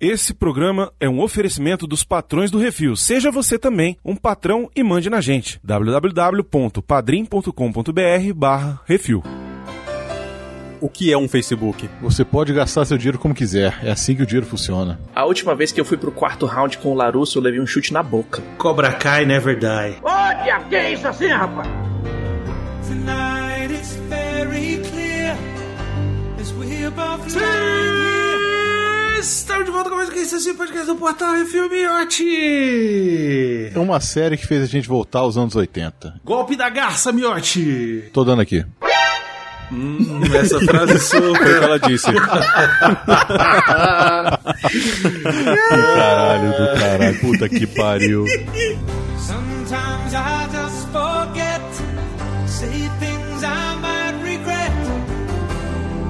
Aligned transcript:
Esse 0.00 0.32
programa 0.32 0.90
é 0.98 1.06
um 1.06 1.20
oferecimento 1.20 1.86
dos 1.86 2.02
patrões 2.02 2.50
do 2.50 2.58
Refil. 2.58 2.96
Seja 2.96 3.30
você 3.30 3.58
também 3.58 3.98
um 4.02 4.16
patrão 4.16 4.70
e 4.74 4.82
mande 4.82 5.10
na 5.10 5.20
gente. 5.20 5.60
www.padrim.com.br 5.62 8.32
barra 8.34 8.80
Refil. 8.86 9.22
O 10.80 10.88
que 10.88 11.12
é 11.12 11.18
um 11.18 11.28
Facebook? 11.28 11.86
Você 12.00 12.24
pode 12.24 12.54
gastar 12.54 12.86
seu 12.86 12.96
dinheiro 12.96 13.18
como 13.18 13.34
quiser. 13.34 13.78
É 13.82 13.90
assim 13.90 14.16
que 14.16 14.22
o 14.22 14.26
dinheiro 14.26 14.46
funciona. 14.46 14.98
A 15.14 15.26
última 15.26 15.54
vez 15.54 15.70
que 15.70 15.78
eu 15.78 15.84
fui 15.84 15.98
pro 15.98 16.10
quarto 16.10 16.46
round 16.46 16.78
com 16.78 16.92
o 16.92 16.94
Larusso, 16.94 17.36
eu 17.36 17.42
levei 17.42 17.60
um 17.60 17.66
chute 17.66 17.92
na 17.92 18.02
boca. 18.02 18.42
Cobra 18.56 18.90
Kai 18.94 19.26
Never 19.26 19.58
Die. 19.58 19.98
Olha, 20.02 20.60
que 20.66 20.76
é 20.76 20.94
isso 20.94 21.06
assim, 21.06 21.26
rapaz? 21.26 21.68
Tonight 22.88 23.74
it's 23.74 23.96
very 24.08 24.78
clear 24.78 25.36
as 26.40 26.50
we're 26.52 26.90
both 26.90 27.30
Estamos 29.20 29.66
de 29.66 29.70
volta 29.70 29.90
com 29.90 29.96
mais 29.96 30.08
um 30.08 30.12
que 30.12 30.20
esse 30.20 30.54
podcast 30.54 30.86
do 30.86 30.96
Portal 30.96 31.34
Refil 31.34 31.68
Miotti. 31.68 32.24
É 33.74 33.78
uma 33.78 34.00
série 34.00 34.34
que 34.38 34.46
fez 34.46 34.62
a 34.62 34.66
gente 34.66 34.88
voltar 34.88 35.18
aos 35.18 35.36
anos 35.36 35.54
80. 35.54 36.22
Golpe 36.24 36.56
da 36.56 36.70
garça, 36.70 37.12
Miotti. 37.12 38.08
Tô 38.14 38.24
dando 38.24 38.40
aqui. 38.40 38.64
Hum, 39.70 40.22
essa 40.34 40.58
frase 40.60 40.98
sua 41.00 41.20
Foi 41.20 41.32
o 41.32 41.34
que 41.34 41.64
ela 41.64 41.78
disse. 41.78 42.06
Caralho 45.68 46.50
do 46.52 46.80
caralho. 46.80 47.20
Puta 47.20 47.46
que 47.46 47.66
pariu. 47.66 48.24
Sometimes 49.18 50.14
I 50.14 50.48
just 50.50 50.88
forget, 50.88 51.60
say 52.46 52.88
things 52.98 53.42
I 53.42 53.76
might 53.82 54.14
regret. 54.24 54.72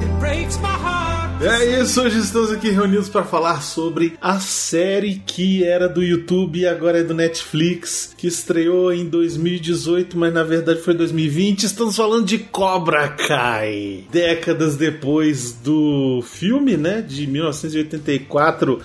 It 0.01 0.21
breaks 0.21 0.57
my 0.59 0.69
heart. 0.69 1.00
É 1.43 1.81
isso, 1.81 2.03
hoje 2.03 2.19
estamos 2.19 2.53
aqui 2.53 2.69
reunidos 2.69 3.09
para 3.09 3.25
falar 3.25 3.63
sobre 3.63 4.13
a 4.21 4.39
série 4.39 5.23
que 5.25 5.65
era 5.65 5.89
do 5.89 6.03
YouTube 6.03 6.59
e 6.59 6.67
agora 6.67 6.99
é 6.99 7.03
do 7.03 7.15
Netflix, 7.15 8.15
que 8.15 8.27
estreou 8.27 8.93
em 8.93 9.09
2018, 9.09 10.19
mas 10.19 10.35
na 10.35 10.43
verdade 10.43 10.83
foi 10.83 10.93
2020. 10.93 11.63
Estamos 11.63 11.97
falando 11.97 12.27
de 12.27 12.41
Cobra 12.41 13.09
Kai. 13.09 14.05
Décadas 14.13 14.77
depois 14.77 15.53
do 15.53 16.23
filme, 16.23 16.77
né, 16.77 17.01
de 17.01 17.27
1984, 17.27 18.79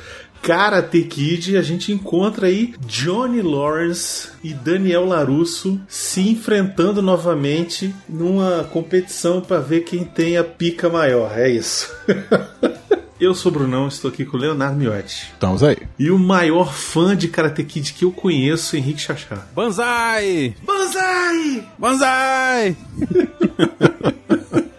Karate 0.45 1.01
Kid, 1.01 1.57
a 1.57 1.61
gente 1.63 1.91
encontra 1.91 2.45
aí 2.45 2.75
Johnny 2.85 3.41
Lawrence 3.41 4.29
e 4.43 4.53
Daniel 4.53 5.03
Larusso 5.03 5.81
se 5.87 6.21
enfrentando 6.29 7.01
novamente 7.01 7.95
numa 8.07 8.63
competição 8.65 9.41
para 9.41 9.59
ver 9.59 9.85
quem 9.85 10.03
tem 10.03 10.37
a 10.37 10.43
pica 10.43 10.87
maior. 10.87 11.35
É 11.35 11.49
isso. 11.49 11.91
Eu 13.19 13.33
sou 13.33 13.51
o 13.51 13.55
Brunão, 13.55 13.87
estou 13.87 14.11
aqui 14.11 14.23
com 14.23 14.37
o 14.37 14.39
Leonardo 14.39 14.77
Miotti. 14.77 15.31
Estamos 15.33 15.63
aí. 15.63 15.77
E 15.97 16.11
o 16.11 16.19
maior 16.19 16.71
fã 16.71 17.17
de 17.17 17.27
Karate 17.27 17.63
Kid 17.63 17.93
que 17.93 18.03
eu 18.03 18.11
conheço, 18.11 18.75
Henrique 18.75 18.99
Chachá. 18.99 19.47
Banzai! 19.55 20.53
Banzai! 20.63 21.67
Banzai! 21.79 22.77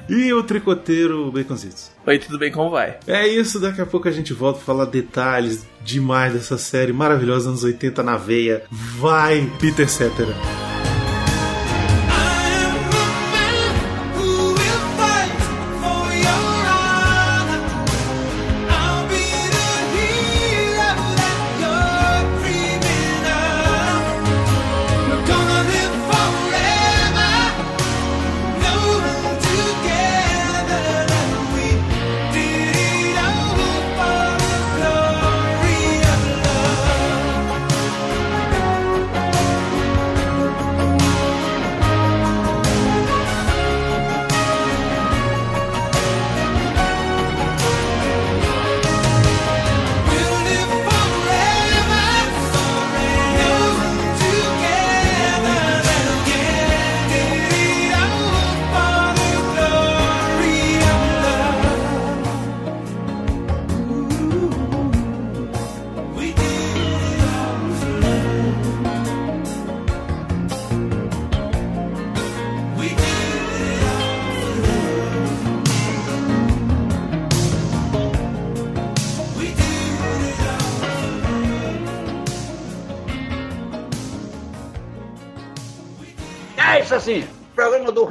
E 0.09 0.33
o 0.33 0.43
tricoteiro 0.43 1.31
Baconzitos. 1.33 1.91
Oi, 2.07 2.19
tudo 2.19 2.39
bem? 2.39 2.53
Como 2.53 2.71
vai? 2.71 2.99
É 3.07 3.27
isso, 3.27 3.59
daqui 3.59 3.81
a 3.81 3.87
pouco 3.87 4.09
a 4.09 4.12
gente 4.12 4.33
volta 4.33 4.59
pra 4.59 4.67
falar 4.67 4.85
detalhes 4.85 5.67
demais 5.83 6.33
dessa 6.33 6.57
série 6.57 6.93
maravilhosa, 6.93 7.49
anos 7.49 7.65
80 7.65 8.03
na 8.03 8.17
veia. 8.17 8.62
Vai, 8.71 9.51
Peter 9.61 9.89
Cetera. 9.89 10.34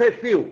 Refil. 0.06 0.52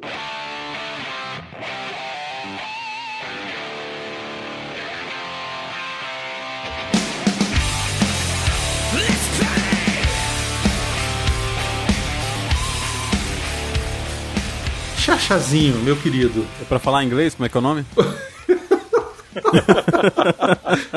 Chachazinho, 14.98 15.78
meu 15.84 15.96
querido. 15.98 16.44
É 16.60 16.66
pra 16.66 16.80
falar 16.80 17.04
inglês, 17.04 17.36
como 17.36 17.46
é 17.46 17.50
que 17.50 17.56
é 17.56 17.60
o 17.60 17.62
nome? 17.62 17.86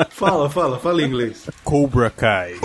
Fala, 0.09 0.49
fala, 0.49 0.79
fala 0.79 1.01
em 1.03 1.05
inglês. 1.05 1.47
Cobra 1.63 2.09
Kai. 2.09 2.55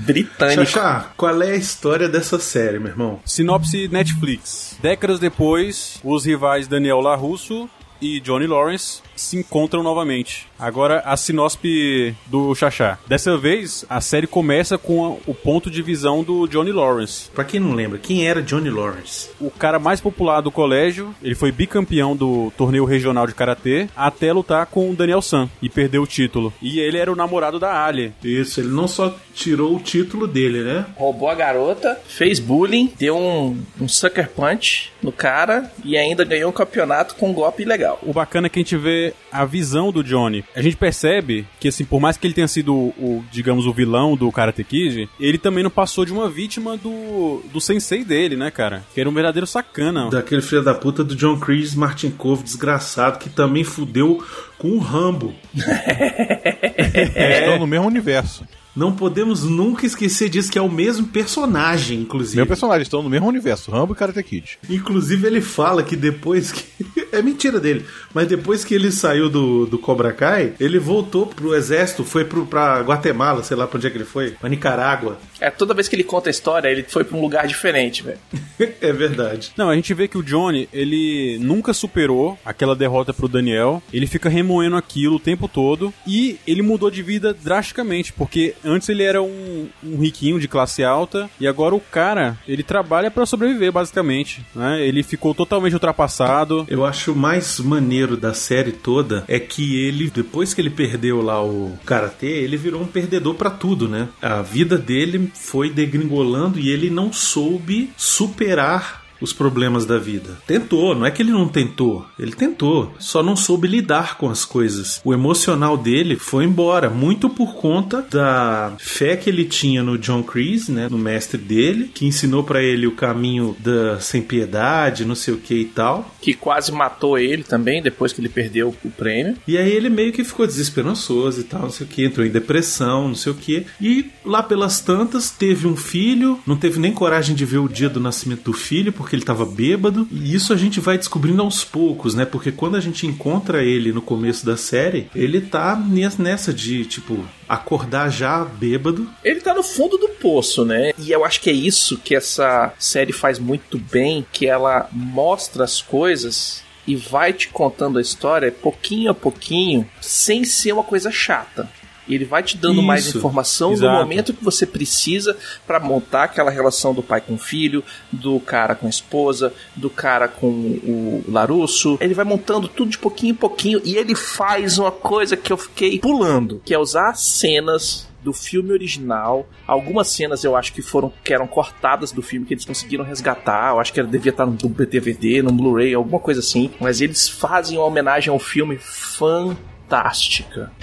Britânico. 0.00 0.64
Chachá, 0.64 1.12
qual 1.16 1.42
é 1.42 1.52
a 1.52 1.56
história 1.56 2.08
dessa 2.08 2.38
série, 2.38 2.78
meu 2.78 2.88
irmão? 2.88 3.20
Sinopse 3.24 3.88
Netflix. 3.88 4.78
Décadas 4.82 5.18
depois, 5.18 6.00
os 6.02 6.24
rivais 6.24 6.66
Daniel 6.66 7.00
LaRusso 7.00 7.68
e 8.00 8.20
Johnny 8.20 8.46
Lawrence 8.46 9.02
se 9.20 9.36
encontram 9.36 9.82
novamente. 9.82 10.46
Agora 10.58 11.00
a 11.04 11.16
sinopse 11.16 12.14
do 12.26 12.54
Xaxá. 12.54 12.98
Dessa 13.06 13.36
vez, 13.36 13.84
a 13.88 14.00
série 14.00 14.26
começa 14.26 14.76
com 14.78 15.04
a- 15.04 15.16
o 15.30 15.34
ponto 15.34 15.70
de 15.70 15.82
visão 15.82 16.22
do 16.22 16.46
Johnny 16.46 16.72
Lawrence. 16.72 17.28
Pra 17.34 17.44
quem 17.44 17.60
não 17.60 17.72
lembra, 17.74 17.98
quem 17.98 18.26
era 18.26 18.42
Johnny 18.42 18.70
Lawrence? 18.70 19.30
O 19.40 19.50
cara 19.50 19.78
mais 19.78 20.00
popular 20.00 20.40
do 20.40 20.50
colégio, 20.50 21.14
ele 21.22 21.34
foi 21.34 21.50
bicampeão 21.52 22.14
do 22.16 22.52
torneio 22.56 22.84
regional 22.84 23.26
de 23.26 23.34
karatê 23.34 23.88
até 23.96 24.32
lutar 24.32 24.66
com 24.66 24.90
o 24.90 24.94
Daniel 24.94 25.22
San 25.22 25.48
e 25.62 25.68
perdeu 25.68 26.02
o 26.02 26.06
título. 26.06 26.52
E 26.60 26.78
ele 26.80 26.98
era 26.98 27.12
o 27.12 27.16
namorado 27.16 27.58
da 27.58 27.84
Ali. 27.84 28.12
Isso, 28.22 28.60
ele 28.60 28.68
não 28.68 28.86
só 28.88 29.14
tirou 29.34 29.76
o 29.76 29.80
título 29.80 30.26
dele, 30.26 30.62
né? 30.62 30.84
Roubou 30.96 31.28
a 31.28 31.34
garota, 31.34 31.98
fez 32.06 32.38
bullying, 32.38 32.92
deu 32.98 33.16
um, 33.16 33.58
um 33.80 33.88
sucker 33.88 34.28
punch 34.30 34.92
no 35.02 35.10
cara 35.12 35.70
e 35.84 35.96
ainda 35.96 36.24
ganhou 36.24 36.50
um 36.50 36.52
campeonato 36.52 37.14
com 37.14 37.30
um 37.30 37.32
golpe 37.32 37.62
ilegal. 37.62 37.98
O 38.02 38.12
bacana 38.12 38.46
é 38.46 38.50
que 38.50 38.58
a 38.58 38.62
gente 38.62 38.76
vê 38.76 39.09
a 39.30 39.44
visão 39.44 39.92
do 39.92 40.02
Johnny. 40.02 40.44
A 40.54 40.62
gente 40.62 40.76
percebe 40.76 41.46
que, 41.58 41.68
assim, 41.68 41.84
por 41.84 42.00
mais 42.00 42.16
que 42.16 42.26
ele 42.26 42.34
tenha 42.34 42.48
sido 42.48 42.74
o, 42.74 43.24
digamos, 43.30 43.66
o 43.66 43.72
vilão 43.72 44.16
do 44.16 44.30
Karate 44.30 44.64
Kid, 44.64 45.08
ele 45.18 45.38
também 45.38 45.62
não 45.62 45.70
passou 45.70 46.04
de 46.04 46.12
uma 46.12 46.28
vítima 46.28 46.76
do, 46.76 47.42
do 47.52 47.60
sensei 47.60 48.04
dele, 48.04 48.36
né, 48.36 48.50
cara? 48.50 48.84
Que 48.94 49.00
era 49.00 49.08
um 49.08 49.14
verdadeiro 49.14 49.46
sacana. 49.46 50.10
Daquele 50.10 50.42
filho 50.42 50.62
da 50.62 50.74
puta 50.74 51.04
do 51.04 51.14
John 51.14 51.38
Chris 51.38 51.74
Martin 51.74 52.10
Cove, 52.10 52.42
desgraçado, 52.42 53.18
que 53.18 53.28
também 53.28 53.64
fudeu 53.64 54.24
com 54.58 54.70
o 54.72 54.78
Rambo. 54.78 55.34
Eles 55.54 57.38
estão 57.38 57.58
no 57.58 57.66
mesmo 57.66 57.86
universo. 57.86 58.44
Não 58.74 58.92
podemos 58.92 59.44
nunca 59.44 59.86
esquecer 59.86 60.28
disso, 60.28 60.50
que 60.50 60.58
é 60.58 60.62
o 60.62 60.70
mesmo 60.70 61.06
personagem, 61.08 62.00
inclusive. 62.00 62.36
Meu 62.36 62.46
personagem 62.46 62.82
estão 62.82 63.02
no 63.02 63.10
mesmo 63.10 63.26
universo, 63.26 63.70
Rambo 63.70 63.92
e 63.92 63.96
Karate 63.96 64.22
Kid. 64.22 64.58
Inclusive, 64.68 65.26
ele 65.26 65.40
fala 65.40 65.82
que 65.82 65.96
depois 65.96 66.52
que. 66.52 66.64
é 67.12 67.20
mentira 67.22 67.58
dele, 67.58 67.84
mas 68.14 68.28
depois 68.28 68.64
que 68.64 68.74
ele 68.74 68.90
saiu 68.90 69.28
do, 69.28 69.66
do 69.66 69.78
Cobra 69.78 70.12
Kai, 70.12 70.54
ele 70.60 70.78
voltou 70.78 71.26
pro 71.26 71.54
exército, 71.54 72.04
foi 72.04 72.24
pro, 72.24 72.46
pra 72.46 72.80
Guatemala, 72.80 73.42
sei 73.42 73.56
lá 73.56 73.66
pra 73.66 73.78
onde 73.78 73.86
é 73.86 73.90
que 73.90 73.96
ele 73.96 74.04
foi, 74.04 74.30
pra 74.30 74.48
Nicarágua. 74.48 75.18
É, 75.40 75.50
toda 75.50 75.74
vez 75.74 75.88
que 75.88 75.96
ele 75.96 76.04
conta 76.04 76.28
a 76.28 76.30
história, 76.30 76.68
ele 76.68 76.84
foi 76.84 77.04
pra 77.04 77.16
um 77.16 77.20
lugar 77.20 77.46
diferente, 77.46 78.02
velho. 78.02 78.18
é 78.80 78.92
verdade. 78.92 79.52
Não, 79.56 79.68
a 79.68 79.74
gente 79.74 79.92
vê 79.94 80.06
que 80.06 80.18
o 80.18 80.22
Johnny, 80.22 80.68
ele 80.72 81.38
nunca 81.40 81.72
superou 81.72 82.38
aquela 82.44 82.76
derrota 82.76 83.12
pro 83.12 83.28
Daniel. 83.28 83.82
Ele 83.92 84.06
fica 84.06 84.28
remoendo 84.28 84.76
aquilo 84.76 85.16
o 85.16 85.20
tempo 85.20 85.48
todo. 85.48 85.92
E 86.06 86.38
ele 86.46 86.62
mudou 86.62 86.90
de 86.90 87.02
vida 87.02 87.34
drasticamente, 87.34 88.12
porque 88.12 88.54
antes 88.64 88.88
ele 88.88 89.02
era 89.02 89.22
um, 89.22 89.68
um 89.82 89.98
riquinho 89.98 90.38
de 90.40 90.48
classe 90.48 90.82
alta. 90.82 91.28
E 91.40 91.46
agora 91.46 91.74
o 91.74 91.80
cara, 91.80 92.38
ele 92.46 92.62
trabalha 92.62 93.10
pra 93.10 93.26
sobreviver, 93.26 93.72
basicamente. 93.72 94.44
Né? 94.54 94.86
Ele 94.86 95.02
ficou 95.02 95.34
totalmente 95.34 95.74
ultrapassado. 95.74 96.66
Eu 96.68 96.84
acho 96.84 97.14
mais 97.14 97.58
maneiro 97.60 98.16
da 98.16 98.34
série 98.34 98.72
toda 98.72 99.24
é 99.28 99.38
que 99.38 99.80
ele, 99.80 100.10
depois 100.10 100.54
que 100.54 100.60
ele 100.60 100.70
perdeu 100.70 101.20
lá 101.20 101.42
o 101.44 101.78
karatê, 101.84 102.26
ele 102.26 102.56
virou 102.56 102.82
um 102.82 102.86
perdedor 102.86 103.34
pra 103.34 103.50
tudo, 103.50 103.88
né? 103.88 104.08
A 104.20 104.42
vida 104.42 104.76
dele 104.76 105.30
foi 105.34 105.70
degringolando 105.70 106.58
e 106.58 106.68
ele 106.68 106.90
não 106.90 107.12
soube 107.12 107.90
superar 107.96 108.99
os 109.20 109.32
problemas 109.32 109.84
da 109.84 109.98
vida. 109.98 110.38
Tentou, 110.46 110.94
não 110.94 111.06
é 111.06 111.10
que 111.10 111.22
ele 111.22 111.30
não 111.30 111.48
tentou, 111.48 112.06
ele 112.18 112.32
tentou, 112.32 112.92
só 112.98 113.22
não 113.22 113.36
soube 113.36 113.68
lidar 113.68 114.16
com 114.16 114.28
as 114.28 114.44
coisas. 114.44 115.00
O 115.04 115.12
emocional 115.12 115.76
dele 115.76 116.16
foi 116.16 116.44
embora, 116.44 116.88
muito 116.88 117.28
por 117.28 117.54
conta 117.54 118.02
da 118.10 118.72
fé 118.78 119.16
que 119.16 119.28
ele 119.28 119.44
tinha 119.44 119.82
no 119.82 119.98
John 119.98 120.22
Kreese, 120.22 120.72
né, 120.72 120.88
no 120.90 120.98
mestre 120.98 121.38
dele, 121.38 121.90
que 121.92 122.06
ensinou 122.06 122.42
pra 122.42 122.62
ele 122.62 122.86
o 122.86 122.92
caminho 122.92 123.56
da 123.58 124.00
sem 124.00 124.22
piedade, 124.22 125.04
não 125.04 125.14
sei 125.14 125.34
o 125.34 125.38
que 125.38 125.54
e 125.54 125.64
tal. 125.64 126.14
Que 126.20 126.34
quase 126.34 126.72
matou 126.72 127.18
ele 127.18 127.42
também, 127.42 127.82
depois 127.82 128.12
que 128.12 128.20
ele 128.20 128.28
perdeu 128.28 128.74
o 128.84 128.90
prêmio. 128.90 129.36
E 129.46 129.56
aí 129.56 129.70
ele 129.70 129.88
meio 129.88 130.12
que 130.12 130.24
ficou 130.24 130.46
desesperançoso 130.46 131.40
e 131.40 131.44
tal, 131.44 131.62
não 131.62 131.70
sei 131.70 131.86
o 131.86 131.88
que, 131.88 132.04
entrou 132.04 132.26
em 132.26 132.30
depressão, 132.30 133.08
não 133.08 133.14
sei 133.14 133.32
o 133.32 133.34
que. 133.34 133.66
E 133.80 134.10
lá 134.24 134.42
pelas 134.42 134.80
tantas 134.80 135.30
teve 135.30 135.66
um 135.66 135.76
filho, 135.76 136.38
não 136.46 136.56
teve 136.56 136.78
nem 136.78 136.92
coragem 136.92 137.34
de 137.34 137.44
ver 137.44 137.58
o 137.58 137.68
dia 137.68 137.88
do 137.88 138.00
nascimento 138.00 138.44
do 138.44 138.52
filho, 138.52 138.92
porque 138.92 139.09
ele 139.16 139.24
tava 139.24 139.44
bêbado. 139.46 140.06
E 140.10 140.34
isso 140.34 140.52
a 140.52 140.56
gente 140.56 140.80
vai 140.80 140.96
descobrindo 140.98 141.42
aos 141.42 141.64
poucos, 141.64 142.14
né? 142.14 142.24
Porque 142.24 142.50
quando 142.52 142.76
a 142.76 142.80
gente 142.80 143.06
encontra 143.06 143.62
ele 143.62 143.92
no 143.92 144.02
começo 144.02 144.44
da 144.46 144.56
série, 144.56 145.08
ele 145.14 145.40
tá 145.40 145.76
nes- 145.76 146.18
nessa 146.18 146.52
de, 146.52 146.84
tipo, 146.84 147.24
acordar 147.48 148.10
já 148.10 148.44
bêbado. 148.44 149.08
Ele 149.24 149.40
tá 149.40 149.54
no 149.54 149.62
fundo 149.62 149.96
do 149.98 150.08
poço, 150.08 150.64
né? 150.64 150.92
E 150.98 151.10
eu 151.10 151.24
acho 151.24 151.40
que 151.40 151.50
é 151.50 151.52
isso 151.52 151.96
que 151.98 152.14
essa 152.14 152.72
série 152.78 153.12
faz 153.12 153.38
muito 153.38 153.78
bem, 153.78 154.24
que 154.32 154.46
ela 154.46 154.88
mostra 154.92 155.64
as 155.64 155.80
coisas 155.82 156.62
e 156.86 156.96
vai 156.96 157.32
te 157.32 157.48
contando 157.48 157.98
a 157.98 158.02
história 158.02 158.50
pouquinho 158.50 159.10
a 159.10 159.14
pouquinho, 159.14 159.86
sem 160.00 160.44
ser 160.44 160.72
uma 160.72 160.82
coisa 160.82 161.10
chata. 161.10 161.68
E 162.10 162.14
ele 162.16 162.24
vai 162.24 162.42
te 162.42 162.56
dando 162.56 162.82
mais 162.82 163.06
Isso, 163.06 163.18
informação 163.18 163.70
exato. 163.72 163.92
no 163.92 163.98
momento 164.00 164.34
que 164.34 164.42
você 164.42 164.66
precisa 164.66 165.36
pra 165.64 165.78
montar 165.78 166.24
aquela 166.24 166.50
relação 166.50 166.92
do 166.92 167.04
pai 167.04 167.20
com 167.20 167.34
o 167.34 167.38
filho, 167.38 167.84
do 168.10 168.40
cara 168.40 168.74
com 168.74 168.88
a 168.88 168.90
esposa, 168.90 169.54
do 169.76 169.88
cara 169.88 170.26
com 170.26 170.48
o 170.48 171.24
Larusso. 171.28 171.96
Ele 172.00 172.12
vai 172.12 172.24
montando 172.24 172.66
tudo 172.66 172.90
de 172.90 172.98
pouquinho 172.98 173.30
em 173.30 173.36
pouquinho 173.36 173.80
e 173.84 173.94
ele 173.94 174.16
faz 174.16 174.76
uma 174.76 174.90
coisa 174.90 175.36
que 175.36 175.52
eu 175.52 175.56
fiquei 175.56 176.00
pulando, 176.00 176.60
que 176.64 176.74
é 176.74 176.78
usar 176.78 177.14
cenas 177.14 178.10
do 178.22 178.32
filme 178.32 178.72
original. 178.72 179.48
Algumas 179.64 180.08
cenas 180.08 180.42
eu 180.42 180.56
acho 180.56 180.72
que 180.72 180.82
foram 180.82 181.12
que 181.22 181.32
eram 181.32 181.46
cortadas 181.46 182.10
do 182.10 182.22
filme 182.22 182.44
que 182.44 182.54
eles 182.54 182.64
conseguiram 182.64 183.04
resgatar. 183.04 183.70
Eu 183.70 183.80
acho 183.80 183.92
que 183.92 184.02
devia 184.02 184.30
estar 184.30 184.46
no 184.46 184.52
DVD, 184.52 185.42
no 185.42 185.52
Blu-ray, 185.52 185.94
alguma 185.94 186.18
coisa 186.18 186.40
assim. 186.40 186.70
Mas 186.80 187.00
eles 187.00 187.28
fazem 187.28 187.78
uma 187.78 187.86
homenagem 187.86 188.32
ao 188.32 188.38
filme 188.38 188.78
fantástica. 188.78 189.70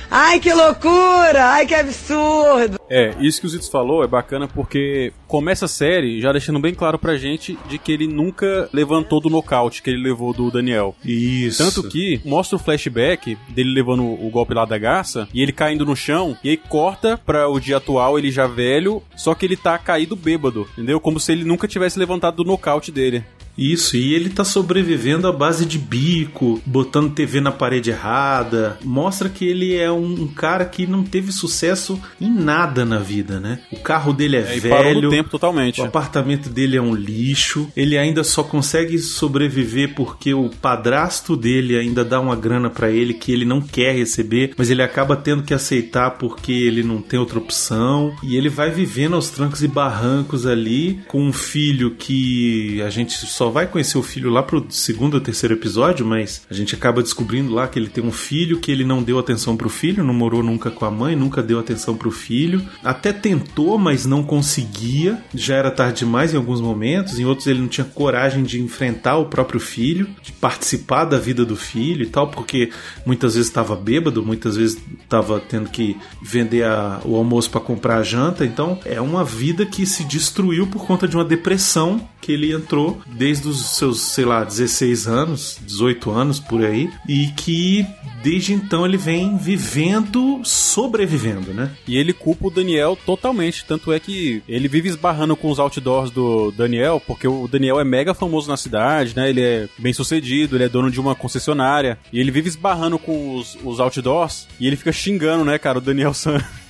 Ai, 0.09 0.39
que 0.39 0.53
loucura! 0.53 1.45
Ai, 1.45 1.65
que 1.65 1.75
absurdo! 1.75 2.77
É, 2.89 3.13
isso 3.19 3.41
que 3.41 3.47
o 3.47 3.49
Zitos 3.49 3.67
falou 3.67 4.03
é 4.03 4.07
bacana 4.07 4.47
porque 4.47 5.11
começa 5.27 5.65
a 5.65 5.67
série 5.67 6.21
já 6.21 6.31
deixando 6.31 6.59
bem 6.59 6.73
claro 6.73 6.97
pra 6.97 7.17
gente 7.17 7.57
de 7.67 7.77
que 7.77 7.91
ele 7.91 8.07
nunca 8.07 8.69
levantou 8.71 9.19
do 9.19 9.29
nocaute 9.29 9.81
que 9.81 9.89
ele 9.89 10.01
levou 10.01 10.33
do 10.33 10.49
Daniel. 10.49 10.95
Isso. 11.03 11.63
Tanto 11.63 11.87
que 11.89 12.21
mostra 12.23 12.55
o 12.55 12.59
flashback 12.59 13.37
dele 13.49 13.73
levando 13.73 14.03
o 14.03 14.29
golpe 14.29 14.53
lá 14.53 14.65
da 14.65 14.77
garça 14.77 15.27
e 15.33 15.41
ele 15.41 15.51
caindo 15.51 15.85
no 15.85 15.95
chão 15.95 16.37
e 16.43 16.49
aí 16.49 16.57
corta 16.57 17.17
pra 17.17 17.49
o 17.49 17.59
dia 17.59 17.77
atual, 17.77 18.17
ele 18.17 18.31
já 18.31 18.47
velho, 18.47 19.03
só 19.15 19.35
que 19.35 19.45
ele 19.45 19.57
tá 19.57 19.77
caído 19.77 20.15
bêbado, 20.15 20.67
entendeu? 20.73 20.99
Como 20.99 21.19
se 21.19 21.31
ele 21.31 21.43
nunca 21.43 21.67
tivesse 21.67 21.99
levantado 21.99 22.37
do 22.37 22.43
nocaute 22.45 22.91
dele. 22.91 23.23
Isso, 23.57 23.97
e 23.97 24.13
ele 24.13 24.29
tá 24.29 24.43
sobrevivendo 24.43 25.27
à 25.27 25.31
base 25.31 25.65
de 25.65 25.77
bico, 25.79 26.61
botando 26.65 27.13
TV 27.13 27.41
na 27.41 27.51
parede 27.51 27.89
errada. 27.89 28.77
Mostra 28.83 29.29
que 29.29 29.45
ele 29.45 29.75
é 29.75 29.91
um, 29.91 30.23
um 30.23 30.27
cara 30.27 30.65
que 30.65 30.85
não 30.85 31.03
teve 31.03 31.31
sucesso 31.31 31.99
em 32.21 32.29
nada 32.31 32.85
na 32.85 32.99
vida, 32.99 33.39
né? 33.39 33.59
O 33.71 33.79
carro 33.79 34.13
dele 34.13 34.37
é, 34.37 34.41
É, 34.41 34.59
velho. 34.59 35.09
tempo 35.09 35.29
totalmente. 35.29 35.81
O 35.81 35.85
apartamento 35.85 36.49
dele 36.49 36.77
é 36.77 36.81
um 36.81 36.93
lixo. 36.93 37.67
Ele 37.75 37.97
ainda 37.97 38.23
só 38.23 38.43
consegue 38.43 38.99
sobreviver 38.99 39.95
porque 39.95 40.33
o 40.33 40.49
padrasto 40.49 41.35
dele 41.35 41.77
ainda 41.77 42.03
dá 42.05 42.19
uma 42.19 42.35
grana 42.35 42.69
pra 42.69 42.91
ele 42.91 43.13
que 43.13 43.31
ele 43.31 43.45
não 43.45 43.61
quer 43.61 43.95
receber, 43.95 44.53
mas 44.57 44.69
ele 44.69 44.81
acaba 44.83 45.15
tendo 45.15 45.43
que 45.43 45.53
aceitar 45.53 46.11
porque 46.11 46.51
ele 46.51 46.83
não 46.83 47.01
tem 47.01 47.19
outra 47.19 47.39
opção. 47.39 48.15
E 48.23 48.35
ele 48.35 48.49
vai 48.49 48.69
vivendo 48.69 49.15
aos 49.15 49.29
trancos 49.29 49.63
e 49.63 49.67
barrancos 49.67 50.45
ali 50.45 50.99
com 51.07 51.23
um 51.23 51.33
filho 51.33 51.95
que 51.95 52.81
a 52.81 52.89
gente 52.89 53.13
só 53.13 53.46
vai 53.51 53.67
conhecer 53.67 53.97
o 53.97 54.03
filho 54.03 54.29
lá 54.29 54.41
pro 54.43 54.65
segundo 54.69 55.15
ou 55.15 55.21
terceiro 55.21 55.55
episódio, 55.55 56.05
mas 56.05 56.41
a 56.49 56.53
gente 56.53 56.75
acaba 56.75 57.01
descobrindo 57.01 57.53
lá 57.53 57.67
que 57.67 57.77
ele 57.79 57.89
tem 57.89 58.03
um 58.03 58.11
filho 58.11 58.59
que 58.59 58.71
ele 58.71 58.83
não 58.83 59.01
deu 59.03 59.19
atenção 59.19 59.55
pro 59.57 59.69
filho, 59.69 60.03
não 60.03 60.13
morou 60.13 60.41
nunca 60.43 60.69
com 60.71 60.85
a 60.85 60.91
mãe, 60.91 61.15
nunca 61.15 61.41
deu 61.43 61.59
atenção 61.59 61.95
pro 61.95 62.11
filho. 62.11 62.61
Até 62.83 63.11
tentou, 63.13 63.77
mas 63.77 64.05
não 64.05 64.23
conseguia. 64.23 65.21
Já 65.33 65.55
era 65.55 65.71
tarde 65.71 65.99
demais 65.99 66.33
em 66.33 66.37
alguns 66.37 66.61
momentos, 66.61 67.19
em 67.19 67.25
outros 67.25 67.47
ele 67.47 67.59
não 67.59 67.67
tinha 67.67 67.85
coragem 67.85 68.43
de 68.43 68.59
enfrentar 68.61 69.17
o 69.17 69.25
próprio 69.25 69.59
filho, 69.59 70.07
de 70.21 70.31
participar 70.31 71.05
da 71.05 71.17
vida 71.17 71.45
do 71.45 71.55
filho 71.55 72.03
e 72.03 72.07
tal, 72.07 72.27
porque 72.29 72.69
muitas 73.05 73.35
vezes 73.35 73.49
estava 73.49 73.75
bêbado, 73.75 74.23
muitas 74.23 74.55
vezes 74.55 74.77
estava 75.03 75.39
tendo 75.39 75.69
que 75.69 75.95
vender 76.21 76.63
a- 76.63 77.01
o 77.05 77.15
almoço 77.15 77.49
para 77.49 77.61
comprar 77.61 77.97
a 77.97 78.03
janta. 78.03 78.45
Então 78.45 78.79
é 78.85 78.99
uma 79.01 79.23
vida 79.23 79.65
que 79.65 79.85
se 79.85 80.03
destruiu 80.03 80.67
por 80.67 80.85
conta 80.85 81.07
de 81.07 81.15
uma 81.15 81.25
depressão 81.25 82.07
que 82.21 82.31
ele 82.31 82.51
entrou 82.51 82.99
desde 83.05 83.36
os 83.45 83.77
seus, 83.77 84.01
sei 84.01 84.25
lá, 84.25 84.43
16 84.43 85.07
anos, 85.07 85.57
18 85.61 86.11
anos 86.11 86.39
por 86.39 86.63
aí, 86.63 86.89
e 87.07 87.27
que 87.27 87.85
desde 88.23 88.53
então 88.53 88.85
ele 88.85 88.97
vem 88.97 89.37
vivendo, 89.37 90.41
sobrevivendo, 90.43 91.53
né? 91.53 91.71
E 91.87 91.97
ele 91.97 92.13
culpa 92.13 92.47
o 92.47 92.51
Daniel 92.51 92.97
totalmente. 93.05 93.65
Tanto 93.65 93.91
é 93.91 93.99
que 93.99 94.41
ele 94.47 94.67
vive 94.67 94.89
esbarrando 94.89 95.35
com 95.35 95.49
os 95.49 95.59
outdoors 95.59 96.11
do 96.11 96.51
Daniel, 96.51 97.01
porque 97.05 97.27
o 97.27 97.47
Daniel 97.47 97.79
é 97.79 97.83
mega 97.83 98.13
famoso 98.13 98.49
na 98.49 98.57
cidade, 98.57 99.15
né? 99.15 99.29
Ele 99.29 99.41
é 99.41 99.69
bem 99.77 99.93
sucedido, 99.93 100.55
ele 100.55 100.63
é 100.63 100.69
dono 100.69 100.91
de 100.91 100.99
uma 100.99 101.15
concessionária. 101.15 101.97
E 102.11 102.19
ele 102.19 102.31
vive 102.31 102.49
esbarrando 102.49 102.99
com 102.99 103.35
os, 103.35 103.57
os 103.63 103.79
outdoors 103.79 104.47
e 104.59 104.67
ele 104.67 104.75
fica 104.75 104.91
xingando, 104.91 105.45
né, 105.45 105.57
cara, 105.57 105.77
o 105.77 105.81
Daniel 105.81 106.13
San. 106.13 106.43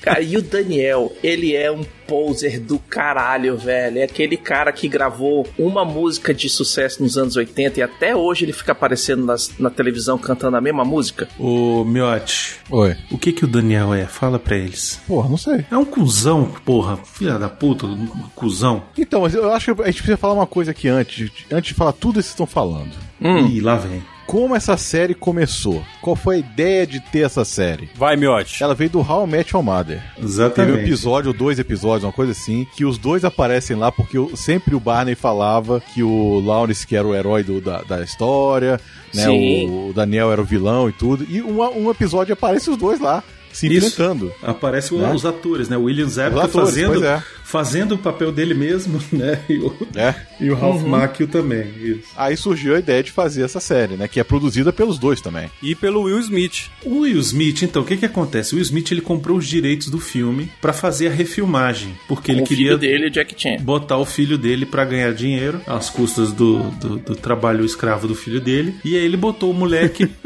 Cara, 0.00 0.20
e 0.20 0.36
o 0.36 0.42
Daniel, 0.42 1.12
ele 1.22 1.54
é 1.54 1.70
um 1.70 1.84
poser 2.06 2.60
do 2.60 2.78
caralho, 2.78 3.56
velho. 3.56 3.98
É 3.98 4.02
aquele 4.04 4.36
cara 4.36 4.72
que 4.72 4.88
gravou 4.88 5.46
uma 5.58 5.84
música 5.84 6.34
de 6.34 6.48
sucesso 6.48 7.02
nos 7.02 7.16
anos 7.16 7.36
80 7.36 7.78
e 7.78 7.82
até 7.82 8.16
hoje 8.16 8.44
ele 8.44 8.52
fica 8.52 8.72
aparecendo 8.72 9.24
nas- 9.24 9.52
na 9.58 9.70
televisão 9.70 10.18
cantando 10.18 10.56
a 10.56 10.60
mesma 10.60 10.84
música. 10.84 11.28
Ô, 11.38 11.84
Miotti, 11.84 12.56
Oi. 12.68 12.96
o 13.10 13.16
que 13.18 13.32
que 13.32 13.44
o 13.44 13.48
Daniel 13.48 13.94
é? 13.94 14.06
Fala 14.06 14.38
pra 14.38 14.56
eles. 14.56 15.00
Porra, 15.06 15.28
não 15.28 15.36
sei. 15.36 15.64
É 15.70 15.76
um 15.76 15.84
cuzão, 15.84 16.50
porra. 16.64 16.96
Filha 16.96 17.38
da 17.38 17.48
puta, 17.48 17.86
um 17.86 18.06
cuzão. 18.34 18.82
Então, 18.98 19.20
mas 19.22 19.34
eu 19.34 19.52
acho 19.52 19.74
que 19.74 19.82
a 19.82 19.86
gente 19.86 19.96
precisa 19.98 20.16
falar 20.16 20.34
uma 20.34 20.46
coisa 20.46 20.72
aqui 20.72 20.88
antes, 20.88 21.30
antes 21.52 21.68
de 21.68 21.74
falar 21.74 21.92
tudo 21.92 22.18
isso 22.18 22.30
que 22.32 22.36
vocês 22.36 22.46
estão 22.46 22.46
falando. 22.46 22.90
Ih, 23.20 23.60
lá 23.60 23.76
vem. 23.76 24.02
Como 24.30 24.54
essa 24.54 24.76
série 24.76 25.12
começou? 25.12 25.82
Qual 26.00 26.14
foi 26.14 26.36
a 26.36 26.38
ideia 26.38 26.86
de 26.86 27.00
ter 27.00 27.20
essa 27.20 27.44
série? 27.44 27.90
Vai, 27.96 28.16
Miotti. 28.16 28.62
Ela 28.62 28.74
veio 28.76 28.90
do 28.90 29.00
How 29.00 29.26
I 29.26 29.30
Met 29.30 29.52
Your 29.54 29.64
Mother. 29.64 30.00
Teve 30.14 30.26
Exatamente. 30.26 30.72
um 30.78 30.80
episódio, 30.82 31.28
ou 31.32 31.36
dois 31.36 31.58
episódios, 31.58 32.04
uma 32.04 32.12
coisa 32.12 32.30
assim, 32.32 32.64
que 32.76 32.84
os 32.84 32.96
dois 32.96 33.24
aparecem 33.24 33.76
lá 33.76 33.90
porque 33.90 34.16
sempre 34.36 34.74
o 34.76 34.80
Barney 34.80 35.16
falava 35.16 35.80
que 35.80 36.02
o 36.02 36.38
Lawrence 36.40 36.86
que 36.86 36.94
era 36.94 37.06
o 37.08 37.14
herói 37.14 37.42
do- 37.42 37.60
da, 37.60 37.82
da 37.82 38.02
história, 38.02 38.80
né? 39.12 39.28
O, 39.28 39.88
o 39.88 39.92
Daniel 39.92 40.30
era 40.30 40.40
o 40.40 40.44
vilão 40.44 40.88
e 40.88 40.92
tudo. 40.92 41.26
E 41.28 41.42
um, 41.42 41.60
um 41.86 41.90
episódio 41.90 42.32
aparece 42.32 42.70
os 42.70 42.76
dois 42.76 43.00
lá. 43.00 43.24
se 43.52 43.66
enfrentando. 43.66 44.32
Aparece 44.44 44.94
Né? 44.94 45.12
os 45.12 45.26
atores, 45.26 45.68
né? 45.68 45.76
O 45.76 45.82
William 45.82 46.08
Zabka 46.08 46.46
fazendo, 46.46 47.04
é. 47.04 47.20
Fazendo 47.50 47.96
o 47.96 47.98
papel 47.98 48.30
dele 48.30 48.54
mesmo, 48.54 49.00
né? 49.12 49.40
E 49.48 49.58
o, 49.58 49.76
É. 49.96 50.14
e 50.40 50.50
o 50.50 50.54
Ralph 50.54 50.82
Macchio 50.84 51.26
também. 51.26 51.68
Isso. 51.80 52.08
Aí 52.16 52.36
surgiu 52.36 52.76
a 52.76 52.78
ideia 52.78 53.02
de 53.02 53.10
fazer 53.10 53.42
essa 53.42 53.58
série, 53.60 53.96
né? 53.96 54.06
Que 54.06 54.20
é 54.20 54.24
produzida 54.24 54.72
pelos 54.72 54.98
dois 54.98 55.20
também. 55.20 55.50
E 55.62 55.74
pelo 55.74 56.02
Will 56.02 56.20
Smith. 56.20 56.68
O 56.84 57.00
Will 57.00 57.18
Smith, 57.20 57.62
então, 57.62 57.82
o 57.82 57.84
que 57.84 57.96
que 57.96 58.06
acontece? 58.06 58.54
O 58.54 58.56
Will 58.56 58.62
Smith 58.62 58.90
ele 58.92 59.00
comprou 59.00 59.36
os 59.36 59.46
direitos 59.46 59.88
do 59.88 59.98
filme 59.98 60.50
pra 60.60 60.72
fazer 60.72 61.08
a 61.08 61.10
refilmagem, 61.10 61.94
porque 62.06 62.30
ele 62.30 62.42
o 62.42 62.44
queria 62.44 62.66
filho 62.66 62.78
dele, 62.78 63.06
o 63.08 63.10
Jack 63.10 63.34
Chan. 63.36 63.56
botar 63.62 63.96
o 63.98 64.04
filho 64.04 64.38
dele 64.38 64.64
pra 64.64 64.84
ganhar 64.84 65.12
dinheiro 65.12 65.60
às 65.66 65.90
custas 65.90 66.32
do, 66.32 66.62
do, 66.72 66.96
do 66.98 67.16
trabalho 67.16 67.64
escravo 67.64 68.06
do 68.06 68.14
filho 68.14 68.40
dele. 68.40 68.74
E 68.84 68.96
aí 68.96 69.04
ele 69.04 69.16
botou 69.16 69.50
o 69.50 69.54
moleque 69.54 70.08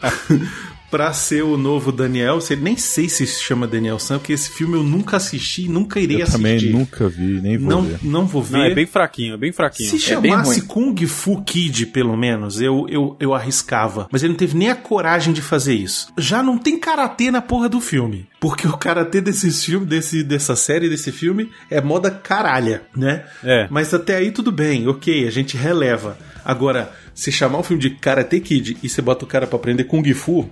pra 0.90 1.12
ser 1.12 1.42
o 1.42 1.56
novo 1.56 1.92
Daniel. 1.92 2.38
Nem 2.60 2.76
sei 2.76 3.08
se 3.08 3.26
se 3.26 3.42
chama 3.42 3.66
Daniel 3.66 3.98
San, 3.98 4.18
porque 4.18 4.32
esse 4.32 4.50
filme 4.50 4.76
eu 4.76 4.82
nunca 4.82 5.16
assisti, 5.16 5.68
nunca 5.68 6.00
irei 6.00 6.18
Eu 6.18 6.22
assistir. 6.24 6.36
também 6.38 6.70
nunca 6.72 7.08
vi, 7.08 7.40
nem 7.40 7.58
vou 7.58 7.70
não, 7.70 7.82
ver. 7.82 7.98
não 8.02 8.26
vou 8.26 8.42
ver. 8.42 8.56
Não, 8.58 8.64
é 8.64 8.74
bem 8.74 8.86
fraquinho, 8.86 9.34
é 9.34 9.36
bem 9.36 9.52
fraquinho. 9.52 9.88
Se 9.90 9.96
É 9.96 9.98
chamasse. 9.98 10.62
Kung 10.62 10.94
Fu 11.06 11.42
Kid, 11.42 11.86
pelo 11.86 12.16
menos, 12.16 12.60
eu, 12.60 12.86
eu, 12.88 13.16
eu 13.20 13.34
arriscava. 13.34 14.08
Mas 14.10 14.22
ele 14.22 14.32
não 14.32 14.38
teve 14.38 14.56
nem 14.56 14.70
a 14.70 14.74
coragem 14.74 15.32
de 15.32 15.40
fazer 15.42 15.74
isso. 15.74 16.12
Já 16.18 16.42
não 16.42 16.58
tem 16.58 16.78
karatê 16.78 17.30
na 17.30 17.40
porra 17.40 17.68
do 17.68 17.80
filme. 17.80 18.26
Porque 18.40 18.66
o 18.66 18.76
karatê 18.76 19.20
desses 19.20 19.62
filmes, 19.64 19.88
desse, 19.88 20.22
dessa 20.24 20.56
série, 20.56 20.88
desse 20.88 21.12
filme, 21.12 21.50
é 21.70 21.80
moda 21.80 22.10
caralha, 22.10 22.82
né? 22.96 23.24
É. 23.44 23.68
Mas 23.70 23.92
até 23.92 24.16
aí 24.16 24.30
tudo 24.30 24.50
bem, 24.50 24.88
ok, 24.88 25.26
a 25.28 25.30
gente 25.30 25.56
releva. 25.56 26.16
Agora, 26.42 26.90
se 27.20 27.30
chamar 27.30 27.58
o 27.58 27.62
filme 27.62 27.82
de 27.82 27.90
Karate 27.90 28.40
Kid 28.40 28.78
e 28.82 28.88
você 28.88 29.02
bota 29.02 29.26
o 29.26 29.28
cara 29.28 29.46
pra 29.46 29.58
aprender 29.58 29.84
Kung 29.84 30.02
Fu, 30.14 30.48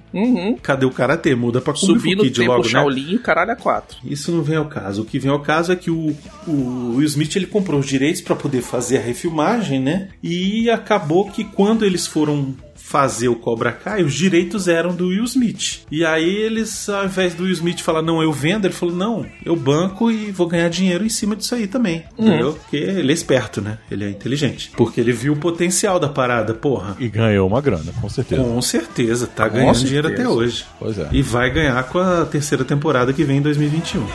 cadê 0.63 0.85
o 0.85 0.91
karatê? 0.91 1.35
Muda 1.35 1.63
pra 1.63 1.73
Kung 1.73 1.99
Fu 1.99 2.03
Kid 2.03 2.31
tempo 2.31 2.53
logo, 2.53 2.65
né? 2.65 2.69
Shaolin 2.69 3.15
e 3.15 3.19
caralho 3.19 3.53
a 3.53 3.57
quatro. 3.57 3.97
Isso 4.05 4.31
não 4.31 4.43
vem 4.43 4.59
ao 4.59 4.67
caso. 4.67 5.01
O 5.01 5.05
que 5.07 5.19
vem 5.19 5.31
ao 5.31 5.41
caso 5.41 5.73
é 5.73 5.77
que 5.77 5.91
o, 5.91 6.15
o 6.47 6.97
Will 6.97 7.07
Smith 7.07 7.35
ele 7.37 7.47
comprou 7.47 7.81
os 7.81 7.87
direitos 7.87 8.21
para 8.21 8.37
poder 8.37 8.61
fazer 8.61 8.99
a 8.99 9.01
refilmagem, 9.01 9.81
né? 9.81 10.09
E 10.23 10.69
acabou 10.69 11.31
que 11.31 11.43
quando 11.43 11.87
eles 11.87 12.07
foram 12.07 12.55
fazer 12.89 13.29
o 13.29 13.37
Cobra 13.37 13.71
Kai, 13.71 14.03
os 14.03 14.15
direitos 14.15 14.67
eram 14.67 14.95
do 14.95 15.09
Will 15.09 15.25
Smith. 15.25 15.81
E 15.91 16.07
aí 16.07 16.35
eles, 16.35 16.89
ao 16.89 17.05
invés 17.05 17.35
do 17.35 17.45
Will 17.45 17.53
Smith 17.53 17.81
falar, 17.81 18.01
não, 18.01 18.23
eu 18.23 18.33
vendo, 18.33 18.65
ele 18.65 18.73
falou, 18.73 18.95
não, 18.95 19.27
eu 19.45 19.55
banco 19.55 20.11
e 20.11 20.31
vou 20.31 20.47
ganhar 20.47 20.71
dinheiro 20.71 21.05
em 21.05 21.09
cima 21.11 21.37
disso 21.37 21.55
aí 21.55 21.67
também. 21.67 22.05
Entendeu? 22.19 22.55
Porque 22.55 22.77
ele 22.77 23.11
é 23.11 23.15
esperto, 23.15 23.61
né? 23.61 23.77
Ele 23.91 24.07
é 24.07 24.11
inteligente. 24.11 24.73
Porque 24.75 25.01
ele 25.03 25.13
viu 25.13 25.35
o 25.35 25.37
potencial 25.37 26.01
da 26.01 26.09
parada, 26.09 26.55
porra. 26.55 26.97
E 26.99 27.09
ganhou 27.09 27.47
uma 27.47 27.61
grana, 27.61 27.93
com 28.01 28.09
certeza. 28.09 28.43
Com 28.43 28.63
certeza, 28.63 29.27
tá 29.27 29.47
ganhando 29.47 29.75
certeza. 29.75 29.87
dinheiro 29.87 30.09
até 30.09 30.27
hoje. 30.27 30.65
Pois 30.79 30.99
é. 30.99 31.09
E 31.13 31.21
vai 31.21 31.51
ganhar 31.51 31.83
com 31.85 31.99
a 31.99 32.25
terceira 32.25 32.65
temporada 32.65 33.13
que 33.13 33.23
vem 33.23 33.37
em 33.37 33.43
2021. 33.43 34.07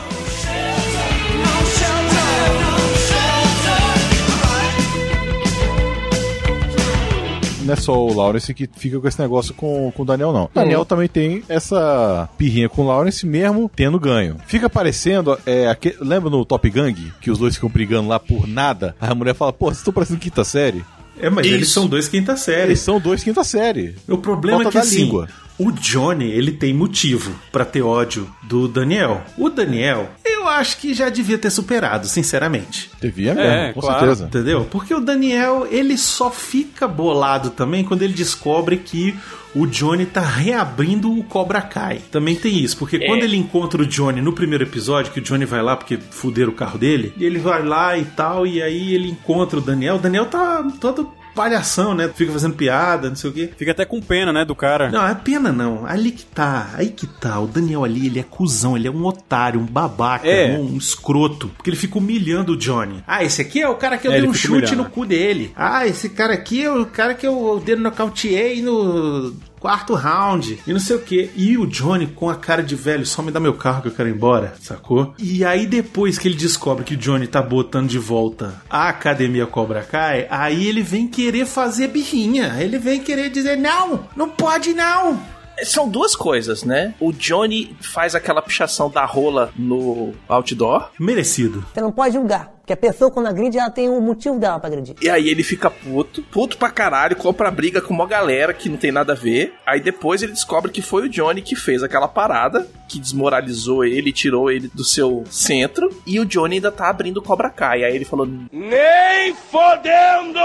Não 7.64 7.72
é 7.72 7.76
só 7.76 7.98
o 7.98 8.14
Lawrence 8.14 8.52
que 8.52 8.68
fica 8.76 9.00
com 9.00 9.08
esse 9.08 9.18
negócio 9.18 9.54
com, 9.54 9.90
com 9.92 10.02
o 10.02 10.06
Daniel, 10.06 10.32
não. 10.32 10.44
O 10.44 10.50
Daniel 10.54 10.84
também 10.84 11.08
tem 11.08 11.42
essa 11.48 12.28
pirrinha 12.36 12.68
com 12.68 12.82
o 12.82 12.86
Lawrence 12.86 13.26
mesmo 13.26 13.70
tendo 13.74 13.98
ganho. 13.98 14.36
Fica 14.46 14.68
parecendo, 14.68 15.38
é, 15.46 15.76
lembra 16.00 16.28
no 16.28 16.44
Top 16.44 16.68
Gang, 16.68 17.12
que 17.20 17.30
os 17.30 17.38
dois 17.38 17.54
ficam 17.54 17.70
brigando 17.70 18.08
lá 18.08 18.20
por 18.20 18.46
nada? 18.46 18.94
Aí 19.00 19.10
a 19.10 19.14
mulher 19.14 19.34
fala, 19.34 19.52
pô, 19.52 19.66
vocês 19.66 19.78
estão 19.78 19.94
parecendo 19.94 20.20
quinta 20.20 20.44
série? 20.44 20.84
É, 21.18 21.30
mas 21.30 21.46
eles 21.46 21.68
Isso. 21.68 21.74
são 21.74 21.86
dois 21.86 22.08
quinta 22.08 22.36
série. 22.36 22.62
Eles 22.68 22.80
são 22.80 23.00
dois 23.00 23.22
quinta 23.22 23.44
série. 23.44 23.94
O 24.08 24.18
problema 24.18 24.62
Falta 24.62 24.68
é 24.68 24.72
que 24.72 24.78
da 24.78 24.82
assim, 24.82 25.04
língua. 25.04 25.28
O 25.58 25.70
Johnny, 25.70 26.30
ele 26.30 26.52
tem 26.52 26.74
motivo 26.74 27.32
pra 27.52 27.64
ter 27.64 27.82
ódio 27.82 28.28
do 28.42 28.66
Daniel. 28.66 29.22
O 29.38 29.48
Daniel, 29.48 30.10
eu 30.24 30.48
acho 30.48 30.78
que 30.78 30.92
já 30.92 31.08
devia 31.08 31.38
ter 31.38 31.50
superado, 31.50 32.06
sinceramente. 32.08 32.90
Devia 33.00 33.34
mesmo, 33.34 33.50
É, 33.50 33.72
com 33.72 33.80
claro. 33.80 33.98
certeza. 34.00 34.24
Entendeu? 34.24 34.66
Porque 34.70 34.92
o 34.94 35.00
Daniel, 35.00 35.66
ele 35.70 35.96
só 35.96 36.30
fica 36.30 36.88
bolado 36.88 37.50
também 37.50 37.84
quando 37.84 38.02
ele 38.02 38.12
descobre 38.12 38.78
que 38.78 39.14
o 39.54 39.66
Johnny 39.66 40.04
tá 40.04 40.20
reabrindo 40.20 41.16
o 41.16 41.22
Cobra 41.22 41.62
Kai. 41.62 42.00
Também 42.10 42.34
tem 42.34 42.58
isso, 42.58 42.76
porque 42.76 42.98
quando 43.06 43.22
ele 43.22 43.36
encontra 43.36 43.80
o 43.80 43.86
Johnny 43.86 44.20
no 44.20 44.32
primeiro 44.32 44.64
episódio, 44.64 45.12
que 45.12 45.20
o 45.20 45.22
Johnny 45.22 45.44
vai 45.44 45.62
lá 45.62 45.76
porque 45.76 45.96
fuderam 46.10 46.50
o 46.50 46.54
carro 46.56 46.76
dele, 46.78 47.14
e 47.16 47.24
ele 47.24 47.38
vai 47.38 47.62
lá 47.62 47.96
e 47.96 48.04
tal, 48.04 48.44
e 48.44 48.60
aí 48.60 48.92
ele 48.92 49.08
encontra 49.08 49.58
o 49.58 49.62
Daniel. 49.62 49.94
O 49.96 49.98
Daniel 50.00 50.26
tá 50.26 50.66
todo 50.80 51.08
palhação, 51.34 51.94
né? 51.94 52.08
Fica 52.14 52.32
fazendo 52.32 52.54
piada, 52.54 53.08
não 53.08 53.16
sei 53.16 53.30
o 53.30 53.32
quê. 53.32 53.50
Fica 53.56 53.72
até 53.72 53.84
com 53.84 54.00
pena, 54.00 54.32
né, 54.32 54.44
do 54.44 54.54
cara. 54.54 54.90
Não, 54.90 55.06
é 55.06 55.14
pena 55.14 55.52
não. 55.52 55.84
Ali 55.86 56.10
que 56.12 56.24
tá, 56.24 56.70
aí 56.74 56.88
que 56.88 57.06
tá. 57.06 57.38
O 57.40 57.46
Daniel 57.46 57.84
ali, 57.84 58.06
ele 58.06 58.18
é 58.20 58.22
cuzão, 58.22 58.76
ele 58.76 58.88
é 58.88 58.90
um 58.90 59.04
otário, 59.04 59.60
um 59.60 59.66
babaca, 59.66 60.26
É. 60.26 60.56
um, 60.58 60.76
escroto. 60.76 61.48
Porque 61.56 61.70
ele 61.70 61.76
fica 61.76 61.98
humilhando 61.98 62.52
o 62.52 62.56
Johnny. 62.56 63.02
Ah, 63.06 63.24
esse 63.24 63.42
aqui 63.42 63.60
é 63.60 63.68
o 63.68 63.74
cara 63.74 63.98
que 63.98 64.06
eu 64.06 64.12
É, 64.12 64.20
dei 64.20 64.28
um 64.28 64.34
chute 64.34 64.52
humilhando. 64.52 64.76
no 64.76 64.90
cu 64.90 65.04
dele. 65.06 65.52
Ah, 65.56 65.86
esse 65.86 66.08
cara 66.08 66.34
aqui 66.34 66.62
é 66.64 66.70
o 66.72 66.86
cara 66.86 67.14
que 67.14 67.26
eu 67.26 67.62
dei 67.64 67.76
nocauteei 67.76 68.62
no 68.62 69.34
quarto 69.64 69.94
round. 69.94 70.60
E 70.66 70.72
não 70.74 70.78
sei 70.78 70.94
o 70.94 71.00
que. 71.00 71.30
E 71.34 71.56
o 71.56 71.66
Johnny 71.66 72.06
com 72.06 72.28
a 72.28 72.34
cara 72.34 72.62
de 72.62 72.76
velho, 72.76 73.06
só 73.06 73.22
me 73.22 73.30
dá 73.30 73.40
meu 73.40 73.54
carro 73.54 73.80
que 73.80 73.88
eu 73.88 73.92
quero 73.92 74.10
ir 74.10 74.14
embora, 74.14 74.52
sacou? 74.60 75.14
E 75.18 75.42
aí 75.42 75.66
depois 75.66 76.18
que 76.18 76.28
ele 76.28 76.36
descobre 76.36 76.84
que 76.84 76.92
o 76.92 76.98
Johnny 76.98 77.26
tá 77.26 77.40
botando 77.40 77.88
de 77.88 77.98
volta 77.98 78.60
a 78.68 78.90
Academia 78.90 79.46
Cobra 79.46 79.82
Kai, 79.82 80.26
aí 80.28 80.66
ele 80.66 80.82
vem 80.82 81.08
querer 81.08 81.46
fazer 81.46 81.88
birrinha. 81.88 82.56
Ele 82.60 82.78
vem 82.78 83.00
querer 83.00 83.30
dizer, 83.30 83.56
não, 83.56 84.06
não 84.14 84.28
pode 84.28 84.74
não. 84.74 85.18
São 85.62 85.88
duas 85.88 86.14
coisas, 86.14 86.62
né? 86.62 86.94
O 87.00 87.10
Johnny 87.10 87.74
faz 87.80 88.14
aquela 88.14 88.42
pichação 88.42 88.90
da 88.90 89.06
rola 89.06 89.50
no 89.56 90.12
outdoor. 90.28 90.90
Merecido. 91.00 91.64
Você 91.72 91.80
não 91.80 91.92
pode 91.92 92.12
julgar. 92.12 92.53
Porque 92.64 92.72
a 92.72 92.76
pessoa, 92.78 93.10
quando 93.10 93.26
agride, 93.26 93.58
ela 93.58 93.68
tem 93.68 93.90
um 93.90 94.00
motivo 94.00 94.38
dela 94.38 94.58
pra 94.58 94.68
agredir. 94.68 94.94
E 95.02 95.10
aí 95.10 95.28
ele 95.28 95.42
fica 95.42 95.68
puto, 95.68 96.22
puto 96.22 96.56
pra 96.56 96.70
caralho, 96.70 97.14
compra 97.14 97.50
briga 97.50 97.78
com 97.82 97.92
uma 97.92 98.06
galera 98.06 98.54
que 98.54 98.70
não 98.70 98.78
tem 98.78 98.90
nada 98.90 99.12
a 99.12 99.14
ver. 99.14 99.52
Aí 99.66 99.80
depois 99.80 100.22
ele 100.22 100.32
descobre 100.32 100.72
que 100.72 100.80
foi 100.80 101.02
o 101.06 101.08
Johnny 101.10 101.42
que 101.42 101.54
fez 101.54 101.82
aquela 101.82 102.08
parada, 102.08 102.66
que 102.88 102.98
desmoralizou 102.98 103.84
ele, 103.84 104.12
tirou 104.12 104.50
ele 104.50 104.70
do 104.72 104.82
seu 104.82 105.24
centro. 105.28 105.90
E 106.06 106.18
o 106.18 106.24
Johnny 106.24 106.54
ainda 106.54 106.72
tá 106.72 106.88
abrindo 106.88 107.18
o 107.18 107.22
Cobra 107.22 107.50
Kai. 107.50 107.84
Aí 107.84 107.94
ele 107.94 108.06
falou: 108.06 108.26
Nem 108.50 109.34
fodendo! 109.50 110.38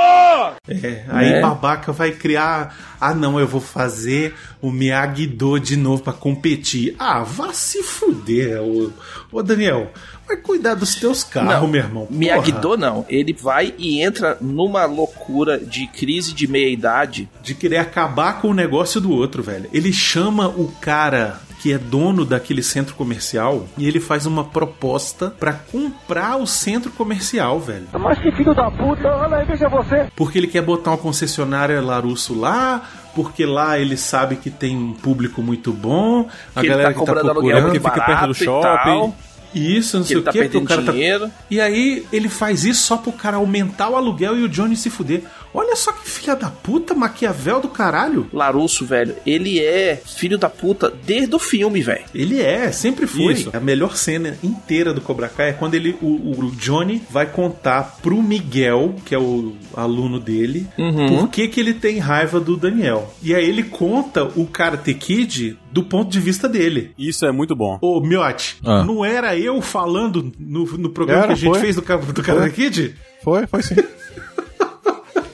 É, 0.68 1.06
aí 1.08 1.30
Né? 1.32 1.42
babaca 1.42 1.94
vai 1.94 2.12
criar. 2.12 2.98
Ah, 3.00 3.14
não, 3.14 3.40
eu 3.40 3.48
vou 3.48 3.62
fazer 3.62 4.36
o 4.62 4.70
Miyagi-Do 4.72 5.58
de 5.58 5.78
novo 5.78 6.04
pra 6.04 6.12
competir. 6.12 6.96
Ah, 7.00 7.24
vá 7.24 7.54
se 7.54 7.82
fuder, 7.82 8.62
ô, 8.62 8.92
ô 9.32 9.42
Daniel. 9.42 9.90
Vai 10.30 10.38
cuidar 10.38 10.76
dos 10.76 10.94
teus 10.94 11.24
carros, 11.24 11.68
meu 11.68 11.82
irmão. 11.82 12.06
Porra. 12.06 12.20
Miyagi-Do 12.20 12.78
não. 12.78 13.04
Ele 13.10 13.34
vai 13.34 13.74
e 13.80 14.00
entra 14.00 14.38
numa 14.40 14.86
loucura 14.86 15.58
de 15.58 15.88
crise 15.88 16.34
de 16.36 16.48
meia-idade. 16.48 17.28
De 17.42 17.56
querer 17.56 17.78
acabar 17.78 18.40
com 18.40 18.50
o 18.50 18.54
negócio 18.54 19.02
do 19.02 19.12
outro, 19.12 19.42
velho. 19.42 19.68
Ele 19.74 19.92
chama 19.92 20.48
o 20.48 20.72
cara 20.80 21.40
que 21.62 21.74
é 21.74 21.78
dono 21.80 22.24
daquele 22.24 22.62
centro 22.64 22.96
comercial 22.96 23.66
e 23.78 23.86
ele 23.88 24.00
faz 24.00 24.26
uma 24.26 24.46
proposta 24.46 25.32
pra 25.32 25.52
comprar 25.52 26.38
o 26.38 26.46
centro 26.48 26.92
comercial, 26.92 27.60
velho. 27.60 27.88
Mas 27.92 28.18
que 28.20 28.32
filho 28.32 28.54
da 28.54 28.70
puta, 28.72 29.08
olha 29.08 29.38
aí, 29.38 29.46
veja 29.46 29.68
você. 29.68 30.08
Porque 30.16 30.38
ele 30.38 30.48
quer 30.48 30.62
botar 30.62 30.92
uma 30.92 30.98
concessionária 30.98 31.82
Larusso 31.82 32.34
lá, 32.40 32.84
porque 33.14 33.46
lá 33.46 33.78
ele 33.78 33.98
sabe 33.98 34.38
que 34.38 34.50
tem 34.50 34.78
um 34.78 34.94
público 34.94 35.42
muito 35.42 35.74
bom, 35.74 36.30
a 36.56 36.62
Que 36.62 36.68
ele 36.68 36.70
galera 36.70 36.94
tá 36.94 37.00
que 37.00 37.06
tá 37.06 37.14
procurando. 37.14 37.72
que 37.72 37.80
fica 37.80 37.92
perto 37.92 38.08
barato 38.08 38.28
do 38.28 38.32
e 38.32 38.46
shopping. 38.46 39.14
Isso, 39.54 39.98
não 39.98 40.04
que 40.04 40.10
sei 40.10 40.18
o 40.18 40.22
tá 40.22 40.32
que, 40.32 40.40
porque 40.40 40.58
o 40.58 40.62
perdendo 40.62 40.68
cara 40.68 40.84
tá... 40.84 40.92
dinheiro. 40.92 41.32
E 41.50 41.60
aí 41.60 42.06
ele 42.12 42.30
faz 42.30 42.64
isso 42.66 42.84
só 42.84 42.98
pro 42.98 43.12
cara 43.12 43.38
aumentar 43.38 43.90
o 43.90 43.96
aluguel 43.96 44.38
e 44.38 44.44
o 44.44 44.50
Johnny 44.50 44.76
se 44.76 44.90
fuder. 44.90 45.24
Olha 45.54 45.76
só 45.76 45.92
que 45.92 46.08
filha 46.10 46.36
da 46.36 46.50
puta, 46.50 46.94
Maquiavel 46.94 47.60
do 47.62 47.68
caralho. 47.70 48.28
Larusso, 48.32 48.86
velho, 48.86 49.16
ele 49.26 49.60
é 49.60 49.96
filho 50.06 50.38
da 50.38 50.50
puta 50.50 50.94
desde 51.06 51.34
o 51.36 51.40
filme, 51.40 51.82
velho. 51.82 52.06
Ele 52.14 52.42
é, 52.42 52.72
sempre 52.72 53.08
foi. 53.08 53.34
Isso. 53.34 53.50
A 53.54 53.60
melhor 53.60 53.96
cena 53.96 54.38
inteira 54.44 54.94
do 54.94 55.02
Cobra 55.02 55.28
Kai 55.30 55.50
é 55.50 55.54
quando 55.54 55.74
ele, 55.76 55.96
o, 56.02 56.08
o 56.46 56.52
Johnny 56.52 57.02
vai 57.10 57.26
contar 57.26 57.98
pro 58.02 58.22
Miguel, 58.22 58.96
que 59.06 59.16
é 59.16 59.20
o 59.20 59.54
aluno 59.76 60.20
dele, 60.20 60.68
por 61.10 61.30
que, 61.30 61.48
que 61.48 61.60
ele 61.60 61.74
tem 61.74 61.98
raiva 62.00 62.40
do 62.40 62.56
Daniel. 62.56 63.14
E 63.24 63.34
aí 63.34 63.48
ele 63.48 63.64
conta 63.64 64.24
o 64.36 64.46
Karate 64.46 64.94
Kid 64.94 65.58
do 65.72 65.84
ponto 65.84 66.10
de 66.12 66.20
vista 66.20 66.48
dele. 66.50 66.92
Isso 66.98 67.26
é 67.26 67.32
muito 67.32 67.56
bom. 67.56 67.78
Ô, 67.82 68.02
Miotti, 68.02 68.58
Ah. 68.66 68.84
não 68.84 69.04
era 69.06 69.38
eu 69.38 69.62
falando 69.62 70.32
no, 70.40 70.66
no 70.78 70.90
programa 70.90 71.24
Era, 71.24 71.28
que 71.28 71.34
a 71.34 71.36
gente 71.38 71.52
foi. 71.52 71.60
fez 71.62 71.76
do, 71.76 71.82
do 72.14 72.24
Karate 72.24 72.54
Kid? 72.56 72.96
Foi, 73.24 73.46
foi 73.48 73.62
sim. 73.64 73.76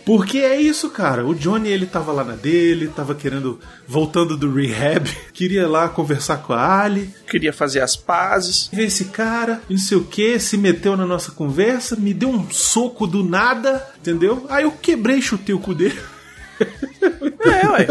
Porque 0.06 0.38
é 0.38 0.62
isso, 0.62 0.90
cara. 0.90 1.26
O 1.26 1.34
Johnny, 1.34 1.70
ele 1.70 1.86
tava 1.86 2.12
lá 2.12 2.24
na 2.24 2.36
dele, 2.36 2.88
tava 2.88 3.16
querendo, 3.16 3.60
voltando 3.88 4.38
do 4.38 4.54
rehab, 4.54 5.10
queria 5.34 5.68
lá 5.68 5.90
conversar 5.90 6.38
com 6.38 6.54
a 6.54 6.82
Ali, 6.82 7.10
Queria 7.28 7.52
fazer 7.52 7.82
as 7.82 7.96
pazes. 7.96 8.70
ver 8.72 8.86
esse 8.86 9.06
cara, 9.06 9.62
não 9.70 9.78
sei 9.78 9.98
o 9.98 10.04
que, 10.04 10.40
se 10.40 10.58
meteu 10.58 10.96
na 10.96 11.06
nossa 11.06 11.32
conversa, 11.32 11.96
me 11.96 12.14
deu 12.14 12.30
um 12.30 12.50
soco 12.52 13.08
do 13.08 13.24
nada, 13.24 13.86
entendeu? 14.00 14.46
Aí 14.50 14.64
eu 14.64 14.72
quebrei 14.72 15.18
e 15.18 15.22
chutei 15.22 15.56
o 15.56 15.60
cu 15.60 15.74
dele. 15.74 16.00
É, 16.60 17.68
ué. 17.70 17.88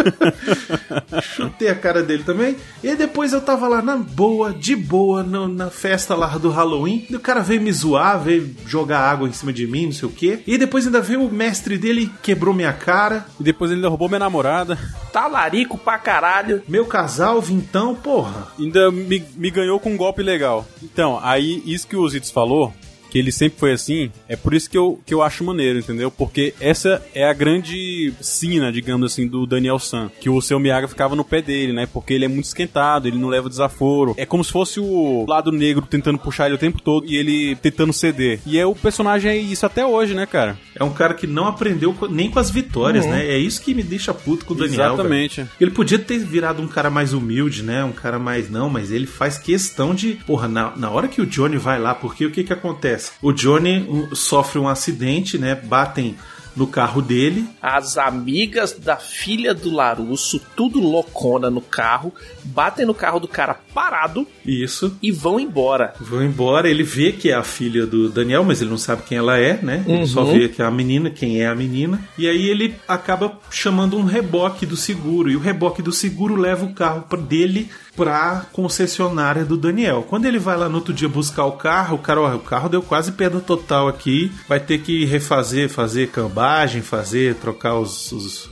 Chutei 1.22 1.68
a 1.68 1.74
cara 1.74 2.02
dele 2.02 2.22
também. 2.24 2.56
E 2.82 2.94
depois 2.94 3.32
eu 3.32 3.40
tava 3.40 3.68
lá 3.68 3.80
na 3.80 3.96
boa, 3.96 4.52
de 4.52 4.74
boa, 4.74 5.22
no- 5.22 5.48
na 5.48 5.70
festa 5.70 6.14
lá 6.14 6.36
do 6.38 6.50
Halloween. 6.50 7.06
E 7.08 7.16
o 7.16 7.20
cara 7.20 7.40
veio 7.40 7.60
me 7.60 7.72
zoar, 7.72 8.20
veio 8.20 8.54
jogar 8.66 9.00
água 9.00 9.28
em 9.28 9.32
cima 9.32 9.52
de 9.52 9.66
mim, 9.66 9.86
não 9.86 9.92
sei 9.92 10.08
o 10.08 10.12
quê. 10.12 10.40
E 10.46 10.58
depois 10.58 10.86
ainda 10.86 11.00
veio 11.00 11.22
o 11.24 11.32
mestre 11.32 11.78
dele 11.78 12.02
e 12.02 12.06
quebrou 12.22 12.54
minha 12.54 12.72
cara. 12.72 13.26
E 13.38 13.42
depois 13.42 13.70
ele 13.70 13.80
derrubou 13.80 14.08
minha 14.08 14.18
namorada. 14.18 14.78
Talarico 15.12 15.78
pra 15.78 15.98
caralho. 15.98 16.62
Meu 16.68 16.84
casal, 16.86 17.40
vintão, 17.40 17.94
porra. 17.94 18.48
Ainda 18.58 18.90
me, 18.90 19.22
me 19.36 19.50
ganhou 19.50 19.78
com 19.78 19.90
um 19.92 19.96
golpe 19.96 20.22
legal. 20.22 20.66
Então, 20.82 21.20
aí, 21.22 21.62
isso 21.64 21.86
que 21.86 21.96
o 21.96 22.08
Zitos 22.08 22.30
falou, 22.30 22.72
que 23.14 23.18
ele 23.20 23.30
sempre 23.30 23.60
foi 23.60 23.70
assim, 23.70 24.10
é 24.28 24.34
por 24.34 24.52
isso 24.52 24.68
que 24.68 24.76
eu, 24.76 25.00
que 25.06 25.14
eu 25.14 25.22
acho 25.22 25.44
maneiro, 25.44 25.78
entendeu? 25.78 26.10
Porque 26.10 26.52
essa 26.60 27.00
é 27.14 27.24
a 27.24 27.32
grande 27.32 28.12
sina, 28.20 28.72
digamos 28.72 29.12
assim, 29.12 29.28
do 29.28 29.46
Daniel 29.46 29.78
San. 29.78 30.10
Que 30.20 30.28
o 30.28 30.42
seu 30.42 30.58
Miyagi 30.58 30.88
ficava 30.88 31.14
no 31.14 31.24
pé 31.24 31.40
dele, 31.40 31.72
né? 31.72 31.86
Porque 31.86 32.12
ele 32.12 32.24
é 32.24 32.28
muito 32.28 32.46
esquentado, 32.46 33.06
ele 33.06 33.16
não 33.16 33.28
leva 33.28 33.48
desaforo. 33.48 34.16
É 34.18 34.26
como 34.26 34.42
se 34.42 34.50
fosse 34.50 34.80
o 34.80 35.24
lado 35.28 35.52
negro 35.52 35.86
tentando 35.86 36.18
puxar 36.18 36.46
ele 36.46 36.56
o 36.56 36.58
tempo 36.58 36.82
todo 36.82 37.06
e 37.06 37.14
ele 37.14 37.54
tentando 37.54 37.92
ceder. 37.92 38.40
E 38.44 38.58
é 38.58 38.66
o 38.66 38.74
personagem 38.74 39.30
é 39.30 39.36
isso 39.36 39.64
até 39.64 39.86
hoje, 39.86 40.12
né, 40.12 40.26
cara? 40.26 40.58
É 40.76 40.82
um 40.82 40.92
cara 40.92 41.14
que 41.14 41.26
não 41.26 41.46
aprendeu 41.46 41.96
nem 42.10 42.30
com 42.30 42.38
as 42.38 42.50
vitórias, 42.50 43.06
né? 43.06 43.26
É 43.26 43.38
isso 43.38 43.60
que 43.60 43.74
me 43.74 43.82
deixa 43.82 44.12
puto 44.12 44.44
com 44.44 44.54
o 44.54 44.56
Daniel. 44.56 44.88
Uhum. 44.88 44.94
Exatamente. 44.94 45.36
velho. 45.36 45.50
Ele 45.60 45.70
podia 45.70 45.98
ter 45.98 46.18
virado 46.18 46.60
um 46.62 46.68
cara 46.68 46.90
mais 46.90 47.12
humilde, 47.12 47.62
né? 47.62 47.84
Um 47.84 47.92
cara 47.92 48.18
mais. 48.18 48.50
Não, 48.50 48.68
mas 48.68 48.90
ele 48.90 49.06
faz 49.06 49.38
questão 49.38 49.94
de. 49.94 50.18
Porra, 50.26 50.48
na, 50.48 50.76
na 50.76 50.90
hora 50.90 51.08
que 51.08 51.20
o 51.20 51.26
Johnny 51.26 51.56
vai 51.56 51.78
lá, 51.78 51.94
porque 51.94 52.26
o 52.26 52.30
que 52.30 52.44
que 52.44 52.52
acontece? 52.52 53.12
O 53.22 53.32
Johnny 53.32 53.86
um, 53.88 54.14
sofre 54.14 54.58
um 54.58 54.68
acidente, 54.68 55.38
né? 55.38 55.54
Batem 55.54 56.16
no 56.56 56.66
carro 56.66 57.02
dele. 57.02 57.46
As 57.60 57.96
amigas 57.98 58.72
da 58.72 58.96
filha 58.96 59.54
do 59.54 59.70
Larusso, 59.70 60.40
tudo 60.56 60.80
loucona 60.80 61.50
no 61.50 61.60
carro, 61.60 62.12
batem 62.44 62.86
no 62.86 62.94
carro 62.94 63.18
do 63.18 63.28
cara 63.28 63.54
parado 63.74 64.26
Isso. 64.46 64.96
e 65.02 65.10
vão 65.10 65.38
embora. 65.40 65.94
Vão 66.00 66.22
embora, 66.22 66.68
ele 66.68 66.82
vê 66.82 67.12
que 67.12 67.30
é 67.30 67.34
a 67.34 67.42
filha 67.42 67.86
do 67.86 68.08
Daniel, 68.08 68.44
mas 68.44 68.60
ele 68.60 68.70
não 68.70 68.78
sabe 68.78 69.02
quem 69.02 69.18
ela 69.18 69.38
é, 69.38 69.58
né? 69.62 69.84
Ele 69.86 70.06
só 70.06 70.24
vê 70.24 70.48
que 70.48 70.62
é 70.62 70.64
a 70.64 70.70
menina, 70.70 71.10
quem 71.10 71.40
é 71.40 71.46
a 71.46 71.54
menina. 71.54 72.00
E 72.16 72.28
aí 72.28 72.48
ele 72.48 72.74
acaba 72.86 73.38
chamando 73.50 73.96
um 73.96 74.04
reboque 74.04 74.66
do 74.66 74.76
seguro. 74.76 75.30
E 75.30 75.36
o 75.36 75.40
reboque 75.40 75.82
do 75.82 75.92
seguro 75.92 76.36
leva 76.36 76.64
o 76.64 76.72
carro 76.72 77.04
dele 77.16 77.68
pra 77.96 78.46
concessionária 78.52 79.44
do 79.44 79.56
Daniel. 79.56 80.04
Quando 80.08 80.26
ele 80.26 80.38
vai 80.38 80.56
lá 80.56 80.68
no 80.68 80.76
outro 80.76 80.92
dia 80.92 81.08
buscar 81.08 81.44
o 81.44 81.52
carro, 81.52 81.96
o 81.96 81.98
cara, 81.98 82.20
ó, 82.20 82.34
o 82.34 82.40
carro 82.40 82.68
deu 82.68 82.82
quase 82.82 83.12
perda 83.12 83.40
total 83.40 83.88
aqui. 83.88 84.32
Vai 84.48 84.60
ter 84.60 84.78
que 84.78 85.04
refazer, 85.04 85.68
fazer 85.68 86.10
cambagem, 86.10 86.82
fazer, 86.82 87.36
trocar 87.36 87.78
os. 87.78 88.12
os 88.12 88.48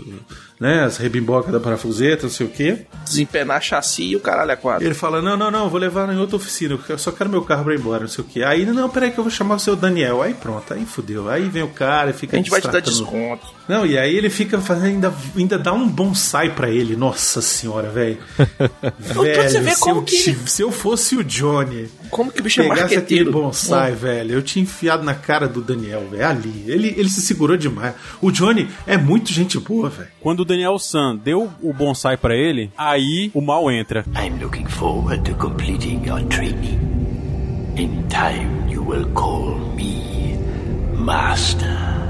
né, 0.62 0.84
as 0.84 0.96
rebimbocas 0.96 1.50
da 1.50 1.58
parafuseta, 1.58 2.22
não 2.22 2.30
sei 2.30 2.46
o 2.46 2.48
quê. 2.48 2.86
Desempenar 3.04 3.60
chassi 3.60 4.04
e 4.04 4.16
o 4.16 4.20
caralho 4.20 4.52
é 4.52 4.56
quatro. 4.56 4.86
Ele 4.86 4.94
fala: 4.94 5.20
Não, 5.20 5.36
não, 5.36 5.50
não, 5.50 5.68
vou 5.68 5.80
levar 5.80 6.08
em 6.14 6.16
outra 6.16 6.36
oficina, 6.36 6.78
eu 6.88 6.98
só 6.98 7.10
quero 7.10 7.28
meu 7.28 7.42
carro 7.42 7.64
pra 7.64 7.74
ir 7.74 7.80
embora, 7.80 8.02
não 8.02 8.08
sei 8.08 8.22
o 8.22 8.26
que. 8.28 8.44
Aí, 8.44 8.64
não, 8.64 8.88
peraí 8.88 9.10
que 9.10 9.18
eu 9.18 9.24
vou 9.24 9.30
chamar 9.30 9.56
o 9.56 9.58
seu 9.58 9.74
Daniel. 9.74 10.22
Aí 10.22 10.34
pronto, 10.34 10.72
aí 10.72 10.86
fudeu. 10.86 11.28
Aí 11.28 11.48
vem 11.48 11.64
o 11.64 11.68
cara 11.68 12.10
e 12.10 12.12
fica 12.12 12.36
A 12.36 12.38
gente 12.38 12.48
vai 12.48 12.60
te 12.60 12.68
dar 12.68 12.78
desconto. 12.78 13.44
Não, 13.68 13.84
e 13.84 13.98
aí 13.98 14.16
ele 14.16 14.30
fica 14.30 14.60
fazendo, 14.60 14.86
ainda, 14.86 15.14
ainda 15.36 15.58
dá 15.58 15.72
um 15.72 15.88
bonsai 15.88 16.54
pra 16.54 16.70
ele. 16.70 16.94
Nossa 16.94 17.42
senhora, 17.42 17.90
velho. 17.90 18.18
velho, 18.38 19.50
você 19.50 19.60
vê 19.60 19.74
se, 19.74 19.80
como 19.80 19.98
eu, 20.00 20.04
que 20.04 20.16
se 20.46 20.62
eu 20.62 20.70
fosse 20.70 21.16
o 21.16 21.24
Johnny, 21.24 21.90
Como 22.12 22.30
que 22.30 22.40
o 22.40 22.44
bicho 22.44 22.60
é 22.60 22.64
pegasse 22.64 22.82
aquele 22.82 23.24
marqueteiro? 23.24 23.32
bonsai, 23.32 23.92
velho, 23.92 24.32
eu 24.32 24.42
tinha 24.42 24.62
enfiado 24.62 25.02
na 25.02 25.14
cara 25.14 25.48
do 25.48 25.62
Daniel, 25.62 26.06
velho, 26.10 26.28
ali. 26.28 26.64
Ele, 26.66 26.94
ele 26.94 27.08
se 27.08 27.22
segurou 27.22 27.56
demais. 27.56 27.94
O 28.20 28.30
Johnny 28.30 28.68
é 28.86 28.98
muito 28.98 29.32
gente 29.32 29.58
boa, 29.58 29.88
velho. 29.88 30.10
Quando 30.20 30.40
o 30.40 30.44
Daniel 30.44 30.78
San 30.78 31.16
deu 31.16 31.50
o 31.62 31.72
bonsai 31.72 32.18
pra 32.18 32.36
ele, 32.36 32.70
aí 32.76 33.30
o 33.32 33.40
mal 33.40 33.70
entra. 33.70 34.04
I'm 34.14 34.38
looking 34.42 34.68
forward 34.68 35.24
to 35.24 35.34
completing 35.36 36.04
your 36.04 36.22
training. 36.24 36.78
In 37.78 38.04
time, 38.08 38.70
you 38.70 38.86
will 38.86 39.08
call 39.14 39.56
me 39.74 40.36
Master. 40.94 42.02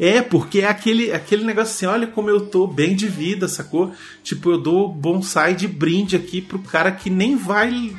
É, 0.00 0.20
porque 0.20 0.62
é 0.62 0.68
aquele, 0.68 1.12
aquele 1.12 1.44
negócio 1.44 1.72
assim, 1.72 1.86
olha 1.86 2.08
como 2.08 2.28
eu 2.28 2.46
tô 2.46 2.66
bem 2.66 2.96
de 2.96 3.06
vida, 3.06 3.46
sacou? 3.46 3.92
Tipo, 4.24 4.50
eu 4.50 4.58
dou 4.58 4.92
bonsai 4.92 5.54
de 5.54 5.68
brinde 5.68 6.16
aqui 6.16 6.40
pro 6.40 6.58
cara 6.58 6.90
que 6.90 7.08
nem 7.08 7.36
vai 7.36 7.94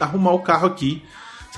arrumar 0.00 0.32
o 0.32 0.40
carro 0.40 0.66
aqui. 0.66 1.02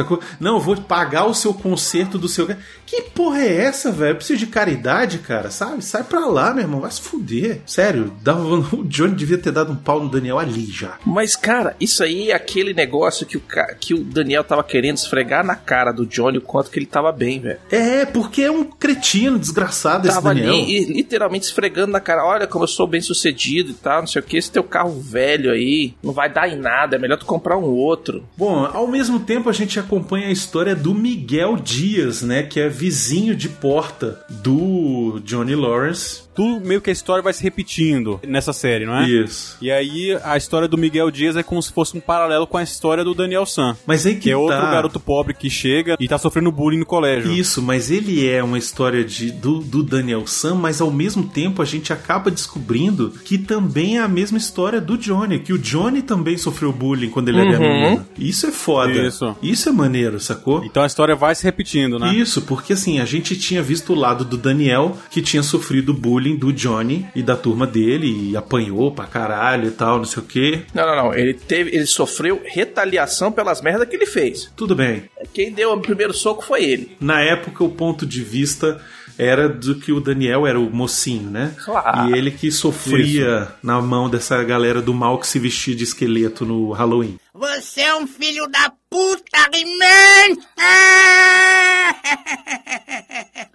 Sacou? 0.03 0.21
Não, 0.39 0.55
eu 0.55 0.61
vou 0.61 0.77
pagar 0.77 1.27
o 1.27 1.35
seu 1.35 1.53
conserto 1.53 2.19
do 2.19 2.29
seu. 2.29 2.49
Que 2.87 3.03
porra 3.03 3.41
é 3.41 3.57
essa, 3.65 3.93
velho? 3.93 4.13
Eu 4.13 4.17
preciso 4.17 4.39
de 4.39 4.47
caridade, 4.47 5.19
cara, 5.19 5.51
sabe? 5.51 5.85
Sai 5.85 6.03
pra 6.05 6.27
lá, 6.27 6.53
meu 6.55 6.65
irmão, 6.65 6.81
vai 6.81 6.91
se 6.91 7.01
fuder. 7.01 7.61
Sério, 7.67 8.13
dá- 8.23 8.35
o 8.37 8.85
Johnny 8.85 9.15
devia 9.15 9.39
ter 9.39 9.53
dado 9.53 9.73
um 9.73 9.77
pau 9.77 10.03
no 10.03 10.09
Daniel 10.11 10.39
ali 10.39 10.65
já. 10.67 10.99
Mas, 11.05 11.37
cara, 11.37 11.77
isso 11.81 12.03
aí 12.03 12.31
é 12.31 12.35
aquele 12.35 12.73
negócio 12.75 13.27
que 13.27 13.37
o, 13.37 13.41
ca- 13.41 13.75
que 13.79 13.95
o 13.95 14.03
Daniel 14.03 14.43
tava 14.45 14.65
querendo 14.65 14.97
esfregar 14.97 15.45
na 15.45 15.55
cara 15.55 15.93
do 15.93 16.07
Johnny 16.07 16.39
o 16.39 16.43
quanto 16.43 16.71
que 16.71 16.79
ele 16.79 16.87
tava 16.87 17.13
bem, 17.13 17.41
velho. 17.41 17.59
É, 17.71 18.05
porque 18.05 18.43
é 18.43 18.51
um 18.51 18.65
cretino 18.65 19.39
desgraçado 19.39 20.07
esse 20.07 20.17
Tava 20.17 20.35
Daniel. 20.35 20.55
ali 20.55 20.77
e, 20.79 20.85
literalmente 20.93 21.47
esfregando 21.47 21.93
na 21.93 22.01
cara. 22.01 22.25
Olha 22.25 22.47
como 22.47 22.65
eu 22.65 22.69
sou 22.69 22.87
bem 22.87 23.01
sucedido 23.01 23.71
e 23.71 23.75
tal, 23.75 24.01
não 24.01 24.07
sei 24.07 24.21
o 24.21 24.25
que. 24.25 24.37
Esse 24.37 24.51
teu 24.51 24.63
carro 24.65 24.99
velho 25.01 25.51
aí 25.53 25.95
não 26.03 26.13
vai 26.13 26.29
dar 26.33 26.49
em 26.49 26.57
nada. 26.57 26.97
É 26.97 26.99
melhor 26.99 27.19
tu 27.19 27.27
comprar 27.27 27.57
um 27.57 27.65
outro. 27.65 28.25
Bom, 28.37 28.65
ao 28.73 28.87
mesmo 28.87 29.21
tempo 29.21 29.49
a 29.49 29.53
gente 29.53 29.79
acompanha 29.91 30.29
a 30.29 30.31
história 30.31 30.77
do 30.77 30.95
Miguel 30.95 31.57
Dias, 31.57 32.23
né? 32.23 32.45
Que 32.45 32.61
é 32.61 32.69
vizinho 32.69 33.35
de 33.35 33.49
porta 33.49 34.21
do 34.29 35.21
Johnny 35.25 35.57
Lawrence. 35.57 36.31
Tudo 36.33 36.65
meio 36.65 36.81
que 36.81 36.89
a 36.89 36.93
história 36.93 37.23
vai 37.23 37.33
se 37.33 37.43
repetindo 37.43 38.21
nessa 38.27 38.53
série, 38.53 38.87
não 38.87 38.97
é? 38.97 39.09
Isso. 39.09 39.59
E 39.61 39.71
aí 39.71 40.17
a 40.23 40.37
história 40.37 40.69
do 40.69 40.79
Miguel 40.79 41.11
Dias 41.11 41.37
é 41.37 41.43
como 41.43 41.61
se 41.61 41.73
fosse 41.73 41.97
um 41.99 42.01
paralelo 42.01 42.47
com 42.47 42.57
a 42.57 42.63
história 42.63 43.03
do 43.03 43.15
Daniel 43.15 43.45
San. 43.45 43.77
Mas 43.85 44.07
aí 44.07 44.15
que, 44.15 44.21
Que 44.21 44.31
é 44.31 44.37
outro 44.37 44.57
tá. 44.57 44.71
garoto 44.71 45.01
pobre 45.01 45.35
que 45.35 45.51
chega 45.51 45.97
e 45.99 46.07
tá 46.07 46.17
sofrendo 46.17 46.53
bullying 46.53 46.79
no 46.79 46.87
colégio. 46.87 47.33
Isso, 47.33 47.61
mas 47.61 47.91
ele 47.91 48.27
é 48.27 48.43
uma 48.43 48.57
história 48.57 49.05
de, 49.05 49.33
do, 49.33 49.59
do 49.59 49.83
Daniel 49.83 50.27
Sam, 50.27 50.55
mas 50.55 50.81
ao 50.81 50.91
mesmo 50.91 51.25
tempo 51.25 51.61
a 51.61 51.65
gente 51.65 51.93
acaba 51.93 52.31
descobrindo 52.31 53.11
que 53.25 53.37
também 53.37 53.99
é 53.99 54.01
a 54.01 54.09
mesma 54.09 54.39
história 54.39 54.81
do 54.81 54.97
Johnny, 54.97 55.41
que 55.41 55.53
o 55.53 55.59
Johnny 55.59 56.01
também 56.01 56.39
sofreu 56.39 56.73
bullying 56.73 57.11
quando 57.11 57.29
ele 57.29 57.41
era 57.41 57.59
menino. 57.59 58.07
Isso 58.17 58.47
é 58.47 58.53
foda. 58.53 58.93
Isso. 58.93 59.37
Isso 59.43 59.69
é 59.69 59.73
maneiro, 59.81 60.21
sacou? 60.21 60.65
Então 60.65 60.83
a 60.83 60.87
história 60.87 61.15
vai 61.15 61.35
se 61.35 61.45
repetindo, 61.45 61.99
né? 61.99 62.15
Isso, 62.15 62.43
porque 62.43 62.73
assim, 62.73 63.01
a 63.01 63.05
gente 63.05 63.37
tinha 63.37 63.63
visto 63.63 63.93
o 63.93 63.97
lado 63.97 64.25
do 64.25 64.37
Daniel, 64.37 64.97
que 65.11 65.23
tinha 65.23 65.43
sofrido 65.43 65.93
bullying 65.93 66.37
do 66.37 66.53
Johnny 66.53 67.07
e 67.15 67.23
da 67.23 67.37
turma 67.37 67.67
dele, 67.67 68.31
e 68.31 68.37
apanhou 68.37 68.93
pra 68.93 69.07
caralho 69.07 69.69
e 69.69 69.71
tal, 69.71 69.99
não 69.99 70.05
sei 70.05 70.23
o 70.23 70.27
quê. 70.27 70.63
Não, 70.75 70.87
não, 70.87 70.97
não. 70.97 71.15
Ele 71.15 71.35
teve, 71.35 71.75
ele 71.75 71.87
sofreu 71.87 72.41
retaliação 72.45 73.33
pelas 73.33 73.61
merdas 73.61 73.89
que 73.89 73.97
ele 73.97 74.07
fez. 74.07 74.51
Tudo 74.57 74.75
bem. 74.75 75.05
Quem 75.33 75.53
deu 75.53 75.73
o 75.73 75.81
primeiro 75.81 76.13
soco 76.13 76.45
foi 76.45 76.65
ele. 76.65 76.97
Na 77.01 77.21
época, 77.21 77.65
o 77.65 77.71
ponto 77.71 78.07
de 78.07 78.23
vista 78.23 78.81
era 79.21 79.49
do 79.51 79.75
que 79.75 79.93
o 79.93 80.01
Daniel 80.01 80.47
era 80.47 80.59
o 80.59 80.75
mocinho, 80.75 81.31
né? 81.31 81.55
Claro. 81.63 82.09
E 82.09 82.17
ele 82.17 82.31
que 82.31 82.51
sofria 82.51 83.49
na 83.63 83.81
mão 83.81 84.09
dessa 84.09 84.43
galera 84.43 84.81
do 84.81 84.95
mal 84.95 85.19
que 85.19 85.27
se 85.27 85.39
vestia 85.39 85.75
de 85.75 85.85
esqueleto 85.85 86.47
no 86.47 86.71
Halloween. 86.73 87.19
Você 87.35 87.83
é 87.83 87.95
um 87.95 88.07
filho 88.07 88.47
da 88.49 88.73
puta, 88.91 89.49
He-Man! 89.53 90.47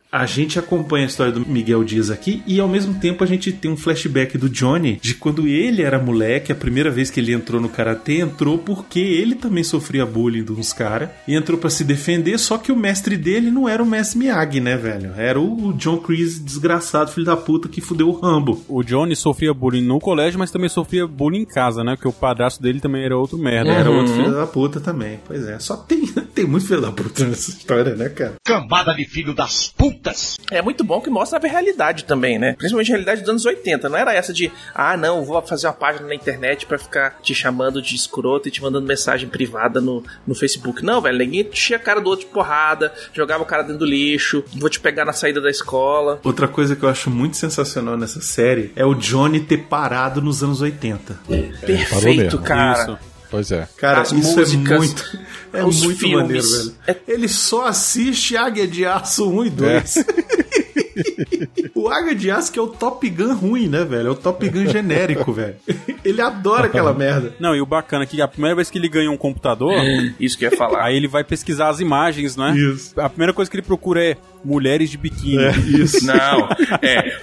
A 0.16 0.26
gente 0.26 0.58
acompanha 0.58 1.04
a 1.04 1.10
história 1.10 1.34
do 1.34 1.46
Miguel 1.46 1.84
Dias 1.84 2.10
aqui 2.10 2.42
e 2.48 2.58
ao 2.58 2.70
mesmo 2.70 2.94
tempo 2.94 3.22
a 3.22 3.28
gente 3.28 3.52
tem 3.52 3.70
um 3.70 3.76
flashback 3.76 4.38
do 4.38 4.48
Johnny 4.48 4.98
de 5.02 5.14
quando 5.14 5.46
ele 5.46 5.82
era 5.82 6.00
moleque, 6.00 6.54
a 6.54 6.56
primeira 6.56 6.90
vez 6.90 7.10
que 7.10 7.20
ele 7.20 7.34
entrou 7.34 7.60
no 7.60 7.68
karatê, 7.68 8.22
entrou 8.22 8.58
porque 8.58 9.02
ele 9.02 9.36
também 9.36 9.62
sofria 9.62 10.06
bullying 10.06 10.46
de 10.46 10.54
uns 10.54 10.72
caras 10.72 11.10
e 11.28 11.36
entrou 11.36 11.58
pra 11.58 11.70
se 11.70 11.84
defender, 11.84 12.40
só 12.40 12.58
que 12.58 12.72
o 12.72 12.78
mestre 12.78 13.18
dele 13.18 13.52
não 13.52 13.68
era 13.68 13.84
o 13.84 13.86
mestre 13.86 14.20
Miyagi, 14.20 14.62
né, 14.62 14.78
velho? 14.78 15.12
Era 15.18 15.38
o 15.38 15.74
John 15.74 15.98
Kreese 15.98 16.40
desgraçado, 16.40 17.12
filho 17.12 17.26
da 17.26 17.36
puta 17.36 17.68
que 17.68 17.82
fudeu 17.82 18.08
o 18.08 18.18
Rambo. 18.18 18.64
O 18.70 18.84
Johnny 18.84 19.18
sofria 19.18 19.54
bullying 19.54 19.86
no 19.86 20.00
colégio, 20.00 20.40
mas 20.40 20.50
também 20.50 20.70
sofria 20.70 21.06
bullying 21.06 21.42
em 21.42 21.46
casa, 21.46 21.84
né? 21.84 21.94
Porque 21.96 22.08
o 22.08 22.14
padrasto 22.14 22.64
dele 22.64 22.80
também 22.80 23.04
era 23.04 23.18
outro 23.18 23.38
merda. 23.38 23.70
Era 23.70 23.82
Era 23.82 23.92
outro 23.92 24.14
filho 24.14 24.32
da 24.32 24.48
puta 24.48 24.80
também. 24.80 25.20
Pois 25.28 25.46
é, 25.46 25.60
só 25.60 25.76
tem, 25.76 26.06
tem 26.34 26.46
muito 26.46 26.68
filho 26.68 26.80
da 26.80 26.94
puta 26.94 27.26
nessa 27.26 27.50
história, 27.50 27.96
né, 27.96 28.08
cara? 28.08 28.36
Cambada 28.46 28.94
de 28.94 29.04
filho 29.04 29.34
das 29.34 29.68
putas! 29.68 30.05
É 30.52 30.62
muito 30.62 30.84
bom 30.84 31.02
que 31.02 31.10
mostra 31.10 31.40
a 31.40 31.48
realidade 31.48 32.06
também, 32.06 32.38
né? 32.38 32.54
Principalmente 32.58 32.92
a 32.92 32.96
realidade 32.96 33.22
dos 33.22 33.30
anos 33.30 33.46
80. 33.46 33.90
Não 33.90 33.98
era 33.98 34.14
essa 34.14 34.34
de, 34.34 34.52
ah, 34.74 34.96
não, 34.96 35.24
vou 35.24 35.42
fazer 35.42 35.68
uma 35.68 35.74
página 35.74 36.08
na 36.08 36.16
internet 36.16 36.66
pra 36.66 36.78
ficar 36.78 37.20
te 37.22 37.34
chamando 37.34 37.82
de 37.82 37.96
escroto 37.96 38.48
e 38.48 38.52
te 38.52 38.62
mandando 38.62 38.88
mensagem 38.88 39.28
privada 39.28 39.82
no, 39.82 40.04
no 40.26 40.36
Facebook. 40.36 40.84
Não, 40.84 41.02
velho, 41.02 41.18
ninguém 41.18 41.42
enchia 41.42 41.78
a 41.78 41.80
cara 41.80 42.00
do 42.02 42.10
outro 42.10 42.26
de 42.26 42.32
porrada, 42.32 42.94
jogava 43.14 43.44
o 43.44 43.46
cara 43.46 43.64
dentro 43.64 43.80
do 43.80 43.86
lixo, 43.86 44.44
vou 44.56 44.70
te 44.70 44.80
pegar 44.80 45.06
na 45.06 45.14
saída 45.14 45.42
da 45.42 45.50
escola. 45.50 46.20
Outra 46.24 46.48
coisa 46.48 46.76
que 46.76 46.84
eu 46.84 46.90
acho 46.90 47.10
muito 47.10 47.38
sensacional 47.38 47.98
nessa 47.98 48.22
série 48.22 48.72
é 48.76 48.86
o 48.86 48.94
Johnny 48.94 49.40
ter 49.40 49.58
parado 49.58 50.22
nos 50.22 50.44
anos 50.44 50.62
80. 50.62 51.20
Perfeito, 51.66 52.38
mesmo. 52.38 52.42
cara. 52.42 52.84
Isso. 52.84 53.15
Pois 53.30 53.52
é. 53.52 53.68
Cara, 53.78 54.02
As 54.02 54.12
isso 54.12 54.36
músicas, 54.38 54.74
é 54.74 54.78
muito, 54.78 55.20
é 55.54 55.64
os 55.66 55.82
muito 55.84 56.00
filmes. 56.00 56.18
maneiro, 56.22 56.48
velho. 56.48 56.76
É- 56.88 56.98
Ele 57.08 57.28
só 57.28 57.68
assiste 57.68 58.36
Águia 58.38 58.68
de 58.68 58.86
Aço 58.86 59.30
1 59.30 59.46
e 59.46 59.50
2. 59.50 59.96
O 61.76 61.90
Águia 61.90 62.16
de 62.16 62.32
Aço 62.32 62.52
que 62.52 62.58
é 62.58 62.62
o 62.62 62.68
Top 62.68 63.08
Gun 63.10 63.34
ruim, 63.36 63.68
né, 63.68 63.84
velho? 63.84 64.08
É 64.08 64.12
o 64.12 64.16
Top 64.16 64.48
Gun 64.50 64.66
genérico, 64.68 65.32
velho. 65.34 65.56
Ele 66.04 66.22
adora 66.22 66.68
aquela 66.68 66.94
merda. 66.94 67.34
Não, 67.40 67.54
e 67.56 67.62
o 67.62 67.66
bacana 67.66 68.04
é 68.06 68.08
que 68.08 68.22
a 68.22 68.28
primeira 68.28 68.56
vez 68.56 68.70
que 68.70 68.78
ele 68.78 68.88
ganha 68.88 69.12
um 69.12 69.18
computador, 69.18 69.74
Isso 70.20 70.38
que 70.38 70.46
ia 70.46 70.52
falar. 70.56 70.84
aí 70.86 70.96
ele 70.96 71.08
vai 71.08 71.24
pesquisar 71.24 71.70
as 71.70 71.80
imagens, 71.82 72.38
né? 72.38 72.56
Isso. 72.58 73.00
A 73.00 73.10
primeira 73.10 73.34
coisa 73.34 73.52
que 73.52 73.58
ele 73.58 73.62
procura 73.66 74.04
é 74.04 74.16
mulheres 74.44 74.90
de 74.90 74.98
biquíni. 74.98 75.44
Isso. 75.80 76.06
Não, 76.06 76.48
é. 76.82 77.20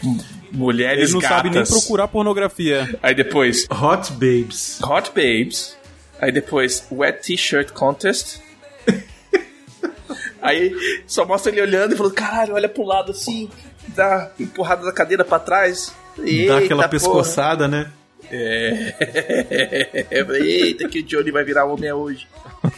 Mulheres 0.53 1.05
Ele 1.05 1.13
não 1.15 1.21
gatas. 1.21 1.37
sabe 1.39 1.51
nem 1.51 1.65
procurar 1.65 2.09
pornografia. 2.09 2.95
Aí 3.03 3.15
depois, 3.15 3.67
Hot 3.71 4.13
Babes. 4.13 4.79
Hot 4.83 5.11
Babes. 5.15 5.77
Aí 6.23 6.31
depois, 6.31 6.87
Wet 6.93 7.21
T-Shirt 7.27 7.73
Contest. 7.73 8.39
Aí 10.41 10.73
só 11.05 11.27
mostra 11.27 11.51
ele 11.51 11.61
olhando 11.61 11.95
e 11.95 11.97
falando: 11.97 12.15
caralho, 12.15 12.55
olha 12.55 12.69
pro 12.69 12.85
lado 12.85 13.11
assim, 13.11 13.51
dá 13.89 14.31
empurrada 14.39 14.85
da 14.85 14.93
cadeira 14.93 15.25
pra 15.25 15.41
trás. 15.41 15.93
Dá 16.17 16.25
Eita, 16.25 16.59
aquela 16.59 16.83
porra. 16.83 16.89
pescoçada, 16.91 17.67
né? 17.67 17.91
É. 18.31 20.07
Eita, 20.41 20.89
que 20.89 21.01
o 21.01 21.03
Johnny 21.03 21.33
vai 21.33 21.43
virar 21.43 21.65
homem 21.65 21.93
hoje. 21.93 22.29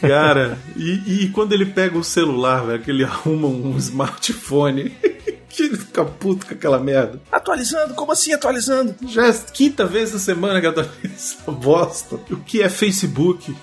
Cara, 0.01 0.57
e, 0.75 1.25
e 1.25 1.29
quando 1.29 1.53
ele 1.53 1.67
pega 1.67 1.95
o 1.99 2.03
celular, 2.03 2.65
velho, 2.65 2.81
que 2.81 2.89
ele 2.89 3.03
arruma 3.03 3.47
um 3.47 3.77
smartphone, 3.77 4.89
ele 5.63 5.77
fica 5.77 6.03
puto 6.05 6.45
com 6.45 6.53
aquela 6.53 6.79
merda. 6.79 7.21
Atualizando? 7.31 7.93
Como 7.93 8.11
assim 8.11 8.33
atualizando? 8.33 8.95
Já 9.07 9.27
é 9.27 9.33
quinta 9.33 9.85
vez 9.85 10.13
na 10.13 10.19
semana 10.19 10.59
que 10.61 10.67
eu 10.67 10.73
tô 10.73 10.81
essa 11.03 11.51
bosta. 11.51 12.15
O 12.15 12.37
que 12.37 12.61
é 12.61 12.69
Facebook? 12.69 13.55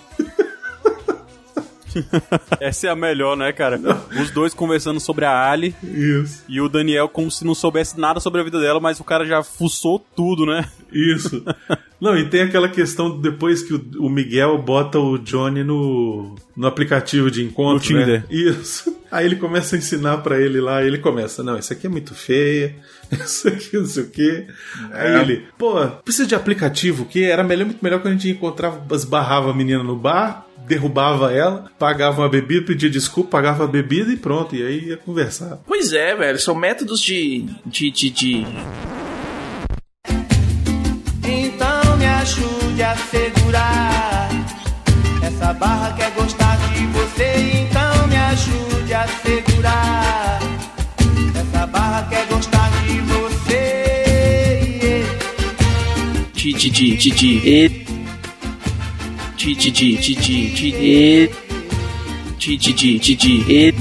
Essa 2.61 2.89
é 2.89 2.91
a 2.91 2.97
melhor, 2.97 3.37
né, 3.37 3.53
cara? 3.53 3.81
Os 4.21 4.31
dois 4.31 4.55
conversando 4.55 5.01
sobre 5.01 5.25
a 5.25 5.51
Ali 5.51 5.75
Isso. 5.83 6.45
e 6.49 6.61
o 6.61 6.69
Daniel 6.69 7.09
como 7.09 7.31
se 7.31 7.45
não 7.45 7.55
soubesse 7.55 7.99
nada 7.99 8.21
sobre 8.21 8.41
a 8.41 8.45
vida 8.45 8.61
dela, 8.61 8.81
mas 8.81 9.01
o 9.01 9.05
cara 9.05 9.25
já 9.25 9.43
fuçou 9.43 9.99
tudo, 10.15 10.47
né? 10.47 10.65
Isso. 10.93 11.43
Não, 12.01 12.17
e 12.19 12.29
tem 12.29 12.43
aquela 12.43 12.69
questão 12.69 13.21
depois 13.21 13.63
que 13.63 13.75
o, 13.75 14.09
Miguel 14.09 14.59
bota 14.59 14.99
o 14.99 15.17
Johnny 15.19 15.63
no, 15.63 16.35
no 16.57 16.67
aplicativo 16.67 17.31
de 17.31 17.45
encontro. 17.45 17.75
No 17.75 18.01
Tinder. 18.01 18.21
Né? 18.23 18.25
Isso. 18.29 18.97
Aí 19.09 19.25
ele 19.25 19.37
começa 19.37 19.77
a 19.77 19.79
ensinar 19.79 20.19
pra 20.19 20.41
ele 20.41 20.61
lá, 20.61 20.83
ele 20.83 20.99
começa, 20.99 21.43
não, 21.43 21.59
isso 21.59 21.73
aqui 21.73 21.87
é 21.87 21.91
muito 21.91 22.15
feia, 22.15 22.75
isso 23.13 23.47
aqui 23.47 23.77
não 23.77 23.87
sei 23.87 24.03
o 24.03 24.11
quê. 24.11 24.47
Aí 24.91 25.21
ele, 25.21 25.45
pô, 25.57 25.87
precisa 26.05 26.27
de 26.27 26.35
aplicativo, 26.35 27.05
que 27.05 27.23
era 27.23 27.45
melhor, 27.45 27.67
muito 27.67 27.83
melhor 27.85 28.01
quando 28.01 28.15
a 28.15 28.17
gente 28.17 28.31
encontrava, 28.31 28.83
esbarrava 28.95 29.51
a 29.51 29.55
menina 29.55 29.83
no 29.85 29.95
bar, 29.95 30.47
derrubava 30.67 31.33
ela, 31.33 31.71
pagava 31.79 32.23
uma 32.23 32.29
bebida, 32.29 32.67
pedia 32.67 32.91
desculpa, 32.91 33.31
pagava 33.31 33.65
a 33.65 33.67
bebida 33.67 34.13
e 34.13 34.17
pronto, 34.17 34.55
e 34.55 34.63
aí 34.63 34.89
ia 34.89 34.97
conversar. 34.97 35.59
Pois 35.67 35.93
é, 35.93 36.15
velho, 36.15 36.39
são 36.39 36.55
métodos 36.55 37.01
de. 37.01 37.47
de. 37.67 37.91
de. 37.91 38.11
de... 38.11 38.47
Então 41.25 41.97
me 41.97 42.07
ajude 42.07 42.83
a 42.83 42.97
segurar. 42.97 44.29
Essa 45.23 45.53
barra 45.55 45.93
quer 45.97 46.11
gostar 46.13 46.57
de 46.57 46.87
você, 46.87 47.63
então 47.63 48.07
me 48.09 48.17
ajude 48.17 48.95
a 48.95 49.07
segurar. 49.07 50.41
Essa 51.41 51.67
barra 51.67 52.09
quer 52.09 52.27
gostar 52.27 52.71
de 52.85 53.01
você. 53.01 53.33
de. 56.35 56.53
de. 56.53 56.71
de. 56.71 56.97
de. 56.97 57.11
de. 57.11 58.02
De. 59.43 59.55
de. 59.55 59.71
de. 59.71 59.97
de. 59.97 60.51
de. 60.51 61.29
de. 62.39 62.57
de. 62.57 62.99
de. 62.99 62.99
de. 62.99 63.17
de. 63.17 63.75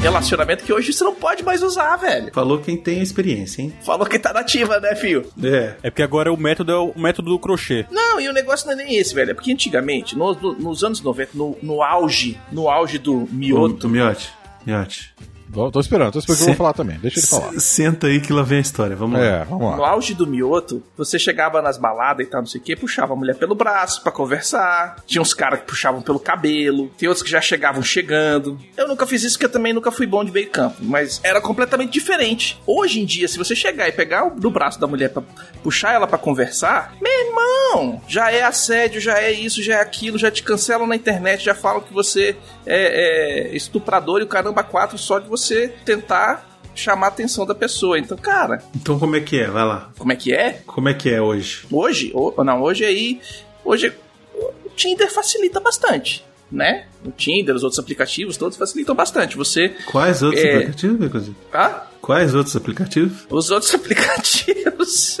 Relacionamento 0.00 0.64
que 0.64 0.72
hoje 0.72 0.92
você 0.92 1.02
não 1.04 1.14
pode 1.14 1.42
mais 1.42 1.60
usar, 1.62 1.96
velho. 1.96 2.32
Falou 2.32 2.58
quem 2.58 2.76
tem 2.76 3.02
experiência, 3.02 3.62
hein? 3.62 3.72
Falou 3.84 4.06
que 4.06 4.16
tá 4.18 4.32
nativa, 4.32 4.78
né, 4.78 4.94
filho? 4.94 5.26
É. 5.42 5.74
É 5.82 5.90
porque 5.90 6.02
agora 6.02 6.32
o 6.32 6.36
método 6.36 6.72
é 6.72 6.76
o 6.76 6.92
método 6.96 7.30
do 7.30 7.38
crochê. 7.38 7.84
Não, 7.90 8.20
e 8.20 8.28
o 8.28 8.32
negócio 8.32 8.66
não 8.66 8.74
é 8.74 8.76
nem 8.76 8.96
esse, 8.96 9.12
velho. 9.14 9.32
É 9.32 9.34
porque 9.34 9.52
antigamente, 9.52 10.16
no- 10.16 10.34
no- 10.34 10.54
nos 10.54 10.84
anos 10.84 11.00
90, 11.02 11.32
no, 11.34 11.58
no 11.60 11.82
auge, 11.82 12.38
no 12.52 12.68
auge 12.70 12.96
do 12.98 13.28
mioto, 13.32 13.88
Miote, 13.88 14.30
Miote. 14.64 15.12
Tô, 15.52 15.80
esperando, 15.80 16.12
tô 16.12 16.18
esperando 16.18 16.36
que 16.38 16.42
eu 16.42 16.46
vou 16.48 16.56
falar 16.56 16.72
também. 16.72 16.98
Deixa 16.98 17.18
ele 17.20 17.26
falar. 17.26 17.52
Senta 17.58 18.06
aí 18.06 18.20
que 18.20 18.32
lá 18.32 18.42
vem 18.42 18.58
a 18.58 18.60
história, 18.60 18.94
vamos 18.94 19.18
lá. 19.18 19.24
É, 19.24 19.44
vamos 19.44 19.76
No 19.76 19.80
lá. 19.82 19.90
auge 19.90 20.12
do 20.14 20.26
mioto, 20.26 20.82
você 20.96 21.18
chegava 21.18 21.62
nas 21.62 21.78
baladas 21.78 22.26
e 22.26 22.30
tal, 22.30 22.40
não 22.42 22.46
sei 22.46 22.60
o 22.60 22.64
que, 22.64 22.76
puxava 22.76 23.12
a 23.14 23.16
mulher 23.16 23.34
pelo 23.36 23.54
braço 23.54 24.02
pra 24.02 24.12
conversar. 24.12 24.96
Tinha 25.06 25.22
uns 25.22 25.32
caras 25.32 25.60
que 25.60 25.66
puxavam 25.66 26.02
pelo 26.02 26.20
cabelo, 26.20 26.90
tem 26.98 27.08
outros 27.08 27.22
que 27.24 27.30
já 27.30 27.40
chegavam 27.40 27.82
chegando. 27.82 28.58
Eu 28.76 28.86
nunca 28.86 29.06
fiz 29.06 29.22
isso 29.22 29.36
porque 29.36 29.46
eu 29.46 29.50
também 29.52 29.72
nunca 29.72 29.90
fui 29.90 30.06
bom 30.06 30.22
de 30.24 30.30
meio 30.30 30.50
campo, 30.50 30.76
mas 30.80 31.18
era 31.24 31.40
completamente 31.40 31.92
diferente. 31.92 32.60
Hoje 32.66 33.00
em 33.00 33.04
dia, 33.06 33.26
se 33.26 33.38
você 33.38 33.56
chegar 33.56 33.88
e 33.88 33.92
pegar 33.92 34.26
o- 34.26 34.38
do 34.38 34.50
braço 34.50 34.78
da 34.78 34.86
mulher 34.86 35.08
pra 35.10 35.22
puxar 35.62 35.92
ela 35.94 36.06
pra 36.06 36.18
conversar, 36.18 36.94
meu 37.00 37.26
irmão, 37.26 38.02
já 38.06 38.30
é 38.30 38.42
assédio, 38.42 39.00
já 39.00 39.18
é 39.18 39.32
isso, 39.32 39.62
já 39.62 39.76
é 39.76 39.80
aquilo, 39.80 40.18
já 40.18 40.30
te 40.30 40.42
cancelam 40.42 40.86
na 40.86 40.94
internet, 40.96 41.42
já 41.44 41.54
falam 41.54 41.80
que 41.80 41.92
você 41.92 42.36
é, 42.66 43.48
é 43.52 43.56
estuprador 43.56 44.20
e 44.20 44.24
o 44.24 44.26
caramba 44.28 44.62
quatro 44.62 44.98
só 44.98 45.18
de 45.18 45.26
você 45.28 45.37
tentar 45.84 46.46
chamar 46.74 47.06
a 47.06 47.08
atenção 47.08 47.44
da 47.46 47.54
pessoa. 47.54 47.98
Então, 47.98 48.16
cara, 48.16 48.62
Então 48.76 48.98
como 48.98 49.16
é 49.16 49.20
que 49.20 49.38
é? 49.40 49.46
Vai 49.48 49.64
lá. 49.64 49.90
como 49.98 50.12
é 50.12 50.16
que 50.16 50.32
é? 50.32 50.62
Como 50.66 50.88
é 50.88 50.94
que 50.94 51.10
é 51.10 51.20
hoje? 51.20 51.66
Hoje, 51.70 52.10
ou, 52.14 52.34
não, 52.44 52.62
hoje 52.62 52.84
aí, 52.84 53.20
hoje 53.64 53.92
o 54.34 54.70
Tinder 54.76 55.12
facilita 55.12 55.58
bastante, 55.58 56.24
né? 56.52 56.86
O 57.04 57.10
Tinder, 57.10 57.54
os 57.54 57.62
outros 57.64 57.78
aplicativos, 57.80 58.36
todos 58.36 58.56
facilitam 58.56 58.94
bastante. 58.94 59.36
Você, 59.36 59.70
Quais 59.86 60.22
outros 60.22 60.42
É. 60.44 60.54
aplicativos, 60.54 60.96
Becozinho? 60.98 61.36
ah, 61.52 61.82
Quais 62.00 62.32
outros 62.34 62.54
aplicativos? 62.54 63.26
os 63.28 63.50
outros 63.50 63.74
aplicativos, 63.74 65.18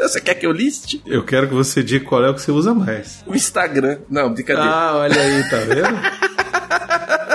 você 0.00 0.20
quer 0.20 0.34
que 0.34 0.44
eu 0.46 0.52
liste? 0.52 1.00
Eu 1.06 1.24
quero 1.24 1.48
que 1.48 1.54
você 1.54 1.80
diga 1.82 2.04
qual 2.04 2.24
é 2.24 2.30
o 2.30 2.34
que 2.34 2.42
você 2.42 2.50
usa 2.50 2.74
mais. 2.74 3.22
O 3.26 3.34
Instagram, 3.36 4.00
não, 4.10 4.32
brincadeira. 4.34 4.68
Ah, 4.68 4.96
olha 4.96 5.20
aí, 5.20 5.48
tá 5.48 5.58
vendo? 5.58 6.28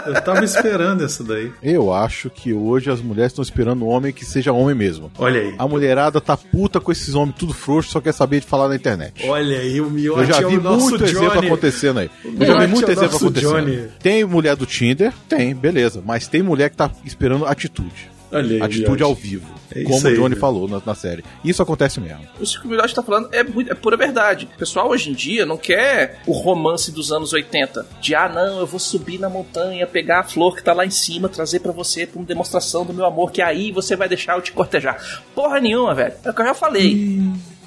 Eu 0.06 0.22
tava 0.22 0.44
esperando 0.44 1.04
essa 1.04 1.24
daí. 1.24 1.52
Eu 1.62 1.94
acho 1.94 2.30
que 2.30 2.54
hoje 2.54 2.90
as 2.90 3.02
mulheres 3.02 3.32
estão 3.32 3.44
esperando 3.44 3.86
um 3.86 3.88
homem 3.88 4.12
que 4.12 4.26
seja 4.26 4.52
homem 4.52 4.76
mesmo. 4.76 5.12
Olha 5.18 5.40
aí. 5.40 5.56
A 5.58 5.68
mulherada 5.68 6.20
tá 6.20 6.36
puta 6.36 6.80
com 6.80 6.92
esses 6.92 7.14
homens 7.16 7.36
tudo 7.38 7.54
frouxo, 7.54 7.92
só 7.92 8.02
quer 8.02 8.14
saber 8.14 8.40
de 8.40 8.46
falar 8.46 8.68
na 8.68 8.76
internet. 8.76 9.28
Olha 9.28 9.60
aí, 9.60 9.82
o 9.82 9.90
Miote 9.90 10.20
Eu 10.22 10.26
já 10.26 10.42
é 10.42 10.46
vi 10.46 10.58
nosso 10.58 10.90
muito 10.90 11.04
exemplo 11.04 11.40
acontecendo 11.40 12.00
aí. 12.00 12.10
Eu 12.24 12.46
já 12.46 12.58
vi 12.58 12.64
é 12.64 12.68
muito 12.68 12.88
o 12.88 12.92
exemplo 12.92 13.18
acontecendo. 13.18 13.66
Johnny. 13.66 13.88
Tem 14.02 14.26
mulher 14.26 14.56
do 14.56 14.66
Tinder? 14.66 15.14
Tem, 15.28 15.54
beleza. 15.54 16.02
Mas 16.06 16.28
tem 16.28 16.42
mulher 16.42 16.70
que 16.70 16.78
tá 16.78 16.92
esperando 17.06 17.46
atitude. 17.46 18.13
Olha 18.34 18.56
aí, 18.56 18.62
Atitude 18.62 19.04
ao 19.04 19.14
vivo. 19.16 19.54
É 19.76 19.80
isso 19.82 19.90
como 19.90 20.08
aí, 20.08 20.14
o 20.14 20.18
Johnny 20.18 20.36
falou 20.36 20.68
na, 20.68 20.82
na 20.86 20.94
série. 20.96 21.24
Isso 21.44 21.62
acontece 21.62 22.00
mesmo. 22.00 22.20
Isso 22.40 22.60
que 22.60 22.68
o 22.68 22.70
Milhote 22.70 22.94
tá 22.94 23.02
falando 23.02 23.30
é, 23.32 23.44
muito- 23.44 23.72
é 23.72 23.76
pura 23.76 23.96
verdade. 23.98 24.48
O 24.54 24.58
pessoal 24.58 24.90
hoje 24.90 25.10
em 25.10 25.14
dia 25.14 25.46
não 25.46 25.58
quer 25.58 26.20
o 26.28 26.32
romance 26.32 26.92
dos 26.92 27.12
anos 27.12 27.34
80. 27.34 27.86
De, 28.02 28.14
ah, 28.16 28.30
não, 28.30 28.60
eu 28.60 28.68
vou 28.68 28.80
subir 28.80 29.20
na 29.20 29.30
montanha, 29.30 29.86
pegar 29.88 30.20
a 30.20 30.24
flor 30.24 30.56
que 30.56 30.64
tá 30.64 30.74
lá 30.74 30.86
em 30.86 30.90
cima, 30.92 31.30
trazer 31.30 31.60
pra 31.60 31.72
você 31.72 32.06
pra 32.06 32.20
uma 32.20 32.26
demonstração 32.26 32.86
do 32.86 32.94
meu 32.94 33.06
amor, 33.06 33.32
que 33.32 33.42
aí 33.42 33.72
você 33.72 33.96
vai 33.96 34.08
deixar 34.10 34.36
eu 34.36 34.42
te 34.42 34.52
cortejar. 34.52 34.98
Porra 35.34 35.60
nenhuma, 35.60 35.94
velho. 35.96 36.14
É 36.24 36.30
o 36.30 36.34
que 36.34 36.42
eu 36.42 36.46
já 36.46 36.54
falei. 36.54 37.20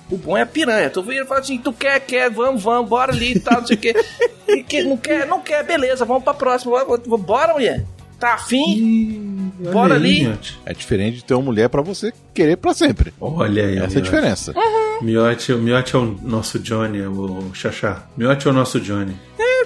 O 0.08 0.16
bom 0.16 0.36
é 0.36 0.42
a 0.42 0.46
piranha. 0.46 0.88
Tu 0.88 1.02
vira 1.02 1.24
e 1.24 1.26
fala 1.26 1.40
assim, 1.40 1.58
tu 1.58 1.72
quer, 1.72 1.98
quer, 2.00 2.30
vamos, 2.30 2.62
vamos, 2.62 2.88
bora 2.88 3.10
ali 3.12 3.32
e 3.32 3.40
tal, 3.40 3.60
não 3.60 3.66
sei 3.66 3.76
o 3.76 3.80
quê. 3.80 3.94
E 4.48 4.62
que 4.62 4.80
não 4.84 4.96
quer, 4.96 5.26
não 5.26 5.40
quer, 5.40 5.64
beleza, 5.64 6.04
vamos 6.04 6.22
pra 6.22 6.32
próxima. 6.32 6.84
Bora, 6.84 7.02
Bora, 7.18 7.52
mulher. 7.54 7.84
Tá 8.18 8.34
afim? 8.34 9.52
Olha 9.60 9.72
Bora 9.72 9.94
aí, 9.94 10.00
ali. 10.00 10.20
Miote. 10.24 10.58
É 10.64 10.72
diferente 10.72 11.16
de 11.16 11.24
ter 11.24 11.34
uma 11.34 11.42
mulher 11.42 11.68
pra 11.68 11.82
você 11.82 12.12
querer 12.32 12.56
pra 12.56 12.72
sempre. 12.72 13.12
Olha 13.20 13.66
aí, 13.66 13.78
Essa 13.78 13.98
é 13.98 14.00
a 14.00 14.02
diferença. 14.02 14.54
Miote, 15.02 15.52
o 15.52 15.58
Miote 15.58 15.94
é 15.94 15.98
o 15.98 16.18
nosso 16.22 16.58
Johnny, 16.58 17.00
é 17.00 17.08
o 17.08 17.50
Xaxá. 17.52 18.06
Miote 18.16 18.46
é 18.46 18.50
o 18.50 18.54
nosso 18.54 18.80
Johnny. 18.80 19.14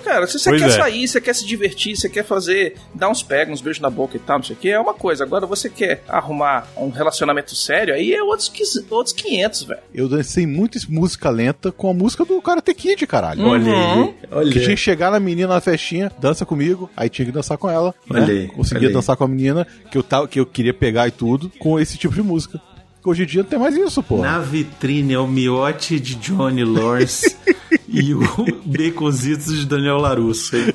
Cara, 0.04 0.26
se 0.26 0.38
você 0.38 0.50
Pois 0.50 0.62
quer 0.62 0.68
é. 0.68 0.72
sair, 0.72 1.08
você 1.08 1.20
quer 1.20 1.34
se 1.34 1.46
divertir, 1.46 1.96
você 1.96 2.08
quer 2.08 2.24
fazer, 2.24 2.76
dar 2.94 3.08
uns 3.08 3.22
pegos, 3.22 3.54
uns 3.54 3.60
beijos 3.60 3.80
na 3.80 3.90
boca 3.90 4.16
e 4.16 4.20
tal, 4.20 4.38
não 4.38 4.44
sei 4.44 4.56
o 4.56 4.58
que, 4.58 4.68
é 4.70 4.78
uma 4.80 4.94
coisa. 4.94 5.24
Agora 5.24 5.46
você 5.46 5.68
quer 5.68 6.02
arrumar 6.08 6.66
um 6.76 6.88
relacionamento 6.90 7.54
sério, 7.54 7.94
aí 7.94 8.12
é 8.14 8.22
outros, 8.22 8.50
outros 8.90 9.12
500, 9.14 9.62
velho. 9.64 9.80
Eu 9.94 10.08
dancei 10.08 10.46
muito 10.46 10.78
música 10.88 11.28
lenta 11.30 11.70
com 11.72 11.90
a 11.90 11.94
música 11.94 12.24
do 12.24 12.40
Karate 12.40 12.74
Kid, 12.74 13.06
caralho. 13.06 13.44
Olha 13.46 13.64
Uhum. 13.64 14.02
aí. 14.04 14.14
Olha 14.30 14.52
Que 14.52 14.60
tinha 14.60 14.74
que 14.74 14.80
chegar 14.80 15.10
na 15.10 15.20
menina 15.20 15.48
na 15.54 15.60
festinha, 15.60 16.10
dança 16.18 16.46
comigo, 16.46 16.88
aí 16.96 17.08
tinha 17.08 17.26
que 17.26 17.32
dançar 17.32 17.58
com 17.58 17.68
ela. 17.68 17.94
Olha 18.10 18.26
né? 18.26 18.32
aí, 18.32 18.46
Conseguia 18.48 18.80
olha 18.82 18.88
aí. 18.88 18.94
dançar 18.94 19.16
com 19.16 19.24
a 19.24 19.28
menina 19.28 19.66
que 19.90 19.98
eu, 19.98 20.02
tava, 20.02 20.26
que 20.28 20.40
eu 20.40 20.46
queria 20.46 20.72
pegar 20.74 21.06
e 21.08 21.10
tudo, 21.10 21.50
com 21.58 21.78
esse 21.78 21.96
tipo 21.98 22.14
de 22.14 22.22
música. 22.22 22.60
Hoje 23.04 23.22
em 23.22 23.26
dia 23.26 23.42
não 23.42 23.48
tem 23.48 23.58
mais 23.58 23.74
isso, 23.76 24.02
pô. 24.02 24.18
Na 24.18 24.38
vitrine 24.38 25.14
é 25.14 25.18
o 25.18 25.26
miote 25.26 25.98
de 25.98 26.14
Johnny 26.16 26.64
Lawrence 26.64 27.34
e 27.88 28.12
o 28.14 28.20
baconzitos 28.64 29.58
de 29.58 29.66
Daniel 29.66 29.98
Larusso. 29.98 30.56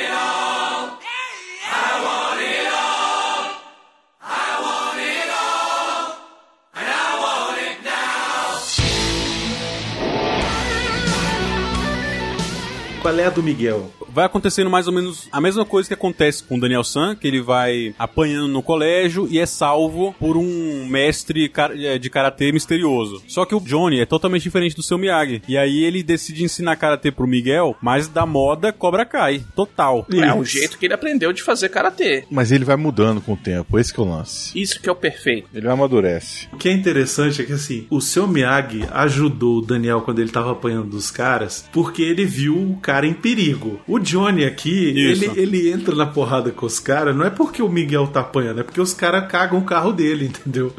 Qual 13.01 13.17
é 13.17 13.25
a 13.25 13.31
do 13.31 13.41
Miguel? 13.41 13.89
Vai 14.13 14.25
acontecendo 14.25 14.69
mais 14.69 14.87
ou 14.87 14.93
menos 14.93 15.27
a 15.31 15.39
mesma 15.39 15.65
coisa 15.65 15.87
que 15.87 15.93
acontece 15.93 16.43
com 16.43 16.57
o 16.57 16.59
Daniel 16.59 16.83
San, 16.83 17.15
que 17.15 17.27
ele 17.27 17.41
vai 17.41 17.95
apanhando 17.97 18.47
no 18.47 18.61
colégio 18.61 19.27
e 19.29 19.39
é 19.39 19.45
salvo 19.45 20.13
por 20.19 20.35
um 20.35 20.85
mestre 20.85 21.51
eh, 21.55 21.97
de 21.97 22.09
karatê 22.09 22.51
misterioso. 22.51 23.23
Só 23.27 23.45
que 23.45 23.55
o 23.55 23.59
Johnny 23.59 24.01
é 24.01 24.05
totalmente 24.05 24.43
diferente 24.43 24.75
do 24.75 24.83
seu 24.83 24.97
Miyagi. 24.97 25.41
E 25.47 25.57
aí 25.57 25.83
ele 25.83 26.03
decide 26.03 26.43
ensinar 26.43 26.75
karatê 26.75 27.11
pro 27.11 27.27
Miguel, 27.27 27.75
mas 27.81 28.07
da 28.07 28.25
moda 28.25 28.73
Cobra 28.73 29.05
Kai, 29.05 29.43
total. 29.55 30.05
É 30.11 30.33
o 30.33 30.43
jeito 30.43 30.77
que 30.77 30.85
ele 30.85 30.93
aprendeu 30.93 31.31
de 31.31 31.41
fazer 31.41 31.69
karatê. 31.69 32.25
Mas 32.29 32.51
ele 32.51 32.65
vai 32.65 32.75
mudando 32.75 33.21
com 33.21 33.33
o 33.33 33.37
tempo, 33.37 33.79
esse 33.79 33.93
que 33.93 33.99
é 33.99 34.03
o 34.03 34.09
lance. 34.09 34.59
Isso 34.59 34.81
que 34.81 34.89
é 34.89 34.91
o 34.91 34.95
perfeito. 34.95 35.47
Ele 35.53 35.67
amadurece. 35.67 36.47
O 36.51 36.57
que 36.57 36.67
é 36.67 36.73
interessante 36.73 37.41
é 37.41 37.45
que 37.45 37.53
assim, 37.53 37.87
o 37.89 38.01
seu 38.01 38.27
Miyagi 38.27 38.85
ajudou 38.91 39.59
o 39.59 39.61
Daniel 39.61 40.01
quando 40.01 40.19
ele 40.19 40.31
tava 40.31 40.51
apanhando 40.51 40.89
dos 40.89 41.09
caras, 41.09 41.67
porque 41.71 42.01
ele 42.01 42.25
viu 42.25 42.55
o 42.55 42.77
cara 42.77 43.07
em 43.07 43.13
perigo. 43.13 43.79
O 43.87 44.00
Johnny 44.01 44.43
aqui, 44.43 44.91
Isso. 44.91 45.23
ele, 45.23 45.41
ele 45.41 45.71
entra 45.71 45.95
na 45.95 46.05
porrada 46.05 46.51
com 46.51 46.65
os 46.65 46.79
caras, 46.79 47.15
não 47.15 47.25
é 47.25 47.29
porque 47.29 47.61
o 47.61 47.69
Miguel 47.69 48.07
tá 48.07 48.21
apanhando, 48.21 48.59
é 48.59 48.63
porque 48.63 48.81
os 48.81 48.93
caras 48.93 49.29
cagam 49.31 49.59
o 49.59 49.63
carro 49.63 49.91
dele, 49.91 50.25
entendeu? 50.33 50.73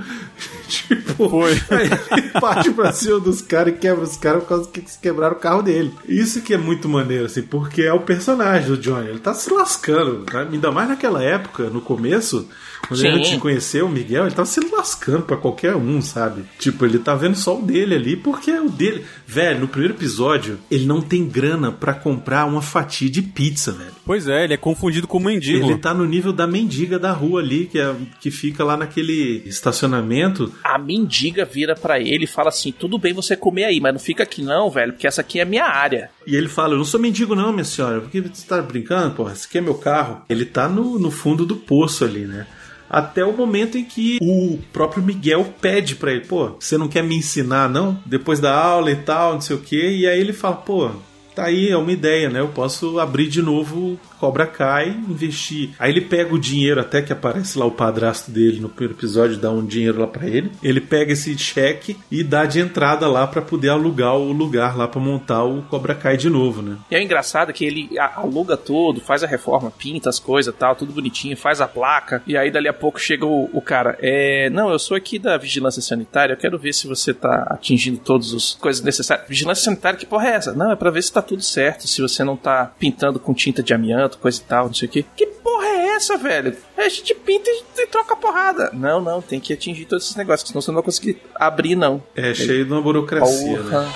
Tipo, 0.72 1.28
Foi. 1.28 1.52
aí 1.70 1.90
ele 2.16 2.30
parte 2.40 2.70
pra 2.70 2.92
cima 2.92 3.20
dos 3.20 3.42
caras 3.42 3.74
e 3.74 3.78
quebra 3.78 4.04
os 4.04 4.16
caras 4.16 4.42
por 4.42 4.48
causa 4.48 4.70
que 4.70 4.80
eles 4.80 4.96
quebraram 4.96 5.36
o 5.36 5.40
carro 5.40 5.62
dele. 5.62 5.92
Isso 6.08 6.40
que 6.40 6.54
é 6.54 6.58
muito 6.58 6.88
maneiro, 6.88 7.26
assim, 7.26 7.42
porque 7.42 7.82
é 7.82 7.92
o 7.92 8.00
personagem 8.00 8.68
do 8.68 8.76
Johnny, 8.76 9.08
ele 9.08 9.18
tá 9.18 9.34
se 9.34 9.52
lascando, 9.52 10.24
né? 10.32 10.48
ainda 10.50 10.70
mais 10.70 10.88
naquela 10.88 11.22
época, 11.22 11.64
no 11.70 11.80
começo, 11.80 12.48
quando 12.88 13.00
Sim. 13.00 13.08
a 13.08 13.16
gente 13.16 13.38
conheceu 13.38 13.86
o 13.86 13.88
Miguel, 13.88 14.26
ele 14.26 14.34
tava 14.34 14.46
se 14.46 14.60
lascando 14.60 15.22
pra 15.22 15.36
qualquer 15.36 15.76
um, 15.76 16.00
sabe? 16.00 16.44
Tipo, 16.58 16.84
ele 16.84 16.98
tá 16.98 17.14
vendo 17.14 17.36
só 17.36 17.58
o 17.58 17.62
dele 17.62 17.94
ali, 17.94 18.16
porque 18.16 18.50
é 18.50 18.60
o 18.60 18.68
dele. 18.68 19.04
Velho, 19.26 19.60
no 19.60 19.68
primeiro 19.68 19.94
episódio, 19.94 20.58
ele 20.70 20.84
não 20.84 21.00
tem 21.00 21.26
grana 21.26 21.70
pra 21.70 21.94
comprar 21.94 22.44
uma 22.44 22.60
fatia 22.60 23.08
de 23.08 23.22
pizza, 23.22 23.72
velho. 23.72 23.92
Pois 24.04 24.26
é, 24.26 24.44
ele 24.44 24.54
é 24.54 24.56
confundido 24.56 25.06
com 25.06 25.20
mendigo. 25.20 25.70
Ele 25.70 25.78
tá 25.78 25.94
no 25.94 26.04
nível 26.04 26.32
da 26.32 26.46
mendiga 26.46 26.98
da 26.98 27.12
rua 27.12 27.40
ali, 27.40 27.66
que, 27.66 27.78
é, 27.78 27.94
que 28.20 28.30
fica 28.30 28.64
lá 28.64 28.76
naquele 28.76 29.42
estacionamento. 29.46 30.52
A 30.62 30.78
mendiga 30.78 31.44
vira 31.44 31.74
pra 31.74 31.98
ele 31.98 32.24
e 32.24 32.28
fala 32.28 32.48
assim: 32.48 32.72
tudo 32.72 32.98
bem 32.98 33.12
você 33.12 33.36
comer 33.36 33.64
aí, 33.64 33.80
mas 33.80 33.92
não 33.92 34.00
fica 34.00 34.22
aqui 34.22 34.42
não, 34.42 34.70
velho, 34.70 34.92
porque 34.92 35.06
essa 35.06 35.20
aqui 35.20 35.38
é 35.38 35.42
a 35.42 35.46
minha 35.46 35.64
área. 35.64 36.10
E 36.26 36.36
ele 36.36 36.48
fala: 36.48 36.74
Eu 36.74 36.78
não 36.78 36.84
sou 36.84 37.00
mendigo, 37.00 37.34
não, 37.34 37.52
minha 37.52 37.64
senhora. 37.64 38.00
Porque 38.00 38.20
você 38.20 38.46
tá 38.46 38.60
brincando, 38.60 39.14
porra? 39.14 39.32
Esse 39.32 39.46
aqui 39.46 39.58
é 39.58 39.60
meu 39.60 39.74
carro. 39.74 40.22
Ele 40.28 40.44
tá 40.44 40.68
no, 40.68 40.98
no 40.98 41.10
fundo 41.10 41.44
do 41.44 41.56
poço 41.56 42.04
ali, 42.04 42.26
né? 42.26 42.46
Até 42.88 43.24
o 43.24 43.32
momento 43.32 43.78
em 43.78 43.84
que 43.84 44.18
o 44.20 44.58
próprio 44.70 45.02
Miguel 45.02 45.54
pede 45.60 45.96
pra 45.96 46.12
ele: 46.12 46.26
Pô, 46.26 46.56
você 46.60 46.76
não 46.76 46.88
quer 46.88 47.02
me 47.02 47.16
ensinar, 47.16 47.68
não? 47.68 47.98
Depois 48.04 48.38
da 48.38 48.54
aula 48.54 48.90
e 48.90 48.96
tal, 48.96 49.34
não 49.34 49.40
sei 49.40 49.56
o 49.56 49.60
quê. 49.60 49.96
E 49.96 50.06
aí 50.06 50.20
ele 50.20 50.32
fala: 50.32 50.56
Pô, 50.56 50.90
tá 51.34 51.44
aí, 51.44 51.70
é 51.70 51.76
uma 51.76 51.90
ideia, 51.90 52.28
né? 52.28 52.40
Eu 52.40 52.48
posso 52.48 52.98
abrir 52.98 53.28
de 53.28 53.40
novo 53.40 53.98
Cobra 54.22 54.46
Kai, 54.46 54.90
investir. 55.08 55.70
Aí 55.80 55.90
ele 55.90 56.00
pega 56.00 56.32
o 56.32 56.38
dinheiro, 56.38 56.80
até 56.80 57.02
que 57.02 57.12
aparece 57.12 57.58
lá 57.58 57.66
o 57.66 57.72
padrasto 57.72 58.30
dele 58.30 58.60
no 58.60 58.68
primeiro 58.68 58.96
episódio, 58.96 59.36
dá 59.36 59.50
um 59.50 59.66
dinheiro 59.66 59.98
lá 59.98 60.06
pra 60.06 60.28
ele. 60.28 60.52
Ele 60.62 60.80
pega 60.80 61.12
esse 61.12 61.36
cheque 61.36 61.96
e 62.08 62.22
dá 62.22 62.44
de 62.44 62.60
entrada 62.60 63.08
lá 63.08 63.26
pra 63.26 63.42
poder 63.42 63.70
alugar 63.70 64.16
o 64.16 64.30
lugar 64.30 64.78
lá 64.78 64.86
pra 64.86 65.00
montar 65.00 65.42
o 65.42 65.62
Cobra 65.62 65.92
Kai 65.92 66.16
de 66.16 66.30
novo, 66.30 66.62
né? 66.62 66.76
E 66.88 66.94
é 66.94 67.02
engraçado 67.02 67.52
que 67.52 67.64
ele 67.64 67.98
aluga 67.98 68.56
tudo, 68.56 69.00
faz 69.00 69.24
a 69.24 69.26
reforma, 69.26 69.72
pinta 69.72 70.08
as 70.08 70.20
coisas 70.20 70.54
tal, 70.56 70.76
tudo 70.76 70.92
bonitinho, 70.92 71.36
faz 71.36 71.60
a 71.60 71.66
placa. 71.66 72.22
E 72.24 72.36
aí 72.36 72.48
dali 72.48 72.68
a 72.68 72.72
pouco 72.72 73.00
chega 73.00 73.26
o, 73.26 73.50
o 73.52 73.60
cara, 73.60 73.98
é, 74.00 74.48
não, 74.50 74.70
eu 74.70 74.78
sou 74.78 74.96
aqui 74.96 75.18
da 75.18 75.36
vigilância 75.36 75.82
sanitária, 75.82 76.34
eu 76.34 76.38
quero 76.38 76.56
ver 76.60 76.72
se 76.72 76.86
você 76.86 77.12
tá 77.12 77.44
atingindo 77.50 77.98
todas 77.98 78.32
as 78.32 78.54
coisas 78.54 78.84
necessárias. 78.84 79.26
Vigilância 79.28 79.64
sanitária, 79.64 79.98
que 79.98 80.06
porra 80.06 80.28
é 80.28 80.34
essa? 80.34 80.52
Não, 80.52 80.70
é 80.70 80.76
pra 80.76 80.92
ver 80.92 81.02
se 81.02 81.12
tá 81.12 81.20
tudo 81.20 81.42
certo, 81.42 81.88
se 81.88 82.00
você 82.00 82.22
não 82.22 82.36
tá 82.36 82.72
pintando 82.78 83.18
com 83.18 83.34
tinta 83.34 83.64
de 83.64 83.74
amianto, 83.74 84.11
coisa 84.18 84.40
e 84.40 84.44
tal, 84.44 84.66
não 84.66 84.74
sei 84.74 84.88
o 84.88 84.90
quê. 84.90 85.04
Que 85.16 85.26
porra 85.26 85.66
é 85.66 85.88
essa, 85.96 86.16
velho? 86.16 86.56
A 86.76 86.88
gente 86.88 87.14
pinta 87.14 87.50
e, 87.50 87.86
troca 87.86 88.16
porrada. 88.16 88.70
Não, 88.72 89.00
não, 89.00 89.20
tem 89.20 89.38
que 89.40 89.52
atingir 89.52 89.84
todos 89.84 90.04
esses 90.04 90.16
negócios, 90.16 90.48
senão 90.48 90.60
você 90.60 90.70
não 90.70 90.76
vai 90.76 90.84
conseguir 90.84 91.18
abrir, 91.34 91.76
não. 91.76 92.02
É 92.14 92.32
cheio 92.34 92.64
de 92.64 92.72
uma 92.72 92.80
burocracia, 92.80 93.58
Porra. 93.58 93.82
né? 93.82 93.92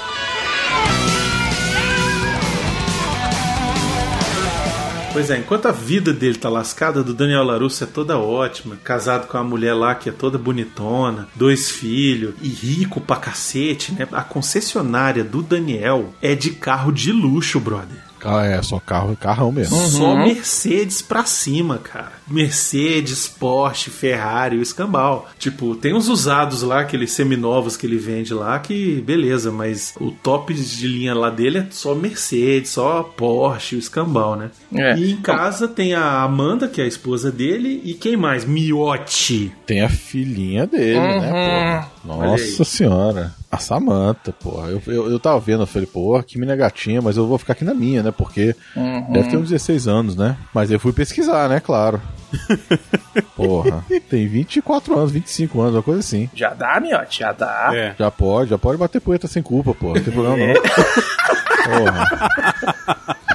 Pois 5.17 5.31
é, 5.31 5.39
enquanto 5.39 5.65
a 5.65 5.73
vida 5.73 6.13
dele 6.13 6.37
tá 6.37 6.51
lascada, 6.51 7.03
do 7.03 7.15
Daniel 7.15 7.43
Larusso 7.43 7.83
é 7.83 7.87
toda 7.87 8.19
ótima, 8.19 8.77
casado 8.85 9.27
com 9.27 9.39
uma 9.39 9.45
mulher 9.45 9.73
lá 9.73 9.95
que 9.95 10.11
é 10.11 10.13
toda 10.13 10.37
bonitona, 10.37 11.27
dois 11.35 11.71
filhos 11.71 12.35
e 12.43 12.49
rico 12.49 13.01
pra 13.01 13.17
cacete, 13.17 13.95
né? 13.95 14.07
A 14.13 14.23
concessionária 14.23 15.25
do 15.25 15.43
Daniel 15.43 16.13
é 16.21 16.35
de 16.35 16.51
carro 16.51 16.93
de 16.93 17.13
luxo, 17.13 17.59
brother. 17.59 18.06
Ah, 18.25 18.45
é, 18.45 18.63
só 18.63 18.81
carro, 18.81 19.17
carrão 19.17 19.53
mesmo. 19.53 19.77
Só 19.87 20.17
Mercedes 20.17 21.03
pra 21.03 21.25
cima, 21.25 21.79
cara. 21.79 22.16
Mercedes, 22.29 23.29
Porsche, 23.29 23.91
Ferrari, 23.91 24.57
o 24.57 24.63
escambau. 24.63 25.29
Tipo, 25.39 25.75
tem 25.75 25.95
uns 25.95 26.09
usados 26.09 26.63
lá, 26.63 26.81
aqueles 26.81 27.13
seminovos 27.13 27.77
que 27.77 27.87
ele 27.87 27.99
vende 27.99 28.35
lá, 28.35 28.59
que 28.59 29.01
beleza, 29.03 29.51
mas 29.51 29.95
o 30.01 30.11
top 30.11 30.53
de 30.53 30.89
linha 30.89 31.15
lá 31.15 31.31
dele 31.31 31.59
é 31.59 31.67
só 31.71 31.95
Mercedes, 31.95 32.71
só 32.71 33.03
Porsche, 33.03 33.77
o 33.77 33.79
escambau, 33.79 34.37
né? 34.37 34.51
É. 34.75 34.97
E 34.97 35.13
em 35.13 35.17
casa 35.17 35.69
tem 35.69 35.95
a 35.95 36.23
Amanda, 36.23 36.69
que 36.69 36.81
é 36.81 36.85
a 36.85 36.89
esposa 36.89 37.31
dele, 37.31 37.81
e 37.85 37.95
quem 37.95 38.17
mais? 38.17 38.45
Miotti. 38.45 39.53
Tem 39.65 39.81
a 39.81 39.89
filhinha 39.89 40.67
dele, 40.67 40.99
né, 40.99 41.21
porra? 41.21 41.97
Olha 42.09 42.25
aí. 42.25 42.31
Nossa 42.31 42.65
senhora. 42.65 43.35
A 43.51 43.59
Samantha, 43.59 44.33
porra. 44.33 44.69
Eu, 44.69 44.83
eu, 44.87 45.11
eu 45.11 45.21
tava 45.21 45.39
vendo, 45.39 45.63
eu 45.63 45.67
falei, 45.67 45.87
porra, 45.87 46.23
que 46.23 46.39
mina 46.39 46.57
gatinha, 46.57 47.01
mas 47.01 47.17
eu 47.17 47.27
vou 47.27 47.39
ficar 47.39 47.53
aqui 47.53 47.65
na 47.65 47.75
minha, 47.75 48.03
né? 48.03 48.11
Porque 48.11 48.55
deve 49.11 49.31
ter 49.31 49.37
uns 49.37 49.51
16 49.51 49.89
anos, 49.89 50.17
né? 50.17 50.37
Mas 50.53 50.71
eu 50.71 50.81
fui 50.81 50.93
pesquisar, 50.93 51.49
né? 51.49 51.61
Claro. 51.61 52.01
Porra. 53.35 53.85
Tem 54.09 54.27
24 54.27 54.99
anos, 54.99 55.13
25 55.13 55.61
anos, 55.61 55.75
uma 55.75 55.83
coisa 55.83 56.01
assim. 56.01 56.29
Já 56.35 56.55
dá, 56.55 56.81
miote, 56.81 57.21
já 57.21 57.33
dá. 57.33 57.71
É. 57.73 57.95
Já 57.99 58.11
pode, 58.11 58.51
já 58.51 58.59
pode 58.59 58.79
bater 58.79 59.01
poeta 59.01 59.27
sem 59.27 59.43
culpa, 59.43 59.75
porra. 59.75 59.97
Não 59.97 60.05
tem 60.05 60.13
problema 60.13 60.37
não. 60.37 60.55
Porra. 61.67 63.17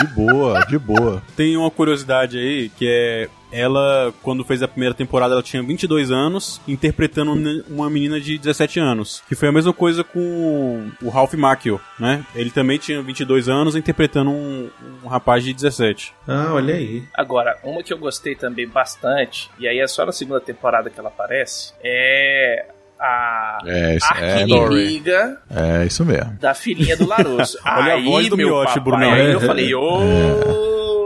De 0.00 0.06
boa, 0.08 0.60
de 0.66 0.78
boa. 0.78 1.22
Tem 1.34 1.56
uma 1.56 1.70
curiosidade 1.70 2.36
aí, 2.36 2.68
que 2.68 2.86
é 2.86 3.28
ela, 3.52 4.12
quando 4.22 4.44
fez 4.44 4.62
a 4.62 4.68
primeira 4.68 4.94
temporada, 4.94 5.34
ela 5.34 5.42
tinha 5.42 5.62
22 5.62 6.10
anos, 6.10 6.60
interpretando 6.68 7.32
um- 7.32 7.62
uma 7.68 7.88
menina 7.90 8.20
de 8.20 8.36
17 8.38 8.78
anos. 8.80 9.22
Que 9.28 9.34
foi 9.34 9.48
a 9.48 9.52
mesma 9.52 9.72
coisa 9.72 10.02
com 10.04 10.88
o 11.02 11.08
Ralph 11.08 11.34
Macchio, 11.34 11.80
né? 11.98 12.24
Ele 12.34 12.50
também 12.50 12.78
tinha 12.78 13.00
22 13.02 13.48
anos, 13.48 13.74
interpretando 13.76 14.30
um, 14.30 14.70
um 15.04 15.08
rapaz 15.08 15.42
de 15.44 15.52
17. 15.52 16.12
Ah, 16.26 16.50
olha 16.52 16.74
aí. 16.74 17.02
Agora, 17.14 17.56
uma 17.64 17.82
que 17.82 17.92
eu 17.92 17.98
gostei 17.98 18.34
também 18.34 18.68
bastante, 18.68 19.50
e 19.58 19.66
aí 19.66 19.78
é 19.78 19.86
só 19.86 20.04
na 20.04 20.12
segunda 20.12 20.40
temporada 20.40 20.90
que 20.90 20.98
ela 20.98 21.08
aparece, 21.08 21.72
é 21.82 22.66
a 23.00 23.58
É, 23.64 23.94
isso 23.96 24.06
é, 24.14 24.32
arqui-inimiga 24.42 25.40
é 25.48 25.86
isso 25.86 26.04
mesmo. 26.04 26.36
da 26.40 26.52
filhinha 26.52 26.96
do 26.96 27.06
Larusso. 27.06 27.56
Olha 27.64 27.92
a 27.92 27.96
aí, 27.96 28.04
voz 28.04 28.28
do 28.28 28.36
meu 28.36 28.48
miote, 28.48 28.66
papai, 28.74 28.82
Brunão. 28.82 29.12
Aí 29.12 29.32
eu 29.32 29.38
É. 29.40 29.46
falei, 29.46 29.72
ô 29.74 30.97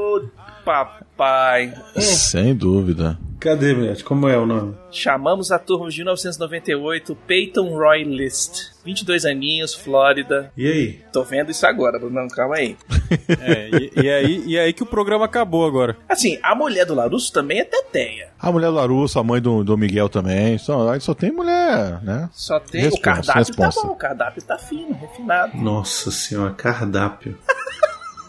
papai. 0.65 1.75
Sem 1.97 2.55
dúvida. 2.55 3.19
Cadê, 3.39 3.75
Miotti? 3.75 4.05
Como 4.05 4.29
é 4.29 4.39
o 4.39 4.47
nome? 4.47 4.77
Chamamos 4.93 5.51
a 5.51 5.59
turma 5.59 5.91
de 5.91 5.97
1998, 5.97 7.17
Peyton 7.27 7.77
Roy 7.77 8.05
List. 8.05 8.71
22 8.85 9.25
aninhos, 9.25 9.75
Flórida. 9.75 10.53
E 10.57 10.65
aí? 10.65 11.01
Tô 11.13 11.25
vendo 11.25 11.51
isso 11.51 11.67
agora, 11.67 11.99
Brunão, 11.99 12.29
calma 12.29 12.57
aí. 12.57 12.77
É, 13.29 13.69
e, 13.69 13.93
e 14.05 14.11
aí, 14.11 14.45
e 14.47 14.59
aí 14.59 14.73
que 14.73 14.83
o 14.83 14.87
programa 14.87 15.27
acabou 15.27 15.67
agora. 15.67 15.97
Assim, 16.09 16.39
a 16.43 16.55
mulher 16.55 16.87
do 16.87 16.95
Larusso 16.95 17.31
também 17.31 17.61
é 17.61 17.65
teteia. 17.65 18.31
A 18.39 18.51
mulher 18.51 18.69
do 18.69 18.75
Larusso, 18.75 19.19
a 19.19 19.23
mãe 19.23 19.41
do, 19.41 19.63
do 19.63 19.77
Miguel 19.77 20.09
também. 20.09 20.57
Só, 20.57 20.89
aí 20.91 21.01
só 21.01 21.13
tem 21.13 21.31
mulher, 21.31 22.03
né? 22.03 22.31
Só 22.33 22.59
tem 22.59 22.81
Responsa, 22.81 22.99
o 22.99 23.03
cardápio 23.03 23.39
responsa. 23.39 23.81
tá 23.81 23.87
bom, 23.87 23.93
o 23.93 23.97
cardápio 23.97 24.43
tá 24.43 24.59
fino, 24.59 24.95
refinado. 24.95 25.57
Nossa 25.59 26.11
senhora, 26.11 26.55
cardápio. 26.55 27.37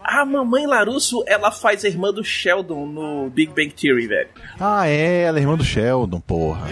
A 0.03 0.25
mamãe 0.25 0.65
Larusso, 0.67 1.23
ela 1.25 1.49
faz 1.51 1.85
a 1.85 1.87
irmã 1.87 2.11
do 2.11 2.23
Sheldon 2.23 2.85
no 2.85 3.29
Big 3.29 3.51
Bang 3.53 3.71
Theory, 3.73 4.07
velho. 4.07 4.29
Ah, 4.59 4.87
é, 4.87 5.21
ela 5.23 5.37
é 5.39 5.41
irmã 5.41 5.55
do 5.55 5.63
Sheldon, 5.63 6.19
porra. 6.19 6.67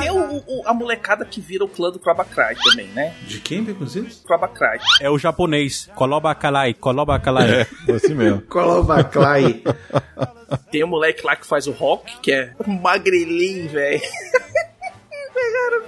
Tem 0.00 0.10
o, 0.10 0.42
o- 0.46 0.62
a 0.66 0.72
molecada 0.72 1.26
que 1.26 1.42
vira 1.42 1.62
o 1.62 1.68
clã 1.68 1.90
do 1.90 1.98
Cry 2.24 2.54
também, 2.70 2.86
né? 2.94 3.14
De 3.26 3.38
quem, 3.38 3.62
Baconzitos? 3.62 4.22
Cobra 4.26 4.48
Cry. 4.48 4.78
É 5.00 5.10
o 5.10 5.18
japonês. 5.18 5.90
Kolobakalai, 5.94 6.72
Kolobakalai. 6.72 7.60
É, 7.86 7.92
assim 7.92 8.14
mesmo. 8.14 8.40
Colobaclay. 8.48 9.62
Tem 10.70 10.82
o 10.82 10.88
moleque 10.88 11.24
lá 11.26 11.36
que 11.36 11.46
faz 11.46 11.66
o 11.66 11.72
rock, 11.72 12.18
que 12.20 12.32
é 12.32 12.52
magrelinho, 12.66 13.68
velho. 13.68 14.00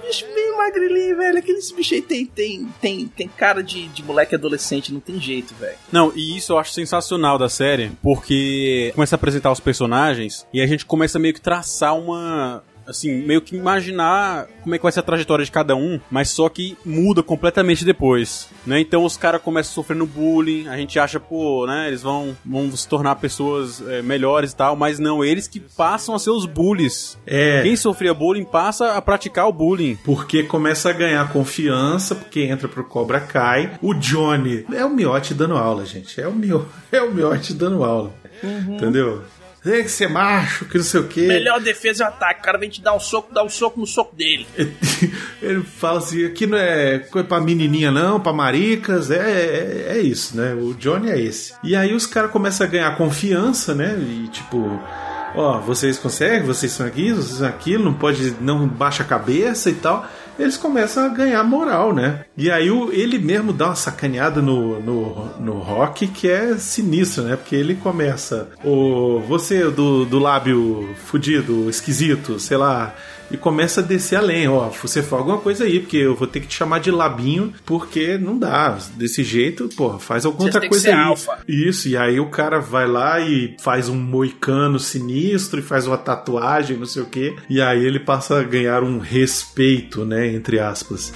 Bicho 0.07 0.25
bem 0.33 0.57
magrelinho, 0.57 1.17
velho. 1.17 1.37
Aqueles 1.37 1.69
bichos 1.71 1.93
aí 1.93 2.01
tem, 2.01 2.25
tem, 2.25 2.65
tem, 2.79 3.07
tem 3.07 3.27
cara 3.27 3.61
de, 3.61 3.87
de 3.89 4.03
moleque 4.03 4.35
adolescente, 4.35 4.93
não 4.93 5.01
tem 5.01 5.19
jeito, 5.19 5.53
velho. 5.55 5.77
Não, 5.91 6.13
e 6.15 6.37
isso 6.37 6.53
eu 6.53 6.57
acho 6.57 6.71
sensacional 6.71 7.37
da 7.37 7.49
série, 7.49 7.91
porque 8.01 8.91
começa 8.95 9.15
a 9.15 9.17
apresentar 9.17 9.51
os 9.51 9.59
personagens 9.59 10.47
e 10.53 10.61
a 10.61 10.67
gente 10.67 10.85
começa 10.85 11.19
meio 11.19 11.33
que 11.33 11.41
traçar 11.41 11.97
uma. 11.97 12.63
Assim, 12.87 13.21
meio 13.25 13.41
que 13.41 13.55
imaginar 13.55 14.47
como 14.63 14.73
é 14.73 14.77
que 14.77 14.83
vai 14.83 14.91
ser 14.91 15.01
a 15.01 15.03
trajetória 15.03 15.43
de 15.43 15.51
cada 15.51 15.75
um, 15.75 15.99
mas 16.09 16.29
só 16.29 16.47
que 16.49 16.77
muda 16.85 17.21
completamente 17.21 17.83
depois, 17.83 18.49
né? 18.65 18.79
Então 18.79 19.03
os 19.03 19.17
caras 19.17 19.41
começam 19.41 19.73
sofrendo 19.73 20.05
bullying, 20.05 20.67
a 20.67 20.77
gente 20.77 20.97
acha, 20.97 21.19
pô, 21.19 21.65
né, 21.67 21.87
eles 21.87 22.01
vão, 22.01 22.35
vão 22.45 22.71
se 22.71 22.87
tornar 22.87 23.15
pessoas 23.15 23.81
é, 23.87 24.01
melhores 24.01 24.51
e 24.51 24.55
tal, 24.55 24.75
mas 24.75 24.99
não, 24.99 25.23
eles 25.23 25.47
que 25.47 25.59
passam 25.59 26.15
a 26.15 26.19
ser 26.19 26.31
os 26.31 26.45
bullies. 26.45 27.17
É. 27.25 27.61
Quem 27.63 27.75
sofria 27.75 28.13
bullying 28.13 28.45
passa 28.45 28.93
a 28.93 29.01
praticar 29.01 29.47
o 29.47 29.53
bullying. 29.53 29.97
Porque 30.03 30.43
começa 30.43 30.89
a 30.89 30.93
ganhar 30.93 31.31
confiança, 31.31 32.15
porque 32.15 32.41
entra 32.41 32.67
pro 32.67 32.83
Cobra 32.83 33.19
Kai. 33.19 33.77
O 33.81 33.93
Johnny 33.93 34.65
é 34.73 34.85
o 34.85 34.89
miote 34.89 35.33
dando 35.33 35.57
aula, 35.57 35.85
gente. 35.85 36.19
É 36.19 36.27
o, 36.27 36.33
mio, 36.33 36.67
é 36.91 37.01
o 37.01 37.13
miote 37.13 37.53
dando 37.53 37.83
aula. 37.83 38.13
Entendeu? 38.43 39.23
Tem 39.63 39.83
que 39.83 39.89
ser 39.89 40.07
macho, 40.07 40.65
que 40.65 40.77
não 40.77 40.83
sei 40.83 40.99
o 41.01 41.07
quê. 41.07 41.27
Melhor 41.27 41.59
defesa 41.59 42.03
é 42.03 42.07
o 42.07 42.09
ataque. 42.09 42.39
O 42.39 42.43
cara 42.43 42.57
vem 42.57 42.69
te 42.69 42.81
dar 42.81 42.93
um 42.93 42.99
soco, 42.99 43.33
dá 43.33 43.43
um 43.43 43.49
soco 43.49 43.79
no 43.79 43.87
soco 43.87 44.15
dele. 44.15 44.47
Ele 45.41 45.63
fala 45.63 45.99
assim: 45.99 46.25
aqui 46.25 46.47
não 46.47 46.57
é 46.57 46.99
coisa 46.99 47.27
pra 47.27 47.41
menininha, 47.41 47.91
não, 47.91 48.19
pra 48.19 48.31
maricas. 48.31 49.11
É, 49.11 49.17
é, 49.17 49.97
é 49.97 49.99
isso, 49.99 50.37
né? 50.37 50.53
O 50.53 50.73
Johnny 50.73 51.09
é 51.09 51.19
esse. 51.19 51.53
E 51.63 51.75
aí 51.75 51.93
os 51.93 52.05
caras 52.05 52.31
começam 52.31 52.65
a 52.65 52.69
ganhar 52.69 52.97
confiança, 52.97 53.73
né? 53.73 53.97
E 53.99 54.27
tipo. 54.29 54.79
Ó, 55.35 55.59
vocês 55.59 55.99
conseguem, 55.99 56.47
vocês 56.47 56.71
são 56.71 56.87
aqui, 56.87 57.11
vocês 57.11 57.37
são 57.37 57.47
aquilo, 57.47 57.83
não 57.83 57.93
pode, 57.93 58.35
não 58.41 58.67
baixa 58.67 59.03
a 59.03 59.05
cabeça 59.05 59.69
e 59.69 59.75
tal. 59.75 60.07
Eles 60.37 60.57
começam 60.57 61.05
a 61.05 61.09
ganhar 61.09 61.43
moral, 61.43 61.93
né? 61.93 62.25
E 62.37 62.51
aí 62.51 62.69
o, 62.69 62.91
ele 62.91 63.17
mesmo 63.17 63.51
dá 63.51 63.67
uma 63.67 63.75
sacaneada 63.75 64.41
no, 64.41 64.79
no, 64.79 65.25
no 65.39 65.53
rock 65.59 66.07
que 66.07 66.29
é 66.29 66.57
sinistro, 66.57 67.23
né? 67.23 67.35
Porque 67.35 67.55
ele 67.55 67.75
começa, 67.75 68.49
o 68.63 69.19
você 69.27 69.65
do, 69.65 70.05
do 70.05 70.19
lábio 70.19 70.95
fudido, 71.05 71.69
esquisito, 71.69 72.39
sei 72.39 72.57
lá, 72.57 72.93
e 73.31 73.37
começa 73.37 73.81
a 73.81 73.83
descer 73.83 74.17
além, 74.17 74.47
ó, 74.47 74.69
você 74.69 75.01
faz 75.01 75.19
alguma 75.21 75.37
coisa 75.37 75.65
aí, 75.65 75.79
porque 75.79 75.97
eu 75.97 76.15
vou 76.15 76.27
ter 76.27 76.39
que 76.39 76.47
te 76.47 76.55
chamar 76.55 76.79
de 76.79 76.91
labinho, 76.91 77.53
porque 77.65 78.17
não 78.17 78.37
dá, 78.37 78.77
desse 78.95 79.23
jeito, 79.23 79.69
porra, 79.75 79.99
faz 79.99 80.25
alguma 80.25 80.45
outra 80.45 80.67
coisa 80.67 80.89
aí. 80.89 80.93
alfa. 80.95 81.39
Isso, 81.47 81.87
e 81.87 81.97
aí 81.97 82.19
o 82.19 82.29
cara 82.29 82.59
vai 82.59 82.87
lá 82.87 83.19
e 83.19 83.55
faz 83.59 83.89
um 83.89 83.95
moicano 83.95 84.79
sinistro 84.79 85.59
e 85.59 85.63
faz 85.63 85.87
uma 85.87 85.97
tatuagem, 85.97 86.77
não 86.77 86.85
sei 86.85 87.01
o 87.01 87.05
quê, 87.07 87.35
e 87.49 87.61
aí 87.61 87.85
ele 87.85 87.99
passa 87.99 88.39
a 88.39 88.43
ganhar 88.43 88.83
um 88.83 88.99
respeito, 88.99 90.05
né, 90.05 90.27
entre 90.27 90.59
aspas. 90.59 91.13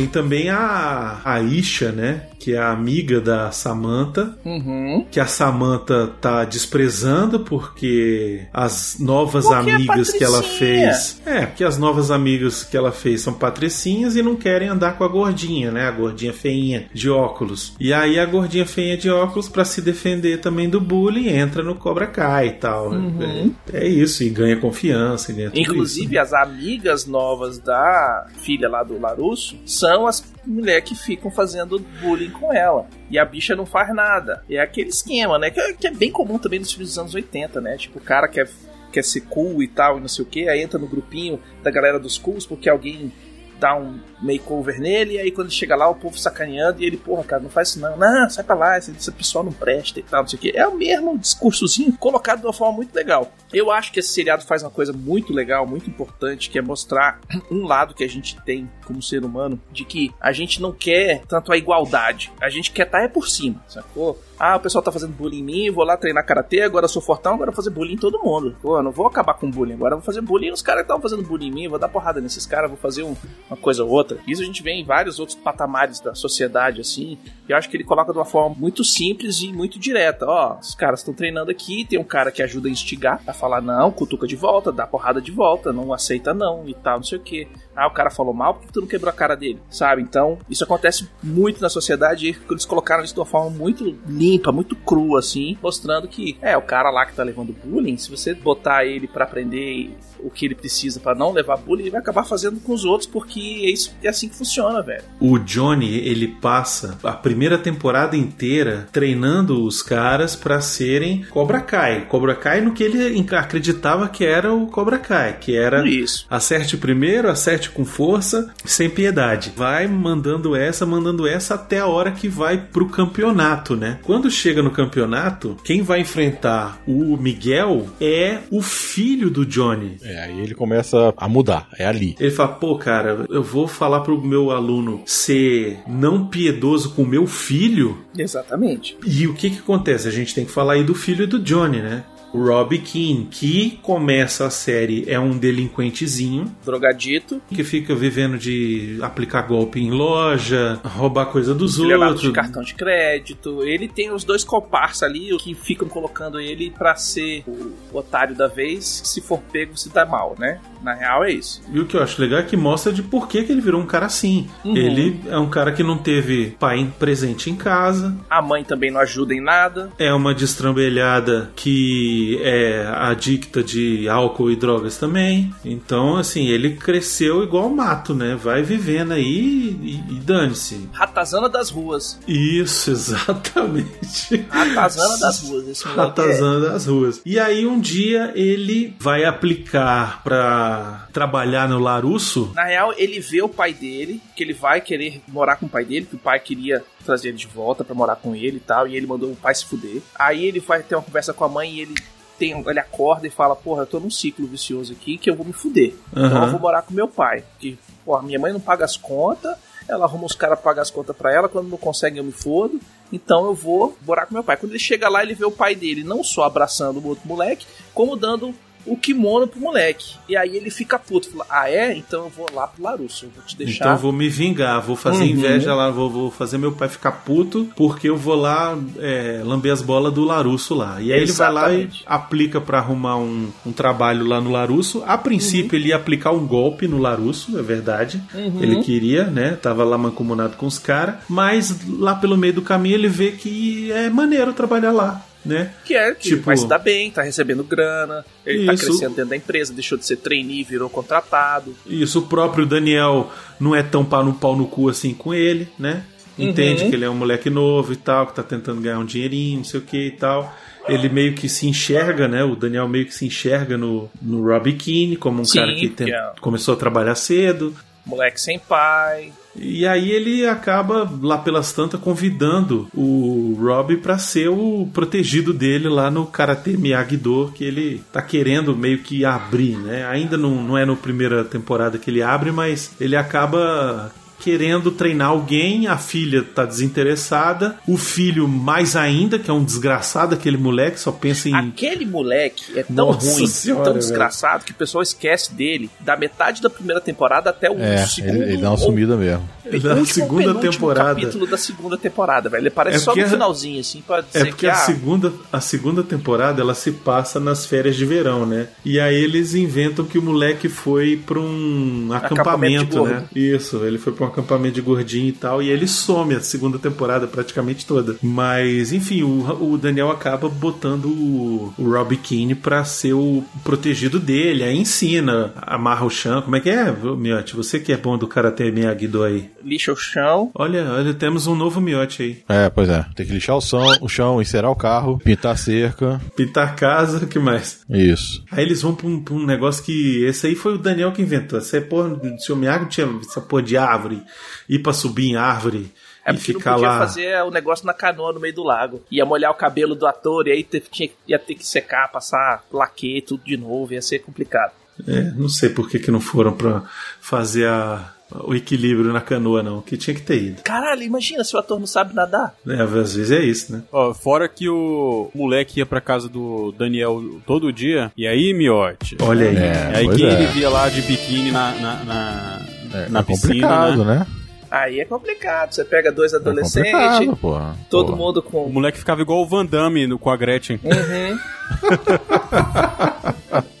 Tem 0.00 0.06
também 0.06 0.48
a, 0.48 1.20
a 1.22 1.42
Isha, 1.42 1.92
né? 1.92 2.22
Que 2.38 2.54
é 2.54 2.58
a 2.58 2.70
amiga 2.70 3.20
da 3.20 3.50
Samantha. 3.50 4.34
Uhum. 4.46 5.04
Que 5.10 5.20
a 5.20 5.26
Samantha 5.26 6.06
tá 6.18 6.42
desprezando 6.46 7.40
porque 7.40 8.46
as 8.50 8.96
novas 8.98 9.44
Porque 9.44 9.68
é 9.68 9.74
amigas 9.74 10.10
que 10.10 10.24
ela 10.24 10.42
fez. 10.42 11.20
É, 11.26 11.44
porque 11.44 11.62
as 11.62 11.76
novas 11.76 12.10
amigas 12.10 12.64
que 12.64 12.78
ela 12.78 12.90
fez 12.90 13.20
são 13.20 13.34
patricinhas 13.34 14.16
e 14.16 14.22
não 14.22 14.36
querem 14.36 14.68
andar 14.68 14.96
com 14.96 15.04
a 15.04 15.08
gordinha, 15.08 15.70
né? 15.70 15.86
A 15.86 15.90
gordinha 15.90 16.32
feinha 16.32 16.86
de 16.94 17.10
óculos. 17.10 17.74
E 17.78 17.92
aí 17.92 18.18
a 18.18 18.24
gordinha 18.24 18.64
feinha 18.64 18.96
de 18.96 19.10
óculos, 19.10 19.50
pra 19.50 19.66
se 19.66 19.82
defender 19.82 20.40
também 20.40 20.70
do 20.70 20.80
bullying, 20.80 21.28
entra 21.28 21.62
no 21.62 21.74
Cobra 21.74 22.06
Kai 22.06 22.48
e 22.48 22.52
tal. 22.52 22.90
Uhum. 22.90 23.52
É, 23.70 23.84
é 23.84 23.86
isso, 23.86 24.24
e 24.24 24.30
ganha 24.30 24.56
confiança. 24.56 25.30
E 25.30 25.34
ganha 25.34 25.50
Inclusive, 25.54 26.14
isso, 26.14 26.22
as 26.22 26.32
amigas 26.32 27.04
novas 27.04 27.58
da 27.58 28.26
filha 28.38 28.66
lá 28.66 28.82
do 28.82 28.98
Larusso 28.98 29.58
são 29.66 29.89
as 30.06 30.24
mulheres 30.46 30.88
que 30.88 30.94
ficam 30.94 31.30
fazendo 31.30 31.78
bullying 32.00 32.30
com 32.30 32.52
ela. 32.52 32.86
E 33.10 33.18
a 33.18 33.24
bicha 33.24 33.56
não 33.56 33.66
faz 33.66 33.94
nada. 33.94 34.44
É 34.48 34.60
aquele 34.60 34.90
esquema, 34.90 35.38
né? 35.38 35.50
Que 35.50 35.60
é, 35.60 35.72
que 35.72 35.86
é 35.86 35.90
bem 35.90 36.10
comum 36.10 36.38
também 36.38 36.58
nos 36.58 36.70
filmes 36.70 36.88
dos 36.88 36.98
anos 36.98 37.14
80, 37.14 37.60
né? 37.60 37.76
Tipo, 37.76 37.98
o 37.98 38.02
cara 38.02 38.28
quer, 38.28 38.48
quer 38.92 39.04
ser 39.04 39.22
cool 39.22 39.62
e 39.62 39.68
tal, 39.68 39.98
e 39.98 40.00
não 40.00 40.08
sei 40.08 40.24
o 40.24 40.28
que, 40.28 40.48
aí 40.48 40.60
entra 40.60 40.78
no 40.78 40.86
grupinho 40.86 41.40
da 41.62 41.70
galera 41.70 41.98
dos 41.98 42.18
cools 42.18 42.46
porque 42.46 42.68
alguém 42.68 43.12
dá 43.60 43.76
um 43.76 44.00
makeover 44.20 44.80
nele, 44.80 45.14
e 45.14 45.18
aí 45.18 45.30
quando 45.30 45.48
ele 45.48 45.54
chega 45.54 45.76
lá, 45.76 45.88
o 45.88 45.94
povo 45.94 46.18
sacaneando, 46.18 46.82
e 46.82 46.86
ele, 46.86 46.96
porra, 46.96 47.22
cara, 47.22 47.42
não 47.42 47.50
faz 47.50 47.68
isso 47.68 47.80
não. 47.80 47.96
Não, 47.96 48.28
sai 48.28 48.42
pra 48.42 48.54
lá, 48.54 48.78
esse, 48.78 48.90
esse 48.90 49.12
pessoal 49.12 49.44
não 49.44 49.52
presta 49.52 50.00
e 50.00 50.02
tal, 50.02 50.22
não 50.22 50.28
sei 50.28 50.38
o 50.38 50.40
que. 50.40 50.56
É 50.56 50.66
o 50.66 50.74
mesmo 50.74 51.16
discursozinho 51.18 51.92
colocado 51.96 52.40
de 52.40 52.46
uma 52.46 52.52
forma 52.52 52.76
muito 52.76 52.94
legal. 52.94 53.32
Eu 53.52 53.70
acho 53.70 53.92
que 53.92 54.00
esse 54.00 54.12
seriado 54.12 54.44
faz 54.44 54.62
uma 54.62 54.70
coisa 54.70 54.92
muito 54.92 55.32
legal, 55.32 55.66
muito 55.66 55.88
importante, 55.88 56.50
que 56.50 56.58
é 56.58 56.62
mostrar 56.62 57.20
um 57.50 57.64
lado 57.64 57.94
que 57.94 58.04
a 58.04 58.08
gente 58.08 58.40
tem 58.42 58.70
como 58.84 59.02
ser 59.02 59.24
humano, 59.24 59.60
de 59.70 59.84
que 59.84 60.10
a 60.20 60.32
gente 60.32 60.60
não 60.60 60.72
quer 60.72 61.22
tanto 61.28 61.52
a 61.52 61.56
igualdade, 61.56 62.32
a 62.40 62.48
gente 62.48 62.70
quer 62.70 62.86
estar 62.86 63.02
é 63.02 63.08
por 63.08 63.28
cima, 63.28 63.62
sacou? 63.68 64.20
Ah, 64.42 64.56
o 64.56 64.60
pessoal 64.60 64.82
tá 64.82 64.90
fazendo 64.90 65.12
bullying 65.12 65.40
em 65.40 65.44
mim, 65.44 65.70
vou 65.70 65.84
lá 65.84 65.98
treinar 65.98 66.24
karatê, 66.24 66.62
agora 66.62 66.88
sou 66.88 67.02
fortão, 67.02 67.34
agora 67.34 67.50
vou 67.50 67.56
fazer 67.56 67.68
bullying 67.68 67.92
em 67.92 67.98
todo 67.98 68.18
mundo. 68.22 68.56
Pô, 68.62 68.82
não 68.82 68.90
vou 68.90 69.06
acabar 69.06 69.34
com 69.34 69.50
bullying, 69.50 69.74
agora 69.74 69.96
vou 69.96 70.02
fazer 70.02 70.22
bullying 70.22 70.48
nos 70.48 70.62
caras 70.62 70.80
que 70.80 70.84
estavam 70.84 71.02
fazendo 71.02 71.22
bullying 71.22 71.48
em 71.48 71.52
mim, 71.52 71.68
vou 71.68 71.78
dar 71.78 71.90
porrada 71.90 72.22
nesses 72.22 72.46
caras, 72.46 72.70
vou 72.70 72.78
fazer 72.78 73.02
um- 73.02 73.14
uma 73.50 73.56
coisa 73.58 73.84
ou 73.84 73.90
outra. 73.90 74.16
Isso 74.26 74.40
a 74.40 74.44
gente 74.46 74.62
vê 74.62 74.70
em 74.70 74.82
vários 74.82 75.18
outros 75.18 75.36
patamares 75.36 76.00
da 76.00 76.14
sociedade, 76.14 76.80
assim, 76.80 77.18
e 77.46 77.52
eu 77.52 77.56
acho 77.58 77.68
que 77.68 77.76
ele 77.76 77.84
coloca 77.84 78.12
de 78.12 78.18
uma 78.18 78.24
forma 78.24 78.56
muito 78.58 78.82
simples 78.82 79.42
e 79.42 79.52
muito 79.52 79.78
direta. 79.78 80.24
Ó, 80.26 80.56
os 80.58 80.74
caras 80.74 81.00
estão 81.00 81.12
treinando 81.12 81.50
aqui, 81.50 81.84
tem 81.84 81.98
um 81.98 82.04
cara 82.04 82.32
que 82.32 82.42
ajuda 82.42 82.66
a 82.66 82.70
instigar, 82.70 83.20
a 83.26 83.34
falar 83.34 83.60
não, 83.60 83.90
cutuca 83.92 84.26
de 84.26 84.36
volta, 84.36 84.72
dá 84.72 84.86
porrada 84.86 85.20
de 85.20 85.30
volta, 85.30 85.70
não 85.70 85.92
aceita 85.92 86.32
não 86.32 86.66
e 86.66 86.72
tal, 86.72 86.96
não 86.96 87.04
sei 87.04 87.18
o 87.18 87.22
que. 87.22 87.46
Ah, 87.80 87.86
o 87.86 87.92
cara 87.92 88.10
falou 88.10 88.34
mal, 88.34 88.54
por 88.54 88.66
que 88.66 88.72
tu 88.72 88.80
não 88.82 88.86
quebrou 88.86 89.08
a 89.08 89.14
cara 89.14 89.34
dele? 89.34 89.58
Sabe? 89.70 90.02
Então, 90.02 90.38
isso 90.50 90.62
acontece 90.62 91.08
muito 91.22 91.62
na 91.62 91.70
sociedade 91.70 92.28
e 92.28 92.36
eles 92.50 92.66
colocaram 92.66 93.02
isso 93.02 93.14
de 93.14 93.20
uma 93.20 93.26
forma 93.26 93.48
muito 93.48 93.96
limpa, 94.06 94.52
muito 94.52 94.76
crua, 94.76 95.20
assim, 95.20 95.56
mostrando 95.62 96.06
que 96.06 96.36
é 96.42 96.56
o 96.56 96.62
cara 96.62 96.90
lá 96.90 97.06
que 97.06 97.14
tá 97.14 97.22
levando 97.22 97.54
bullying, 97.64 97.96
se 97.96 98.10
você 98.10 98.34
botar 98.34 98.84
ele 98.84 99.08
pra 99.08 99.24
aprender 99.24 99.96
o 100.18 100.28
que 100.28 100.44
ele 100.44 100.54
precisa 100.54 101.00
pra 101.00 101.14
não 101.14 101.32
levar 101.32 101.56
bullying, 101.56 101.84
ele 101.84 101.90
vai 101.90 102.00
acabar 102.00 102.24
fazendo 102.24 102.60
com 102.60 102.74
os 102.74 102.84
outros, 102.84 103.08
porque 103.08 103.40
é, 103.40 103.70
isso, 103.70 103.96
é 104.02 104.08
assim 104.08 104.28
que 104.28 104.36
funciona, 104.36 104.82
velho. 104.82 105.02
O 105.18 105.38
Johnny, 105.38 105.96
ele 106.06 106.28
passa 106.28 106.98
a 107.02 107.12
primeira 107.12 107.56
temporada 107.56 108.16
inteira 108.16 108.86
treinando 108.92 109.64
os 109.64 109.82
caras 109.82 110.36
pra 110.36 110.60
serem 110.60 111.24
Cobra 111.30 111.60
Kai. 111.60 112.06
Cobra 112.06 112.34
Kai 112.34 112.60
no 112.60 112.72
que 112.72 112.82
ele 112.82 113.26
acreditava 113.30 114.08
que 114.08 114.24
era 114.24 114.52
o 114.52 114.66
Cobra 114.66 114.98
Kai, 114.98 115.38
que 115.38 115.56
era 115.56 115.88
Isso. 115.88 116.26
acerte 116.28 116.76
primeiro, 116.76 117.30
acerte 117.30 117.69
com 117.70 117.84
força, 117.84 118.52
sem 118.64 118.88
piedade. 118.88 119.52
Vai 119.56 119.86
mandando 119.86 120.54
essa, 120.54 120.84
mandando 120.86 121.26
essa 121.26 121.54
até 121.54 121.78
a 121.78 121.86
hora 121.86 122.10
que 122.12 122.28
vai 122.28 122.58
pro 122.58 122.88
campeonato, 122.88 123.76
né? 123.76 123.98
Quando 124.02 124.30
chega 124.30 124.62
no 124.62 124.70
campeonato, 124.70 125.56
quem 125.64 125.82
vai 125.82 126.00
enfrentar 126.00 126.80
o 126.86 127.16
Miguel 127.16 127.86
é 128.00 128.38
o 128.50 128.62
filho 128.62 129.30
do 129.30 129.44
Johnny. 129.44 129.96
É, 130.02 130.24
aí 130.24 130.40
ele 130.40 130.54
começa 130.54 131.12
a 131.16 131.28
mudar, 131.28 131.68
é 131.78 131.86
ali. 131.86 132.16
Ele 132.18 132.30
fala, 132.30 132.50
pô, 132.50 132.76
cara, 132.76 133.26
eu 133.28 133.42
vou 133.42 133.66
falar 133.66 134.00
pro 134.00 134.20
meu 134.20 134.50
aluno 134.50 135.02
ser 135.06 135.78
não 135.86 136.26
piedoso 136.26 136.94
com 136.94 137.02
o 137.02 137.06
meu 137.06 137.26
filho. 137.26 137.98
Exatamente. 138.16 138.96
E 139.04 139.26
o 139.26 139.34
que 139.34 139.50
que 139.50 139.58
acontece? 139.58 140.08
A 140.08 140.12
gente 140.12 140.34
tem 140.34 140.44
que 140.44 140.52
falar 140.52 140.74
aí 140.74 140.84
do 140.84 140.94
filho 140.94 141.26
do 141.26 141.38
Johnny, 141.38 141.80
né? 141.80 142.04
O 142.32 142.44
Robbie 142.44 142.78
Keane, 142.78 143.26
que 143.30 143.78
começa 143.82 144.46
a 144.46 144.50
série, 144.50 145.04
é 145.08 145.18
um 145.18 145.36
delinquentezinho 145.36 146.54
Drogadito, 146.64 147.40
que 147.48 147.64
fica 147.64 147.94
vivendo 147.94 148.38
de 148.38 148.98
aplicar 149.02 149.42
golpe 149.42 149.80
em 149.80 149.90
loja, 149.90 150.80
roubar 150.84 151.26
coisa 151.26 151.54
dos 151.54 151.72
estelionato 151.72 152.12
outros. 152.12 152.28
de 152.28 152.32
cartão 152.32 152.62
de 152.62 152.74
crédito. 152.74 153.62
Ele 153.64 153.88
tem 153.88 154.12
os 154.12 154.22
dois 154.22 154.44
comparsas 154.44 155.02
ali 155.02 155.36
que 155.38 155.54
ficam 155.54 155.88
colocando 155.88 156.40
ele 156.40 156.70
pra 156.70 156.94
ser 156.94 157.42
o 157.46 157.98
otário 157.98 158.34
da 158.36 158.46
vez. 158.46 159.02
Se 159.04 159.20
for 159.20 159.40
pego, 159.52 159.76
se 159.76 159.88
dá 159.88 160.06
mal, 160.06 160.36
né? 160.38 160.60
Na 160.82 160.94
real 160.94 161.24
é 161.24 161.32
isso. 161.32 161.60
E 161.72 161.78
o 161.78 161.86
que 161.86 161.96
eu 161.96 162.02
acho 162.02 162.20
legal 162.20 162.38
é 162.40 162.42
que 162.42 162.56
mostra 162.56 162.92
de 162.92 163.02
por 163.02 163.28
que, 163.28 163.42
que 163.42 163.52
ele 163.52 163.60
virou 163.60 163.80
um 163.80 163.86
cara 163.86 164.06
assim. 164.06 164.48
Uhum. 164.64 164.76
Ele 164.76 165.20
é 165.28 165.38
um 165.38 165.48
cara 165.48 165.72
que 165.72 165.82
não 165.82 165.98
teve 165.98 166.56
pai 166.58 166.88
presente 166.98 167.50
em 167.50 167.56
casa, 167.56 168.16
A 168.30 168.40
mãe 168.40 168.64
também 168.64 168.90
não 168.90 169.00
ajuda 169.00 169.34
em 169.34 169.40
nada. 169.40 169.90
é 169.98 170.12
uma 170.12 170.34
destrambelhada 170.34 171.50
que 171.54 172.38
é 172.42 172.86
adicta 172.96 173.62
de 173.62 174.08
álcool 174.08 174.50
e 174.50 174.56
drogas 174.56 174.96
também. 174.96 175.52
Então, 175.64 176.16
assim, 176.16 176.46
ele 176.48 176.76
cresceu 176.76 177.42
igual 177.42 177.68
mato, 177.68 178.14
né? 178.14 178.36
Vai 178.40 178.62
vivendo 178.62 179.12
aí 179.12 179.76
e, 179.82 180.02
e 180.16 180.20
dane-se. 180.20 180.88
Ratazana 180.92 181.48
das 181.48 181.70
ruas. 181.70 182.18
Isso, 182.26 182.90
exatamente. 182.92 184.44
Ratazana 184.48 185.18
das 185.18 185.42
ruas. 185.42 185.68
Esse 185.68 185.86
moleque 185.86 186.00
Ratazana 186.08 186.60
das 186.60 186.86
ruas. 186.86 187.20
E 187.24 187.38
aí 187.38 187.66
um 187.66 187.78
dia 187.80 188.32
ele 188.34 188.94
vai 188.98 189.24
aplicar 189.24 190.22
pra 190.22 190.69
trabalhar 191.12 191.68
no 191.68 191.78
Larusso. 191.78 192.52
Na 192.54 192.64
real, 192.64 192.92
ele 192.96 193.20
vê 193.20 193.42
o 193.42 193.48
pai 193.48 193.72
dele, 193.72 194.20
que 194.36 194.42
ele 194.42 194.52
vai 194.52 194.80
querer 194.80 195.22
morar 195.28 195.56
com 195.56 195.66
o 195.66 195.68
pai 195.68 195.84
dele, 195.84 196.06
que 196.06 196.16
o 196.16 196.18
pai 196.18 196.40
queria 196.40 196.84
trazer 197.04 197.28
ele 197.28 197.38
de 197.38 197.46
volta 197.46 197.84
pra 197.84 197.94
morar 197.94 198.16
com 198.16 198.34
ele 198.34 198.56
e 198.56 198.60
tal, 198.60 198.86
e 198.86 198.96
ele 198.96 199.06
mandou 199.06 199.30
o 199.30 199.36
pai 199.36 199.54
se 199.54 199.64
fuder. 199.64 200.02
Aí 200.18 200.44
ele 200.44 200.60
vai 200.60 200.82
ter 200.82 200.94
uma 200.94 201.02
conversa 201.02 201.32
com 201.32 201.44
a 201.44 201.48
mãe 201.48 201.72
e 201.72 201.80
ele 201.80 201.94
tem, 202.38 202.52
ele 202.52 202.80
acorda 202.80 203.26
e 203.26 203.30
fala, 203.30 203.54
porra, 203.54 203.82
eu 203.82 203.86
tô 203.86 204.00
num 204.00 204.10
ciclo 204.10 204.46
vicioso 204.46 204.92
aqui 204.92 205.18
que 205.18 205.28
eu 205.28 205.36
vou 205.36 205.44
me 205.44 205.52
fuder. 205.52 205.92
Então 206.10 206.24
Aham. 206.24 206.44
eu 206.46 206.50
vou 206.52 206.60
morar 206.60 206.82
com 206.82 206.94
meu 206.94 207.06
pai. 207.06 207.44
Que, 207.58 207.78
porra, 208.04 208.22
minha 208.22 208.38
mãe 208.38 208.52
não 208.52 208.60
paga 208.60 208.84
as 208.84 208.96
contas, 208.96 209.56
ela 209.86 210.06
arruma 210.06 210.24
os 210.24 210.34
caras 210.34 210.58
pagar 210.58 210.82
as 210.82 210.90
contas 210.90 211.14
pra 211.14 211.34
ela, 211.34 211.48
quando 211.48 211.68
não 211.68 211.76
conseguem 211.76 212.18
eu 212.18 212.24
me 212.24 212.32
fodo. 212.32 212.80
Então 213.12 213.44
eu 213.44 213.54
vou 213.54 213.96
morar 214.06 214.24
com 214.24 214.34
meu 214.34 214.44
pai. 214.44 214.56
Quando 214.56 214.72
ele 214.72 214.78
chega 214.78 215.08
lá, 215.08 215.22
ele 215.22 215.34
vê 215.34 215.44
o 215.44 215.50
pai 215.50 215.74
dele 215.74 216.02
não 216.02 216.24
só 216.24 216.44
abraçando 216.44 216.98
o 216.98 217.08
outro 217.08 217.28
moleque, 217.28 217.66
como 217.92 218.16
dando 218.16 218.54
o 218.86 218.96
kimono 218.96 219.46
pro 219.46 219.60
moleque. 219.60 220.14
E 220.28 220.36
aí 220.36 220.56
ele 220.56 220.70
fica 220.70 220.98
puto. 220.98 221.30
Fala, 221.30 221.46
ah 221.50 221.70
é? 221.70 221.94
Então 221.96 222.24
eu 222.24 222.28
vou 222.30 222.48
lá 222.52 222.66
pro 222.66 222.82
Larusso. 222.82 223.26
Eu 223.26 223.30
vou 223.34 223.44
te 223.44 223.56
deixar. 223.56 223.84
Então 223.84 223.92
eu 223.92 223.98
vou 223.98 224.12
me 224.12 224.28
vingar, 224.28 224.80
vou 224.80 224.96
fazer 224.96 225.24
Uhum. 225.24 225.30
inveja 225.30 225.74
lá, 225.74 225.90
vou, 225.90 226.08
vou 226.10 226.30
fazer 226.30 226.58
meu 226.58 226.72
pai 226.72 226.88
ficar 226.88 227.12
puto, 227.12 227.68
porque 227.76 228.08
eu 228.08 228.16
vou 228.16 228.34
lá 228.34 228.76
é, 228.98 229.42
lamber 229.44 229.72
as 229.72 229.82
bolas 229.82 230.12
do 230.12 230.24
Larusso 230.24 230.74
lá. 230.74 231.00
E 231.00 231.12
aí 231.12 231.20
ele 231.22 231.32
vai 231.32 231.52
lá 231.52 231.62
e 231.72 231.74
Exatamente. 231.74 232.02
aplica 232.06 232.60
pra 232.60 232.78
arrumar 232.78 233.16
um, 233.18 233.50
um 233.66 233.72
trabalho 233.72 234.26
lá 234.26 234.40
no 234.40 234.50
Larusso. 234.50 235.02
A 235.06 235.16
princípio 235.18 235.76
ele 235.76 235.88
ia 235.88 235.96
aplicar 235.96 236.32
um 236.32 236.46
golpe 236.46 236.88
no 236.88 236.98
Larusso, 236.98 237.58
é 237.58 237.62
verdade. 237.62 238.22
Uhum. 238.34 238.58
Ele 238.62 238.82
queria, 238.82 239.24
né? 239.24 239.56
Tava 239.60 239.84
lá 239.84 239.96
mancomunado 239.98 240.56
com 240.56 240.66
os 240.66 240.78
caras. 240.78 241.16
Mas 241.28 241.76
lá 241.88 242.14
pelo 242.14 242.36
meio 242.36 242.54
do 242.54 242.62
caminho 242.62 242.94
ele 242.94 243.08
vê 243.08 243.32
que 243.32 243.90
é 243.92 244.08
maneiro 244.10 244.52
trabalhar 244.52 244.92
lá. 244.92 245.24
Né? 245.44 245.70
Que 245.86 245.94
é, 245.94 246.14
que 246.14 246.28
Tipo- 246.28 246.42
vai 246.42 246.56
se 246.56 246.66
dar 246.68 246.78
bem, 246.78 247.10
tá 247.10 247.22
recebendo 247.22 247.64
grana, 247.64 248.24
ele 248.44 248.66
tá 248.66 248.74
Isso. 248.74 248.84
crescendo 248.86 249.14
dentro 249.14 249.30
da 249.30 249.36
empresa, 249.36 249.72
deixou 249.72 249.96
de 249.96 250.04
ser 250.04 250.16
trainee, 250.16 250.62
virou 250.62 250.90
contratado. 250.90 251.74
Isso, 251.86 252.18
o 252.18 252.22
próprio 252.26 252.66
Daniel 252.66 253.32
não 253.58 253.74
é 253.74 253.82
tão 253.82 254.04
pau 254.04 254.22
no 254.22 254.34
pau 254.34 254.54
no 254.54 254.66
cu 254.66 254.90
assim 254.90 255.14
com 255.14 255.32
ele, 255.32 255.66
né? 255.78 256.04
Entende 256.38 256.84
Uhum. 256.84 256.90
que 256.90 256.96
ele 256.96 257.04
é 257.06 257.10
um 257.10 257.14
moleque 257.14 257.48
novo 257.48 257.92
e 257.92 257.96
tal, 257.96 258.26
que 258.26 258.34
tá 258.34 258.42
tentando 258.42 258.80
ganhar 258.82 258.98
um 258.98 259.04
dinheirinho, 259.04 259.58
não 259.58 259.64
sei 259.64 259.80
o 259.80 259.82
que 259.82 260.06
e 260.08 260.10
tal. 260.10 260.54
Ele 260.88 261.08
meio 261.08 261.34
que 261.34 261.48
se 261.48 261.66
enxerga, 261.66 262.26
né? 262.28 262.42
O 262.44 262.54
Daniel 262.56 262.86
meio 262.88 263.06
que 263.06 263.14
se 263.14 263.26
enxerga 263.26 263.76
no, 263.78 264.10
no 264.20 264.42
Robbie 264.46 264.74
Keane 264.74 265.16
como 265.16 265.40
um 265.40 265.44
Sim, 265.44 265.58
cara 265.58 265.74
que 265.74 265.88
tem- 265.88 266.12
é- 266.12 266.32
começou 266.40 266.74
a 266.74 266.76
trabalhar 266.76 267.14
cedo. 267.14 267.74
Moleque 268.06 268.40
sem 268.40 268.58
pai. 268.58 269.32
E 269.56 269.86
aí 269.86 270.10
ele 270.10 270.46
acaba, 270.46 271.10
lá 271.20 271.38
pelas 271.38 271.72
tantas, 271.72 272.00
convidando 272.00 272.88
o 272.94 273.56
Robbie 273.60 273.96
pra 273.96 274.18
ser 274.18 274.48
o 274.48 274.88
protegido 274.92 275.52
dele 275.52 275.88
lá 275.88 276.10
no 276.10 276.26
Karate 276.26 276.76
Miyagi-Do, 276.76 277.52
que 277.54 277.64
ele 277.64 278.02
tá 278.12 278.22
querendo 278.22 278.76
meio 278.76 278.98
que 278.98 279.24
abrir, 279.24 279.76
né? 279.76 280.06
Ainda 280.06 280.36
não, 280.36 280.62
não 280.62 280.78
é 280.78 280.84
na 280.84 280.94
primeira 280.94 281.44
temporada 281.44 281.98
que 281.98 282.10
ele 282.10 282.22
abre, 282.22 282.52
mas 282.52 282.92
ele 283.00 283.16
acaba 283.16 284.12
querendo 284.40 284.90
treinar 284.90 285.28
alguém, 285.28 285.86
a 285.86 285.98
filha 285.98 286.42
tá 286.42 286.64
desinteressada, 286.64 287.76
o 287.86 287.96
filho 287.96 288.48
mais 288.48 288.96
ainda, 288.96 289.38
que 289.38 289.50
é 289.50 289.52
um 289.52 289.62
desgraçado, 289.62 290.34
aquele 290.34 290.56
moleque, 290.56 290.98
só 290.98 291.12
pensa 291.12 291.48
em... 291.48 291.54
Aquele 291.54 292.06
moleque 292.06 292.78
é 292.78 292.82
tão 292.82 293.12
Nossa 293.12 293.30
ruim, 293.32 293.46
Senhora, 293.46 293.84
tão 293.84 293.92
velho. 293.92 294.02
desgraçado, 294.02 294.64
que 294.64 294.72
o 294.72 294.74
pessoal 294.74 295.02
esquece 295.02 295.52
dele 295.52 295.90
da 296.00 296.16
metade 296.16 296.62
da 296.62 296.70
primeira 296.70 297.00
temporada 297.00 297.50
até 297.50 297.70
o 297.70 297.78
É, 297.78 298.06
segundo. 298.06 298.36
ele, 298.36 298.52
ele 298.52 298.56
dá 298.62 298.70
uma 298.70 298.78
ou 298.78 298.78
sumida 298.78 299.16
mesmo. 299.16 299.48
Da 299.82 300.04
segunda 300.04 300.54
temporada. 300.54 301.14
capítulo 301.14 301.46
da 301.46 301.56
segunda 301.56 301.96
temporada, 301.96 302.48
velho. 302.48 302.62
Ele 302.62 302.68
aparece 302.68 302.96
É 302.96 303.00
só 303.00 303.14
no 303.14 303.28
finalzinho, 303.28 303.80
assim, 303.80 304.02
pra 304.04 304.20
dizer 304.20 304.38
É 304.38 304.44
porque 304.46 304.60
que 304.60 304.66
a 304.66 304.72
ah, 304.72 304.76
segunda, 304.76 305.32
a 305.52 305.60
segunda 305.60 306.02
temporada 306.02 306.60
ela 306.60 306.74
se 306.74 306.90
passa 306.90 307.38
nas 307.38 307.66
férias 307.66 307.94
de 307.94 308.04
verão, 308.04 308.44
né? 308.44 308.68
E 308.84 308.98
aí 308.98 309.14
eles 309.14 309.54
inventam 309.54 310.04
que 310.04 310.18
o 310.18 310.22
moleque 310.22 310.68
foi 310.68 311.16
pra 311.24 311.38
um 311.38 312.08
Acampamento 312.12 312.98
acampamento, 312.98 313.04
né? 313.04 313.24
Isso, 313.34 313.84
ele 313.84 313.98
foi 313.98 314.12
pra 314.12 314.24
um 314.24 314.28
acampamento 314.30 314.74
de 314.74 314.80
gordinho 314.80 315.28
e 315.28 315.32
tal, 315.32 315.62
e 315.62 315.68
ele 315.68 315.86
some 315.86 316.34
a 316.34 316.40
segunda 316.40 316.78
temporada 316.78 317.26
praticamente 317.26 317.86
toda. 317.86 318.16
Mas, 318.22 318.92
enfim, 318.92 319.22
o, 319.22 319.72
o 319.72 319.78
Daniel 319.78 320.10
acaba 320.10 320.48
botando 320.48 321.06
o, 321.06 321.74
o 321.78 321.90
Robbie 321.90 322.16
Keane 322.16 322.54
pra 322.54 322.84
ser 322.84 323.12
o 323.12 323.42
protegido 323.64 324.18
dele, 324.18 324.64
aí 324.64 324.76
ensina, 324.76 325.52
amarra 325.56 326.04
o 326.04 326.10
chão. 326.10 326.42
Como 326.42 326.56
é 326.56 326.60
que 326.60 326.70
é, 326.70 326.92
Miotti? 326.92 327.56
Você 327.56 327.78
que 327.78 327.92
é 327.92 327.96
bom 327.96 328.16
do 328.16 328.26
Karate 328.26 328.70
Miyagi-Do 328.70 329.22
aí. 329.22 329.50
lixa 329.64 329.92
o 329.92 329.96
chão. 329.96 330.50
Olha, 330.54 330.84
olha, 330.90 331.14
temos 331.14 331.46
um 331.46 331.54
novo 331.54 331.80
Miotti 331.80 332.22
aí. 332.22 332.42
É, 332.48 332.70
pois 332.70 332.88
é. 332.88 333.04
Tem 333.14 333.26
que 333.26 333.32
lixar 333.32 333.56
o 333.56 333.60
chão, 333.60 333.86
o 334.00 334.08
chão, 334.08 334.40
encerar 334.40 334.70
o 334.70 334.76
carro, 334.76 335.18
pintar 335.18 335.52
a 335.52 335.56
cerca. 335.56 336.20
Pintar 336.36 336.68
a 336.68 336.72
casa, 336.72 337.24
o 337.24 337.28
que 337.28 337.38
mais? 337.38 337.80
Isso. 337.88 338.42
Aí 338.50 338.64
eles 338.64 338.82
vão 338.82 338.94
pra 338.94 339.06
um, 339.06 339.20
pra 339.20 339.34
um 339.34 339.44
negócio 339.44 339.82
que. 339.84 340.24
Esse 340.24 340.46
aí 340.46 340.54
foi 340.54 340.74
o 340.74 340.78
Daniel 340.78 341.12
que 341.12 341.22
inventou. 341.22 341.58
Essa 341.58 341.78
é 341.78 341.80
porra, 341.80 342.08
o 342.08 342.40
seu 342.40 342.56
Miyagi 342.56 342.86
tinha 342.86 343.08
essa 343.20 343.40
porra 343.40 343.62
de 343.62 343.76
árvore, 343.76 344.19
ir 344.68 344.78
pra 344.80 344.92
subir 344.92 345.30
em 345.30 345.36
árvore 345.36 345.92
É 346.24 346.30
e 346.30 346.34
porque 346.34 346.52
não 346.52 346.60
ficar 346.60 346.74
podia 346.74 346.88
lá. 346.88 346.98
fazer 346.98 347.42
o 347.44 347.50
negócio 347.50 347.86
na 347.86 347.94
canoa 347.94 348.32
no 348.32 348.40
meio 348.40 348.54
do 348.54 348.62
lago. 348.62 349.02
Ia 349.10 349.24
molhar 349.24 349.50
o 349.50 349.54
cabelo 349.54 349.94
do 349.94 350.06
ator 350.06 350.46
e 350.48 350.52
aí 350.52 350.62
tinha, 350.64 351.10
ia 351.26 351.38
ter 351.38 351.54
que 351.54 351.66
secar, 351.66 352.08
passar 352.10 352.64
laque, 352.72 353.22
tudo 353.22 353.42
de 353.44 353.56
novo, 353.56 353.92
ia 353.94 354.02
ser 354.02 354.18
complicado. 354.20 354.72
É, 355.08 355.22
não 355.34 355.48
sei 355.48 355.70
por 355.70 355.88
que, 355.88 355.98
que 355.98 356.10
não 356.10 356.20
foram 356.20 356.52
pra 356.52 356.82
fazer 357.20 357.66
a- 357.66 358.12
o 358.44 358.54
equilíbrio 358.54 359.12
na 359.12 359.20
canoa, 359.20 359.60
não. 359.60 359.80
Que 359.80 359.96
tinha 359.96 360.14
que 360.14 360.22
ter 360.22 360.40
ido. 360.40 360.62
Caralho, 360.62 361.02
imagina 361.02 361.42
se 361.42 361.56
o 361.56 361.58
ator 361.58 361.80
não 361.80 361.86
sabe 361.86 362.14
nadar. 362.14 362.54
É, 362.64 362.80
às 362.80 362.90
vezes 362.92 363.30
é 363.32 363.40
isso, 363.42 363.72
né? 363.72 363.82
Ó, 363.90 364.14
fora 364.14 364.46
que 364.48 364.68
o 364.68 365.30
moleque 365.34 365.80
ia 365.80 365.86
pra 365.86 366.00
casa 366.00 366.28
do 366.28 366.70
Daniel 366.78 367.40
todo 367.44 367.72
dia, 367.72 368.12
e 368.16 368.28
aí, 368.28 368.54
miote? 368.54 369.16
Olha 369.20 369.48
aí. 369.48 369.56
É, 369.56 369.92
aí 369.96 370.08
quem 370.16 370.26
é. 370.28 370.32
ele 370.34 370.46
via 370.46 370.68
lá 370.68 370.88
de 370.88 371.02
biquíni 371.02 371.50
na, 371.50 371.72
na, 371.72 372.04
na, 372.04 372.66
É, 372.92 373.08
na 373.08 373.20
é 373.20 373.22
piscina, 373.22 373.68
complicado, 373.68 374.04
né? 374.04 374.14
né? 374.20 374.26
Aí 374.70 375.00
é 375.00 375.04
complicado. 375.04 375.72
Você 375.72 375.84
pega 375.84 376.12
dois 376.12 376.32
É 376.32 376.36
adolescentes, 376.36 376.92
complicado, 376.92 377.36
porra. 377.38 377.76
todo 377.90 378.06
Porra. 378.12 378.18
mundo 378.18 378.36
O 378.38 378.42
com. 378.42 378.68
moleque 378.68 378.98
ficava 378.98 379.20
igual 379.20 379.40
o 379.42 379.46
Van 379.46 379.66
Damme 379.66 380.06
no, 380.06 380.16
com 380.18 380.30
a 380.30 380.36
Gretchen. 380.36 380.78
Uhum. 380.84 381.38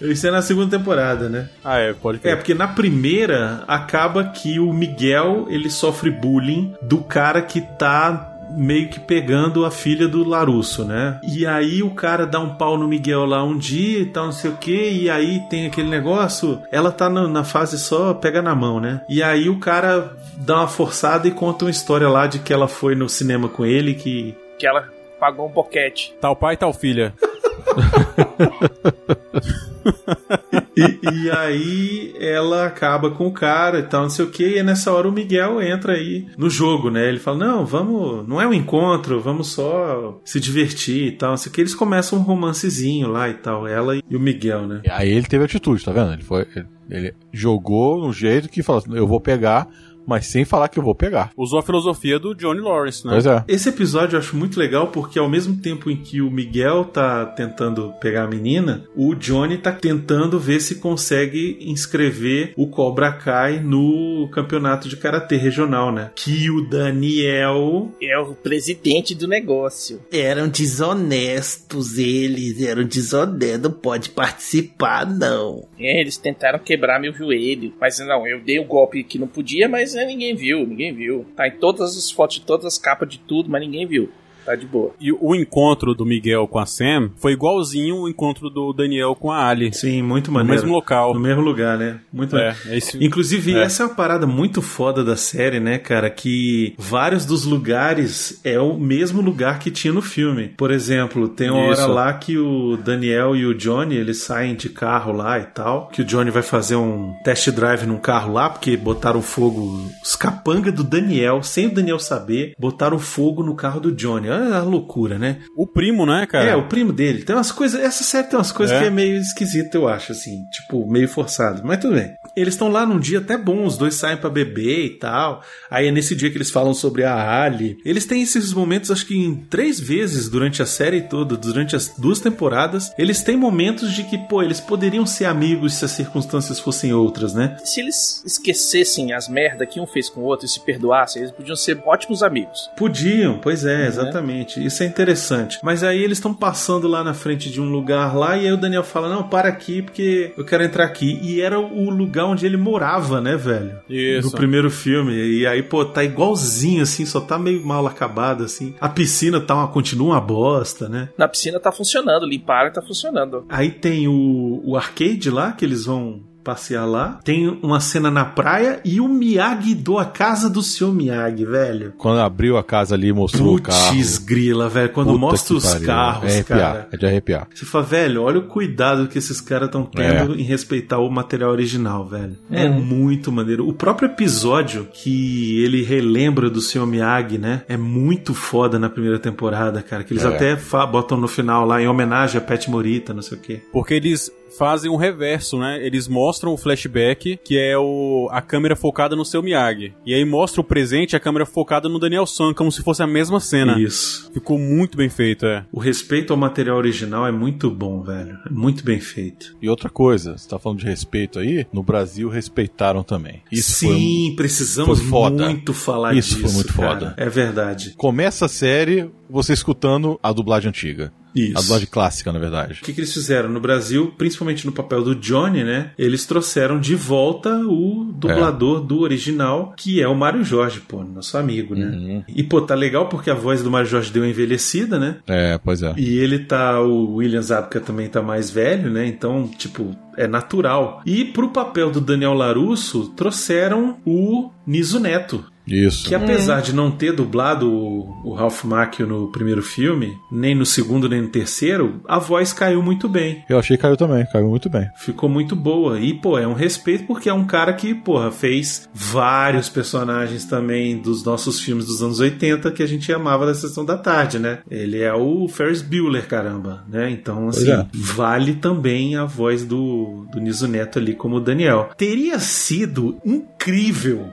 Isso 0.00 0.26
é 0.26 0.30
na 0.30 0.42
segunda 0.42 0.76
temporada, 0.76 1.28
né? 1.28 1.48
Ah, 1.64 1.78
é, 1.78 1.92
pode 1.92 2.18
É, 2.18 2.20
crer. 2.22 2.36
porque 2.36 2.54
na 2.54 2.66
primeira 2.68 3.62
acaba 3.68 4.24
que 4.24 4.58
o 4.58 4.72
Miguel 4.72 5.46
ele 5.48 5.70
sofre 5.70 6.10
bullying 6.10 6.74
do 6.82 6.98
cara 6.98 7.40
que 7.42 7.60
tá 7.60 8.29
meio 8.50 8.88
que 8.88 9.00
pegando 9.00 9.64
a 9.64 9.70
filha 9.70 10.08
do 10.08 10.26
Larusso, 10.26 10.84
né? 10.84 11.20
E 11.22 11.46
aí 11.46 11.82
o 11.82 11.90
cara 11.90 12.26
dá 12.26 12.38
um 12.38 12.54
pau 12.54 12.76
no 12.76 12.88
Miguel 12.88 13.26
lá 13.26 13.42
um 13.42 13.56
dia 13.56 14.00
e 14.00 14.06
tal, 14.06 14.26
não 14.26 14.32
sei 14.32 14.50
o 14.50 14.56
que, 14.56 14.90
e 14.90 15.10
aí 15.10 15.40
tem 15.48 15.66
aquele 15.66 15.88
negócio, 15.88 16.60
ela 16.70 16.90
tá 16.90 17.08
na, 17.08 17.28
na 17.28 17.44
fase 17.44 17.78
só 17.78 18.14
pega 18.14 18.42
na 18.42 18.54
mão, 18.54 18.80
né? 18.80 19.02
E 19.08 19.22
aí 19.22 19.48
o 19.48 19.58
cara 19.58 20.12
dá 20.36 20.58
uma 20.58 20.68
forçada 20.68 21.28
e 21.28 21.30
conta 21.30 21.64
uma 21.64 21.70
história 21.70 22.08
lá 22.08 22.26
de 22.26 22.38
que 22.38 22.52
ela 22.52 22.68
foi 22.68 22.94
no 22.94 23.08
cinema 23.08 23.48
com 23.48 23.64
ele, 23.64 23.94
que 23.94 24.34
Que 24.58 24.66
ela 24.66 24.88
pagou 25.18 25.48
um 25.48 25.52
boquete. 25.52 26.14
Tal 26.20 26.34
pai, 26.34 26.56
tal 26.56 26.72
filha. 26.72 27.14
e, 30.76 30.98
e 31.02 31.30
aí 31.30 32.14
ela 32.18 32.66
acaba 32.66 33.10
com 33.10 33.26
o 33.26 33.32
cara 33.32 33.80
e 33.80 33.82
tal, 33.82 34.02
não 34.02 34.10
sei 34.10 34.24
o 34.24 34.30
que, 34.30 34.58
e 34.58 34.62
nessa 34.62 34.92
hora 34.92 35.08
o 35.08 35.12
Miguel 35.12 35.60
entra 35.60 35.94
aí 35.94 36.26
no 36.36 36.48
jogo, 36.48 36.90
né? 36.90 37.08
Ele 37.08 37.18
fala: 37.18 37.38
Não, 37.38 37.66
vamos, 37.66 38.26
não 38.26 38.40
é 38.40 38.46
um 38.46 38.54
encontro, 38.54 39.20
vamos 39.20 39.48
só 39.48 40.20
se 40.24 40.40
divertir 40.40 41.08
e 41.08 41.12
tal, 41.12 41.30
não 41.30 41.36
sei 41.36 41.50
o 41.50 41.54
que. 41.54 41.60
Eles 41.60 41.74
começam 41.74 42.18
um 42.18 42.22
romancezinho 42.22 43.08
lá 43.08 43.28
e 43.28 43.34
tal, 43.34 43.66
ela 43.66 43.96
e 43.96 44.16
o 44.16 44.20
Miguel, 44.20 44.66
né? 44.66 44.82
Aí 44.90 45.10
ele 45.10 45.26
teve 45.26 45.44
atitude, 45.44 45.84
tá 45.84 45.92
vendo? 45.92 46.12
Ele 46.12 46.22
foi. 46.22 46.46
Ele, 46.54 46.66
ele 46.90 47.14
jogou 47.32 48.00
no 48.00 48.12
jeito 48.12 48.48
que 48.48 48.62
falou 48.62 48.82
assim, 48.82 48.96
eu 48.96 49.06
vou 49.06 49.20
pegar, 49.20 49.68
mas 50.06 50.26
sem 50.26 50.44
falar 50.44 50.68
que 50.68 50.78
eu 50.78 50.82
vou 50.82 50.94
pegar. 50.94 51.30
Usou 51.36 51.58
a 51.58 51.62
filosofia 51.62 52.18
do 52.18 52.34
Johnny 52.34 52.60
Lawrence, 52.60 53.06
né? 53.06 53.12
Pois 53.12 53.26
é. 53.26 53.44
Esse 53.48 53.68
episódio 53.68 54.16
eu 54.16 54.20
acho 54.20 54.36
muito 54.36 54.58
legal 54.58 54.88
porque 54.88 55.18
ao 55.18 55.28
mesmo 55.28 55.56
tempo 55.56 55.90
em 55.90 55.96
que 55.96 56.20
o 56.20 56.30
Miguel 56.30 56.84
tá 56.84 57.26
tentando 57.26 57.92
pegar 58.00 58.24
a 58.24 58.28
menina, 58.28 58.84
o 58.96 59.14
Johnny 59.14 59.58
tá 59.58 59.72
tentando 59.72 60.38
ver 60.38 60.60
se 60.60 60.76
consegue 60.76 61.58
inscrever 61.60 62.52
o 62.56 62.66
Cobra 62.68 63.12
Kai 63.12 63.60
no 63.60 64.28
campeonato 64.32 64.88
de 64.88 64.96
karatê 64.96 65.36
regional, 65.36 65.92
né? 65.92 66.10
Que 66.14 66.50
o 66.50 66.68
Daniel 66.68 67.90
É 68.00 68.18
o 68.18 68.34
presidente 68.34 69.14
do 69.14 69.28
negócio. 69.28 70.00
Eram 70.12 70.48
desonestos 70.48 71.98
eles, 71.98 72.62
eram 72.62 72.84
desonestos, 72.84 73.62
não 73.62 73.72
pode 73.72 74.10
participar 74.10 75.06
não. 75.06 75.68
É, 75.78 76.00
eles 76.00 76.16
tentaram 76.16 76.58
quebrar 76.58 77.00
meu 77.00 77.12
joelho. 77.12 77.72
Mas 77.80 77.98
não, 77.98 78.26
eu 78.26 78.40
dei 78.40 78.58
o 78.58 78.64
golpe 78.64 79.04
que 79.04 79.18
não 79.18 79.26
podia, 79.26 79.68
mas 79.68 79.89
é, 79.94 80.06
ninguém 80.06 80.34
viu, 80.34 80.66
ninguém 80.66 80.92
viu. 80.92 81.26
Tá 81.36 81.48
em 81.48 81.52
todas 81.52 81.96
as 81.96 82.10
fotos 82.10 82.38
todas 82.38 82.66
as 82.66 82.78
capas 82.78 83.08
de 83.08 83.18
tudo, 83.18 83.50
mas 83.50 83.60
ninguém 83.60 83.86
viu. 83.86 84.10
Tá 84.44 84.54
de 84.54 84.66
boa. 84.66 84.92
E 85.00 85.12
o 85.12 85.34
encontro 85.34 85.94
do 85.94 86.04
Miguel 86.04 86.46
com 86.48 86.58
a 86.58 86.66
Sam 86.66 87.10
foi 87.16 87.32
igualzinho 87.32 87.96
o 88.02 88.08
encontro 88.08 88.48
do 88.50 88.72
Daniel 88.72 89.14
com 89.14 89.30
a 89.30 89.46
Ali. 89.48 89.72
Sim, 89.72 90.02
muito 90.02 90.28
No 90.28 90.34
maneiro. 90.34 90.54
mesmo 90.62 90.72
local. 90.74 91.14
No 91.14 91.20
mesmo 91.20 91.42
lugar, 91.42 91.76
né? 91.78 92.00
Muito 92.12 92.36
É, 92.36 92.48
maneiro. 92.48 92.58
é 92.68 92.76
esse- 92.78 93.04
Inclusive, 93.04 93.54
é. 93.54 93.62
essa 93.62 93.82
é 93.82 93.86
uma 93.86 93.94
parada 93.94 94.26
muito 94.26 94.62
foda 94.62 95.04
da 95.04 95.16
série, 95.16 95.60
né, 95.60 95.78
cara? 95.78 96.08
Que 96.10 96.74
vários 96.78 97.24
dos 97.24 97.44
lugares 97.44 98.40
é 98.44 98.58
o 98.58 98.76
mesmo 98.78 99.20
lugar 99.20 99.58
que 99.58 99.70
tinha 99.70 99.92
no 99.92 100.02
filme. 100.02 100.48
Por 100.56 100.70
exemplo, 100.70 101.28
tem 101.28 101.50
uma 101.50 101.70
Isso. 101.72 101.82
hora 101.82 101.92
lá 101.92 102.12
que 102.14 102.36
o 102.38 102.76
Daniel 102.76 103.36
e 103.36 103.46
o 103.46 103.54
Johnny, 103.54 103.96
eles 103.96 104.18
saem 104.22 104.54
de 104.54 104.68
carro 104.68 105.12
lá 105.12 105.38
e 105.38 105.44
tal, 105.44 105.88
que 105.88 106.02
o 106.02 106.04
Johnny 106.04 106.30
vai 106.30 106.42
fazer 106.42 106.76
um 106.76 107.12
test 107.24 107.48
drive 107.50 107.84
num 107.86 107.98
carro 107.98 108.32
lá, 108.32 108.48
porque 108.50 108.76
botaram 108.76 109.22
fogo, 109.22 109.88
os 110.02 110.16
capanga 110.16 110.72
do 110.72 110.82
Daniel, 110.84 111.42
sem 111.42 111.66
o 111.66 111.74
Daniel 111.74 111.98
saber, 111.98 112.54
botaram 112.58 112.98
fogo 112.98 113.42
no 113.42 113.54
carro 113.54 113.80
do 113.80 113.92
Johnny. 113.92 114.28
Olha 114.30 114.56
a 114.56 114.62
loucura, 114.62 115.18
né? 115.18 115.38
O 115.56 115.66
primo, 115.66 116.06
né, 116.06 116.26
cara? 116.26 116.44
É, 116.50 116.56
o 116.56 116.68
primo 116.68 116.92
dele. 116.92 117.22
Tem 117.22 117.34
umas 117.36 117.52
coisas. 117.52 117.80
Essa 117.80 118.04
série 118.04 118.26
tem 118.28 118.38
umas 118.38 118.52
coisas 118.52 118.76
É. 118.76 118.80
que 118.80 118.86
é 118.86 118.90
meio 118.90 119.16
esquisito, 119.18 119.74
eu 119.74 119.88
acho, 119.88 120.12
assim. 120.12 120.42
Tipo, 120.52 120.86
meio 120.90 121.08
forçado. 121.08 121.62
Mas 121.64 121.78
tudo 121.78 121.94
bem. 121.94 122.12
Eles 122.36 122.54
estão 122.54 122.68
lá 122.68 122.86
num 122.86 122.98
dia 122.98 123.18
até 123.18 123.36
bom, 123.36 123.64
os 123.64 123.76
dois 123.76 123.94
saem 123.94 124.16
pra 124.16 124.30
beber 124.30 124.84
e 124.86 124.98
tal. 124.98 125.42
Aí 125.70 125.88
é 125.88 125.90
nesse 125.90 126.14
dia 126.14 126.30
que 126.30 126.36
eles 126.36 126.50
falam 126.50 126.72
sobre 126.74 127.04
a 127.04 127.42
Ali. 127.42 127.76
Eles 127.84 128.06
têm 128.06 128.22
esses 128.22 128.52
momentos, 128.52 128.90
acho 128.90 129.06
que 129.06 129.16
em 129.16 129.34
três 129.34 129.78
vezes 129.80 130.28
durante 130.28 130.62
a 130.62 130.66
série 130.66 131.02
toda, 131.02 131.36
durante 131.36 131.74
as 131.76 131.88
duas 131.98 132.20
temporadas. 132.20 132.92
Eles 132.98 133.22
têm 133.22 133.36
momentos 133.36 133.92
de 133.92 134.04
que, 134.04 134.18
pô, 134.18 134.42
eles 134.42 134.60
poderiam 134.60 135.04
ser 135.06 135.24
amigos 135.24 135.74
se 135.74 135.84
as 135.84 135.90
circunstâncias 135.92 136.58
fossem 136.60 136.92
outras, 136.92 137.34
né? 137.34 137.56
Se 137.64 137.80
eles 137.80 138.22
esquecessem 138.24 139.12
as 139.12 139.28
merda 139.28 139.66
que 139.66 139.80
um 139.80 139.86
fez 139.86 140.08
com 140.08 140.20
o 140.20 140.24
outro 140.24 140.46
e 140.46 140.48
se 140.48 140.60
perdoassem, 140.60 141.22
eles 141.22 141.32
podiam 141.32 141.56
ser 141.56 141.80
ótimos 141.84 142.22
amigos. 142.22 142.70
Podiam, 142.76 143.38
pois 143.38 143.64
é, 143.64 143.86
exatamente. 143.86 144.19
Isso 144.64 144.82
é 144.82 144.86
interessante. 144.86 145.58
Mas 145.62 145.82
aí 145.82 146.02
eles 146.02 146.18
estão 146.18 146.34
passando 146.34 146.88
lá 146.88 147.02
na 147.02 147.14
frente 147.14 147.50
de 147.50 147.60
um 147.60 147.70
lugar 147.70 148.16
lá 148.16 148.36
e 148.36 148.46
aí 148.46 148.52
o 148.52 148.56
Daniel 148.56 148.84
fala: 148.84 149.08
Não, 149.08 149.22
para 149.22 149.48
aqui 149.48 149.82
porque 149.82 150.32
eu 150.36 150.44
quero 150.44 150.62
entrar 150.62 150.84
aqui. 150.84 151.18
E 151.22 151.40
era 151.40 151.58
o 151.58 151.90
lugar 151.90 152.26
onde 152.26 152.46
ele 152.46 152.56
morava, 152.56 153.20
né, 153.20 153.36
velho? 153.36 153.78
Isso. 153.88 154.28
No 154.28 154.32
primeiro 154.32 154.70
filme. 154.70 155.12
E 155.12 155.46
aí, 155.46 155.62
pô, 155.62 155.84
tá 155.84 156.02
igualzinho, 156.04 156.82
assim, 156.82 157.04
só 157.04 157.20
tá 157.20 157.38
meio 157.38 157.64
mal 157.64 157.86
acabado, 157.86 158.44
assim. 158.44 158.74
A 158.80 158.88
piscina 158.88 159.40
tá 159.40 159.54
uma, 159.54 159.68
continua 159.68 160.14
uma 160.14 160.20
bosta, 160.20 160.88
né? 160.88 161.08
Na 161.16 161.28
piscina 161.28 161.58
tá 161.60 161.72
funcionando, 161.72 162.26
limparam 162.26 162.70
e 162.70 162.72
tá 162.72 162.82
funcionando. 162.82 163.44
Aí 163.48 163.70
tem 163.70 164.08
o, 164.08 164.62
o 164.64 164.76
arcade 164.76 165.30
lá, 165.30 165.52
que 165.52 165.64
eles 165.64 165.84
vão 165.84 166.29
passear 166.42 166.84
lá. 166.86 167.20
Tem 167.24 167.46
uma 167.62 167.80
cena 167.80 168.10
na 168.10 168.24
praia 168.24 168.80
e 168.84 169.00
o 169.00 169.08
Miyagi 169.08 169.74
do 169.74 169.98
A 169.98 170.04
Casa 170.04 170.48
do 170.48 170.62
Seu 170.62 170.92
Miyagi, 170.92 171.44
velho. 171.44 171.92
Quando 171.98 172.20
abriu 172.20 172.56
a 172.56 172.64
casa 172.64 172.94
ali 172.94 173.08
e 173.08 173.12
mostrou 173.12 173.56
o 173.56 173.62
carro. 173.62 173.94
Putz, 173.94 174.18
grila, 174.18 174.68
velho. 174.68 174.90
Quando 174.90 175.08
Puta 175.08 175.18
mostra 175.18 175.48
que 175.48 175.54
os 175.54 175.72
pariu. 175.72 175.86
carros, 175.86 176.24
é 176.24 176.26
de 176.28 176.32
arrepiar, 176.34 176.58
cara. 176.72 176.88
É 176.92 176.96
de 176.96 177.06
arrepiar. 177.06 177.48
Você 177.54 177.64
fala, 177.66 177.84
velho, 177.84 178.22
olha 178.22 178.38
o 178.38 178.42
cuidado 178.46 179.06
que 179.08 179.18
esses 179.18 179.40
caras 179.40 179.66
estão 179.66 179.84
tendo 179.84 180.34
em 180.38 180.42
respeitar 180.42 180.98
o 180.98 181.10
material 181.10 181.50
original, 181.50 182.06
velho. 182.06 182.36
É 182.50 182.66
Uhum. 182.66 182.80
muito 182.80 183.30
maneiro. 183.32 183.68
O 183.68 183.72
próprio 183.72 184.06
episódio 184.06 184.86
que 184.92 185.62
ele 185.62 185.82
relembra 185.82 186.48
do 186.50 186.60
Sr. 186.60 186.86
Miyagi, 186.86 187.38
né? 187.38 187.62
É 187.68 187.76
muito 187.76 188.34
foda 188.34 188.78
na 188.78 188.88
primeira 188.88 189.18
temporada, 189.18 189.82
cara. 189.82 190.02
Que 190.04 190.12
eles 190.12 190.24
É. 190.24 190.28
até 190.28 190.56
fa- 190.56 190.86
botam 190.86 191.18
no 191.18 191.28
final 191.28 191.64
lá 191.66 191.80
em 191.80 191.86
homenagem 191.88 192.38
a 192.38 192.40
Pet 192.40 192.70
Morita, 192.70 193.12
não 193.12 193.22
sei 193.22 193.36
o 193.38 193.40
quê. 193.40 193.60
Porque 193.72 193.94
eles 193.94 194.30
fazem 194.56 194.90
o 194.90 194.96
reverso, 194.96 195.58
né? 195.58 195.84
Eles 195.84 196.08
mostram 196.08 196.52
o 196.52 196.56
flashback, 196.56 197.38
que 197.44 197.58
é 197.58 197.76
o, 197.76 198.28
a 198.30 198.40
câmera 198.42 198.76
focada 198.76 199.16
no 199.16 199.24
seu 199.24 199.42
Miyagi. 199.42 199.94
E 200.04 200.14
aí 200.14 200.24
mostra 200.24 200.60
o 200.60 200.64
presente, 200.64 201.16
a 201.16 201.20
câmera 201.20 201.46
focada 201.46 201.88
no 201.88 201.98
Daniel 201.98 202.26
San, 202.26 202.52
como 202.54 202.70
se 202.70 202.82
fosse 202.82 203.02
a 203.02 203.06
mesma 203.06 203.40
cena. 203.40 203.78
Isso. 203.78 204.30
Ficou 204.32 204.58
muito 204.58 204.96
bem 204.96 205.08
feito, 205.08 205.46
é. 205.46 205.64
O 205.72 205.80
respeito 205.80 206.32
ao 206.32 206.38
material 206.38 206.76
original 206.76 207.26
é 207.26 207.32
muito 207.32 207.70
bom, 207.70 208.02
velho. 208.02 208.38
É 208.46 208.50
muito 208.50 208.84
bem 208.84 209.00
feito. 209.00 209.56
E 209.60 209.68
outra 209.68 209.88
coisa, 209.88 210.36
você 210.36 210.48
tá 210.48 210.58
falando 210.58 210.78
de 210.78 210.86
respeito 210.86 211.38
aí? 211.38 211.66
No 211.72 211.82
Brasil 211.82 212.28
respeitaram 212.28 213.02
também. 213.02 213.42
Isso 213.50 213.72
Sim, 213.72 214.26
foi, 214.28 214.36
precisamos 214.36 215.00
foi 215.00 215.30
muito 215.30 215.72
falar 215.72 216.14
Isso 216.14 216.36
disso. 216.36 216.40
foi 216.46 216.52
muito 216.52 216.74
cara. 216.74 216.88
foda. 216.88 217.14
É 217.16 217.28
verdade. 217.28 217.94
Começa 217.96 218.46
a 218.46 218.48
série 218.48 219.10
você 219.28 219.52
escutando 219.52 220.18
a 220.22 220.32
dublagem 220.32 220.68
antiga. 220.68 221.12
Isso. 221.34 221.58
A 221.58 221.60
dublagem 221.60 221.88
clássica, 221.90 222.32
na 222.32 222.38
verdade. 222.38 222.80
O 222.80 222.84
que, 222.84 222.92
que 222.92 223.00
eles 223.00 223.12
fizeram 223.12 223.48
no 223.48 223.60
Brasil, 223.60 224.12
principalmente 224.16 224.66
no 224.66 224.72
papel 224.72 225.02
do 225.02 225.14
Johnny, 225.14 225.64
né? 225.64 225.92
Eles 225.98 226.26
trouxeram 226.26 226.78
de 226.78 226.94
volta 226.94 227.56
o 227.56 228.12
dublador 228.14 228.80
do 228.80 229.00
original, 229.00 229.74
que 229.76 230.00
é 230.00 230.08
o 230.08 230.14
Mário 230.14 230.44
Jorge, 230.44 230.80
pô, 230.80 231.02
nosso 231.02 231.36
amigo, 231.36 231.74
né? 231.74 231.86
Uhum. 231.86 232.24
E, 232.28 232.42
pô, 232.42 232.60
tá 232.60 232.74
legal 232.74 233.08
porque 233.08 233.30
a 233.30 233.34
voz 233.34 233.62
do 233.62 233.70
Mário 233.70 233.88
Jorge 233.88 234.12
deu 234.12 234.22
uma 234.22 234.28
envelhecida, 234.28 234.98
né? 234.98 235.16
É, 235.26 235.58
pois 235.58 235.82
é. 235.82 235.94
E 235.96 236.18
ele 236.18 236.40
tá. 236.40 236.80
O 236.80 237.16
William 237.16 237.42
Zabka 237.42 237.80
também 237.80 238.08
tá 238.08 238.22
mais 238.22 238.50
velho, 238.50 238.90
né? 238.90 239.06
Então, 239.06 239.48
tipo, 239.48 239.96
é 240.16 240.26
natural. 240.26 241.02
E 241.06 241.24
pro 241.24 241.50
papel 241.50 241.90
do 241.90 242.00
Daniel 242.00 242.34
Larusso, 242.34 243.08
trouxeram 243.10 243.98
o 244.04 244.50
Niso 244.66 245.00
Neto. 245.00 245.44
Isso. 245.70 246.08
Que 246.08 246.14
apesar 246.14 246.60
de 246.60 246.74
não 246.74 246.90
ter 246.90 247.12
dublado 247.12 247.70
o, 247.70 248.30
o 248.30 248.34
Ralph 248.34 248.64
Macchio 248.64 249.06
no 249.06 249.28
primeiro 249.28 249.62
filme, 249.62 250.18
nem 250.30 250.54
no 250.54 250.66
segundo 250.66 251.08
nem 251.08 251.22
no 251.22 251.28
terceiro, 251.28 252.00
a 252.06 252.18
voz 252.18 252.52
caiu 252.52 252.82
muito 252.82 253.08
bem. 253.08 253.44
Eu 253.48 253.58
achei 253.58 253.76
que 253.76 253.82
caiu 253.82 253.96
também, 253.96 254.26
caiu 254.26 254.48
muito 254.48 254.68
bem. 254.68 254.88
Ficou 254.96 255.28
muito 255.28 255.54
boa. 255.54 256.00
E, 256.00 256.14
pô, 256.14 256.38
é 256.38 256.46
um 256.46 256.54
respeito 256.54 257.04
porque 257.06 257.28
é 257.28 257.34
um 257.34 257.46
cara 257.46 257.72
que, 257.72 257.94
porra, 257.94 258.30
fez 258.30 258.88
vários 258.92 259.68
personagens 259.68 260.44
também 260.44 260.98
dos 260.98 261.24
nossos 261.24 261.60
filmes 261.60 261.86
dos 261.86 262.02
anos 262.02 262.20
80 262.20 262.70
que 262.72 262.82
a 262.82 262.86
gente 262.86 263.12
amava 263.12 263.46
da 263.46 263.54
sessão 263.54 263.84
da 263.84 263.96
tarde, 263.96 264.38
né? 264.38 264.58
Ele 264.70 265.00
é 265.00 265.12
o 265.14 265.48
Ferris 265.48 265.82
Bueller, 265.82 266.26
caramba, 266.26 266.84
né? 266.88 267.10
Então, 267.10 267.48
assim, 267.48 267.70
é. 267.70 267.86
vale 267.94 268.54
também 268.54 269.16
a 269.16 269.24
voz 269.24 269.64
do, 269.64 270.26
do 270.32 270.40
Niso 270.40 270.66
Neto 270.66 270.98
ali 270.98 271.14
como 271.14 271.36
o 271.36 271.40
Daniel. 271.40 271.90
Teria 271.96 272.38
sido 272.38 273.18
incrível 273.24 273.59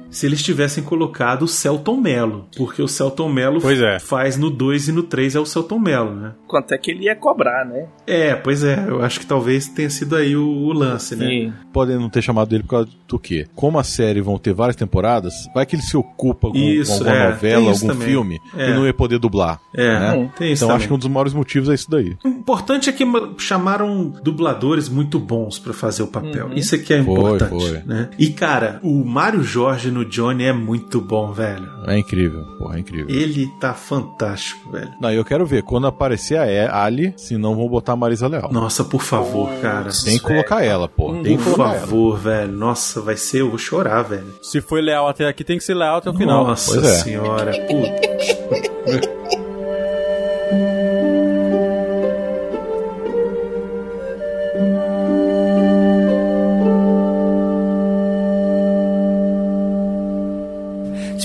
se 0.09 0.25
eles 0.25 0.41
tivessem 0.41 0.83
colocado 0.83 1.43
o 1.43 1.47
Celton 1.47 1.97
Mello, 1.97 2.47
porque 2.55 2.81
o 2.81 2.87
Celton 2.87 3.29
Mello 3.29 3.59
Pois 3.61 3.79
é. 3.81 3.99
faz 3.99 4.37
no 4.37 4.49
2 4.49 4.87
e 4.87 4.91
no 4.91 5.03
3 5.03 5.35
é 5.35 5.39
o 5.39 5.45
Celton 5.45 5.79
Mello, 5.79 6.15
né? 6.15 6.33
Quanto 6.47 6.73
é 6.73 6.77
que 6.77 6.91
ele 6.91 7.03
ia 7.05 7.15
cobrar, 7.15 7.65
né? 7.65 7.87
É, 8.05 8.35
pois 8.35 8.63
é, 8.63 8.85
eu 8.87 9.03
acho 9.03 9.19
que 9.19 9.25
talvez 9.25 9.67
tenha 9.67 9.89
sido 9.89 10.15
aí 10.15 10.35
o, 10.35 10.47
o 10.47 10.71
lance, 10.73 11.15
né? 11.15 11.25
Sim. 11.27 11.53
Podem 11.73 11.97
não 11.97 12.09
ter 12.09 12.21
chamado 12.21 12.53
ele 12.55 12.63
por 12.63 12.69
causa 12.69 12.89
do 13.07 13.19
quê? 13.19 13.45
Como 13.53 13.77
a 13.77 13.83
série 13.83 14.21
vão 14.21 14.37
ter 14.37 14.53
várias 14.53 14.75
temporadas, 14.75 15.33
vai 15.53 15.65
que 15.65 15.75
ele 15.75 15.83
se 15.83 15.95
ocupa 15.97 16.49
com, 16.49 16.57
Isso, 16.57 16.91
com 17.03 17.09
alguma 17.09 17.15
é, 17.25 17.29
novela, 17.29 17.69
algum 17.71 17.87
também. 17.87 18.07
filme, 18.07 18.39
É. 18.55 18.69
e 18.69 18.73
não 18.73 18.85
ia 18.85 18.93
poder 18.93 19.19
dublar. 19.19 19.59
É, 19.75 19.99
né? 19.99 20.31
tem 20.37 20.53
isso 20.53 20.63
Então 20.63 20.69
também. 20.69 20.77
acho 20.77 20.87
que 20.87 20.93
um 20.93 20.97
dos 20.97 21.07
maiores 21.07 21.33
motivos 21.33 21.69
é 21.69 21.73
isso 21.73 21.89
daí. 21.89 22.15
O 22.23 22.27
importante 22.29 22.89
é 22.89 22.93
que 22.93 23.03
chamaram 23.37 24.13
dubladores 24.23 24.89
muito 24.89 25.19
bons 25.19 25.59
pra 25.59 25.73
fazer 25.73 26.03
o 26.03 26.07
papel. 26.07 26.47
Uhum. 26.47 26.53
Isso 26.53 26.75
é 26.75 26.77
que 26.77 26.93
é 26.93 27.03
Foi, 27.03 27.13
importante. 27.13 27.49
foi. 27.49 27.81
Né? 27.85 28.09
E 28.17 28.29
cara, 28.29 28.79
o 28.83 29.03
Mário 29.17 29.41
Jorge 29.41 29.89
no 29.89 30.05
Johnny 30.05 30.43
é 30.43 30.53
muito 30.53 31.01
bom, 31.01 31.31
velho. 31.31 31.67
É 31.87 31.97
incrível, 31.97 32.45
porra, 32.59 32.77
é 32.77 32.79
incrível. 32.81 33.07
Ele 33.09 33.47
tá 33.59 33.73
fantástico, 33.73 34.71
velho. 34.71 34.93
Não, 35.01 35.11
eu 35.11 35.25
quero 35.25 35.43
ver 35.43 35.63
quando 35.63 35.87
aparecer 35.87 36.37
a 36.37 36.83
Ali, 36.83 37.15
se 37.17 37.35
não 37.35 37.55
vão 37.55 37.67
botar 37.67 37.93
a 37.93 37.95
Marisa 37.95 38.27
Leal. 38.27 38.51
Nossa, 38.51 38.83
por 38.83 39.01
favor, 39.01 39.49
cara. 39.59 39.89
Tem 40.05 40.19
que 40.19 40.23
colocar 40.23 40.63
ela, 40.63 40.87
pô. 40.87 41.15
Tem 41.23 41.35
Por 41.35 41.45
colocar 41.45 41.63
ela. 41.63 41.79
favor, 41.79 42.19
velho. 42.19 42.51
Nossa, 42.51 43.01
vai 43.01 43.17
ser, 43.17 43.41
eu 43.41 43.49
vou 43.49 43.57
chorar, 43.57 44.03
velho. 44.03 44.35
Se 44.39 44.61
foi 44.61 44.83
leal 44.83 45.07
até 45.07 45.27
aqui, 45.27 45.43
tem 45.43 45.57
que 45.57 45.63
ser 45.63 45.73
leal 45.73 45.97
até 45.97 46.11
o 46.11 46.13
final. 46.13 46.45
Nossa 46.45 46.79
é. 46.79 46.83
senhora. 46.83 47.53
Puta. 47.65 49.16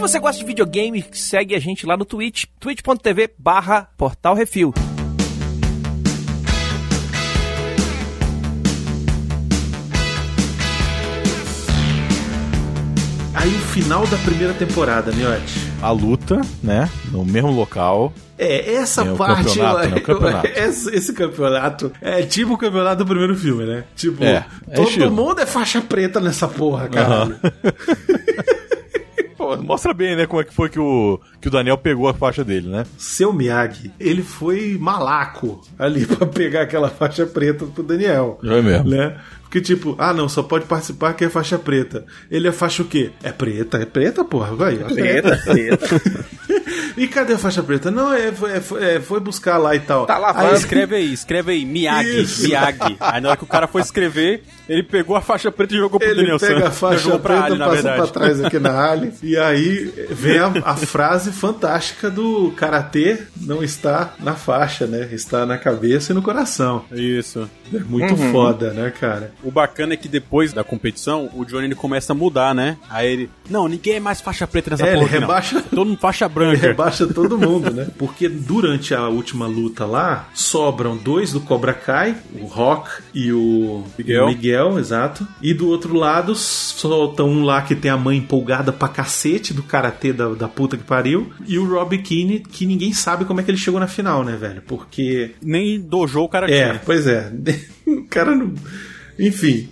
Se 0.03 0.09
você 0.09 0.19
gosta 0.19 0.41
de 0.41 0.45
videogame, 0.45 1.05
segue 1.13 1.55
a 1.55 1.61
gente 1.61 1.87
lá 1.87 1.97
no 1.97 2.05
Twitch, 2.05 2.47
twitch.tv 2.59 3.35
barra 3.39 3.89
Portal 3.97 4.35
Refil. 4.35 4.75
Aí 13.33 13.49
o 13.49 13.59
final 13.61 14.05
da 14.09 14.17
primeira 14.19 14.53
temporada, 14.55 15.13
Miotti. 15.13 15.71
A 15.81 15.93
luta, 15.93 16.41
né? 16.61 16.91
No 17.13 17.25
mesmo 17.25 17.53
local. 17.53 18.13
É, 18.37 18.75
essa 18.75 19.05
o 19.05 19.17
parte. 19.17 19.51
campeonato, 19.57 19.89
né? 19.89 20.01
Campeonato. 20.01 20.47
esse, 20.59 20.97
esse 20.97 21.13
campeonato 21.13 21.93
é 22.01 22.23
tipo 22.23 22.55
o 22.55 22.59
campeonato 22.59 23.05
do 23.05 23.07
primeiro 23.07 23.37
filme, 23.37 23.65
né? 23.65 23.85
Tipo, 23.95 24.25
É, 24.25 24.45
é 24.69 24.75
todo 24.75 24.89
estilo. 24.89 25.13
mundo 25.13 25.41
é 25.41 25.47
faixa 25.47 25.81
preta 25.81 26.19
nessa 26.19 26.49
porra, 26.49 26.89
cara. 26.89 27.39
Pô, 29.43 29.57
mostra 29.57 29.93
bem, 29.93 30.15
né, 30.15 30.25
como 30.25 30.41
é 30.41 30.45
que 30.45 30.55
foi 30.55 30.69
que 30.69 30.79
o, 30.79 31.19
que 31.41 31.49
o 31.49 31.51
Daniel 31.51 31.77
pegou 31.77 32.09
a 32.09 32.15
faixa 32.15 32.45
dele, 32.45 32.69
né? 32.69 32.87
Seu 32.97 33.33
Miyagi, 33.33 33.91
ele 33.99 34.23
foi 34.23 34.79
malaco 34.79 35.61
ali 35.77 36.07
pra 36.07 36.25
pegar 36.29 36.63
aquela 36.63 36.89
faixa 36.89 37.27
preta 37.27 37.67
pro 37.67 37.83
Daniel. 37.83 38.39
Foi 38.41 38.63
mesmo. 38.63 38.89
Né? 38.89 39.19
Porque, 39.53 39.61
tipo, 39.61 39.95
ah, 39.99 40.15
não, 40.15 40.31
só 40.31 40.43
pode 40.43 40.65
participar 40.65 41.13
quem 41.13 41.27
é 41.27 41.31
faixa 41.31 41.59
preta. 41.59 42.07
Ele 42.31 42.49
é 42.49 42.53
faixa 42.53 42.83
o 42.83 42.87
quê? 42.87 43.11
É 43.23 43.31
preta, 43.31 43.77
é 43.77 43.85
preta, 43.85 44.25
porra. 44.25 44.55
Vai, 44.55 44.79
ó. 44.83 44.87
Preta, 44.87 45.37
preta. 45.45 46.25
E 46.97 47.07
cadê 47.07 47.33
a 47.35 47.39
faixa 47.39 47.63
preta? 47.63 47.91
Não, 47.91 48.13
é, 48.13 48.31
foi, 48.33 48.51
é, 48.53 48.63
é, 48.97 49.01
foi 49.01 49.19
buscar 49.19 49.57
lá 49.57 49.75
e 49.75 49.81
tal. 49.81 50.05
Tá 50.05 50.17
Aí 50.17 50.21
lavando. 50.21 50.55
escreve 50.55 50.97
aí, 50.97 51.13
escreve 51.13 51.53
aí, 51.53 51.65
Miyagi, 51.65 52.21
Isso. 52.23 52.43
Miyagi. 52.43 52.97
Aí 53.01 53.21
na 53.21 53.29
hora 53.31 53.37
que 53.39 53.45
o 53.45 53.47
cara 53.47 53.67
foi 53.67 53.81
escrever, 53.81 54.43
ele 54.69 54.83
pegou 54.83 55.17
a 55.17 55.23
faixa 55.23 55.51
preta 55.51 55.75
e 55.75 55.79
jogou 55.79 55.99
pro 55.99 56.07
Ele 56.09 56.17
Daniel 56.17 56.39
pega 56.39 56.69
a 56.69 56.71
faixa 56.71 57.19
preta, 57.19 57.45
Ali, 57.45 57.59
passa 57.59 57.93
pra 57.95 58.07
trás 58.09 58.45
aqui 58.45 58.59
na 58.59 58.79
Ali. 58.93 59.11
E 59.23 59.39
aí 59.39 59.91
vem 60.11 60.39
a, 60.39 60.53
a 60.65 60.77
frase 60.77 61.33
fantástica 61.33 62.11
do 62.11 62.53
Karatê 62.57 63.19
não 63.41 63.63
está 63.63 64.15
na 64.21 64.35
faixa, 64.35 64.87
né? 64.87 65.09
Está 65.13 65.47
na 65.47 65.57
cabeça 65.57 66.13
e 66.13 66.15
no 66.15 66.21
coração. 66.21 66.85
Isso. 66.93 67.49
É 67.73 67.79
muito 67.79 68.13
Uhum. 68.15 68.33
foda, 68.33 68.71
né, 68.73 68.93
cara? 69.01 69.33
O 69.43 69.51
bacana 69.51 69.95
é 69.95 69.97
que 69.97 70.09
depois 70.09 70.53
da 70.53 70.63
competição, 70.65 71.29
o 71.35 71.45
Johnny 71.45 71.67
ele 71.67 71.75
começa 71.75 72.13
a 72.13 72.17
mudar, 72.17 72.55
né? 72.55 72.77
Aí 72.89 73.11
ele, 73.13 73.31
não, 73.51 73.67
ninguém 73.69 73.95
é 73.95 74.01
mais 74.01 74.21
faixa 74.21 74.47
preta 74.47 74.71
nessa 74.71 74.87
É, 74.87 74.91
ele 74.93 75.01
porra 75.01 75.13
não. 75.13 75.21
rebaixa- 75.21 75.63
Todo 75.71 75.87
mundo 75.89 75.99
faixa 75.99 76.25
Ele 76.27 76.35
branca. 76.35 76.67
rebaixa 76.69 77.07
todo 77.07 77.39
mundo, 77.39 77.71
né? 77.71 77.89
Porque 77.99 78.29
durante 78.29 78.95
a 78.95 79.09
última 79.09 79.47
luta 79.47 79.85
lá, 79.85 80.29
sobram 80.35 80.97
dois 80.97 81.33
do 81.33 81.41
Cobra 81.41 81.73
Kai, 81.75 82.17
o 82.41 82.47
Rock 82.47 82.91
e 83.15 83.33
o 83.33 83.85
Miguel. 83.99 84.25
o 84.25 84.29
Miguel, 84.29 84.79
exato. 84.79 85.27
E 85.41 85.53
do 85.53 85.69
outro 85.69 85.95
lado, 85.95 86.35
soltam 86.35 87.29
um 87.29 87.45
lá 87.45 87.63
que 87.63 87.75
tem 87.75 87.91
a 87.91 87.97
mãe 87.97 88.19
empolgada 88.19 88.73
pra 88.73 88.89
cacete 88.89 89.53
do 89.53 89.63
karatê 89.63 90.13
da, 90.13 90.29
da 90.31 90.49
puta 90.49 90.77
que 90.77 90.85
pariu. 90.85 91.33
E 91.47 91.59
o 91.59 91.67
Rob 91.69 91.97
Keane, 91.99 92.41
que 92.41 92.67
ninguém 92.67 92.93
sabe 92.93 93.25
como 93.25 93.41
é 93.41 93.43
que 93.43 93.51
ele 93.51 93.59
chegou 93.59 93.81
na 93.81 93.87
final, 93.87 94.23
né, 94.25 94.37
velho? 94.37 94.63
Porque. 94.67 95.33
Nem 95.43 95.81
dojo 95.81 96.21
o 96.21 96.29
cara 96.29 96.51
É, 96.51 96.75
pois 96.85 97.07
é. 97.07 97.33
o 97.87 98.05
cara 98.05 98.35
não. 98.35 98.53
Enfim, 99.19 99.69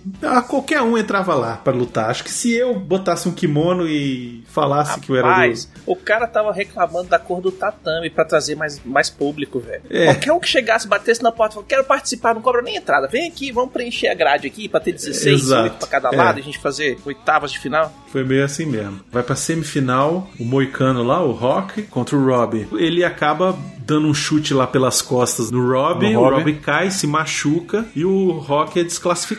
qualquer 0.47 0.81
um 0.81 0.97
entrava 0.97 1.33
lá 1.35 1.57
pra 1.57 1.73
lutar. 1.73 2.09
Acho 2.09 2.23
que 2.23 2.31
se 2.31 2.53
eu 2.53 2.77
botasse 2.77 3.27
um 3.27 3.31
kimono 3.31 3.87
e 3.87 4.43
falasse 4.47 4.99
que 4.99 5.09
eu 5.11 5.15
era 5.15 5.27
do. 5.27 5.31
Rapaz, 5.33 5.69
o 5.85 5.95
cara 5.95 6.27
tava 6.27 6.51
reclamando 6.51 7.09
da 7.09 7.19
cor 7.19 7.41
do 7.41 7.51
tatame 7.51 8.09
pra 8.09 8.23
trazer 8.25 8.55
mais, 8.55 8.81
mais 8.85 9.09
público, 9.09 9.59
velho. 9.59 9.81
É. 9.89 10.05
Qualquer 10.05 10.31
um 10.33 10.39
que 10.39 10.47
chegasse, 10.47 10.87
batesse 10.87 11.21
na 11.23 11.31
porta 11.31 11.53
e 11.53 11.55
falasse, 11.55 11.69
quero 11.69 11.83
participar, 11.85 12.33
não 12.35 12.41
cobra 12.41 12.61
nem 12.61 12.75
entrada. 12.75 13.07
Vem 13.07 13.27
aqui, 13.27 13.51
vamos 13.51 13.71
preencher 13.71 14.07
a 14.09 14.13
grade 14.13 14.47
aqui 14.47 14.67
pra 14.69 14.79
ter 14.79 14.91
16, 14.93 15.41
Exato. 15.41 15.63
8 15.63 15.75
pra 15.77 15.87
cada 15.87 16.09
É. 16.09 16.15
lado 16.15 16.37
e 16.39 16.41
a 16.41 16.43
gente 16.43 16.59
fazer 16.59 16.97
oitavas 17.05 17.51
de 17.51 17.59
final. 17.59 17.91
Foi 18.11 18.23
meio 18.23 18.43
assim 18.43 18.65
mesmo. 18.65 18.99
Vai 19.11 19.23
pra 19.23 19.35
semifinal, 19.35 20.29
o 20.39 20.43
Moicano 20.45 21.03
lá, 21.03 21.21
o 21.23 21.31
Rock, 21.31 21.83
contra 21.83 22.15
o 22.15 22.25
Rob. 22.25 22.67
Ele 22.73 23.03
acaba 23.03 23.57
dando 23.85 24.07
um 24.07 24.13
chute 24.13 24.53
lá 24.53 24.67
pelas 24.67 25.01
costas 25.01 25.49
no 25.51 25.71
Rob, 25.71 26.05
o. 26.15 26.19
Rob 26.21 26.53
cai, 26.55 26.91
se 26.91 27.07
machuca 27.07 27.85
e 27.95 28.05
o 28.05 28.31
Rock 28.31 28.79
é 28.79 28.83
desclassificado, 28.83 29.30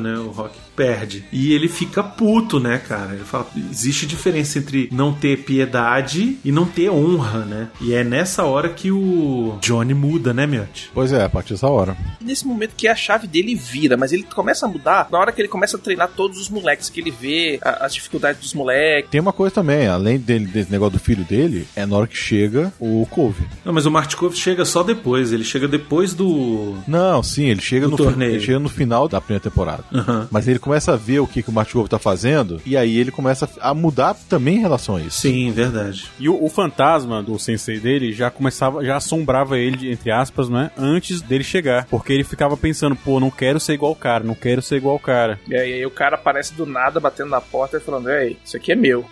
né? 0.00 0.18
O 0.18 0.30
Rock 0.30 0.56
perde. 0.80 1.24
E 1.30 1.52
ele 1.52 1.68
fica 1.68 2.02
puto, 2.02 2.58
né, 2.58 2.78
cara? 2.78 3.12
Ele 3.14 3.24
fala, 3.24 3.46
existe 3.70 4.06
diferença 4.06 4.58
entre 4.58 4.88
não 4.90 5.12
ter 5.12 5.44
piedade 5.44 6.38
e 6.42 6.50
não 6.50 6.64
ter 6.64 6.90
honra, 6.90 7.40
né? 7.44 7.68
E 7.82 7.92
é 7.92 8.02
nessa 8.02 8.44
hora 8.44 8.70
que 8.70 8.90
o 8.90 9.58
Johnny 9.60 9.92
muda, 9.92 10.32
né, 10.32 10.46
Miotti? 10.46 10.90
Pois 10.94 11.12
é, 11.12 11.22
a 11.22 11.28
partir 11.28 11.52
dessa 11.52 11.66
hora. 11.68 11.94
E 12.18 12.24
nesse 12.24 12.46
momento 12.46 12.72
que 12.74 12.88
a 12.88 12.94
chave 12.94 13.26
dele 13.26 13.54
vira, 13.54 13.94
mas 13.96 14.10
ele 14.10 14.22
começa 14.22 14.64
a 14.64 14.68
mudar 14.68 15.06
na 15.12 15.18
hora 15.18 15.32
que 15.32 15.40
ele 15.42 15.48
começa 15.48 15.76
a 15.76 15.80
treinar 15.80 16.08
todos 16.16 16.40
os 16.40 16.48
moleques, 16.48 16.88
que 16.88 16.98
ele 17.00 17.10
vê 17.10 17.58
a- 17.62 17.84
as 17.84 17.94
dificuldades 17.94 18.40
dos 18.40 18.54
moleques. 18.54 19.10
Tem 19.10 19.20
uma 19.20 19.32
coisa 19.34 19.54
também, 19.54 19.86
além 19.86 20.18
dele, 20.18 20.46
desse 20.46 20.70
negócio 20.72 20.94
do 20.94 20.98
filho 20.98 21.24
dele, 21.24 21.66
é 21.76 21.84
na 21.84 21.94
hora 21.96 22.06
que 22.06 22.16
chega 22.16 22.72
o 22.80 23.06
Cove. 23.10 23.44
Não, 23.64 23.72
mas 23.74 23.84
o 23.84 23.90
Martikov 23.90 24.34
chega 24.34 24.64
só 24.64 24.82
depois. 24.82 25.30
Ele 25.32 25.44
chega 25.44 25.68
depois 25.68 26.14
do... 26.14 26.76
Não, 26.88 27.22
sim, 27.22 27.44
ele 27.50 27.60
chega, 27.60 27.86
no, 27.86 27.96
torneio. 27.96 28.32
ele 28.32 28.40
chega 28.40 28.58
no 28.58 28.68
final 28.70 29.06
da 29.08 29.20
primeira 29.20 29.42
temporada. 29.42 29.84
Aham. 29.92 30.26
Mas 30.30 30.48
ele 30.48 30.58
começa 30.58 30.69
a 30.76 30.96
ver 30.96 31.20
o 31.20 31.26
que, 31.26 31.42
que 31.42 31.50
o 31.50 31.52
Martikov 31.52 31.88
tá 31.88 31.98
fazendo, 31.98 32.60
e 32.64 32.76
aí 32.76 32.98
ele 32.98 33.10
começa 33.10 33.48
a 33.60 33.74
mudar 33.74 34.14
também 34.28 34.56
em 34.56 34.60
relação 34.60 34.96
a 34.96 35.00
isso. 35.00 35.20
Sim, 35.20 35.50
verdade. 35.52 36.10
E 36.18 36.28
o, 36.28 36.44
o 36.44 36.48
fantasma 36.48 37.22
do 37.22 37.38
sensei 37.38 37.80
dele 37.80 38.12
já 38.12 38.30
começava, 38.30 38.84
já 38.84 38.96
assombrava 38.96 39.58
ele, 39.58 39.90
entre 39.90 40.10
aspas, 40.10 40.48
né? 40.48 40.70
Antes 40.76 41.20
dele 41.20 41.44
chegar. 41.44 41.86
Porque 41.86 42.12
ele 42.12 42.24
ficava 42.24 42.56
pensando, 42.56 42.96
pô, 42.96 43.18
não 43.18 43.30
quero 43.30 43.58
ser 43.58 43.74
igual 43.74 43.92
o 43.92 43.96
cara, 43.96 44.24
não 44.24 44.34
quero 44.34 44.62
ser 44.62 44.76
igual 44.76 44.96
o 44.96 45.00
cara. 45.00 45.38
E 45.48 45.54
aí, 45.54 45.72
aí 45.74 45.86
o 45.86 45.90
cara 45.90 46.16
aparece 46.16 46.54
do 46.54 46.66
nada, 46.66 47.00
batendo 47.00 47.30
na 47.30 47.40
porta 47.40 47.76
e 47.76 47.80
falando, 47.80 48.10
ei, 48.10 48.36
isso 48.44 48.56
aqui 48.56 48.72
é 48.72 48.76
meu. 48.76 49.04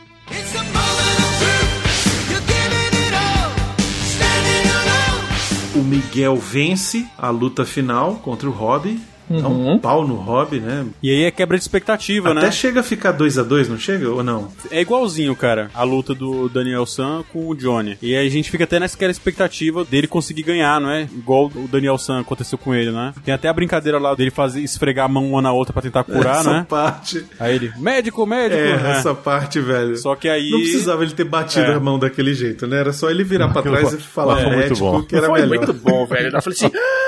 O 5.75 5.83
Miguel 5.83 6.37
vence 6.37 7.07
a 7.17 7.31
luta 7.31 7.65
final 7.65 8.17
contra 8.17 8.49
o 8.49 8.53
Rob. 9.31 9.43
Dá 9.43 9.49
um 9.49 9.79
pau 9.79 10.07
no 10.07 10.15
Rob, 10.17 10.59
né? 10.61 10.87
E 11.03 11.11
aí 11.11 11.25
é 11.25 11.31
quebra 11.31 11.57
de 11.57 11.63
expectativa, 11.63 12.31
Até 12.33 12.41
né? 12.43 12.51
chega 12.53 12.81
a 12.81 12.83
ficar 12.83 13.13
2 13.13 13.39
a 13.39 13.43
2 13.43 13.69
não 13.69 13.79
chega? 13.79 14.09
Ou 14.11 14.23
não? 14.23 14.49
É 14.71 14.81
igualzinho, 14.81 15.35
cara, 15.37 15.71
a 15.75 15.83
luta 15.83 16.15
do 16.15 16.49
Daniel 16.49 16.87
San 16.87 17.23
com 17.33 17.49
o 17.49 17.55
Johnny. 17.55 17.97
E 18.03 18.17
aí 18.17 18.27
a 18.27 18.31
gente 18.31 18.51
fica 18.51 18.65
até 18.65 18.79
naquela 18.79 19.11
expectativa 19.13 19.85
dele 19.85 20.07
conseguir 20.07 20.43
ganhar, 20.43 20.81
não 20.81 20.91
é? 20.91 21.03
Igual 21.03 21.47
o 21.55 21.69
Daniel 21.71 21.99
San 21.99 22.21
aconteceu 22.21 22.57
com 22.59 22.75
ele, 22.75 22.91
né? 22.91 23.13
Tem 23.25 23.35
até 23.35 23.49
a 23.49 23.53
brincadeira 23.53 23.99
lá 23.99 24.15
dele 24.15 24.31
fazer 24.31 24.61
esfregar 24.61 25.07
a 25.07 25.09
mão 25.09 25.29
uma 25.31 25.43
na 25.43 25.53
outra 25.53 25.73
pra 25.73 25.83
tentar 25.83 26.05
curar, 26.05 26.41
essa 26.41 26.53
né? 26.53 26.67
parte. 26.69 27.25
Aí 27.39 27.55
ele, 27.57 27.73
médico, 27.79 28.25
médico. 28.27 28.61
É, 28.61 28.77
né? 28.77 28.91
essa 28.93 29.15
parte, 29.15 29.61
velho. 29.61 29.97
Só 29.97 30.15
que 30.15 30.29
aí. 30.29 30.51
Não 30.51 30.59
precisava 30.61 31.03
ele 31.03 31.13
ter 31.13 31.25
batido 31.25 31.67
É. 31.71 31.75
a 31.75 31.81
mão 31.81 31.99
daquele 31.99 32.35
jeito, 32.35 32.67
né? 32.67 32.79
Era 32.79 32.93
só 32.93 33.11
ele 33.11 33.25
virar 33.25 33.49
pra 33.49 33.61
Aquilo 33.61 33.75
trás 33.77 33.91
foi- 33.91 33.99
e 33.99 34.03
falar 34.03 34.41
é, 34.41 34.57
médico 34.57 34.79
bom. 34.81 35.03
que 35.03 35.15
era 35.17 35.27
Foi 35.27 35.41
melhor. 35.43 35.57
muito 35.59 35.73
bom, 35.75 36.07
velho. 36.07 36.29
Eu 36.35 36.43
falei 36.43 36.57
assim, 36.59 36.71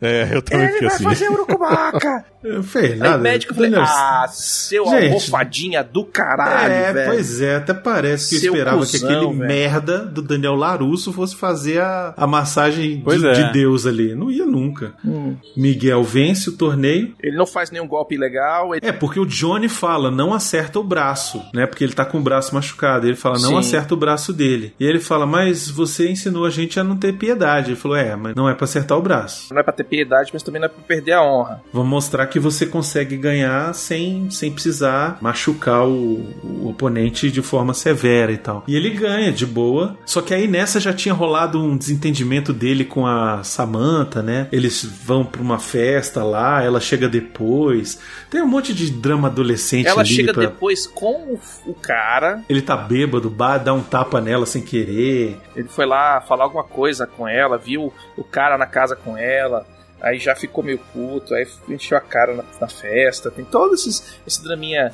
É, 0.00 0.28
eu 0.32 0.42
também 0.42 0.66
ele 0.68 0.78
vai 0.80 0.86
assim. 0.88 1.04
fazer 1.04 1.28
urucubaca. 1.30 2.24
Não 2.40 2.62
fez 2.62 2.92
Aí 2.92 2.98
nada. 2.98 3.18
o 3.18 3.20
médico 3.20 3.52
falei, 3.52 3.68
Daniel- 3.68 3.88
ah, 3.90 4.26
seu 4.30 4.84
Gente. 4.86 5.06
almofadinha 5.06 5.82
do 5.82 6.04
caralho, 6.04 6.72
é, 6.72 6.92
velho. 6.92 7.10
pois 7.10 7.40
é, 7.40 7.56
até 7.56 7.74
parece 7.74 8.28
que 8.28 8.36
eu 8.36 8.40
Seu 8.40 8.52
esperava 8.52 8.86
que 8.86 8.92
cuzão, 8.92 9.10
aquele 9.10 9.26
velho. 9.26 9.48
merda 9.48 9.98
do 10.06 10.22
Daniel 10.22 10.54
Larusso 10.54 11.12
fosse 11.12 11.34
fazer 11.34 11.80
a, 11.80 12.14
a 12.16 12.28
massagem 12.28 13.02
de, 13.04 13.26
é. 13.26 13.32
de 13.32 13.52
Deus 13.52 13.86
ali. 13.86 14.14
Não 14.14 14.30
ia 14.30 14.46
nunca. 14.46 14.92
Hum. 15.04 15.34
Miguel 15.56 16.04
vence 16.04 16.48
o 16.48 16.52
torneio. 16.56 17.12
Ele 17.20 17.36
não 17.36 17.44
faz 17.46 17.72
nenhum 17.72 17.88
golpe 17.88 18.14
ilegal. 18.14 18.72
Ele... 18.72 18.86
É, 18.86 18.92
porque 18.92 19.18
o 19.18 19.26
Johnny 19.26 19.68
fala, 19.68 20.08
não 20.08 20.32
acerta 20.32 20.78
o 20.78 20.84
braço, 20.84 21.42
né? 21.52 21.66
Porque 21.66 21.82
ele 21.82 21.92
tá 21.92 22.04
com 22.04 22.18
o 22.18 22.22
braço 22.22 22.54
machucado. 22.54 23.04
Ele 23.04 23.16
fala, 23.16 23.34
não 23.40 23.50
Sim. 23.50 23.58
acerta 23.58 23.94
o 23.94 23.96
braço 23.96 24.32
dele. 24.32 24.72
E 24.78 24.84
ele 24.86 25.00
fala, 25.00 25.26
mas 25.26 25.68
você 25.68 26.08
ensinou 26.08 26.44
a 26.46 26.50
gente 26.50 26.78
a 26.78 26.84
não 26.84 26.96
ter 26.96 27.14
piedade. 27.14 27.70
Ele 27.70 27.76
falou, 27.76 27.96
é, 27.96 28.14
mas 28.14 28.36
não 28.36 28.48
é 28.48 28.54
pra 28.54 28.62
acertar 28.64 28.96
o 28.96 29.02
braço. 29.02 29.52
Não 29.52 29.58
é 29.60 29.62
pra 29.64 29.72
ter 29.72 29.87
piedade, 29.88 30.30
mas 30.32 30.42
também 30.42 30.60
não 30.60 30.66
é 30.66 30.68
pra 30.68 30.82
perder 30.82 31.12
a 31.12 31.22
honra. 31.22 31.62
Vamos 31.72 31.88
mostrar 31.88 32.26
que 32.26 32.38
você 32.38 32.66
consegue 32.66 33.16
ganhar 33.16 33.74
sem, 33.74 34.30
sem 34.30 34.52
precisar 34.52 35.18
machucar 35.20 35.86
o, 35.86 36.20
o 36.44 36.68
oponente 36.68 37.30
de 37.30 37.42
forma 37.42 37.74
severa 37.74 38.30
e 38.32 38.38
tal. 38.38 38.64
E 38.66 38.76
ele 38.76 38.90
ganha 38.90 39.32
de 39.32 39.46
boa. 39.46 39.96
Só 40.04 40.20
que 40.20 40.34
aí 40.34 40.46
nessa 40.46 40.78
já 40.80 40.92
tinha 40.92 41.14
rolado 41.14 41.58
um 41.62 41.76
desentendimento 41.76 42.52
dele 42.52 42.84
com 42.84 43.06
a 43.06 43.42
Samantha, 43.42 44.22
né? 44.22 44.48
Eles 44.52 44.84
vão 44.84 45.24
pra 45.24 45.40
uma 45.42 45.58
festa 45.58 46.22
lá, 46.22 46.62
ela 46.62 46.80
chega 46.80 47.08
depois. 47.08 47.98
Tem 48.30 48.42
um 48.42 48.46
monte 48.46 48.74
de 48.74 48.90
drama 48.90 49.28
adolescente 49.28 49.86
Ela 49.86 50.00
ali 50.00 50.08
chega 50.10 50.32
pra- 50.32 50.42
depois 50.42 50.86
com 50.86 51.38
o, 51.66 51.74
cara. 51.74 52.42
Ele 52.48 52.60
tá 52.62 52.76
bêbado, 52.76 53.30
dá 53.64 53.72
um 53.72 53.82
tapa 53.82 54.20
nela 54.20 54.46
sem 54.46 54.62
querer. 54.62 55.38
Ele 55.56 55.68
foi 55.68 55.86
lá 55.86 56.20
falar 56.20 56.44
alguma 56.44 56.64
coisa 56.64 57.06
com 57.06 57.26
ela, 57.26 57.56
viu 57.58 57.92
o 58.16 58.24
cara 58.24 58.58
na 58.58 58.66
casa 58.66 58.94
com 58.96 59.16
ela. 59.16 59.66
Aí 60.00 60.18
já 60.18 60.34
ficou 60.36 60.62
meio 60.62 60.78
puto, 60.92 61.34
aí 61.34 61.46
encheu 61.68 61.96
a 61.98 62.00
cara 62.00 62.34
na, 62.34 62.44
na 62.60 62.68
festa. 62.68 63.30
Tem 63.30 63.44
todo 63.44 63.74
esses, 63.74 64.16
esse 64.26 64.42
draminha 64.42 64.92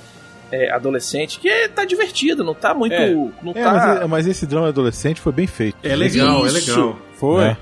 é, 0.50 0.70
adolescente 0.70 1.38
que 1.38 1.68
tá 1.68 1.84
divertido, 1.84 2.42
não 2.44 2.55
tá 2.55 2.72
muito. 2.74 2.94
É. 2.94 3.11
Não 3.42 3.52
É, 3.55 3.62
tá. 3.62 3.72
mas, 3.72 4.09
mas 4.11 4.26
esse 4.26 4.46
drama 4.46 4.68
adolescente 4.68 5.20
foi 5.20 5.32
bem 5.32 5.46
feito. 5.46 5.76
É 5.82 5.94
legal, 5.94 6.46
Isso. 6.46 6.57
é 6.57 6.61
legal. 6.61 6.98
Foi. 7.14 7.44
Né? 7.44 7.57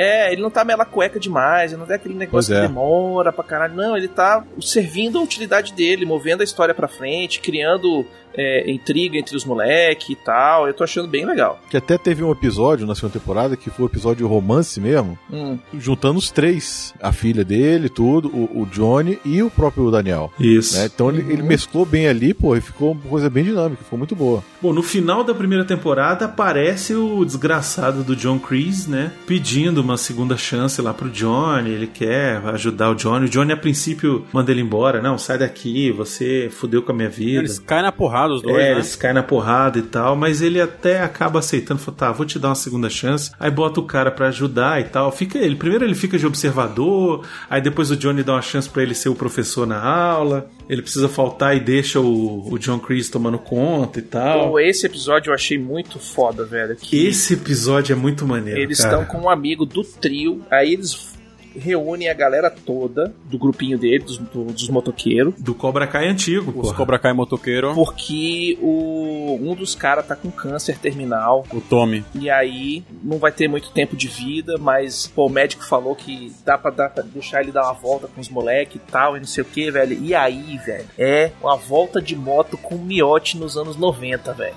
É, 0.00 0.32
ele 0.32 0.40
não 0.40 0.50
tá 0.50 0.64
mela 0.64 0.84
cueca 0.84 1.18
demais, 1.18 1.72
ele 1.72 1.82
não 1.82 1.90
é 1.90 1.96
aquele 1.96 2.14
negócio 2.14 2.50
Pois 2.54 2.58
é. 2.58 2.62
que 2.62 2.68
demora 2.68 3.32
pra 3.32 3.42
caralho. 3.42 3.74
Não, 3.74 3.96
ele 3.96 4.06
tá 4.06 4.44
servindo 4.60 5.18
a 5.18 5.22
utilidade 5.22 5.72
dele, 5.72 6.04
movendo 6.06 6.40
a 6.40 6.44
história 6.44 6.72
pra 6.72 6.86
frente, 6.86 7.40
criando 7.40 8.06
é, 8.38 8.70
intriga 8.70 9.18
entre 9.18 9.36
os 9.36 9.44
moleques 9.44 10.10
e 10.10 10.14
tal. 10.16 10.66
Eu 10.66 10.74
tô 10.74 10.84
achando 10.84 11.08
bem 11.08 11.26
legal. 11.26 11.60
Que 11.68 11.76
até 11.76 11.98
teve 11.98 12.22
um 12.22 12.30
episódio 12.30 12.86
na 12.86 12.94
segunda 12.94 13.12
temporada 13.18 13.56
que 13.56 13.70
foi 13.70 13.84
um 13.84 13.88
episódio 13.88 14.18
de 14.26 14.32
romance 14.32 14.80
mesmo, 14.80 15.18
Hum. 15.30 15.58
juntando 15.74 16.18
os 16.18 16.30
três. 16.30 16.94
A 17.02 17.12
filha 17.12 17.44
dele, 17.44 17.88
tudo, 17.88 18.28
o, 18.28 18.62
o 18.62 18.66
Johnny 18.66 19.18
e 19.24 19.42
o 19.42 19.50
próprio 19.50 19.90
Daniel. 19.90 20.32
Isso. 20.38 20.76
né? 20.78 20.86
Então 20.92 21.10
ele, 21.10 21.32
ele 21.32 21.42
mesclou 21.42 21.84
bem 21.84 22.06
ali, 22.08 22.32
pô, 22.32 22.56
e 22.56 22.60
ficou 22.60 22.92
uma 22.92 23.00
coisa 23.02 23.28
bem 23.28 23.44
dinâmica, 23.44 23.82
ficou 23.82 23.98
muito 23.98 24.14
boa. 24.14 24.42
Bom, 24.62 24.72
no 24.72 24.82
final 24.82 25.24
da 25.24 25.34
primeira 25.34 25.64
temporada 25.64 26.24
aparece 26.26 26.94
o 26.94 27.24
desgraçado 27.24 28.02
do 28.04 28.14
John 28.14 28.38
Kreese, 28.38 28.90
né? 28.90 29.12
Pedindo 29.26 29.80
uma 29.80 29.96
segunda 29.96 30.36
chance 30.36 30.80
lá 30.80 30.92
pro 30.94 31.08
Johnny. 31.10 31.70
Ele 31.70 31.86
quer 31.86 32.36
ajudar 32.48 32.90
o 32.90 32.94
Johnny. 32.94 33.26
O 33.26 33.28
Johnny, 33.28 33.52
a 33.52 33.56
princípio, 33.56 34.24
manda 34.32 34.50
ele 34.50 34.60
embora. 34.60 35.00
Não, 35.02 35.16
sai 35.18 35.38
daqui, 35.38 35.90
você 35.90 36.48
fudeu 36.50 36.82
com 36.82 36.92
a 36.92 36.94
minha 36.94 37.08
vida. 37.08 37.38
Eles 37.40 37.58
caem 37.58 37.82
na 37.82 37.92
porrada 37.92 38.27
porrada 38.28 38.34
os 38.34 38.42
dois, 38.42 38.56
é, 38.56 38.68
né? 38.68 38.70
eles 38.72 38.96
caem 38.96 39.14
na 39.14 39.22
porrada 39.22 39.78
e 39.78 39.82
tal, 39.82 40.16
mas 40.16 40.42
ele 40.42 40.60
até 40.60 41.00
acaba 41.00 41.38
aceitando, 41.38 41.80
fala, 41.80 41.96
tá, 41.96 42.12
vou 42.12 42.26
te 42.26 42.38
dar 42.38 42.48
uma 42.48 42.54
segunda 42.54 42.90
chance. 42.90 43.30
Aí 43.38 43.50
bota 43.50 43.80
o 43.80 43.84
cara 43.84 44.10
pra 44.10 44.28
ajudar 44.28 44.80
e 44.80 44.84
tal. 44.84 45.10
Fica 45.10 45.38
ele, 45.38 45.56
primeiro 45.56 45.84
ele 45.84 45.94
fica 45.94 46.18
de 46.18 46.26
observador, 46.26 47.26
aí 47.48 47.60
depois 47.60 47.90
o 47.90 47.96
Johnny 47.96 48.22
dá 48.22 48.32
uma 48.32 48.42
chance 48.42 48.68
pra 48.68 48.82
ele 48.82 48.94
ser 48.94 49.08
o 49.08 49.14
professor 49.14 49.66
na 49.66 49.82
aula. 49.82 50.50
Ele 50.68 50.82
precisa 50.82 51.08
faltar 51.08 51.56
e 51.56 51.60
deixa 51.60 51.98
o, 51.98 52.52
o 52.52 52.58
John 52.58 52.78
Chris 52.78 53.08
tomando 53.08 53.38
conta 53.38 53.98
e 54.00 54.02
tal. 54.02 54.50
Pô, 54.50 54.60
esse 54.60 54.84
episódio 54.84 55.30
eu 55.30 55.34
achei 55.34 55.58
muito 55.58 55.98
foda, 55.98 56.44
velho. 56.44 56.76
Esse 56.92 57.34
episódio 57.34 57.94
é 57.94 57.96
muito 57.96 58.26
maneiro, 58.26 58.60
eles 58.60 58.80
cara. 58.80 59.00
estão 59.00 59.20
com 59.20 59.26
um 59.26 59.30
amigo 59.30 59.64
do 59.64 59.82
trio, 59.82 60.42
aí 60.50 60.74
eles 60.74 61.17
reúnem 61.58 62.08
a 62.08 62.14
galera 62.14 62.50
toda 62.50 63.12
do 63.24 63.38
grupinho 63.38 63.78
dele, 63.78 63.98
dos, 64.04 64.18
do- 64.18 64.44
dos 64.44 64.68
motoqueiros. 64.68 65.34
Do 65.38 65.54
Cobra 65.54 65.86
Kai 65.86 66.08
antigo, 66.08 66.50
Os 66.50 66.66
porra. 66.68 66.74
Cobra 66.76 66.98
Kai 66.98 67.12
motoqueiro, 67.12 67.74
Porque 67.74 68.56
o, 68.60 69.38
um 69.40 69.54
dos 69.54 69.74
caras 69.74 70.06
tá 70.06 70.14
com 70.16 70.30
câncer 70.30 70.78
terminal. 70.78 71.44
o 71.52 71.60
Tommy. 71.60 72.04
E 72.14 72.30
aí 72.30 72.82
não 73.02 73.18
vai 73.18 73.32
ter 73.32 73.48
muito 73.48 73.70
tempo 73.70 73.96
de 73.96 74.08
vida, 74.08 74.56
mas 74.58 75.06
pô, 75.06 75.26
o 75.26 75.30
médico 75.30 75.64
falou 75.64 75.94
que 75.94 76.32
dá 76.44 76.56
pra, 76.56 76.70
dar, 76.70 76.88
pra 76.90 77.02
deixar 77.02 77.42
ele 77.42 77.52
dar 77.52 77.64
uma 77.64 77.74
volta 77.74 78.06
com 78.08 78.20
os 78.20 78.28
moleques 78.28 78.76
e 78.76 78.90
tal, 78.90 79.16
e 79.16 79.20
não 79.20 79.26
sei 79.26 79.42
o 79.42 79.46
que, 79.46 79.70
velho. 79.70 79.98
E 80.02 80.14
aí, 80.14 80.58
velho, 80.64 80.86
é 80.98 81.30
uma 81.42 81.56
volta 81.56 82.00
de 82.00 82.14
moto 82.16 82.56
com 82.56 82.76
miote 82.76 83.36
nos 83.36 83.56
anos 83.56 83.76
90, 83.76 84.32
velho. 84.34 84.54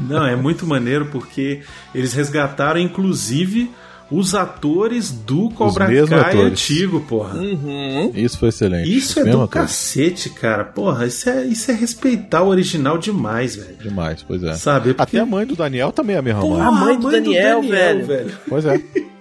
Não, 0.00 0.26
é 0.26 0.36
muito 0.36 0.66
maneiro 0.66 1.06
porque 1.06 1.62
eles 1.94 2.12
resgataram, 2.12 2.80
inclusive, 2.80 3.70
os 4.16 4.34
atores 4.34 5.10
do 5.10 5.50
Cobra 5.50 5.86
Kai 5.86 5.98
atores. 5.98 6.52
antigo, 6.52 7.00
porra. 7.00 7.38
Uhum. 7.38 8.12
Isso 8.14 8.38
foi 8.38 8.50
excelente. 8.50 8.94
Isso 8.96 9.18
é 9.20 9.24
Mesmo 9.24 9.38
do 9.38 9.44
ator. 9.44 9.62
cacete, 9.62 10.30
cara. 10.30 10.64
Porra, 10.64 11.06
isso 11.06 11.28
é, 11.28 11.44
isso 11.46 11.70
é 11.70 11.74
respeitar 11.74 12.42
o 12.42 12.48
original 12.48 12.98
demais, 12.98 13.56
velho. 13.56 13.76
Demais, 13.82 14.22
pois 14.26 14.42
é. 14.42 14.54
Sabe? 14.54 14.94
Até 14.98 15.18
a 15.18 15.26
mãe 15.26 15.46
do 15.46 15.56
Daniel 15.56 15.92
também 15.92 16.16
é 16.16 16.18
a 16.18 16.22
mesma 16.22 16.40
Porra, 16.40 16.64
A 16.66 16.70
mãe. 16.70 16.84
mãe 16.84 16.98
do 17.00 17.10
Daniel, 17.10 17.62
velho. 17.62 18.32
Pois 18.48 18.64
é. 18.66 18.80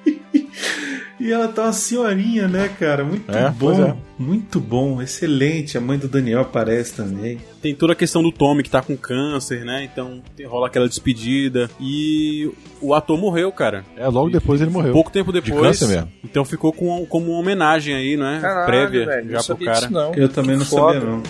E 1.26 1.32
ela 1.32 1.48
tá 1.48 1.64
uma 1.64 1.72
senhorinha, 1.72 2.50
né, 2.50 2.70
cara? 2.78 3.06
Muito 3.06 3.32
É, 3.32 3.50
bom. 3.50 3.82
é. 3.82 3.96
Muito 4.20 4.60
bom. 4.60 5.02
Excelente. 5.02 5.78
A 5.78 5.82
mãe 5.82 5.98
do 5.98 6.10
Daniel 6.10 6.42
aparece 6.42 6.94
também. 6.96 7.38
Tem 7.62 7.74
toda 7.74 7.94
a 7.94 7.96
questão 7.96 8.22
do 8.22 8.30
Tommy 8.30 8.62
que 8.62 8.70
tá 8.70 8.82
com 8.82 8.98
câncer, 8.98 9.64
né? 9.64 9.86
Então 9.90 10.22
rola 10.46 10.68
aquela 10.68 10.86
despedida. 10.88 11.70
E 11.80 12.52
o 12.82 12.94
ator 12.94 13.18
morreu, 13.18 13.54
cara. 13.54 13.86
É, 13.96 14.06
logo 14.10 14.30
depois 14.30 14.60
ele 14.60 14.70
morreu. 14.70 14.92
Pouco 14.92 15.10
tempo 15.12 15.32
De 15.32 15.40
depois. 15.40 15.80
câncer 15.80 15.88
mesmo. 15.96 16.12
Então 16.26 16.44
ficou 16.44 16.74
com, 16.74 17.06
como 17.06 17.32
uma 17.32 17.40
homenagem 17.40 17.96
aí, 17.96 18.18
né? 18.18 18.40
Caralho, 18.42 18.66
Prévia 18.66 19.06
velho, 19.06 19.24
já 19.32 19.38
não 19.38 19.38
pro 19.38 19.44
sabia 19.44 19.66
cara. 19.68 19.80
disso, 19.80 19.94
não. 19.94 20.14
Eu 20.16 20.28
também 20.28 20.58
não 20.58 20.66
Foda. 20.66 20.94
sabia, 21.00 21.10
não. 21.10 21.24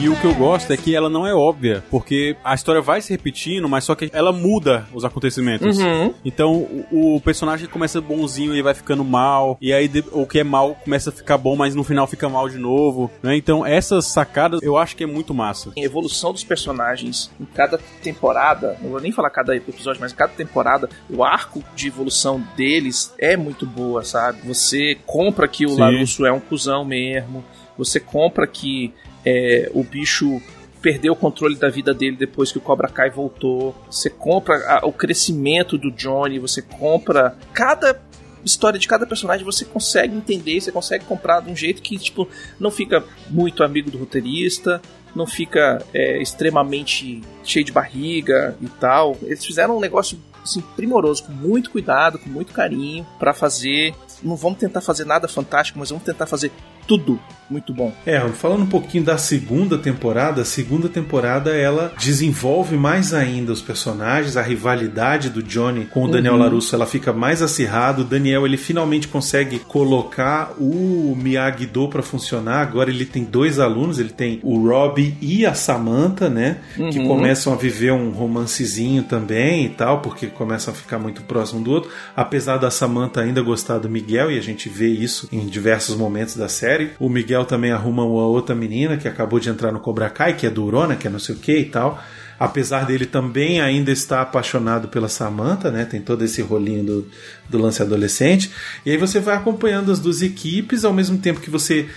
E 0.00 0.08
o 0.08 0.14
que 0.14 0.24
eu 0.24 0.34
gosto 0.34 0.72
é 0.72 0.76
que 0.76 0.94
ela 0.94 1.10
não 1.10 1.26
é 1.26 1.34
óbvia, 1.34 1.82
porque 1.90 2.36
a 2.44 2.54
história 2.54 2.80
vai 2.80 3.00
se 3.00 3.10
repetindo, 3.10 3.68
mas 3.68 3.82
só 3.82 3.96
que 3.96 4.08
ela 4.12 4.32
muda 4.32 4.86
os 4.94 5.04
acontecimentos. 5.04 5.76
Uhum. 5.76 6.14
Então 6.24 6.52
o, 6.92 7.16
o 7.16 7.20
personagem 7.20 7.68
começa 7.68 8.00
bonzinho 8.00 8.54
e 8.54 8.62
vai 8.62 8.74
ficando 8.74 9.02
mal, 9.02 9.58
e 9.60 9.72
aí 9.72 9.90
o 10.12 10.24
que 10.24 10.38
é 10.38 10.44
mal 10.44 10.76
começa 10.76 11.10
a 11.10 11.12
ficar 11.12 11.36
bom, 11.36 11.56
mas 11.56 11.74
no 11.74 11.82
final 11.82 12.06
fica 12.06 12.28
mal 12.28 12.48
de 12.48 12.58
novo, 12.58 13.10
né? 13.20 13.36
Então 13.36 13.66
essas 13.66 14.06
sacadas 14.06 14.62
eu 14.62 14.76
acho 14.76 14.94
que 14.94 15.02
é 15.02 15.06
muito 15.06 15.34
massa. 15.34 15.72
A 15.76 15.80
evolução 15.80 16.32
dos 16.32 16.44
personagens 16.44 17.28
em 17.40 17.44
cada 17.44 17.76
temporada, 18.00 18.78
não 18.80 18.90
vou 18.90 19.00
nem 19.00 19.10
falar 19.10 19.30
cada 19.30 19.56
episódio, 19.56 20.00
mas 20.00 20.12
em 20.12 20.16
cada 20.16 20.32
temporada, 20.32 20.88
o 21.10 21.24
arco 21.24 21.64
de 21.74 21.88
evolução 21.88 22.40
deles 22.56 23.12
é 23.18 23.36
muito 23.36 23.66
boa, 23.66 24.04
sabe? 24.04 24.42
Você 24.46 24.96
compra 25.04 25.48
que 25.48 25.66
o 25.66 25.70
Sim. 25.70 25.80
Larusso 25.80 26.24
é 26.24 26.30
um 26.30 26.38
cuzão 26.38 26.84
mesmo, 26.84 27.44
você 27.76 27.98
compra 27.98 28.46
que 28.46 28.92
é, 29.24 29.70
o 29.74 29.82
bicho 29.82 30.40
perdeu 30.80 31.12
o 31.12 31.16
controle 31.16 31.56
da 31.56 31.68
vida 31.68 31.92
dele 31.92 32.16
depois 32.16 32.52
que 32.52 32.58
o 32.58 32.60
Cobra 32.60 32.88
Kai 32.88 33.10
voltou, 33.10 33.74
você 33.90 34.08
compra 34.08 34.56
a- 34.78 34.86
o 34.86 34.92
crescimento 34.92 35.76
do 35.76 35.90
Johnny, 35.90 36.38
você 36.38 36.62
compra 36.62 37.36
cada 37.52 38.00
história 38.44 38.78
de 38.78 38.86
cada 38.86 39.04
personagem 39.04 39.44
você 39.44 39.64
consegue 39.64 40.16
entender, 40.16 40.60
você 40.60 40.70
consegue 40.70 41.04
comprar 41.04 41.40
de 41.40 41.50
um 41.50 41.56
jeito 41.56 41.82
que 41.82 41.98
tipo 41.98 42.28
não 42.58 42.70
fica 42.70 43.04
muito 43.28 43.64
amigo 43.64 43.90
do 43.90 43.98
roteirista, 43.98 44.80
não 45.14 45.26
fica 45.26 45.84
é, 45.92 46.22
extremamente 46.22 47.20
cheio 47.42 47.64
de 47.64 47.72
barriga 47.72 48.56
e 48.60 48.68
tal. 48.68 49.16
Eles 49.22 49.44
fizeram 49.44 49.76
um 49.76 49.80
negócio 49.80 50.18
assim, 50.42 50.62
primoroso, 50.76 51.24
com 51.24 51.32
muito 51.32 51.70
cuidado, 51.70 52.18
com 52.18 52.30
muito 52.30 52.52
carinho, 52.52 53.04
pra 53.18 53.34
fazer. 53.34 53.92
Não 54.22 54.36
vamos 54.36 54.58
tentar 54.58 54.80
fazer 54.80 55.04
nada 55.04 55.26
fantástico, 55.26 55.78
mas 55.78 55.90
vamos 55.90 56.04
tentar 56.04 56.26
fazer 56.26 56.52
tudo 56.88 57.20
muito 57.50 57.72
bom. 57.72 57.94
É, 58.04 58.20
falando 58.28 58.64
um 58.64 58.66
pouquinho 58.66 59.02
da 59.04 59.16
segunda 59.16 59.78
temporada, 59.78 60.42
a 60.42 60.44
segunda 60.44 60.86
temporada 60.86 61.56
ela 61.56 61.94
desenvolve 61.98 62.76
mais 62.76 63.14
ainda 63.14 63.50
os 63.52 63.62
personagens, 63.62 64.36
a 64.36 64.42
rivalidade 64.42 65.30
do 65.30 65.42
Johnny 65.42 65.86
com 65.86 66.04
o 66.04 66.08
Daniel 66.10 66.34
Uhum. 66.34 66.40
Larusso, 66.40 66.74
ela 66.74 66.84
fica 66.84 67.10
mais 67.10 67.40
acirrada. 67.40 68.02
O 68.02 68.04
Daniel 68.04 68.44
ele 68.44 68.58
finalmente 68.58 69.08
consegue 69.08 69.60
colocar 69.60 70.52
o 70.58 71.16
Miyagi-Do 71.16 71.88
para 71.88 72.02
funcionar. 72.02 72.60
Agora 72.60 72.90
ele 72.90 73.06
tem 73.06 73.24
dois 73.24 73.58
alunos, 73.58 73.98
ele 73.98 74.10
tem 74.10 74.40
o 74.42 74.68
Rob 74.68 75.16
e 75.18 75.46
a 75.46 75.54
Samantha, 75.54 76.28
né, 76.28 76.58
que 76.74 76.98
Uhum. 76.98 77.08
começam 77.08 77.54
a 77.54 77.56
viver 77.56 77.92
um 77.92 78.10
romancezinho 78.10 79.04
também 79.04 79.64
e 79.64 79.68
tal, 79.70 80.00
porque 80.02 80.26
começam 80.26 80.74
a 80.74 80.76
ficar 80.76 80.98
muito 80.98 81.22
próximo 81.22 81.62
do 81.64 81.70
outro. 81.70 81.90
Apesar 82.14 82.58
da 82.58 82.70
Samantha 82.70 83.22
ainda 83.22 83.40
gostar 83.40 83.78
do 83.78 83.88
Miguel 83.88 84.30
e 84.30 84.38
a 84.38 84.42
gente 84.42 84.68
vê 84.68 84.88
isso 84.88 85.26
em 85.32 85.46
diversos 85.46 85.96
momentos 85.96 86.36
da 86.36 86.48
série. 86.48 86.77
O 86.98 87.08
Miguel 87.08 87.44
também 87.44 87.70
arruma 87.70 88.04
uma 88.04 88.26
outra 88.26 88.54
menina 88.54 88.96
que 88.96 89.08
acabou 89.08 89.38
de 89.38 89.48
entrar 89.48 89.72
no 89.72 89.80
Cobra 89.80 90.10
Kai, 90.10 90.36
que 90.36 90.46
é 90.46 90.50
durona, 90.50 90.96
que 90.96 91.06
é 91.06 91.10
não 91.10 91.18
sei 91.18 91.34
o 91.34 91.38
que 91.38 91.56
e 91.56 91.64
tal. 91.64 92.02
Apesar 92.38 92.86
dele 92.86 93.04
também 93.04 93.60
ainda 93.60 93.90
estar 93.90 94.22
apaixonado 94.22 94.88
pela 94.88 95.08
Samantha, 95.08 95.70
né? 95.70 95.84
Tem 95.84 96.00
todo 96.00 96.24
esse 96.24 96.40
rolinho 96.40 96.84
do, 96.84 97.08
do 97.48 97.58
lance 97.58 97.82
adolescente. 97.82 98.50
E 98.86 98.90
aí 98.90 98.96
você 98.96 99.18
vai 99.18 99.34
acompanhando 99.34 99.90
as 99.90 99.98
duas 99.98 100.22
equipes 100.22 100.84
ao 100.84 100.92
mesmo 100.92 101.18
tempo 101.18 101.40
que 101.40 101.50
você 101.50 101.88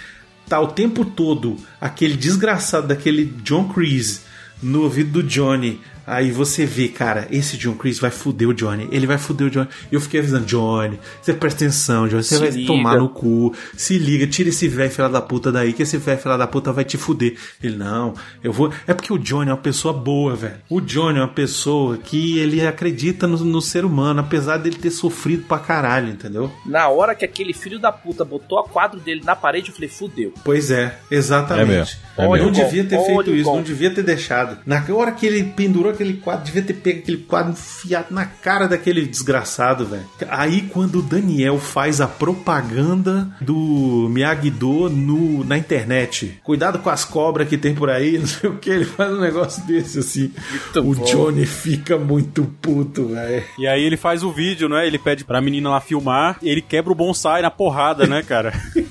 tá 0.50 0.60
o 0.60 0.68
tempo 0.68 1.06
todo 1.06 1.58
aquele 1.80 2.16
desgraçado 2.16 2.88
daquele 2.88 3.26
John 3.44 3.70
Kreese 3.70 4.22
no 4.62 4.84
ouvido 4.84 5.22
do 5.22 5.24
Johnny. 5.24 5.80
Aí 6.12 6.30
você 6.30 6.66
vê, 6.66 6.90
cara, 6.90 7.26
esse 7.32 7.56
John 7.56 7.74
Kreese 7.74 8.02
vai 8.02 8.12
fuder 8.12 8.50
o 8.50 8.54
Johnny. 8.54 8.86
Ele 8.92 9.08
vai 9.08 9.18
fuder 9.18 9.48
o 9.48 9.50
Johnny. 9.50 9.70
E 9.90 9.96
eu 9.96 10.02
fiquei 10.02 10.20
avisando, 10.20 10.46
Johnny, 10.46 11.00
você 11.22 11.34
presta 11.34 11.64
atenção, 11.64 12.06
Johnny. 12.06 12.22
Você 12.22 12.36
Se 12.36 12.42
vai 12.42 12.50
liga. 12.50 12.68
tomar 12.68 12.98
no 12.98 13.08
cu. 13.08 13.56
Se 13.78 13.98
liga, 13.98 14.28
tira 14.28 14.50
esse 14.50 14.68
velho 14.68 14.92
filho 14.92 15.08
da 15.08 15.22
puta 15.22 15.54
daí, 15.54 15.72
que 15.72 15.84
esse 15.84 15.98
velho 15.98 16.20
filho 16.20 16.38
da 16.38 16.46
puta 16.48 16.74
vai 16.74 16.84
te 16.84 16.98
fuder. 16.98 17.38
Ele, 17.64 17.78
não, 17.78 18.14
eu 18.44 18.52
vou. 18.52 18.74
É 18.86 18.94
porque 18.94 19.14
o 19.14 19.18
Johnny 19.18 19.50
é 19.52 19.54
uma 19.54 19.60
pessoa 19.62 19.94
boa, 19.94 20.36
velho. 20.36 20.56
O 20.70 20.82
Johnny 20.82 21.18
é 21.18 21.22
uma 21.22 21.30
pessoa 21.30 21.98
que 21.98 22.38
ele 22.40 22.60
acredita 22.68 23.26
no, 23.26 23.38
no 23.38 23.62
ser 23.62 23.86
humano, 23.86 24.20
apesar 24.20 24.58
dele 24.58 24.76
ter 24.76 24.92
sofrido 24.92 25.44
pra 25.48 25.60
caralho, 25.60 26.10
entendeu? 26.10 26.52
Na 26.66 26.90
hora 26.90 27.16
que 27.16 27.24
aquele 27.24 27.54
filho 27.54 27.80
da 27.80 27.90
puta 27.90 28.26
botou 28.26 28.60
a 28.60 28.68
quadro 28.68 29.00
dele 29.00 29.22
na 29.24 29.34
parede, 29.34 29.70
eu 29.70 29.74
falei, 29.76 29.88
fudeu. 29.88 30.34
Pois 30.44 30.72
é, 30.72 31.00
exatamente. 31.10 31.62
É 31.72 31.78
mesmo, 31.78 32.00
é 32.18 32.24
não 32.26 32.32
mesmo. 32.32 32.52
devia 32.52 32.84
ter 32.84 32.98
Olha 32.98 33.06
feito 33.06 33.32
isso, 33.34 33.50
não 33.50 33.64
devia 33.64 33.92
ter 33.94 34.04
deixado. 34.04 34.58
Na 34.66 34.84
hora 34.94 35.14
que 35.14 35.26
ele 35.26 35.44
pendurou 35.44 35.94
aquele 36.02 36.14
quadro, 36.14 36.46
devia 36.46 36.62
ter 36.62 36.74
pego 36.74 37.00
aquele 37.00 37.18
quadro 37.18 37.52
enfiado 37.52 38.08
na 38.12 38.26
cara 38.26 38.68
daquele 38.68 39.06
desgraçado, 39.06 39.86
velho. 39.86 40.06
Aí 40.30 40.64
quando 40.64 41.00
o 41.00 41.02
Daniel 41.02 41.60
faz 41.60 42.02
a 42.02 42.08
propaganda 42.08 43.28
do 43.40 44.08
Miyagi-Do 44.10 44.90
no, 44.90 45.44
na 45.44 45.58
internet, 45.58 46.40
cuidado 46.44 46.80
com 46.80 46.90
as 46.90 47.06
cobras 47.06 47.48
que 47.48 47.58
tem 47.58 47.76
por 47.76 47.90
aí, 47.90 48.18
não 48.20 48.28
sei 48.28 48.50
o 48.50 48.58
que, 48.58 48.70
ele 48.70 48.86
faz 48.86 49.14
um 49.14 49.20
negócio 49.22 49.64
desse 49.66 50.00
assim. 50.00 50.32
o 50.76 50.82
bom. 50.82 51.04
Johnny 51.04 51.46
fica 51.46 51.98
muito 51.98 52.44
puto, 52.62 53.10
velho. 53.10 53.44
E 53.58 53.68
aí 53.68 53.84
ele 53.84 53.98
faz 53.98 54.24
o 54.24 54.32
vídeo, 54.32 54.68
né? 54.68 54.86
Ele 54.86 54.98
pede 54.98 55.24
pra 55.24 55.42
menina 55.42 55.70
lá 55.70 55.80
filmar, 55.80 56.38
e 56.42 56.50
ele 56.50 56.62
quebra 56.62 56.92
o 56.92 56.96
bonsai 56.96 57.42
na 57.42 57.52
porrada, 57.52 58.08
né, 58.08 58.24
cara? 58.24 58.54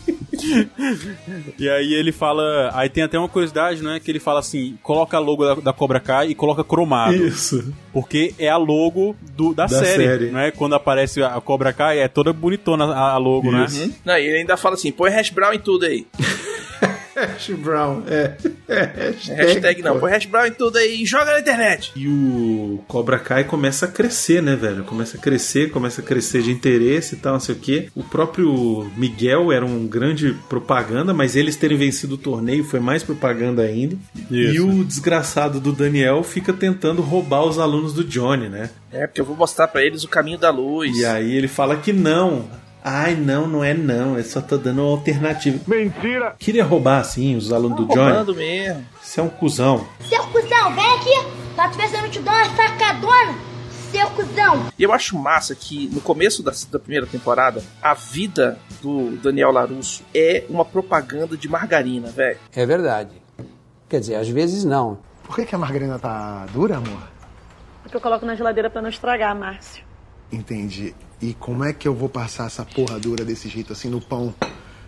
e 1.58 1.68
aí 1.68 1.94
ele 1.94 2.12
fala. 2.12 2.70
Aí 2.74 2.88
tem 2.88 3.04
até 3.04 3.18
uma 3.18 3.28
curiosidade, 3.28 3.82
né? 3.82 4.00
Que 4.00 4.10
ele 4.10 4.20
fala 4.20 4.40
assim: 4.40 4.78
coloca 4.82 5.16
a 5.16 5.20
logo 5.20 5.44
da, 5.44 5.54
da 5.56 5.72
Cobra 5.72 6.00
Kai 6.00 6.28
e 6.28 6.34
coloca 6.34 6.64
cromado. 6.64 7.14
Isso. 7.14 7.72
Porque 7.92 8.34
é 8.38 8.48
a 8.48 8.56
logo 8.56 9.16
do, 9.36 9.52
da, 9.54 9.66
Da 9.66 9.78
série, 9.78 10.04
série. 10.06 10.26
né? 10.30 10.50
Quando 10.50 10.74
aparece 10.74 11.22
a 11.22 11.40
Cobra 11.40 11.72
Kai, 11.72 11.98
é 11.98 12.08
toda 12.08 12.32
bonitona 12.32 12.84
a, 12.86 13.12
a 13.12 13.16
logo, 13.18 13.50
né? 13.50 13.64
Isso. 13.64 13.82
Uhum. 13.84 13.92
Não, 14.04 14.16
e 14.18 14.26
ele 14.26 14.38
ainda 14.38 14.56
fala 14.56 14.74
assim, 14.74 14.92
põe 14.92 15.10
hash 15.10 15.30
brown 15.30 15.52
em 15.52 15.58
tudo 15.58 15.86
aí. 15.86 16.06
Hash 17.26 17.50
Brown, 17.50 18.02
é. 18.06 18.36
é 18.68 18.84
hashtag, 18.96 19.42
Hashtag 19.42 19.82
não, 19.82 19.98
põe 19.98 20.10
hash 20.12 20.26
brown 20.26 20.46
em 20.46 20.52
tudo 20.52 20.78
aí 20.78 21.02
e 21.02 21.06
joga 21.06 21.32
na 21.32 21.40
internet. 21.40 21.92
E 21.96 22.06
o 22.06 22.82
Cobra 22.86 23.18
Kai 23.18 23.44
começa 23.44 23.86
a 23.86 23.88
crescer, 23.88 24.42
né, 24.42 24.56
velho? 24.56 24.84
Começa 24.84 25.16
a 25.16 25.20
crescer, 25.20 25.70
começa 25.70 26.00
a 26.00 26.04
crescer 26.04 26.42
de 26.42 26.50
interesse 26.50 27.14
e 27.14 27.18
tal, 27.18 27.34
não 27.34 27.40
sei 27.40 27.54
o 27.54 27.58
quê. 27.58 27.88
O 27.94 28.02
próprio 28.02 28.90
Miguel 28.96 29.52
era 29.52 29.64
um 29.64 29.86
grande 29.86 30.36
propaganda, 30.48 31.12
mas 31.12 31.36
eles 31.36 31.56
terem 31.56 31.78
vencido 31.78 32.14
o 32.14 32.18
torneio 32.18 32.64
foi 32.64 32.80
mais 32.80 33.02
propaganda 33.02 33.62
ainda. 33.62 33.96
Isso. 34.30 34.54
E 34.54 34.60
o 34.60 34.84
desgraçado 34.84 35.60
do 35.60 35.72
Daniel 35.72 36.22
fica 36.22 36.52
tentando 36.52 37.02
roubar 37.02 37.44
os 37.44 37.58
alunos 37.58 37.92
do 37.92 38.04
Johnny, 38.04 38.48
né? 38.48 38.70
É, 38.92 39.06
porque 39.06 39.20
eu 39.20 39.24
vou 39.24 39.36
mostrar 39.36 39.68
pra 39.68 39.82
eles 39.82 40.04
o 40.04 40.08
caminho 40.08 40.38
da 40.38 40.50
luz. 40.50 40.96
E 40.96 41.04
aí 41.04 41.34
ele 41.34 41.48
fala 41.48 41.76
que 41.76 41.92
não. 41.92 42.48
Ai, 42.82 43.14
não, 43.14 43.46
não 43.46 43.62
é 43.62 43.74
não. 43.74 44.16
Eu 44.16 44.24
só 44.24 44.40
tô 44.40 44.56
dando 44.56 44.82
uma 44.82 44.90
alternativa. 44.90 45.60
Mentira! 45.66 46.34
Queria 46.38 46.64
roubar, 46.64 47.00
assim, 47.00 47.36
os 47.36 47.52
alunos 47.52 47.76
do 47.76 47.86
Johnny. 47.86 48.10
Roubando 48.10 48.34
mesmo. 48.34 48.86
Você 49.00 49.20
é 49.20 49.22
um 49.22 49.28
cuzão. 49.28 49.86
Seu 50.08 50.22
cuzão, 50.28 50.74
vem 50.74 50.94
aqui. 50.94 51.40
Tá 51.56 51.68
te 51.68 51.76
pensando 51.76 52.08
te 52.08 52.20
dar 52.20 52.32
uma 52.32 52.56
sacadona? 52.56 53.34
Seu 53.90 54.08
cuzão. 54.10 54.66
E 54.78 54.82
eu 54.82 54.92
acho 54.92 55.18
massa 55.18 55.54
que 55.54 55.88
no 55.88 56.00
começo 56.00 56.42
da, 56.42 56.52
da 56.70 56.78
primeira 56.78 57.06
temporada, 57.06 57.62
a 57.82 57.92
vida 57.92 58.58
do 58.80 59.16
Daniel 59.16 59.50
Larusso 59.50 60.02
é 60.14 60.44
uma 60.48 60.64
propaganda 60.64 61.36
de 61.36 61.48
margarina, 61.48 62.08
velho. 62.08 62.38
É 62.54 62.64
verdade. 62.64 63.10
Quer 63.88 64.00
dizer, 64.00 64.14
às 64.14 64.28
vezes 64.28 64.64
não. 64.64 64.98
Por 65.24 65.34
que, 65.36 65.44
que 65.44 65.54
a 65.54 65.58
margarina 65.58 65.98
tá 65.98 66.46
dura, 66.52 66.76
amor? 66.76 67.02
Porque 67.82 67.96
eu 67.96 68.00
coloco 68.00 68.24
na 68.24 68.36
geladeira 68.36 68.70
pra 68.70 68.80
não 68.80 68.88
estragar, 68.88 69.34
Márcio. 69.36 69.84
Entendi. 70.32 70.94
E 71.20 71.34
como 71.34 71.64
é 71.64 71.72
que 71.72 71.86
eu 71.86 71.94
vou 71.94 72.08
passar 72.08 72.46
essa 72.46 72.64
porra 72.64 72.98
dura 72.98 73.24
desse 73.24 73.48
jeito 73.48 73.72
assim 73.72 73.88
no 73.88 74.00
pão? 74.00 74.34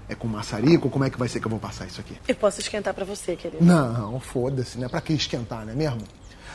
É 0.08 0.14
com 0.14 0.26
maçarico? 0.26 0.90
Como 0.90 1.04
é 1.04 1.10
que 1.10 1.18
vai 1.18 1.28
ser 1.28 1.40
que 1.40 1.46
eu 1.46 1.50
vou 1.50 1.60
passar 1.60 1.86
isso 1.86 2.00
aqui? 2.00 2.16
Eu 2.26 2.34
posso 2.34 2.60
esquentar 2.60 2.92
pra 2.92 3.04
você, 3.04 3.36
querido. 3.36 3.64
Não, 3.64 4.18
foda-se, 4.20 4.78
né? 4.78 4.88
Pra 4.88 5.00
que 5.00 5.12
esquentar, 5.12 5.64
não 5.64 5.72
é 5.72 5.76
mesmo? 5.76 6.02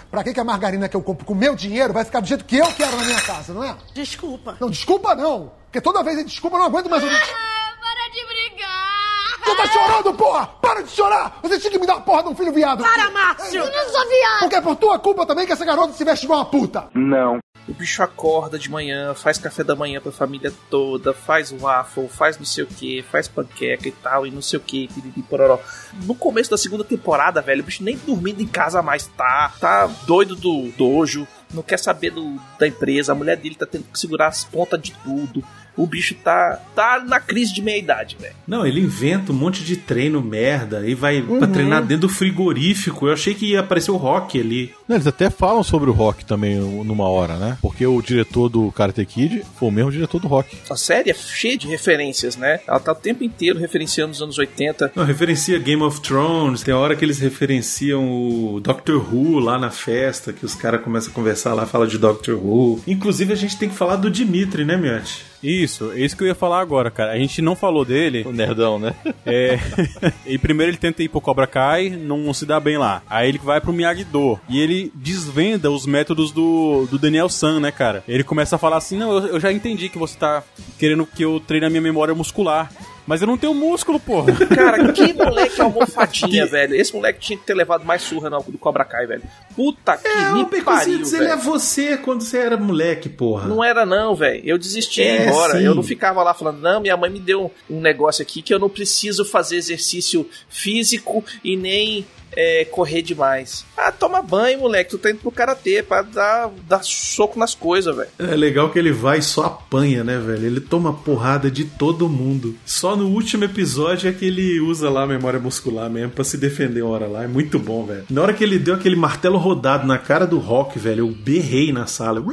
Pra 0.10 0.24
que, 0.24 0.34
que 0.34 0.40
a 0.40 0.44
margarina 0.44 0.88
que 0.88 0.96
eu 0.96 1.02
compro 1.02 1.26
com 1.26 1.36
meu 1.36 1.56
dinheiro 1.56 1.94
vai 1.94 2.06
ficar 2.06 2.22
do 2.22 2.28
jeito 2.28 2.46
que 2.46 2.58
eu 2.58 2.68
quero 2.74 2.96
na 2.96 3.04
minha 3.04 3.22
casa, 3.22 3.54
não 3.54 3.64
é? 3.64 3.76
Desculpa. 3.94 4.58
Não, 4.60 4.70
desculpa 4.70 5.16
não! 5.16 5.52
Porque 5.66 5.82
toda 5.82 6.04
vez 6.04 6.18
é 6.18 6.24
desculpa, 6.24 6.56
eu 6.56 6.62
não 6.62 6.68
aguento 6.68 6.90
mais 6.90 7.04
ouvir. 7.04 7.16
Para 7.18 8.10
de 8.14 8.26
brigar. 8.26 8.98
Você 9.44 9.56
tá 9.56 9.68
chorando, 9.68 10.14
porra! 10.14 10.48
Para 10.62 10.82
de 10.82 10.90
chorar! 10.92 11.40
Você 11.42 11.60
tinha 11.60 11.72
que 11.72 11.80
me 11.80 11.86
dar 11.88 11.96
a 11.96 12.02
porra 12.02 12.24
de 12.24 12.30
um 12.30 12.36
filho 12.36 12.54
viado! 12.54 12.84
Para, 12.84 13.12
Márcio! 13.12 13.60
Eu 13.60 13.72
não 13.72 13.90
sou 13.92 14.08
viado. 14.08 14.40
Porque 14.40 14.56
é 14.56 14.62
por 14.62 14.76
tua 14.76 15.00
culpa 15.00 15.26
também 15.26 15.46
que 15.46 15.52
essa 15.54 15.66
garota 15.66 15.94
se 15.94 16.04
veste 16.04 16.26
igual 16.26 16.40
uma 16.40 16.46
puta! 16.46 16.88
Não. 16.94 17.40
O 17.68 17.74
bicho 17.74 18.02
acorda 18.02 18.58
de 18.58 18.72
manhã, 18.72 19.14
faz 19.14 19.38
café 19.38 19.62
da 19.64 19.76
manhã 19.76 20.00
pra 20.00 20.12
família 20.12 20.54
toda, 20.70 21.14
faz 21.14 21.52
waffle, 21.52 22.08
faz 22.08 22.38
não 22.38 22.46
sei 22.46 22.64
o 22.64 22.68
que, 22.68 23.02
faz 23.04 23.28
panqueca 23.28 23.88
e 23.90 23.92
tal, 23.92 24.26
e 24.26 24.32
não 24.32 24.42
sei 24.42 24.58
o 24.58 24.62
que, 24.62 24.88
piriri 24.88 25.22
pororó. 25.22 25.60
No 26.06 26.16
começo 26.16 26.50
da 26.50 26.58
segunda 26.58 26.86
temporada, 26.86 27.42
velho, 27.42 27.62
o 27.62 27.66
bicho 27.66 27.84
nem 27.84 27.98
dormindo 27.98 28.42
em 28.42 28.48
casa 28.48 28.82
mais 28.82 29.08
tá, 29.08 29.54
tá 29.60 29.86
doido 30.06 30.36
do 30.36 30.72
dojo, 30.78 31.28
não 31.54 31.62
quer 31.62 31.78
saber 31.78 32.12
do, 32.12 32.40
da 32.58 32.68
empresa, 32.68 33.12
a 33.12 33.16
mulher 33.16 33.36
dele 33.36 33.56
tá 33.56 33.66
tendo 33.66 33.84
que 33.84 34.00
segurar 34.00 34.28
as 34.28 34.46
pontas 34.46 34.82
de 34.82 34.94
tudo. 35.04 35.44
O 35.78 35.86
bicho 35.86 36.16
tá, 36.16 36.60
tá 36.76 37.04
na 37.06 37.20
crise 37.20 37.54
de 37.54 37.62
meia-idade, 37.62 38.18
velho. 38.20 38.34
Não, 38.48 38.66
ele 38.66 38.82
inventa 38.82 39.32
um 39.32 39.36
monte 39.36 39.64
de 39.64 39.78
treino 39.78 40.22
merda 40.22 40.88
e 40.88 40.96
vai 40.96 41.22
pra 41.22 41.48
treinar 41.48 41.84
dentro 41.84 42.08
do 42.08 42.14
frigorífico. 42.14 43.08
Eu 43.08 43.14
achei 43.14 43.34
que 43.34 43.52
ia 43.52 43.60
aparecer 43.60 43.92
o 43.92 43.98
Rock 43.98 44.40
ali. 44.40 44.74
Não, 44.88 44.96
Eles 44.96 45.08
até 45.08 45.30
falam 45.30 45.64
sobre 45.64 45.90
o 45.90 45.94
rock 45.94 46.26
também 46.26 46.56
numa 46.56 47.08
hora, 47.10 47.36
né? 47.36 47.58
Porque 47.62 47.86
o 47.86 48.02
diretor 48.02 48.48
do 48.48 48.72
Karate 48.72 49.06
Kid 49.06 49.44
foi 49.58 49.68
o 49.68 49.72
mesmo 49.72 49.92
diretor 49.92 50.20
do 50.20 50.28
rock. 50.28 50.58
A 50.70 50.76
série 50.76 51.12
é 51.12 51.14
cheia 51.14 51.58
de 51.58 51.68
referências, 51.68 52.38
né? 52.38 52.62
Ela 52.66 52.80
tá 52.80 52.94
o 52.94 52.96
tempo 52.96 53.24
inteiro 53.24 53.60
referenciando 53.60 54.14
os 54.14 54.22
anos 54.22 54.38
80. 54.38 54.94
Não, 54.96 55.04
referencia 55.04 55.60
Game 55.60 55.84
of 55.84 56.00
Thrones, 56.02 56.64
tem 56.64 56.74
a 56.74 56.78
hora 56.78 56.96
que 56.96 57.04
eles 57.04 57.20
referenciam 57.20 58.10
o 58.10 58.60
Doctor 58.62 59.14
Who 59.14 59.40
lá 59.40 59.60
na 59.60 59.70
festa, 59.70 60.32
que 60.32 60.46
os 60.46 60.56
caras 60.56 60.82
começam 60.82 61.12
a 61.12 61.14
conversar 61.14 61.54
lá, 61.54 61.66
fala 61.66 61.86
de 61.86 61.98
Doctor 61.98 62.36
Who. 62.36 62.82
Inclusive 62.88 63.34
a 63.34 63.36
gente 63.36 63.58
tem 63.58 63.70
que 63.70 63.76
falar 63.76 63.98
do 63.98 64.10
Dimitri, 64.10 64.64
né, 64.64 64.78
Miotti? 64.78 65.26
Isso, 65.42 65.92
é 65.92 66.00
isso 66.00 66.16
que 66.16 66.24
eu 66.24 66.28
ia 66.28 66.36
falar 66.36 66.62
agora, 66.62 66.90
cara. 66.90 67.12
A 67.12 67.18
gente 67.18 67.42
não 67.42 67.56
falou 67.56 67.86
dele. 67.86 68.24
O 68.26 68.32
nerdão, 68.32 68.80
né? 68.80 68.96
É. 69.26 69.60
e 70.26 70.38
primeiro 70.38 70.72
ele 70.72 70.78
tenta 70.78 71.04
ir 71.04 71.10
pro 71.10 71.22
Cobra 71.22 71.48
Kai, 71.48 71.90
não 71.90 72.34
se 72.34 72.46
dá 72.46 72.60
bem 72.60 72.78
lá. 72.78 73.02
Aí 73.10 73.30
ele 73.30 73.38
vai 73.38 73.62
pro 73.62 73.74
Miyagi-Do. 73.74 74.40
E 74.50 74.60
ele 74.60 74.92
desvenda 74.96 75.70
os 75.72 75.86
métodos 75.86 76.32
do, 76.32 76.88
do 76.90 76.98
Daniel 76.98 77.30
San, 77.30 77.60
né, 77.60 77.72
cara? 77.72 78.04
Ele 78.08 78.24
começa 78.24 78.56
a 78.56 78.60
falar 78.60 78.78
assim: 78.78 78.98
Não, 78.98 79.12
eu, 79.12 79.28
eu 79.28 79.40
já 79.40 79.52
entendi 79.52 79.90
que 79.90 79.98
você 79.98 80.18
tá 80.18 80.44
querendo 80.80 81.06
que 81.06 81.24
eu 81.24 81.40
treine 81.40 81.66
a 81.66 81.70
minha 81.70 81.82
memória 81.82 82.16
muscular. 82.16 82.72
Mas 83.08 83.22
eu 83.22 83.28
não 83.28 83.38
tenho 83.38 83.54
músculo, 83.54 84.00
porra. 84.00 84.34
Cara, 84.54 84.92
que 84.92 85.14
moleque 85.14 85.60
almofadinha, 85.62 86.46
velho. 86.46 86.76
Esse 86.76 86.94
moleque 86.94 87.20
tinha 87.22 87.40
que 87.40 87.46
ter 87.46 87.54
levado 87.54 87.86
mais 87.86 88.02
surra 88.02 88.30
no, 88.30 88.44
do 88.44 88.58
Cobra 88.58 88.84
Kai, 88.84 89.08
velho. 89.08 89.24
Puta 89.56 89.96
que 89.98 90.08
É, 90.08 90.34
me 90.34 90.42
o 90.44 90.46
pariu, 90.46 90.48
Pecozitos, 90.48 91.14
ele 91.14 91.24
é 91.26 91.30
velho. 91.30 91.42
você 91.42 91.98
quando 91.98 92.22
você 92.22 92.38
era 92.38 92.58
moleque, 92.58 93.08
porra. 93.08 93.48
Não 93.48 93.64
era 93.64 93.86
não, 93.86 94.14
velho. 94.14 94.42
Eu 94.46 94.58
desisti 94.58 94.96
de 95.02 95.08
ir 95.08 95.22
É, 95.22 95.28
embora. 95.28 95.58
sim. 95.58 95.64
Eu 95.64 95.74
não 95.74 95.82
ficava 95.84 96.22
lá 96.22 96.34
falando, 96.34 96.60
não, 96.60 96.82
minha 96.82 96.98
mãe 96.98 97.10
me 97.10 97.20
deu 97.20 97.50
um 97.70 97.80
negócio 97.80 98.22
aqui 98.22 98.42
que 98.42 98.54
eu 98.54 98.60
não 98.60 98.70
preciso 98.70 99.24
fazer 99.24 99.56
exercício 99.56 100.30
físico 100.50 101.24
e 101.44 101.56
nem 101.56 102.06
é, 102.40 102.66
correr 102.66 103.02
demais. 103.02 103.66
Ah, 103.76 103.92
toma 103.92 104.22
banho, 104.22 104.60
moleque. 104.60 104.92
Tu 104.92 105.00
tá 105.00 105.10
indo 105.10 105.18
pro 105.18 105.32
karatê 105.32 105.82
pra 105.82 106.04
dar, 106.04 106.52
dar 106.70 106.84
soco 106.84 107.40
nas 107.40 107.56
coisas, 107.56 107.96
velho. 107.96 108.10
É 108.20 108.36
legal 108.36 108.70
que 108.70 108.78
ele 108.78 108.92
vai 108.92 109.18
e 109.18 109.24
só 109.24 109.46
apanha, 109.46 110.04
né, 110.04 110.20
velho? 110.20 110.46
Ele 110.46 110.62
toma 110.62 110.94
porrada 110.94 111.50
de 111.50 111.66
todo 111.66 112.08
mundo. 112.08 112.56
Só 112.64 112.96
no 112.96 113.08
último 113.08 113.44
episódio 113.44 114.08
é 114.08 114.14
que 114.14 114.26
ele 114.26 114.60
usa 114.60 114.88
lá 114.88 115.02
a 115.04 115.08
memória 115.08 115.40
muscular 115.40 115.90
mesmo 115.90 116.12
pra 116.12 116.24
se 116.24 116.38
defender 116.38 116.84
uma 116.84 116.94
hora 116.94 117.08
lá. 117.08 117.24
É 117.24 117.28
muito 117.28 117.58
bom, 117.58 117.84
velho. 117.84 118.06
Na 118.08 118.22
hora 118.22 118.34
que 118.34 118.44
ele 118.44 118.60
deu 118.60 118.76
aquele 118.76 118.96
martelo 118.96 119.40
rodado 119.40 119.88
na 119.88 119.98
cara 119.98 120.28
do 120.28 120.38
Rock, 120.38 120.78
velho, 120.78 121.08
eu 121.08 121.10
berrei 121.10 121.72
na 121.72 121.88
sala. 121.88 122.24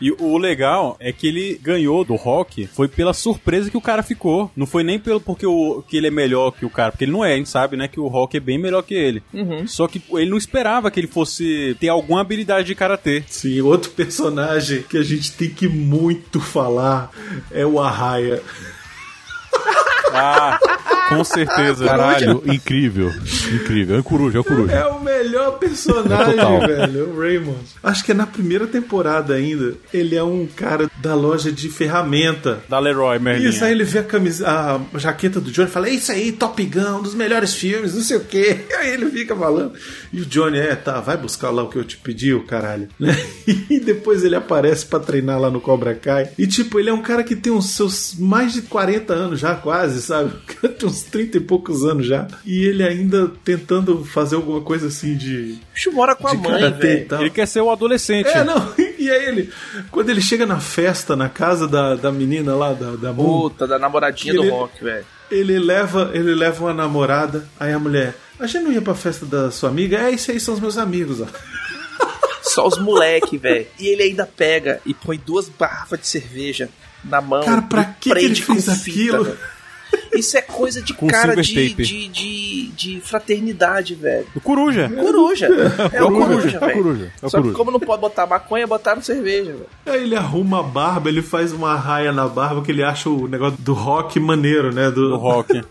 E 0.00 0.10
o 0.12 0.38
legal 0.38 0.96
é 0.98 1.12
que 1.12 1.26
ele 1.26 1.60
ganhou 1.62 2.04
do 2.04 2.14
Rock 2.14 2.66
foi 2.66 2.88
pela 2.88 3.12
surpresa 3.12 3.70
que 3.70 3.76
o 3.76 3.80
cara 3.80 4.02
ficou. 4.02 4.50
Não 4.56 4.66
foi 4.66 4.82
nem 4.82 4.98
pelo 4.98 5.20
porque 5.20 5.46
o, 5.46 5.82
que 5.86 5.96
ele 5.96 6.06
é 6.06 6.10
melhor 6.10 6.52
que 6.52 6.64
o 6.64 6.70
cara, 6.70 6.90
porque 6.90 7.04
ele 7.04 7.12
não 7.12 7.24
é, 7.24 7.34
a 7.34 7.36
gente 7.36 7.48
sabe, 7.48 7.76
né, 7.76 7.86
que 7.86 8.00
o 8.00 8.08
Rock 8.08 8.36
é 8.36 8.40
bem 8.40 8.58
melhor 8.58 8.82
que 8.82 8.94
ele. 8.94 9.22
Uhum. 9.32 9.66
Só 9.66 9.86
que 9.86 10.02
ele 10.12 10.30
não 10.30 10.38
esperava 10.38 10.90
que 10.90 10.98
ele 10.98 11.06
fosse 11.06 11.76
ter 11.78 11.88
alguma 11.88 12.20
habilidade 12.20 12.66
de 12.66 12.74
karatê. 12.74 13.22
Sim, 13.28 13.60
outro 13.60 13.90
personagem 13.90 14.82
que 14.82 14.96
a 14.96 15.02
gente 15.02 15.32
tem 15.32 15.50
que 15.50 15.68
muito 15.68 16.40
falar 16.40 17.10
é 17.50 17.66
o 17.66 17.80
Arraia. 17.80 18.42
Ah, 20.12 20.58
com 21.08 21.22
certeza. 21.24 21.84
Caralho, 21.84 22.42
incrível. 22.46 23.10
Incrível. 23.52 23.96
É 23.96 24.00
o 24.00 24.04
Coruja, 24.04 24.38
é 24.38 24.40
o 24.40 24.44
Coruja. 24.44 24.72
É 24.72 24.86
o 24.86 25.00
melhor 25.22 25.58
personagem, 25.58 26.36
Total. 26.36 26.60
velho. 26.60 27.10
O 27.10 27.20
Raymond. 27.20 27.58
Acho 27.82 28.04
que 28.04 28.12
é 28.12 28.14
na 28.14 28.26
primeira 28.26 28.66
temporada 28.66 29.34
ainda. 29.34 29.74
Ele 29.92 30.16
é 30.16 30.22
um 30.22 30.46
cara 30.46 30.90
da 31.00 31.14
loja 31.14 31.52
de 31.52 31.68
ferramenta. 31.68 32.60
Da 32.68 32.78
Leroy 32.78 33.18
Merlin. 33.18 33.48
Isso, 33.48 33.64
aí 33.64 33.72
ele 33.72 33.84
vê 33.84 34.00
a, 34.00 34.04
camisa, 34.04 34.48
a 34.48 34.98
jaqueta 34.98 35.40
do 35.40 35.50
Johnny 35.50 35.68
e 35.68 35.72
fala: 35.72 35.88
É 35.88 35.92
isso 35.92 36.12
aí, 36.12 36.32
Top 36.32 36.62
Gun, 36.64 36.98
um 36.98 37.02
dos 37.02 37.14
melhores 37.14 37.54
filmes, 37.54 37.94
não 37.94 38.02
sei 38.02 38.16
o 38.16 38.24
quê. 38.24 38.60
Aí 38.80 38.94
ele 38.94 39.10
fica 39.10 39.36
falando. 39.36 39.72
E 40.12 40.22
o 40.22 40.26
Johnny, 40.26 40.58
é, 40.58 40.74
tá, 40.74 41.00
vai 41.00 41.16
buscar 41.16 41.50
lá 41.50 41.62
o 41.62 41.68
que 41.68 41.76
eu 41.76 41.84
te 41.84 41.98
pedi, 41.98 42.32
o 42.32 42.44
caralho. 42.44 42.88
Né? 42.98 43.16
E 43.70 43.78
depois 43.78 44.24
ele 44.24 44.34
aparece 44.34 44.86
pra 44.86 44.98
treinar 44.98 45.40
lá 45.40 45.50
no 45.50 45.60
Cobra 45.60 45.94
Kai. 45.94 46.30
E 46.38 46.46
tipo, 46.46 46.78
ele 46.78 46.90
é 46.90 46.92
um 46.92 47.02
cara 47.02 47.22
que 47.22 47.36
tem 47.36 47.52
uns 47.52 47.70
seus 47.70 48.14
mais 48.18 48.52
de 48.52 48.62
40 48.62 49.12
anos 49.12 49.40
já, 49.40 49.54
quase, 49.54 50.02
sabe? 50.02 50.32
Tem 50.78 50.88
uns 50.88 51.02
30 51.02 51.36
e 51.36 51.40
poucos 51.40 51.84
anos 51.84 52.06
já. 52.06 52.26
E 52.44 52.64
ele 52.64 52.82
ainda 52.82 53.30
tentando 53.44 54.04
fazer 54.04 54.36
alguma 54.36 54.60
coisa 54.60 54.86
assim 54.88 55.09
de. 55.16 55.58
O 55.70 55.74
bicho 55.74 55.92
mora 55.92 56.14
com 56.14 56.28
a 56.28 56.34
mãe, 56.34 56.62
e 56.82 56.96
tal. 57.04 57.20
Ele 57.20 57.30
quer 57.30 57.46
ser 57.46 57.60
o 57.60 57.70
adolescente. 57.70 58.28
É, 58.28 58.44
não. 58.44 58.72
E 59.00 59.10
aí 59.10 59.24
ele, 59.24 59.50
quando 59.90 60.10
ele 60.10 60.20
chega 60.20 60.44
na 60.44 60.60
festa, 60.60 61.16
na 61.16 61.26
casa 61.30 61.66
da, 61.66 61.94
da 61.96 62.12
menina 62.12 62.54
lá, 62.54 62.74
da, 62.74 62.90
da 62.96 63.14
Puta, 63.14 63.66
da 63.66 63.78
namoradinha 63.78 64.34
do 64.34 64.42
Ele- 64.42 64.50
Rock, 64.50 64.84
velho. 64.84 65.06
ele 65.30 65.58
leva, 65.58 66.10
ele 66.12 66.34
leva 66.34 66.64
uma 66.64 66.74
namorada, 66.74 67.48
aí 67.58 67.72
a 67.72 67.78
mulher, 67.78 68.14
a 68.38 68.46
gente 68.46 68.62
não 68.62 68.70
ia 68.72 68.82
pra 68.82 68.94
festa 68.94 69.24
da 69.24 69.50
sua 69.50 69.70
amiga? 69.70 69.96
É, 69.96 70.10
isso 70.10 70.30
aí 70.30 70.38
são 70.38 70.52
os 70.52 70.60
meus 70.60 70.76
amigos, 70.76 71.22
ó. 71.22 71.26
Só 72.42 72.66
os 72.66 72.78
moleque, 72.78 73.38
velho. 73.38 73.66
E 73.78 73.88
ele 73.88 74.02
ainda 74.02 74.26
pega 74.26 74.80
e 74.84 74.92
põe 74.92 75.16
duas 75.24 75.50
garrafas 75.58 76.00
de 76.00 76.06
cerveja 76.06 76.68
na 77.02 77.20
mão. 77.22 77.42
Cara, 77.42 77.62
pra 77.62 77.84
que 77.84 78.10
que 78.12 78.18
ele 78.18 78.34
fez 78.34 78.64
fita, 78.82 79.16
aquilo? 79.16 79.36
Isso 80.12 80.36
é 80.36 80.42
coisa 80.42 80.82
de 80.82 80.92
Com 80.92 81.06
cara 81.06 81.36
de, 81.36 81.74
de, 81.74 82.08
de, 82.08 82.66
de 82.68 83.00
fraternidade, 83.00 83.94
velho. 83.94 84.26
O 84.34 84.40
Coruja. 84.40 84.88
Coruja. 84.88 85.46
É 85.92 86.02
o 86.02 86.10
Coruja, 86.10 86.50
é 86.50 86.56
o 86.56 86.60
velho. 86.66 86.82
Coruja, 86.82 87.12
é 87.22 87.26
o 87.26 87.30
Só 87.30 87.36
que 87.38 87.42
Coruja. 87.42 87.56
como 87.56 87.70
não 87.70 87.80
pode 87.80 88.00
botar 88.00 88.26
maconha, 88.26 88.66
botaram 88.66 89.00
cerveja, 89.02 89.52
velho. 89.52 89.66
Aí 89.86 90.02
ele 90.02 90.16
arruma 90.16 90.60
a 90.60 90.62
barba, 90.62 91.08
ele 91.08 91.22
faz 91.22 91.52
uma 91.52 91.74
raia 91.76 92.12
na 92.12 92.26
barba 92.26 92.62
que 92.62 92.70
ele 92.72 92.82
acha 92.82 93.08
o 93.08 93.28
negócio 93.28 93.56
do 93.60 93.72
rock 93.72 94.18
maneiro, 94.18 94.72
né? 94.74 94.90
Do, 94.90 95.14
O 95.14 95.16
Rock. 95.16 95.62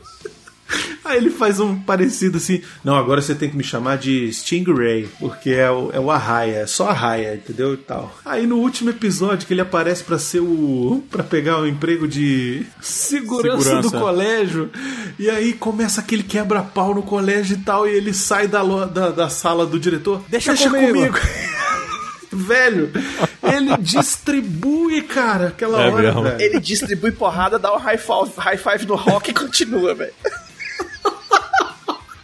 Aí 1.03 1.17
ele 1.17 1.29
faz 1.31 1.59
um 1.59 1.75
parecido 1.79 2.37
assim. 2.37 2.61
Não, 2.83 2.95
agora 2.95 3.21
você 3.21 3.33
tem 3.33 3.49
que 3.49 3.57
me 3.57 3.63
chamar 3.63 3.97
de 3.97 4.31
Stingray, 4.31 5.09
porque 5.19 5.49
é 5.51 5.69
o, 5.71 5.89
é 5.91 5.99
o 5.99 6.11
Arraia, 6.11 6.57
é 6.57 6.67
só 6.67 6.89
Arraia, 6.89 7.35
entendeu? 7.35 7.73
E 7.73 7.77
tal. 7.77 8.15
Aí 8.23 8.45
no 8.45 8.57
último 8.57 8.89
episódio 8.91 9.47
que 9.47 9.53
ele 9.53 9.61
aparece 9.61 10.03
pra 10.03 10.19
ser 10.19 10.39
o. 10.41 11.03
pra 11.09 11.23
pegar 11.23 11.59
o 11.59 11.67
emprego 11.67 12.07
de 12.07 12.65
segurança, 12.81 13.63
Segurança. 13.63 13.89
do 13.89 13.99
colégio. 13.99 14.69
E 15.17 15.29
aí 15.29 15.53
começa 15.53 16.01
aquele 16.01 16.23
quebra-pau 16.23 16.93
no 16.93 17.01
colégio 17.01 17.55
e 17.55 17.59
tal. 17.63 17.87
E 17.87 17.91
ele 17.91 18.13
sai 18.13 18.47
da, 18.47 18.61
lo- 18.61 18.85
da, 18.85 19.09
da 19.09 19.29
sala 19.29 19.65
do 19.65 19.79
diretor. 19.79 20.21
Deixa 20.29 20.55
comigo." 20.55 21.17
Velho, 22.31 22.91
ele 23.41 23.75
distribui, 23.79 25.01
cara, 25.01 25.47
aquela 25.47 25.81
É 25.83 25.89
hora. 26.11 26.37
Ele 26.39 26.59
distribui 26.59 27.11
porrada, 27.11 27.57
dá 27.57 27.73
um 27.73 27.77
high 27.79 27.97
five, 27.97 28.31
high 28.37 28.55
five 28.57 28.85
no 28.85 28.93
rock 28.95 29.31
e 29.31 29.33
continua, 29.33 29.95
velho. 29.95 30.13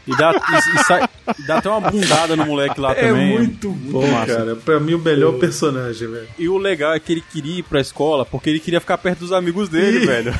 E 0.07 0.15
dá, 0.15 0.31
e, 0.33 0.75
e 0.79 0.83
sai- 0.83 1.09
e 1.39 1.47
dá 1.47 1.57
até 1.57 1.69
uma 1.69 1.89
bundada 1.89 2.35
no 2.35 2.45
moleque 2.45 2.79
lá 2.79 2.91
É 2.91 3.07
também. 3.07 3.37
muito 3.37 3.69
bom, 3.71 4.05
massa. 4.11 4.35
cara. 4.35 4.55
Pra 4.55 4.79
mim, 4.79 4.93
o 4.93 4.99
melhor 4.99 5.33
personagem, 5.39 6.07
velho. 6.07 6.27
E 6.37 6.47
o 6.47 6.57
legal 6.57 6.93
é 6.93 6.99
que 6.99 7.11
ele 7.11 7.23
queria 7.33 7.59
ir 7.59 7.63
pra 7.63 7.81
escola 7.81 8.23
porque 8.25 8.49
ele 8.49 8.59
queria 8.59 8.79
ficar 8.79 8.97
perto 8.99 9.19
dos 9.19 9.31
amigos 9.31 9.67
dele, 9.67 10.03
Ih. 10.03 10.05
velho. 10.05 10.33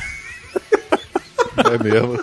É 1.58 1.82
mesmo. 1.82 2.20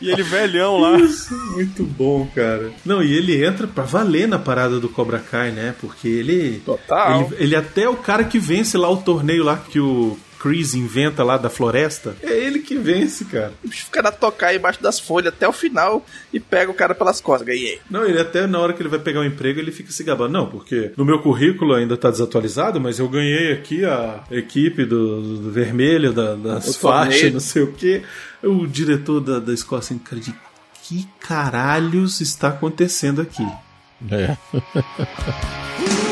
E 0.00 0.10
ele 0.10 0.22
velhão 0.22 0.78
lá. 0.78 0.98
Isso, 0.98 1.34
muito 1.52 1.84
bom, 1.84 2.26
cara. 2.34 2.70
Não, 2.84 3.02
e 3.02 3.12
ele 3.14 3.44
entra 3.44 3.66
pra 3.66 3.84
valer 3.84 4.26
na 4.26 4.38
parada 4.38 4.80
do 4.80 4.88
Cobra 4.88 5.18
Kai, 5.18 5.50
né? 5.50 5.74
Porque 5.80 6.08
ele. 6.08 6.60
Total. 6.64 7.20
Ele, 7.32 7.36
ele 7.38 7.56
até 7.56 7.82
é 7.82 7.88
o 7.88 7.96
cara 7.96 8.24
que 8.24 8.38
vence 8.38 8.76
lá 8.78 8.88
o 8.90 8.96
torneio 8.96 9.44
lá 9.44 9.56
que 9.56 9.78
o 9.78 10.16
Chris 10.42 10.74
inventa 10.74 11.22
lá 11.22 11.38
da 11.38 11.48
floresta. 11.48 12.16
É 12.20 12.36
ele 12.36 12.58
que 12.58 12.74
vence, 12.74 13.24
cara. 13.26 13.52
O 13.62 13.68
bicho 13.68 13.84
fica 13.84 14.02
na 14.02 14.10
tocar 14.10 14.52
embaixo 14.52 14.82
das 14.82 14.98
folhas 14.98 15.32
até 15.32 15.46
o 15.46 15.52
final 15.52 16.04
e 16.32 16.40
pega 16.40 16.68
o 16.68 16.74
cara 16.74 16.96
pelas 16.96 17.20
costas. 17.20 17.46
Ganhei. 17.46 17.78
Não, 17.88 18.04
ele 18.04 18.18
até 18.18 18.44
na 18.48 18.58
hora 18.58 18.72
que 18.72 18.82
ele 18.82 18.88
vai 18.88 18.98
pegar 18.98 19.20
o 19.20 19.24
emprego, 19.24 19.60
ele 19.60 19.70
fica 19.70 19.92
se 19.92 20.02
gabando. 20.02 20.32
Não, 20.32 20.50
porque 20.50 20.90
no 20.96 21.04
meu 21.04 21.20
currículo 21.20 21.74
ainda 21.74 21.96
tá 21.96 22.10
desatualizado, 22.10 22.80
mas 22.80 22.98
eu 22.98 23.08
ganhei 23.08 23.52
aqui 23.52 23.84
a 23.84 24.24
equipe 24.32 24.84
do, 24.84 25.38
do 25.38 25.52
vermelho, 25.52 26.12
da, 26.12 26.34
das 26.34 26.74
faixas, 26.74 27.32
não 27.32 27.38
sei 27.38 27.62
o 27.62 27.72
quê. 27.72 28.02
O 28.42 28.66
diretor 28.66 29.20
da, 29.20 29.38
da 29.38 29.54
escola 29.54 29.78
assim, 29.78 29.96
cara, 29.96 30.20
de 30.20 30.34
que 30.82 31.06
caralhos 31.20 32.20
está 32.20 32.48
acontecendo 32.48 33.22
aqui? 33.22 33.46
É. 34.10 34.36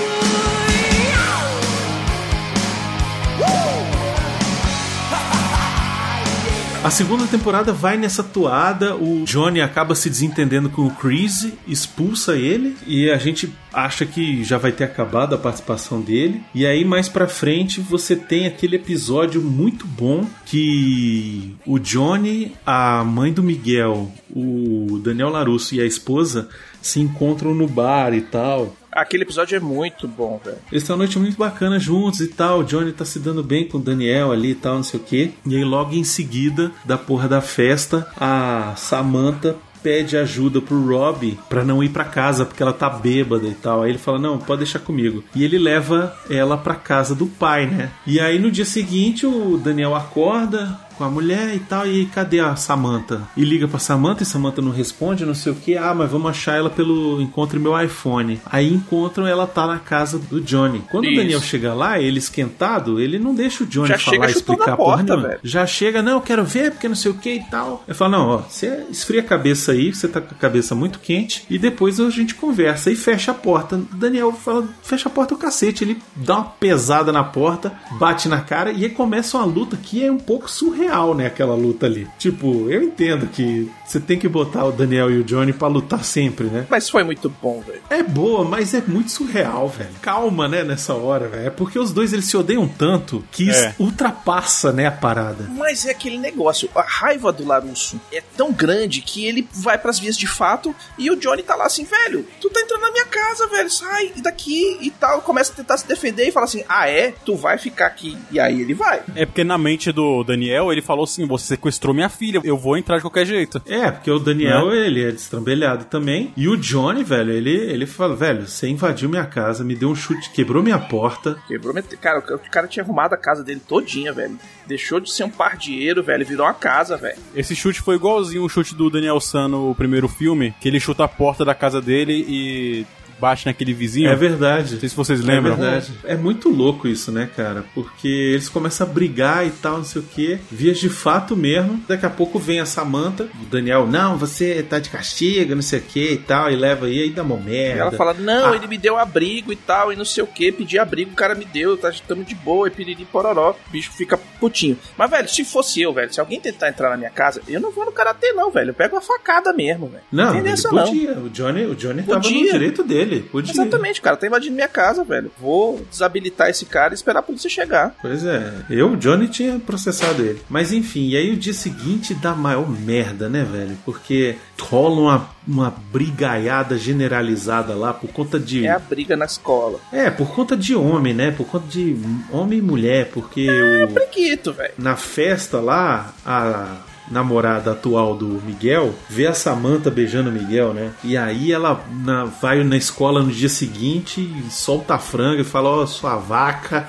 A 6.83 6.91
segunda 6.91 7.27
temporada 7.27 7.75
vai 7.75 7.99
nessa 7.99 8.23
toada, 8.23 8.97
o 8.97 9.23
Johnny 9.25 9.61
acaba 9.61 9.95
se 9.95 10.09
desentendendo 10.09 10.71
com 10.71 10.87
o 10.87 10.91
Chris, 10.91 11.53
expulsa 11.69 12.37
ele 12.37 12.75
e 12.87 13.11
a 13.11 13.19
gente 13.19 13.53
acha 13.71 14.07
que 14.07 14.43
já 14.43 14.57
vai 14.57 14.73
ter 14.73 14.85
acabado 14.85 15.35
a 15.35 15.39
participação 15.39 16.01
dele. 16.01 16.43
E 16.55 16.65
aí 16.65 16.83
mais 16.83 17.07
pra 17.07 17.29
frente 17.29 17.83
você 17.83 18.17
tem 18.17 18.47
aquele 18.47 18.77
episódio 18.77 19.43
muito 19.43 19.87
bom 19.87 20.27
que 20.47 21.55
o 21.67 21.79
Johnny, 21.79 22.55
a 22.65 23.05
mãe 23.05 23.31
do 23.31 23.43
Miguel, 23.43 24.11
o 24.35 24.99
Daniel 25.05 25.29
Larusso 25.29 25.75
e 25.75 25.83
a 25.83 25.87
esposa 25.87 26.49
se 26.81 26.99
encontram 26.99 27.55
no 27.55 27.69
bar 27.69 28.15
e 28.15 28.23
tal. 28.23 28.75
Aquele 28.93 29.23
episódio 29.23 29.57
é 29.57 29.61
muito 29.61 30.09
bom, 30.09 30.41
velho. 30.45 30.59
Eles 30.71 30.85
têm 30.85 30.93
uma 30.93 30.99
noite 30.99 31.19
muito 31.19 31.37
bacana 31.37 31.79
juntos 31.79 32.21
e 32.21 32.29
tal. 32.29 32.61
O 32.61 32.65
Johnny 32.65 32.93
tá 32.93 33.05
se 33.05 33.19
dando 33.19 33.43
bem 33.43 33.67
com 33.67 33.79
o 33.79 33.81
Daniel 33.81 34.33
ali 34.33 34.51
e 34.51 34.55
tal, 34.55 34.77
não 34.77 34.83
sei 34.83 34.99
o 34.99 35.03
que. 35.03 35.35
E 35.47 35.57
aí, 35.57 35.65
logo 35.65 35.95
em 35.95 36.05
seguida, 36.05 36.73
da 36.85 36.99
porra 36.99 37.29
da 37.29 37.41
festa, 37.41 38.07
a 38.19 38.75
Samantha 38.77 39.57
pede 39.83 40.17
ajuda 40.17 40.61
pro 40.61 40.87
Rob 40.87 41.39
pra 41.49 41.65
não 41.65 41.83
ir 41.83 41.89
pra 41.89 42.05
casa 42.05 42.45
porque 42.45 42.63
ela 42.63 42.73
tá 42.73 42.89
bêbada 42.91 43.47
e 43.47 43.55
tal. 43.55 43.83
Aí 43.83 43.91
ele 43.91 43.99
fala: 43.99 44.19
"Não, 44.19 44.39
pode 44.39 44.59
deixar 44.59 44.79
comigo". 44.79 45.25
E 45.35 45.45
ele 45.45 45.59
leva 45.59 46.15
ela 46.29 46.57
pra 46.57 46.75
casa 46.75 47.15
do 47.15 47.27
pai, 47.27 47.67
né? 47.67 47.91
E 48.07 48.21
aí 48.21 48.39
no 48.39 48.51
dia 48.51 48.65
seguinte 48.65 49.27
o 49.27 49.57
Daniel 49.57 49.95
acorda 49.95 50.79
com 51.01 51.05
a 51.05 51.11
mulher 51.11 51.55
e 51.57 51.61
tal, 51.61 51.87
e 51.87 52.05
cadê 52.05 52.41
a 52.41 52.55
Samantha? 52.57 53.23
E 53.35 53.43
liga 53.43 53.67
pra 53.67 53.79
Samantha 53.79 54.23
e 54.23 54.27
Samantha 54.27 54.61
não 54.61 54.71
responde, 54.71 55.25
não 55.25 55.35
sei 55.35 55.51
o 55.51 55.55
que. 55.55 55.75
Ah, 55.75 55.95
mas 55.95 56.11
vamos 56.11 56.29
achar 56.31 56.59
ela 56.59 56.69
pelo 56.69 57.23
encontre 57.23 57.59
meu 57.59 57.81
iPhone. 57.81 58.39
Aí 58.45 58.71
encontram 58.71 59.27
ela 59.27 59.47
tá 59.47 59.67
na 59.67 59.79
casa 59.79 60.19
do 60.19 60.43
Johnny. 60.43 60.83
Quando 60.91 61.07
o 61.07 61.09
Isso. 61.09 61.17
Daniel 61.17 61.41
chega 61.41 61.73
lá, 61.73 61.99
ele 61.99 62.19
esquentado, 62.19 63.01
ele 63.01 63.19
não 63.19 63.35
deixa 63.35 63.65
o 63.65 63.67
Johnny 63.67 63.89
Já 63.89 63.99
falar 63.99 64.15
chega 64.15 64.29
e 64.29 64.31
explicar 64.33 64.73
a 64.73 64.77
porta, 64.77 64.77
porra 64.77 65.03
nenhuma. 65.03 65.29
velho. 65.29 65.41
Já 65.43 65.67
chega, 65.67 66.03
não, 66.03 66.13
eu 66.13 66.21
quero 66.21 66.45
ver, 66.45 66.73
porque 66.73 66.87
não 66.87 66.95
sei 66.95 67.11
o 67.11 67.15
que 67.15 67.33
e 67.33 67.45
tal. 67.45 67.83
Eu 67.89 67.95
falo, 67.95 68.11
não, 68.11 68.29
ó, 68.29 68.37
você 68.47 68.85
esfria 68.91 69.21
a 69.21 69.25
cabeça 69.25 69.73
aí, 69.73 69.95
você 69.95 70.07
tá 70.07 70.21
com 70.21 70.35
a 70.35 70.39
cabeça 70.39 70.75
muito 70.75 70.99
quente, 70.99 71.47
e 71.49 71.59
depois 71.59 71.99
a 71.99 72.11
gente 72.11 72.35
conversa 72.35 72.91
e 72.91 72.95
fecha 72.95 73.31
a 73.31 73.35
porta. 73.35 73.77
O 73.77 73.97
Daniel 73.97 74.33
fala, 74.33 74.69
fecha 74.83 75.09
a 75.09 75.13
porta 75.13 75.33
o 75.33 75.39
cacete. 75.39 75.83
Ele 75.83 75.97
dá 76.15 76.35
uma 76.37 76.45
pesada 76.45 77.11
na 77.11 77.25
porta, 77.25 77.73
bate 77.93 78.29
na 78.29 78.43
cara, 78.43 78.71
e 78.71 78.85
aí 78.85 78.91
começa 78.91 79.39
uma 79.39 79.47
luta 79.47 79.79
que 79.79 80.05
é 80.05 80.13
um 80.13 80.19
pouco 80.19 80.51
surreal, 80.51 80.90
né? 81.15 81.27
Aquela 81.27 81.55
luta 81.55 81.87
ali. 81.87 82.07
Tipo, 82.19 82.69
eu 82.71 82.83
entendo 82.83 83.27
que 83.27 83.71
você 83.87 83.99
tem 84.01 84.19
que 84.19 84.29
botar 84.29 84.65
o 84.65 84.73
Daniel 84.73 85.11
e 85.11 85.19
o 85.19 85.25
Johnny 85.25 85.53
pra 85.53 85.69
lutar 85.69 86.05
sempre, 86.05 86.47
né? 86.47 86.67
Mas 86.71 86.89
foi 86.89 87.03
muito 87.05 87.29
bom, 87.43 87.61
velho. 87.61 87.81
É 87.91 88.03
boa, 88.03 88.45
mas 88.45 88.75
é 88.75 88.81
muito 88.87 89.11
surreal, 89.11 89.69
velho. 89.69 89.91
Calma, 90.03 90.49
né, 90.49 90.63
nessa 90.65 90.95
hora, 90.95 91.29
velho. 91.29 91.47
É 91.47 91.51
porque 91.51 91.79
os 91.79 91.93
dois 91.93 92.13
eles 92.13 92.25
se 92.27 92.37
odeiam 92.37 92.67
tanto 92.69 93.25
que 93.31 93.51
É. 93.51 93.75
ultrapassa, 93.79 94.73
né, 94.73 94.87
a 94.87 94.91
parada. 94.93 95.49
Mas 95.57 95.87
é 95.87 95.91
aquele 95.91 96.19
negócio, 96.19 96.69
a 96.75 96.83
raiva 96.83 97.33
do 97.33 97.45
Larusso 97.47 98.01
é 98.13 98.23
tão 98.37 98.53
grande 98.53 99.01
que 99.01 99.25
ele 99.27 99.47
vai 99.53 99.79
pras 99.79 99.99
vias 99.99 100.17
de 100.17 100.27
fato 100.27 100.75
e 100.99 101.11
o 101.11 101.17
Johnny 101.17 101.43
tá 101.43 101.55
lá 101.55 101.67
assim, 101.67 101.85
velho, 101.85 102.27
tu 102.41 102.49
tá 102.51 102.61
entrando 102.61 102.81
na 102.83 102.91
minha 102.93 103.07
casa, 103.07 103.47
velho, 103.49 103.71
sai 103.71 104.13
daqui 104.17 104.79
e 104.81 104.91
tal. 104.91 105.21
Começa 105.23 105.53
a 105.53 105.57
tentar 105.57 105.77
se 105.77 105.87
defender 105.87 106.29
e 106.29 106.33
fala 106.33 106.45
assim, 106.47 106.65
ah 106.69 106.89
é? 106.89 107.13
Tu 107.25 107.35
vai 107.37 107.59
ficar 107.59 107.87
aqui. 107.87 108.17
E 108.31 108.39
aí 108.41 108.61
ele 108.61 108.75
vai. 108.75 109.01
É 109.15 109.25
porque 109.27 109.45
na 109.45 109.59
mente 109.59 109.93
do 109.93 110.23
Daniel, 110.25 110.73
ele 110.73 110.80
falou 110.83 111.05
assim: 111.05 111.27
você 111.27 111.47
sequestrou 111.47 111.95
minha 111.95 112.09
filha, 112.09 112.41
eu 112.45 112.57
vou 112.57 112.77
entrar 112.77 112.97
de 112.97 113.03
qualquer 113.03 113.27
jeito. 113.27 113.61
É, 113.67 113.91
porque 113.91 114.11
o 114.11 114.19
Daniel, 114.19 114.71
Né? 114.71 114.87
ele 114.87 115.05
é 115.05 115.11
destrambelhado 115.11 115.85
também. 115.87 116.33
E 116.37 116.49
o 116.49 116.57
Johnny, 116.57 117.03
velho, 117.05 117.33
ele, 117.33 117.51
ele 117.51 117.87
fala, 117.87 118.15
velho, 118.15 118.47
você 118.47 118.69
invadiu 118.69 119.09
minha 119.09 119.25
casa, 119.27 119.65
me 119.65 119.75
deu 119.75 119.89
um 119.91 119.95
chute, 119.95 120.31
quebrou 120.31 120.63
minha 120.63 120.79
porta. 120.79 121.39
Quebrou 121.47 121.73
minha... 121.73 121.83
Cara, 122.01 122.19
o 122.19 122.51
cara 122.51 122.67
tinha 122.69 122.83
arrumado 122.85 123.15
a 123.15 123.19
casa 123.19 123.43
dele 123.43 123.61
todinha, 123.67 124.13
velho. 124.13 124.39
Deixou 124.67 125.01
de 125.01 125.11
ser 125.13 125.25
um 125.25 125.31
pardieiro, 125.31 126.03
velho, 126.03 126.25
virou 126.25 126.47
uma 126.47 126.55
casa, 126.55 126.97
velho. 126.97 127.19
Esse 127.35 127.55
chute 127.57 127.81
foi 127.81 127.97
igualzinho 127.97 128.45
o 128.45 128.49
chute 128.49 128.75
do 128.75 128.89
Daniel 128.91 129.21
San 129.21 129.49
no 129.49 129.75
primeiro 129.75 130.09
filme, 130.09 130.55
que 130.61 130.69
ele 130.69 130.79
chuta 130.81 131.05
a 131.05 131.09
porta 131.09 131.45
da 131.45 131.55
casa 131.55 131.81
dele 131.81 132.25
e 132.29 132.87
bate 133.21 133.47
naquele 133.47 133.73
vizinho. 133.75 134.09
É 134.11 134.17
verdade. 134.17 134.73
Não 134.75 134.81
sei 134.81 134.89
se 134.89 134.97
vocês 134.97 135.21
lembram. 135.21 135.53
É 135.53 135.57
verdade. 135.57 135.93
É 136.05 136.17
muito 136.17 136.49
louco 136.49 136.89
isso, 136.89 137.13
né, 137.13 137.29
cara? 137.37 137.65
Porque 137.75 138.09
eles 138.09 138.49
começam 138.49 138.87
a 138.87 138.91
brigar 138.91 139.47
e 139.47 139.51
tal, 139.51 139.79
não 139.79 139.85
sei 139.85 140.01
o 140.03 140.05
quê. 140.05 140.39
Vias 140.51 140.79
de 140.79 140.89
fato 140.89 141.37
mesmo. 141.37 141.81
Daqui 141.87 142.07
a 142.07 142.11
pouco 142.11 142.39
vem 142.39 142.61
a 142.61 142.67
Samantha. 142.67 143.29
O 143.43 143.47
Daniel, 143.47 143.87
não, 143.87 144.17
você 144.17 144.63
tá 144.63 144.79
de 144.79 144.89
castigo, 144.91 145.55
não 145.55 145.63
sei 145.63 145.81
o 145.81 145.83
quê 145.83 146.13
e 146.13 146.19
tal. 146.19 146.51
E 146.51 146.57
leva 146.57 146.87
aí, 146.87 147.03
aí 147.03 147.11
dá 147.11 147.23
uma 147.23 147.37
E 147.37 147.43
merda. 147.43 147.81
ela 147.83 147.93
fala, 147.93 148.15
não, 148.15 148.53
Ah, 148.53 148.57
ele 148.57 148.67
me 148.67 148.79
deu 148.79 148.97
abrigo 148.99 149.53
e 149.53 149.57
tal, 149.57 149.93
e 149.93 149.97
não 149.97 150.05
sei 150.05 150.23
o 150.25 150.27
que, 150.27 150.51
pedi 150.53 150.79
abrigo, 150.79 151.11
o 151.13 151.15
cara 151.15 151.35
me 151.35 151.45
deu, 151.45 151.77
tá 151.77 151.91
estamos 151.91 152.27
de 152.27 152.35
boa, 152.35 152.69
e 152.69 152.71
piriri 152.71 153.05
pororó, 153.05 153.51
o 153.51 153.71
bicho 153.71 153.91
fica 153.93 154.19
putinho. 154.39 154.79
Mas, 154.97 155.11
velho, 155.11 155.29
se 155.29 155.45
fosse 155.45 155.81
eu, 155.83 155.93
velho, 155.93 156.13
se 156.13 156.21
alguém 156.21 156.41
tentar 156.41 156.69
entrar 156.69 156.91
na 156.91 156.97
minha 156.97 157.11
casa, 157.11 157.43
eu 157.49 157.61
não 157.61 157.71
vou 157.71 157.85
no 157.85 157.93
karatê, 157.93 158.33
não, 158.33 158.51
velho. 158.51 158.71
Eu 158.71 158.75
pego 158.75 158.95
uma 158.97 159.03
facada 159.03 159.53
mesmo, 159.53 159.89
velho. 159.89 160.03
Não, 160.11 160.33
não. 160.35 160.71
podia. 160.85 161.13
O 161.19 161.29
Johnny, 161.31 161.65
o 161.67 161.75
Johnny 161.75 162.03
tava 162.03 162.19
no 162.19 162.23
Podia. 162.23 162.53
direito 162.53 162.83
dele. 162.83 163.10
Podia. 163.19 163.53
Exatamente, 163.53 164.01
cara, 164.01 164.17
tá 164.17 164.27
invadindo 164.27 164.55
minha 164.55 164.69
casa, 164.69 165.03
velho. 165.05 165.31
Vou 165.41 165.85
desabilitar 165.91 166.49
esse 166.49 166.65
cara 166.65 166.93
e 166.93 166.95
esperar 166.95 167.21
a 167.21 167.23
polícia 167.23 167.51
chegar. 167.51 167.95
Pois 168.01 168.25
é, 168.25 168.53
eu, 168.71 168.95
Johnny, 168.97 169.29
tinha 169.29 169.59
processado 169.59 170.23
ele. 170.23 170.41
Mas 170.49 170.73
enfim, 170.73 171.09
e 171.09 171.17
aí 171.17 171.33
o 171.33 171.37
dia 171.37 171.53
seguinte 171.55 172.15
dá 172.15 172.35
maior 172.35 172.69
merda, 172.69 173.29
né, 173.29 173.45
velho? 173.45 173.77
Porque 173.85 174.37
rola 174.61 175.01
uma, 175.01 175.31
uma 175.49 175.75
brigaiada 175.93 176.79
generalizada 176.79 177.75
lá 177.75 177.93
por 177.93 178.11
conta 178.11 178.39
de. 178.39 178.67
É 178.67 178.71
a 178.71 178.79
briga 178.79 179.17
na 179.17 179.25
escola. 179.25 179.81
É, 179.93 180.11
por 180.11 180.31
conta 180.35 180.57
de 180.57 180.75
homem, 180.75 181.13
né? 181.15 181.31
Por 181.31 181.47
conta 181.47 181.67
de 181.69 181.97
homem 182.31 182.59
e 182.59 182.63
mulher, 182.63 183.11
porque 183.13 183.49
É 183.49 183.85
o. 183.85 183.89
brinquito, 183.89 184.53
velho. 184.53 184.75
Na 184.79 184.97
festa 184.97 185.59
lá, 185.61 186.15
a 186.25 186.77
namorada 187.11 187.73
atual 187.73 188.15
do 188.17 188.27
Miguel 188.45 188.95
vê 189.09 189.27
a 189.27 189.35
Samantha 189.35 189.91
beijando 189.91 190.31
o 190.31 190.33
Miguel, 190.33 190.73
né? 190.73 190.93
E 191.03 191.17
aí 191.17 191.51
ela 191.53 191.85
na- 192.05 192.25
vai 192.25 192.63
na 192.63 192.77
escola 192.77 193.23
no 193.23 193.31
dia 193.33 193.49
seguinte 193.49 194.33
solta 194.51 194.95
a 194.95 194.99
franga 194.99 195.41
e 195.41 195.45
fala: 195.45 195.69
Ó, 195.71 195.87
sua 195.87 196.17
vaca, 196.17 196.89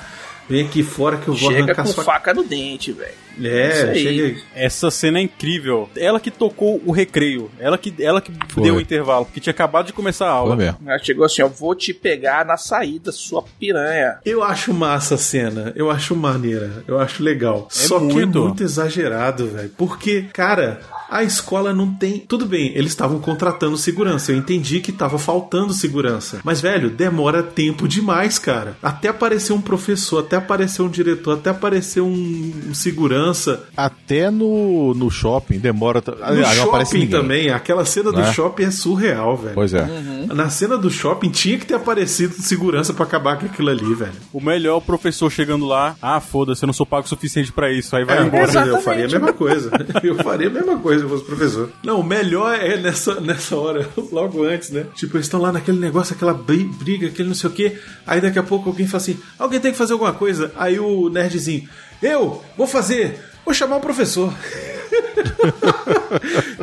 vem 0.52 0.66
aqui 0.66 0.84
fora 0.84 1.18
que 1.18 1.28
eu 1.28 1.34
vou 1.34 1.49
Chega 1.52 1.64
arrancar 1.64 1.84
com 1.84 1.89
sua 1.89 2.04
faca 2.04 2.34
no 2.34 2.43
dente, 2.43 2.91
velho. 2.91 3.14
Isso 3.38 3.47
É, 3.47 3.89
aí. 3.91 4.04
chega 4.04 4.41
Essa 4.54 4.91
cena 4.91 5.18
é 5.18 5.22
incrível. 5.22 5.89
Ela 5.95 6.20
que 6.20 6.30
tocou 6.30 6.82
o 6.86 6.91
recreio. 6.91 7.49
Ela 7.60 7.78
que, 7.78 7.93
ela 7.99 8.22
que 8.22 8.32
Foi. 8.49 8.64
deu 8.64 8.76
o 8.76 8.82
intervalo, 8.82 9.26
porque 9.26 9.39
tinha 9.39 9.52
acabado 9.52 9.88
de 9.88 9.93
começar 9.93 10.28
a 10.28 10.32
aula. 10.32 10.78
Ela 10.86 10.99
chegou 10.99 11.24
assim, 11.26 11.41
ó, 11.41 11.47
vou 11.47 11.74
te 11.74 11.93
pegar 11.93 12.45
na 12.45 12.58
saída, 12.58 13.12
sua 13.12 13.43
piranha. 13.60 14.18
Eu 14.26 14.43
acho 14.43 14.74
massa 14.74 15.16
a 15.16 15.18
cena, 15.18 15.72
eu 15.76 15.89
acho 15.89 16.16
maneira, 16.16 16.84
eu 16.88 16.99
acho 16.99 17.24
legal. 17.24 17.68
Só 17.72 17.99
que 17.99 18.06
é 18.10 18.14
muito. 18.14 18.39
muito 18.43 18.64
exagerado, 18.64 19.47
velho. 19.47 19.72
Porque, 19.78 20.26
cara, 20.34 20.82
a 21.12 21.24
escola 21.24 21.74
não 21.74 21.93
tem. 21.93 22.20
Tudo 22.20 22.45
bem, 22.45 22.72
eles 22.74 22.91
estavam 22.91 23.20
contratando 23.20 23.78
segurança. 23.78 24.32
Eu 24.32 24.38
entendi 24.38 24.80
que 24.80 24.91
tava 24.91 25.20
faltando 25.20 25.74
segurança. 25.74 26.39
Mas, 26.43 26.62
velho, 26.62 26.89
demora 26.89 27.43
tempo 27.43 27.88
demais, 27.88 28.39
cara. 28.39 28.78
Até 28.82 29.09
aparecer 29.09 29.51
um 29.53 29.59
professor, 29.62 30.20
até 30.20 30.38
aparecer 30.38 30.82
um 30.82 30.88
diretor, 30.89 31.34
até 31.38 31.49
aparecer 31.49 31.99
um, 32.01 32.51
um 32.70 32.74
segurança. 32.74 33.64
Até 33.76 34.30
no, 34.32 34.93
no 34.93 35.09
shopping 35.12 35.59
demora. 35.59 36.01
No 36.05 36.16
Ah, 36.24 36.32
não 36.34 36.41
aparece 36.64 36.91
shopping 36.91 36.99
ninguém. 36.99 37.09
também, 37.22 37.49
aquela 37.49 37.84
cena 37.86 38.12
do 38.12 38.20
Né? 38.20 38.32
shopping 38.32 38.64
é 38.64 38.72
surreal, 38.72 39.36
velho. 39.36 39.55
Pois 39.55 39.74
é. 39.74 39.86
Na 40.34 40.49
cena 40.49 40.78
do 40.78 40.89
shopping 40.89 41.30
tinha 41.30 41.57
que 41.57 41.66
ter 41.66 41.74
aparecido 41.76 42.34
segurança 42.36 42.93
pra 42.93 43.03
acabar 43.03 43.38
com 43.38 43.45
aquilo 43.47 43.70
ali, 43.70 43.93
velho. 43.93 44.14
O 44.32 44.39
melhor 44.39 44.76
é 44.76 44.78
o 44.78 44.82
professor 44.82 45.30
chegando 45.30 45.66
lá. 45.66 45.95
Ah, 46.01 46.20
foda-se, 46.22 46.64
eu 46.64 46.68
não 46.68 46.74
sou 46.74 46.86
pago 46.86 47.05
o 47.05 47.09
suficiente 47.09 47.51
pra 47.51 47.72
isso. 47.72 47.95
Aí 47.95 48.05
vai 48.05 48.20
É, 48.20 48.24
embora. 48.24 48.68
eu 48.68 48.82
faria 48.82 49.05
a 49.05 49.09
mesma 49.09 49.34
coisa. 49.34 49.72
Eu 50.03 50.16
faria 50.16 50.47
a 50.47 50.49
mesma 50.49 50.78
coisa. 50.78 51.01
Depois 51.02 51.20
eu 51.22 51.26
fosse 51.26 51.38
professor. 51.38 51.70
Não, 51.84 51.99
o 51.99 52.04
melhor 52.04 52.54
é 52.60 52.78
nessa, 52.78 53.20
nessa 53.20 53.56
hora, 53.56 53.88
logo 54.12 54.43
antes, 54.43 54.70
né? 54.70 54.86
Tipo, 54.95 55.18
eles 55.18 55.26
estão 55.28 55.39
lá 55.41 55.52
naquele 55.52 55.80
negócio, 55.80 56.14
aquela 56.16 56.34
bri- 56.34 56.64
briga, 56.64 57.08
aquele 57.08 57.28
não 57.30 57.36
sei 57.36 57.49
o 57.49 57.54
quê. 57.54 57.78
Aí 58.06 58.20
daqui 58.22 58.39
a 58.39 58.43
pouco 58.43 58.70
alguém 58.70 58.88
fala 58.88 59.02
assim: 59.04 59.20
alguém 59.38 59.60
tem 59.60 59.72
que 59.72 59.78
fazer 59.78 59.93
alguma 59.93 60.14
coisa. 60.14 60.52
Aí 60.56 60.80
o 60.80 61.10
nerdzinho, 61.10 61.68
eu 62.02 62.41
vou 62.58 62.66
fazer, 62.68 63.20
vou 63.46 63.54
chamar 63.54 63.78
o 63.78 63.82
professor. 63.82 64.34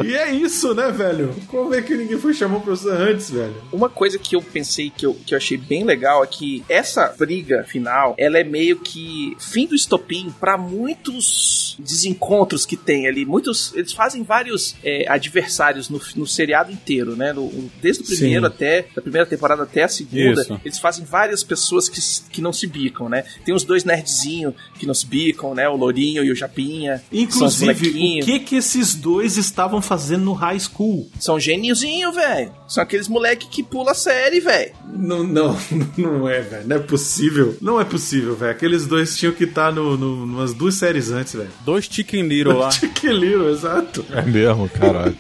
e 0.05 0.15
é 0.15 0.33
isso, 0.33 0.75
né, 0.75 0.91
velho? 0.91 1.35
Como 1.47 1.75
é 1.75 1.83
que 1.83 1.95
ninguém 1.95 2.19
foi 2.19 2.35
chamar 2.35 2.59
o 2.59 2.61
professor 2.61 3.01
antes, 3.01 3.31
velho? 3.31 3.55
Uma 3.73 3.89
coisa 3.89 4.19
que 4.19 4.37
eu 4.37 4.43
pensei 4.43 4.91
que 4.91 5.05
eu, 5.07 5.15
que 5.15 5.35
eu 5.35 5.39
achei 5.39 5.57
bem 5.57 5.85
legal 5.85 6.23
é 6.23 6.27
que 6.27 6.65
essa 6.69 7.15
briga 7.19 7.65
final, 7.65 8.15
ela 8.19 8.39
é 8.39 8.45
meio 8.45 8.79
que 8.79 9.37
fim 9.39 9.67
do 9.67 9.75
estopim 9.75 10.33
pra 10.39 10.57
muitos 10.57 11.77
desencontros 11.79 12.67
que 12.67 12.77
tem 12.77 13.07
ali. 13.07 13.25
Muitos, 13.25 13.73
eles 13.75 13.93
fazem 13.93 14.23
vários 14.23 14.75
é, 14.83 15.07
adversários 15.09 15.89
no, 15.89 16.01
no 16.17 16.27
seriado 16.27 16.73
inteiro, 16.73 17.17
né? 17.17 17.33
No- 17.33 17.49
desde 17.81 18.03
o 18.03 18.07
primeiro 18.07 18.47
Sim. 18.47 18.53
até, 18.53 18.87
da 18.95 19.03
primeira 19.03 19.27
temporada 19.27 19.63
até 19.63 19.85
a 19.85 19.89
segunda, 19.89 20.43
Isso. 20.43 20.61
eles 20.65 20.79
fazem 20.79 21.05
várias 21.05 21.43
pessoas 21.43 21.89
que, 21.89 22.01
que 22.31 22.41
não 22.41 22.53
se 22.53 22.67
bicam, 22.67 23.09
né? 23.09 23.25
Tem 23.45 23.55
os 23.55 23.65
dois 23.65 23.85
nerdzinhos 23.85 24.55
que 24.79 24.87
não 24.87 24.95
se 24.95 25.07
bicam, 25.07 25.55
né? 25.55 25.69
O 25.69 25.77
Lourinho 25.77 26.25
e 26.25 26.31
o 26.31 26.35
Japinha. 26.37 26.78
Inclusive, 27.13 28.21
o 28.21 28.25
que 28.25 28.41
que 28.41 28.57
esses 28.57 28.95
dois 28.95 29.37
estavam 29.37 29.81
fazendo 29.81 30.25
no 30.25 30.33
high 30.33 30.59
school? 30.59 31.11
São 31.19 31.39
geniozinho, 31.39 32.13
velho. 32.13 32.53
São 32.67 32.83
aqueles 32.83 33.09
moleque 33.09 33.49
que 33.49 33.63
pula 33.63 33.93
a 33.93 33.95
série, 33.95 34.41
velho. 34.41 34.73
Não, 34.95 35.25
não, 35.25 35.57
não 35.97 36.29
é, 36.29 36.41
velho. 36.41 36.69
Não 36.69 36.77
é 36.77 36.81
possível. 36.81 37.57
Não 37.61 37.81
é 37.81 37.85
possível, 37.85 38.37
velho. 38.37 38.53
Aqueles 38.53 38.87
dois 38.87 39.17
tinham 39.17 39.33
que 39.33 39.45
estar 39.45 39.73
no, 39.73 39.97
no, 39.97 40.25
umas 40.25 40.55
duas 40.55 40.75
séries 40.75 41.11
antes, 41.11 41.35
velho. 41.35 41.51
Dois 41.65 41.87
Chicken 41.87 42.23
Little 42.29 42.59
lá. 42.59 42.71
Chicken 42.73 43.13
Little, 43.13 43.51
exato. 43.51 44.05
É 44.13 44.23
mesmo, 44.23 44.69
caralho. 44.69 45.17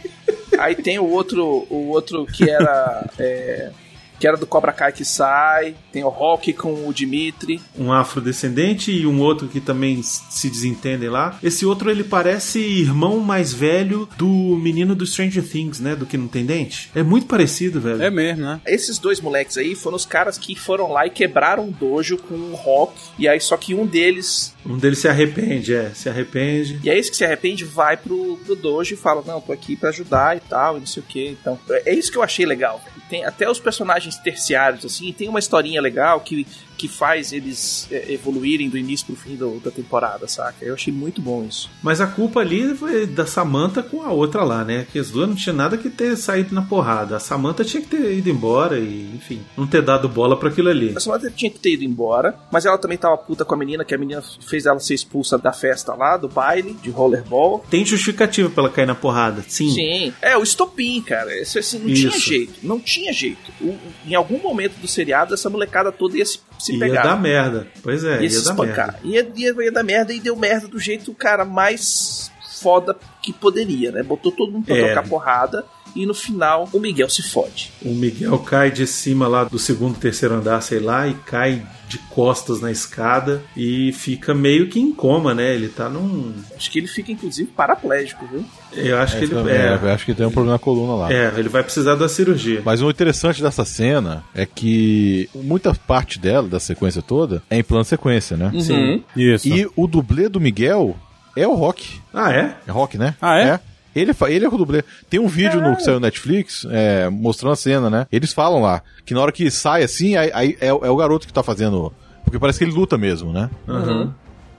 Aí 0.59 0.75
tem 0.75 0.99
o 0.99 1.09
outro, 1.09 1.67
o 1.71 1.89
outro 1.89 2.27
que 2.27 2.49
era. 2.49 3.09
é, 3.19 3.71
que 4.19 4.27
era 4.27 4.37
do 4.37 4.47
Cobra 4.47 4.73
Kai 4.73 4.93
que 4.93 5.05
sai. 5.05 5.75
Tem 5.93 6.05
o 6.05 6.09
Rock 6.09 6.53
com 6.53 6.87
o 6.87 6.93
Dimitri. 6.93 7.61
Um 7.79 7.93
afrodescendente 7.93 8.91
e 8.91 9.07
um 9.07 9.21
outro 9.21 9.49
que 9.49 9.61
também 9.61 10.03
se 10.03 10.51
desentendem 10.51 11.09
lá. 11.09 11.39
Esse 11.43 11.65
outro, 11.65 11.91
ele 11.91 12.05
parece 12.05 12.59
irmão 12.59 13.21
mais 13.21 13.53
velho 13.53 14.09
do 14.17 14.29
menino 14.29 14.95
do 14.95 15.07
Stranger 15.07 15.47
Things, 15.47 15.81
né? 15.81 15.95
Do 15.95 16.07
que 16.07 16.17
não 16.17 16.29
tem 16.29 16.45
dente. 16.45 16.91
É 16.95 17.03
muito 17.03 17.27
parecido, 17.27 17.81
velho. 17.81 18.03
É 18.03 18.11
mesmo, 18.11 18.43
né? 18.43 18.61
Esses 18.67 18.99
dois 18.99 19.21
moleques 19.21 19.57
aí 19.57 19.75
foram 19.75 19.97
os 19.97 20.07
caras 20.07 20.37
que 20.39 20.55
foram 20.55 20.93
lá 20.93 21.07
e 21.07 21.11
quebraram 21.11 21.69
o 21.69 21.73
dojo 21.73 22.19
com 22.19 22.35
o 22.35 22.55
Rock. 22.55 22.95
E 23.19 23.29
aí 23.29 23.41
só 23.41 23.57
que 23.57 23.75
um 23.75 23.87
deles. 23.87 24.55
Um 24.67 24.77
deles 24.77 24.99
se 24.99 25.09
arrepende, 25.09 25.75
é. 25.75 25.91
Se 25.95 26.09
arrepende. 26.09 26.81
E 26.83 26.91
aí 26.91 26.99
esse 26.99 27.11
que 27.11 27.17
se 27.17 27.25
arrepende 27.25 27.65
vai 27.65 27.97
pro, 27.97 28.39
pro 28.45 28.57
dojo 28.57 28.95
e 28.95 28.97
fala: 28.97 29.23
Não, 29.27 29.41
tô 29.41 29.53
aqui 29.53 29.77
pra 29.77 29.91
ajudar 29.91 30.37
e 30.37 30.41
tal, 30.41 30.77
e 30.77 30.81
não 30.81 30.87
sei 30.87 31.03
o 31.03 31.07
que. 31.07 31.29
Então, 31.29 31.59
é 31.69 31.95
isso 31.95 32.11
que 32.11 32.19
eu 32.19 32.23
achei 32.23 32.45
legal. 32.45 32.83
Tem 33.09 33.25
até 33.25 33.49
os 33.51 33.59
personagens 33.59 34.17
terciários, 34.17 34.85
assim, 34.85 35.13
tem 35.13 35.29
uma 35.29 35.39
historinha 35.39 35.81
legal 35.81 36.21
que, 36.21 36.47
que 36.79 36.89
faz 36.89 37.33
eles 37.33 37.87
é, 37.91 38.13
evoluírem 38.13 38.71
do 38.71 38.79
início 38.79 39.05
pro 39.07 39.17
fim 39.17 39.35
do- 39.37 39.59
da 39.61 39.71
temporada, 39.71 40.27
saca? 40.29 40.65
Eu 40.65 40.75
achei 40.75 40.93
muito 40.93 41.21
bom 41.21 41.45
isso. 41.45 41.69
Mas 41.83 42.01
a 42.01 42.07
culpa 42.07 42.41
ali 42.41 42.75
foi 42.75 43.05
da 43.07 43.27
Samantha 43.27 43.83
com 43.83 44.03
a 44.03 44.11
outra 44.13 44.45
lá, 44.45 44.65
né? 44.65 44.87
Que 44.93 44.99
as 44.99 45.11
duas 45.11 45.29
não 45.29 45.35
tinha 45.35 45.53
nada 45.53 45.77
que 45.77 45.91
ter 45.91 46.17
saído 46.17 46.55
na 46.55 46.63
porrada. 46.63 47.17
A 47.17 47.21
Samantha 47.21 47.65
tinha 47.65 47.83
que 47.83 47.89
ter 47.89 48.17
ido 48.17 48.31
embora 48.31 48.79
e, 48.79 49.11
enfim, 49.15 49.43
não 49.57 49.67
ter 49.67 49.83
dado 49.83 50.09
bola 50.09 50.39
pra 50.39 50.49
aquilo 50.49 50.69
ali. 50.69 50.95
A 50.97 51.01
Samantha 51.01 51.31
tinha 51.31 51.51
que 51.51 51.59
ter 51.59 51.73
ido 51.73 51.85
embora, 51.85 52.39
mas 52.51 52.65
ela 52.65 52.79
também 52.79 52.97
tava 52.97 53.19
puta 53.19 53.45
com 53.45 53.55
a 53.55 53.59
menina, 53.59 53.85
que 53.85 53.95
a 53.95 53.99
menina 53.99 54.23
fez 54.47 54.65
ela 54.65 54.79
ser 54.79 54.95
expulsa 54.95 55.37
da 55.37 55.53
festa 55.53 55.95
lá, 55.95 56.17
do 56.17 56.29
baile, 56.29 56.75
de 56.81 56.91
rollerball. 56.91 57.65
Tem 57.69 57.85
justificativa 57.85 58.49
pra 58.49 58.65
ela 58.65 58.73
cair 58.73 58.87
na 58.87 58.95
porrada, 58.95 59.43
sim. 59.49 59.71
Sim. 59.71 60.13
É, 60.23 60.37
o 60.37 60.43
estopim, 60.45 61.01
cara. 61.03 61.37
Isso, 61.41 61.59
assim, 61.59 61.79
não 61.81 61.93
tinha 61.93 62.09
Isso. 62.09 62.21
jeito. 62.29 62.55
Não 62.63 62.79
tinha 62.81 63.13
jeito. 63.13 63.51
O- 63.61 63.77
em 64.07 64.15
algum 64.15 64.39
momento 64.41 64.77
do 64.79 64.87
seriado, 64.87 65.35
essa 65.35 65.51
molecada 65.51 65.91
toda 65.91 66.17
ia 66.17 66.25
se, 66.25 66.39
se 66.69 66.79
ia 66.79 66.87
pegar. 66.87 67.03
dar 67.03 67.21
merda. 67.21 67.67
Pois 67.83 68.05
é, 68.05 68.17
ia, 68.17 68.23
ia, 68.23 68.31
se 68.31 68.37
espancar. 68.39 68.99
Ia, 69.05 69.29
ia, 69.37 69.55
ia 69.65 69.73
dar 69.73 69.83
merda 69.83 70.13
e 70.13 70.21
deu 70.21 70.35
merda 70.37 70.69
do 70.69 70.79
jeito, 70.79 71.13
cara, 71.15 71.45
mais 71.45 72.31
foda 72.61 72.97
que 73.23 73.33
poderia, 73.33 73.93
né? 73.93 74.03
Botou 74.03 74.33
todo 74.33 74.51
mundo 74.53 74.65
pra 74.67 74.77
É. 74.77 74.85
trocar 74.93 75.09
porrada 75.09 75.65
e 75.95 76.07
no 76.07 76.15
final 76.15 76.69
o 76.73 76.79
Miguel 76.81 77.09
se 77.09 77.23
fode. 77.23 77.73
O 77.83 77.91
Miguel 77.95 78.39
cai 78.41 78.71
de 78.71 78.87
cima 78.87 79.27
lá 79.29 79.45
do 79.45 79.59
segundo, 79.59 79.99
terceiro 79.99 80.35
andar, 80.35 80.61
sei 80.61 80.81
lá, 80.81 81.07
e 81.07 81.15
cai 81.15 81.63
de 81.89 81.97
costas 82.11 82.61
na 82.61 82.71
escada 82.71 83.41
e 83.57 83.93
fica 83.95 84.35
meio 84.35 84.69
que 84.69 84.79
em 84.79 84.93
coma, 84.93 85.35
né? 85.35 85.55
Ele 85.55 85.69
tá 85.69 85.89
num. 85.89 86.35
Acho 86.55 86.71
que 86.71 86.79
ele 86.79 86.87
fica, 86.87 87.11
inclusive, 87.11 87.51
paraplégico, 87.51 88.27
viu? 88.31 88.45
Eu 88.75 88.99
acho 88.99 89.17
que 89.17 89.25
ele. 89.25 89.35
também, 89.35 89.55
É, 89.55 89.79
eu 89.83 89.89
acho 89.91 90.05
que 90.05 90.15
tem 90.15 90.27
um 90.27 90.31
problema 90.31 90.55
na 90.57 90.59
coluna 90.59 90.95
lá. 90.95 91.13
é, 91.13 91.33
ele 91.39 91.49
vai 91.49 91.63
precisar 91.63 91.95
da 91.95 92.07
cirurgia. 92.09 92.61
Mas 92.63 92.83
o 92.83 92.91
interessante 92.91 93.41
dessa 93.41 93.65
cena 93.65 94.23
é 94.35 94.45
que 94.45 95.31
muita 95.35 95.75
parte 95.75 96.19
dela, 96.19 96.47
da 96.47 96.61
sequência 96.61 97.01
toda, 97.01 97.43
é 97.49 97.57
em 97.59 97.63
plano 97.63 97.85
sequência, 97.85 98.37
né? 98.37 98.51
Uhum. 98.53 98.61
Sim. 98.61 99.05
Isso. 99.17 99.49
E 99.49 99.67
o 99.75 99.87
dublê 99.87 100.29
do 100.29 100.39
Miguel 100.39 100.95
é 101.35 101.47
o 101.49 101.55
Rock. 101.55 102.01
Ah, 102.13 102.33
é? 102.33 102.55
É 102.67 102.71
Rock, 102.71 102.99
né? 102.99 103.15
Ah, 103.21 103.39
é? 103.39 103.61
Ele, 103.97 104.13
ele 104.29 104.45
é 104.45 104.49
o 104.49 104.57
dublê. 104.57 104.83
Tem 105.11 105.19
um 105.19 105.27
vídeo 105.27 105.61
no 105.61 105.75
que 105.77 105.83
saiu 105.83 105.95
no 105.95 106.01
Netflix 106.01 106.67
é, 106.71 107.09
mostrando 107.09 107.53
a 107.53 107.57
cena, 107.57 107.91
né? 107.91 108.07
Eles 108.13 108.33
falam 108.33 108.61
lá 108.63 108.83
que 109.05 109.15
na 109.15 109.21
hora 109.21 109.33
que 109.33 109.51
sai 109.51 109.83
assim, 109.83 110.17
aí, 110.17 110.31
aí 110.35 110.57
é, 110.61 110.73
o- 110.73 110.85
é 110.85 110.91
o 110.91 110.97
garoto 110.97 111.27
que 111.27 111.33
tá 111.33 111.43
fazendo. 111.43 111.93
Porque 112.25 112.39
parece 112.39 112.59
que 112.59 112.65
ele 112.65 112.73
luta 112.73 112.97
mesmo, 112.99 113.33
né? 113.33 113.49
Uhum. 113.67 114.13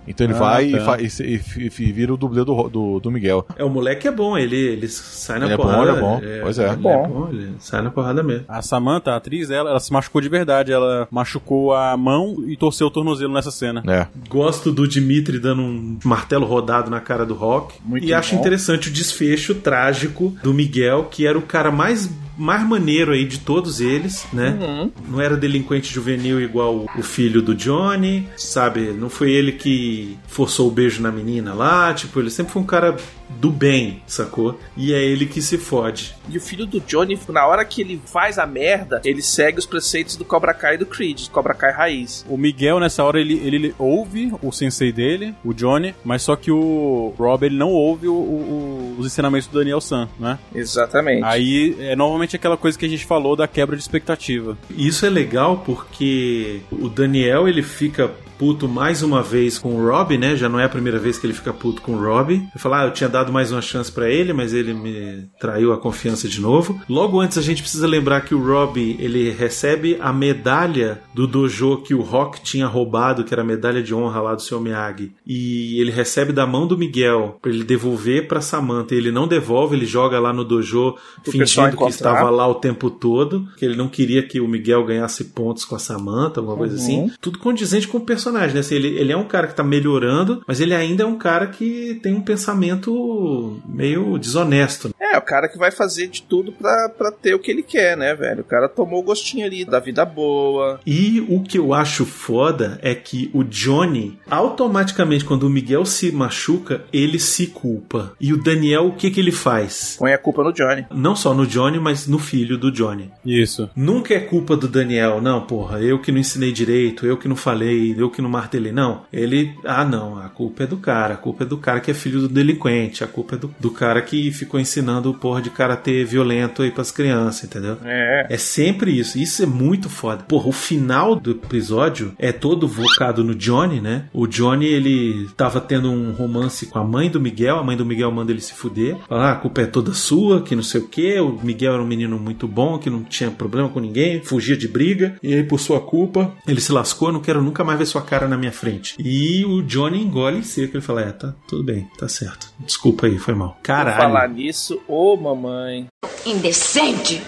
Então 0.10 0.26
ele 0.26 0.34
Ah, 0.34 0.38
vai 0.38 0.72
tá. 0.72 0.98
e, 1.00 1.06
e 1.06 1.42
e 1.58 1.72
e 1.90 1.92
vira 1.94 2.14
o 2.14 2.18
dublê 2.18 2.44
do, 2.44 2.54
Ro- 2.54 2.68
do, 2.70 3.00
do 3.00 3.12
Miguel. 3.12 3.46
É, 3.56 3.64
o 3.64 3.70
moleque 3.70 4.08
é 4.08 4.12
bom, 4.12 4.38
ele, 4.38 4.58
ele 4.58 4.88
sai 4.88 5.40
na 5.40 5.46
Ele 5.46 5.54
é 5.54 5.58
bom, 5.58 5.64
porrada. 5.64 5.90
ele 5.90 5.98
é 5.98 6.02
bom. 6.02 6.22
Pois 6.42 6.60
é. 6.60 6.68
Ele 6.68 6.76
Bom. 6.78 7.04
é 7.06 7.08
bom, 7.08 7.30
ele 7.32 7.52
sai 7.60 7.82
na 7.82 7.92
porrada 7.92 8.24
mesmo. 8.24 8.46
A 8.48 8.62
Samantha, 8.62 9.12
a 9.12 9.16
atriz, 9.18 9.50
ela, 9.52 9.70
ela 9.70 9.80
se 9.80 9.94
machucou 9.94 10.20
de 10.22 10.28
verdade. 10.30 10.72
Ela 10.72 11.08
machucou 11.12 11.74
a 11.74 11.96
mão 11.96 12.36
e 12.48 12.58
torceu 12.58 12.88
o 12.88 12.92
tornozelo 12.92 13.34
nessa 13.34 13.52
cena. 13.52 13.84
É. 13.88 14.08
Gosto 14.28 14.72
do 14.72 14.88
Dimitri 14.88 15.40
dando 15.40 15.62
um 15.62 15.98
martelo 16.04 16.46
rodado 16.46 16.90
na 16.90 17.00
cara 17.00 17.26
do 17.26 17.34
Rock. 17.36 17.76
Muito 17.86 18.06
e 18.06 18.14
acho 18.14 18.34
bom. 18.34 18.42
interessante 18.42 18.90
o 18.90 18.92
desfecho 18.92 19.54
trágico 19.56 20.36
do 20.44 20.54
Miguel, 20.54 21.06
que 21.12 21.26
era 21.28 21.38
o 21.38 21.42
cara 21.42 21.72
mais, 21.72 22.10
mais 22.40 22.66
maneiro 22.68 23.12
aí 23.12 23.26
de 23.26 23.40
todos 23.40 23.82
eles, 23.82 24.26
né? 24.34 24.58
Uhum. 24.60 24.92
Não 25.10 25.22
era 25.22 25.36
delinquente 25.36 25.94
juvenil 25.94 26.40
igual 26.42 26.76
o- 26.76 26.86
o 26.98 27.04
filho 27.04 27.42
do 27.42 27.54
Johnny, 27.54 28.28
sabe? 28.38 28.94
Não 28.94 29.10
foi 29.10 29.32
ele 29.32 29.52
que 29.52 30.18
forçou 30.28 30.68
o 30.68 30.72
beijo 30.72 31.02
na 31.02 31.12
menina 31.12 31.54
lá, 31.54 31.94
tipo, 31.94 32.20
ele 32.20 32.30
sempre 32.32 32.54
foi 32.54 32.62
um 32.62 32.66
cara 32.66 32.96
do 33.30 33.50
bem, 33.52 34.02
sacou? 34.08 34.60
E 34.76 34.94
é 34.94 35.02
ele 35.04 35.26
que 35.26 35.42
se 35.42 35.58
fode. 35.58 36.16
E 36.28 36.38
o 36.38 36.42
filho 36.42 36.66
do 36.66 36.80
Johnny, 36.80 37.18
na 37.30 37.46
hora 37.48 37.64
que 37.64 37.82
ele 37.82 38.02
faz 38.06 38.38
a 38.40 38.46
merda, 38.46 39.02
ele 39.06 39.22
segue 39.22 39.60
os 39.60 39.66
preceitos 39.66 40.16
do 40.16 40.26
Cobra 40.26 40.54
Kai 40.54 40.76
e 40.76 40.78
do 40.78 40.86
Creed, 40.86 41.26
do 41.26 41.32
Cobra 41.32 41.54
Kai 41.54 41.72
raiz. 41.72 42.26
O 42.28 42.38
Miguel, 42.38 42.80
nessa 42.80 43.04
hora, 43.04 43.20
ele, 43.20 43.36
ele 43.46 43.76
ouve 43.78 44.32
o 44.42 44.52
sensei 44.52 44.92
dele, 44.92 45.34
o 45.44 45.54
Johnny, 45.54 45.94
mas 46.04 46.22
só 46.24 46.36
que 46.36 46.52
o 46.52 47.14
Rob, 47.18 47.46
ele 47.46 47.58
não 47.58 47.70
ouve 47.72 48.08
o- 48.08 48.14
o- 48.14 48.96
os 48.98 49.06
ensinamentos 49.06 49.48
do 49.48 49.58
Daniel 49.60 49.80
San, 49.82 50.10
né? 50.20 50.38
Exatamente. 50.54 51.24
Aí, 51.24 51.76
é 51.80 51.96
novamente 51.96 52.36
aquela 52.36 52.58
coisa 52.58 52.78
que 52.78 52.86
a 52.86 52.90
gente 52.90 53.06
falou 53.06 53.36
da 53.36 53.48
quebra 53.48 53.76
de 53.76 53.82
expectativa. 53.82 54.58
Isso 54.70 55.06
é 55.06 55.10
legal 55.10 55.64
porque 55.66 56.62
o 56.72 56.90
Daniel 56.90 57.48
ele 57.48 57.62
fica 57.64 58.12
puto 58.40 58.68
mais 58.68 59.04
uma 59.04 59.22
vez 59.22 59.60
com 59.60 59.76
o 59.76 59.86
Rob, 59.90 60.18
né? 60.18 60.36
Já 60.36 60.48
não 60.50 60.60
é 60.60 60.64
a 60.64 60.70
primeira 60.70 60.98
vez 60.98 61.20
que 61.20 61.28
ele 61.28 61.34
fica 61.34 61.54
puto 61.54 61.82
com 61.82 61.92
o 61.94 62.00
Rob. 62.02 62.34
Ele 62.34 62.50
fala, 62.56 62.82
ah, 62.82 62.86
eu 62.86 62.94
tinha 62.94 63.10
dado 63.10 63.32
mais 63.34 63.52
uma 63.52 63.62
chance 63.62 63.92
pra 63.92 64.10
ele, 64.10 64.32
mas 64.34 64.54
ele 64.54 64.74
me 64.74 65.28
traiu 65.40 65.74
a 65.74 65.78
confiança 65.78 66.28
de 66.28 66.40
novo. 66.40 66.80
Logo 66.90 67.20
antes 67.20 67.38
a 67.38 67.42
gente 67.42 67.62
precisa 67.62 67.86
lembrar 67.86 68.22
que 68.22 68.34
o 68.34 68.42
Rob 68.44 68.80
ele 68.98 69.30
recebe 69.30 69.98
a 70.00 70.14
medalha 70.14 71.02
do 71.14 71.28
dojo 71.28 71.78
que 71.84 71.94
o 71.94 72.02
Rock 72.02 72.42
tinha 72.42 72.66
roubado, 72.66 73.24
que 73.26 73.34
era 73.34 73.42
a 73.42 73.46
medalha 73.46 73.84
de 73.84 73.94
honra 73.94 74.22
lá 74.22 74.36
do 74.36 74.42
seu 74.42 74.60
Miyagi. 74.62 75.12
E 75.28 75.80
ele 75.82 75.92
recebe 75.92 76.32
da 76.32 76.48
mão 76.48 76.66
do 76.66 76.78
Miguel 76.78 77.38
pra 77.42 77.52
ele 77.52 77.64
devolver 77.66 78.28
pra 78.28 78.40
Samantha. 78.42 78.96
Ele 78.96 79.12
não 79.12 79.28
devolve, 79.28 79.76
ele 79.76 79.86
joga 79.86 80.20
lá 80.20 80.32
no 80.32 80.46
dojo 80.46 80.96
fingindo 81.26 81.76
que 81.78 81.84
estava 81.90 82.30
lá 82.30 82.48
o 82.48 82.56
tempo 82.56 82.90
todo, 82.90 83.48
que 83.58 83.66
ele 83.66 83.76
não 83.76 83.90
queria 83.90 84.24
que 84.24 84.40
o 84.40 84.48
Miguel 84.48 84.86
ganhasse 84.86 85.26
pontos 85.26 85.66
com 85.66 85.76
a 85.76 85.80
Samantha, 85.80 86.40
alguma 86.40 86.56
coisa 86.58 86.76
Uhum. 86.76 86.82
assim. 86.82 87.12
Tudo 87.20 87.40
condizente 87.40 87.88
com 87.88 87.98
o 87.98 88.02
personagem, 88.02 88.29
né? 88.32 88.60
Assim, 88.60 88.76
ele, 88.76 89.00
ele 89.00 89.12
é 89.12 89.18
um 89.18 89.28
cara 89.28 89.48
que 89.48 89.56
tá 89.56 89.64
melhorando, 89.64 90.44
mas 90.48 90.60
ele 90.60 90.74
ainda 90.74 91.04
é 91.04 91.06
um 91.06 91.18
cara 91.18 91.48
que 91.48 92.00
tem 92.02 92.14
um 92.14 92.22
pensamento 92.22 93.60
meio 93.66 94.18
desonesto. 94.18 94.94
É, 95.00 95.18
o 95.18 95.22
cara 95.22 95.48
que 95.48 95.58
vai 95.58 95.72
fazer 95.72 96.08
de 96.08 96.22
tudo 96.22 96.52
pra, 96.52 96.90
pra 96.90 97.12
ter 97.12 97.34
o 97.34 97.40
que 97.40 97.52
ele 97.52 97.64
quer, 97.64 97.98
né, 97.98 98.16
velho? 98.16 98.42
O 98.42 98.46
cara 98.46 98.70
tomou 98.70 99.00
o 99.00 99.04
gostinho 99.04 99.46
ali 99.46 99.66
da 99.66 99.80
vida 99.80 100.06
boa. 100.06 100.80
E 100.86 101.26
o 101.30 101.42
que 101.42 101.58
eu 101.58 101.74
acho 101.74 102.06
foda 102.06 102.80
é 102.82 102.94
que 102.94 103.30
o 103.34 103.44
Johnny, 103.44 104.18
automaticamente, 104.30 105.26
quando 105.26 105.44
o 105.44 105.50
Miguel 105.50 105.86
se 105.86 106.12
machuca, 106.12 106.84
ele 106.92 107.20
se 107.20 107.48
culpa. 107.48 108.14
E 108.20 108.34
o 108.34 108.42
Daniel, 108.42 108.88
o 108.88 108.96
que 108.96 109.10
que 109.12 109.20
ele 109.20 109.32
faz? 109.32 109.96
Põe 109.98 110.14
a 110.14 110.18
culpa 110.18 110.44
no 110.44 110.54
Johnny. 110.54 110.86
Não 110.94 111.16
só 111.16 111.34
no 111.34 111.48
Johnny, 111.48 111.80
mas 111.80 112.08
no 112.08 112.20
filho 112.20 112.58
do 112.58 112.72
Johnny. 112.72 113.12
Isso. 113.26 113.70
Nunca 113.76 114.14
é 114.14 114.20
culpa 114.20 114.56
do 114.56 114.68
Daniel, 114.68 115.22
não, 115.22 115.42
porra, 115.42 115.82
eu 115.82 116.00
que 116.00 116.12
não 116.12 116.20
ensinei 116.20 116.52
direito, 116.52 117.06
eu 117.06 117.18
que 117.18 117.28
não 117.28 117.36
falei, 117.36 117.96
eu 117.98 118.10
que 118.10 118.19
que 118.20 118.22
não 118.22 118.30
mata 118.30 118.58
ele, 118.58 118.72
não. 118.72 119.04
Ele, 119.12 119.56
ah, 119.66 119.86
não, 119.86 120.20
a 120.20 120.28
culpa 120.28 120.64
é 120.64 120.68
do 120.68 120.78
cara, 120.78 121.14
a 121.14 121.18
culpa 121.18 121.44
é 121.44 121.48
do 121.48 121.58
cara 121.58 121.80
que 121.80 121.90
é 121.90 121.94
filho 121.94 122.20
do 122.20 122.28
delinquente, 122.28 123.04
a 123.04 123.08
culpa 123.08 123.36
é 123.36 123.38
do, 123.38 123.54
do 123.60 123.72
cara 123.72 124.02
que 124.02 124.30
ficou 124.32 124.60
ensinando 124.60 125.10
o 125.10 125.14
porra 125.14 125.42
de 125.42 125.50
karatê 125.50 126.04
violento 126.04 126.62
aí 126.62 126.70
pras 126.70 126.92
crianças, 126.92 127.46
entendeu? 127.46 127.78
É. 127.84 128.28
É 128.30 128.38
sempre 128.38 128.92
isso. 128.98 129.18
Isso 129.18 129.42
é 129.42 129.46
muito 129.46 129.90
foda. 129.90 130.24
Porra, 130.28 130.50
o 130.50 130.52
final 130.52 131.16
do 131.16 131.32
episódio 131.32 132.14
é 132.20 132.32
todo 132.32 132.68
focado 132.68 133.24
no 133.24 133.34
Johnny, 133.34 133.80
né? 133.80 134.06
O 134.14 134.28
Johnny, 134.28 134.66
ele 134.66 135.30
tava 135.38 135.62
tendo 135.62 135.90
um 135.90 136.12
romance 136.12 136.66
com 136.66 136.80
a 136.80 136.84
mãe 136.84 137.10
do 137.10 137.20
Miguel. 137.20 137.58
A 137.58 137.64
mãe 137.64 137.78
do 137.78 137.86
Miguel 137.86 138.12
manda 138.12 138.32
ele 138.32 138.42
se 138.42 138.54
fuder. 138.54 138.98
Fala, 139.08 139.30
ah, 139.30 139.32
a 139.32 139.36
culpa 139.36 139.62
é 139.62 139.66
toda 139.66 139.94
sua, 139.94 140.42
que 140.42 140.56
não 140.56 140.64
sei 140.64 140.82
o 140.82 140.88
quê. 140.88 141.20
O 141.20 141.40
Miguel 141.42 141.74
era 141.74 141.82
um 141.82 141.88
menino 141.88 142.20
muito 142.20 142.48
bom, 142.48 142.78
que 142.78 142.90
não 142.90 143.04
tinha 143.04 143.32
problema 143.32 143.70
com 143.70 143.80
ninguém, 143.80 144.22
fugia 144.22 144.58
de 144.58 144.68
briga. 144.68 145.16
E 145.24 145.34
aí, 145.34 145.44
por 145.44 145.60
sua 145.60 145.80
culpa, 145.80 146.34
ele 146.48 146.60
se 146.60 146.72
lascou. 146.72 147.10
Eu 147.10 147.14
não 147.14 147.22
quero 147.22 147.42
nunca 147.42 147.64
mais 147.64 147.80
ver 147.80 147.86
sua 147.86 148.02
cara 148.10 148.28
na 148.28 148.38
minha 148.38 148.52
frente. 148.52 148.96
E 149.00 149.46
o 149.46 149.62
Johnny 149.62 150.02
engole 150.02 150.40
em 150.40 150.44
seco. 150.44 150.76
Ele 150.76 150.84
fala, 150.84 151.02
é, 151.02 151.12
tá 151.12 151.34
tudo 151.48 151.64
bem, 151.64 151.88
tá 151.98 152.08
certo. 152.08 152.52
Desculpa 152.60 153.06
aí, 153.06 153.20
foi 153.20 153.36
mal. 153.36 153.58
Caralho. 153.62 153.98
falar 153.98 154.28
nisso, 154.28 154.82
ô 154.88 155.16
mamãe. 155.16 155.88
Indecente. 156.26 157.22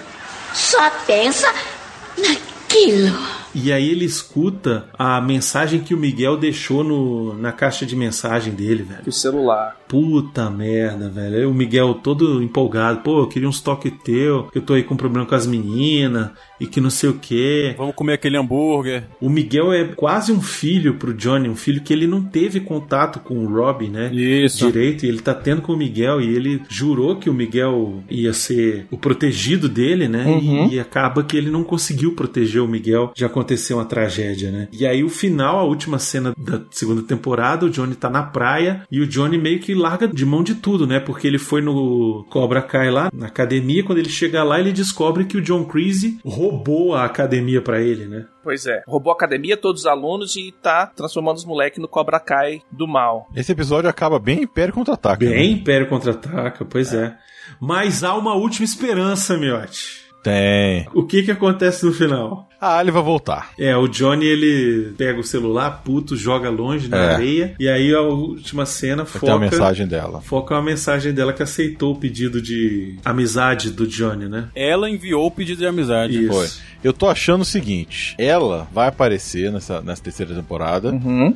Só 0.54 0.90
pensa 1.06 1.48
naquilo. 2.18 3.18
E 3.54 3.72
aí 3.72 3.90
ele 3.90 4.06
escuta 4.06 4.90
a 4.98 5.20
mensagem 5.20 5.82
que 5.82 5.94
o 5.94 5.98
Miguel 5.98 6.38
deixou 6.38 6.84
no, 6.84 7.34
na 7.38 7.52
caixa 7.52 7.86
de 7.86 7.96
mensagem 7.96 8.54
dele, 8.54 8.84
velho. 8.84 9.04
O 9.06 9.12
celular. 9.12 9.78
Puta 9.92 10.50
merda, 10.50 11.10
velho. 11.10 11.36
Aí 11.36 11.46
o 11.46 11.54
Miguel 11.54 11.96
todo 11.96 12.42
empolgado. 12.42 13.02
Pô, 13.02 13.20
eu 13.20 13.28
queria 13.28 13.50
uns 13.50 13.60
toques 13.60 13.92
teu, 14.06 14.44
que 14.44 14.58
eu 14.60 14.62
tô 14.62 14.74
aí 14.74 14.84
com 14.84 14.96
problema 14.96 15.28
com 15.28 15.36
as 15.36 15.46
meninas 15.46 16.30
e 16.62 16.66
que 16.66 16.80
não 16.80 16.90
sei 16.90 17.10
o 17.10 17.16
quê. 17.16 17.76
Vamos 17.78 17.94
comer 17.94 18.14
aquele 18.14 18.38
hambúrguer. 18.38 19.04
O 19.20 19.30
Miguel 19.30 19.74
é 19.74 19.84
quase 19.84 20.32
um 20.32 20.42
filho 20.42 20.94
pro 20.94 21.14
Johnny, 21.14 21.50
um 21.50 21.58
filho 21.58 21.82
que 21.82 21.92
ele 21.92 22.08
não 22.08 22.24
teve 22.24 22.62
contato 22.62 23.20
com 23.20 23.44
o 23.44 23.54
Rob, 23.54 23.90
né? 23.90 24.14
Isso. 24.14 24.66
Direito, 24.66 25.06
e 25.06 25.10
ele 25.10 25.20
tá 25.20 25.34
tendo 25.34 25.62
com 25.62 25.74
o 25.74 25.78
Miguel 25.78 26.22
e 26.22 26.34
ele 26.34 26.62
jurou 26.70 27.18
que 27.18 27.30
o 27.30 27.34
Miguel 27.34 28.02
ia 28.10 28.32
ser 28.32 28.86
o 28.90 28.98
protegido 28.98 29.68
dele, 29.68 30.08
né? 30.08 30.24
Uhum. 30.26 30.68
E, 30.68 30.76
e 30.76 30.80
acaba 30.80 31.22
que 31.22 31.36
ele 31.36 31.52
não 31.52 31.66
conseguiu 31.66 32.14
proteger 32.14 32.62
o 32.62 32.68
Miguel. 32.68 33.12
Já 33.14 33.28
aconteceu 33.28 33.76
uma 33.76 33.86
tragédia, 33.86 34.52
né? 34.52 34.70
E 34.72 34.86
aí 34.86 35.04
o 35.04 35.10
final, 35.10 35.60
a 35.60 35.64
última 35.64 36.00
cena 36.00 36.34
da 36.38 36.62
segunda 36.72 37.02
temporada, 37.02 37.66
o 37.66 37.70
Johnny 37.70 37.96
tá 37.96 38.10
na 38.10 38.24
praia 38.24 38.84
e 38.90 39.02
o 39.02 39.08
Johnny 39.08 39.38
meio 39.38 39.60
que 39.60 39.81
larga 39.82 40.08
de 40.08 40.26
mão 40.26 40.44
de 40.44 40.56
tudo, 40.56 40.88
né? 40.88 41.00
Porque 41.00 41.28
ele 41.28 41.38
foi 41.38 41.62
no 41.62 42.26
Cobra 42.30 42.62
Kai 42.62 42.90
lá, 42.90 43.10
na 43.14 43.28
academia, 43.28 43.84
quando 43.84 43.98
ele 43.98 44.10
chega 44.10 44.44
lá, 44.44 44.60
ele 44.60 44.72
descobre 44.72 45.26
que 45.26 45.38
o 45.38 45.42
John 45.42 45.66
Creasy 45.66 46.20
roubou 46.24 46.94
a 46.96 47.06
academia 47.06 47.62
pra 47.62 47.82
ele, 47.82 48.06
né? 48.06 48.26
Pois 48.44 48.66
é. 48.66 48.82
Roubou 48.88 49.12
a 49.12 49.16
academia, 49.16 49.58
todos 49.58 49.82
os 49.82 49.88
alunos 49.88 50.36
e 50.36 50.52
tá 50.62 50.88
transformando 50.88 51.38
os 51.38 51.46
moleques 51.46 51.80
no 51.80 51.88
Cobra 51.88 52.20
Kai 52.20 52.62
do 52.72 52.88
mal. 52.88 53.28
Esse 53.36 53.52
episódio 53.52 53.90
acaba 53.90 54.20
bem 54.20 54.44
Império 54.44 54.74
Contra-Ataca. 54.74 55.18
Bem 55.18 55.30
né? 55.30 55.44
Império 55.46 55.88
Contra-Ataca, 55.88 56.66
pois 56.66 56.94
é. 56.94 57.16
Mas 57.60 58.04
há 58.04 58.16
uma 58.16 58.36
última 58.36 58.66
esperança, 58.66 59.38
miote. 59.38 60.02
Tem. 60.24 60.88
O 60.94 61.06
que 61.06 61.24
que 61.24 61.32
acontece 61.32 61.86
no 61.86 61.92
final? 61.92 62.48
A 62.62 62.78
Ali 62.78 62.92
vai 62.92 63.02
voltar. 63.02 63.50
É, 63.58 63.76
o 63.76 63.88
Johnny 63.88 64.24
ele 64.26 64.94
pega 64.96 65.20
o 65.20 65.24
celular, 65.24 65.82
puto, 65.84 66.16
joga 66.16 66.48
longe 66.50 66.88
na 66.88 66.98
É. 66.98 67.14
areia, 67.16 67.56
e 67.60 67.68
aí 67.68 67.92
a 67.92 68.02
última 68.02 68.68
cena 68.68 69.04
foca 69.04 69.34
a 69.34 69.40
mensagem 69.40 69.88
dela. 69.88 70.22
foca 70.22 70.54
uma 70.54 70.62
mensagem 70.62 71.12
dela 71.12 71.34
que 71.34 71.42
aceitou 71.42 71.94
o 71.94 71.96
pedido 71.98 72.40
de 72.40 72.98
amizade 73.04 73.72
do 73.72 73.88
Johnny, 73.88 74.28
né? 74.30 74.50
Ela 74.56 74.88
enviou 74.90 75.26
o 75.26 75.32
pedido 75.32 75.58
de 75.58 75.66
amizade. 75.66 76.24
Isso. 76.24 76.32
Foi. 76.34 76.48
Eu 76.84 76.94
tô 76.94 77.08
achando 77.08 77.42
o 77.42 77.46
seguinte: 77.46 78.16
ela 78.18 78.68
vai 78.74 78.88
aparecer 78.88 79.52
nessa, 79.52 79.82
nessa 79.82 80.02
terceira 80.04 80.34
temporada, 80.34 80.92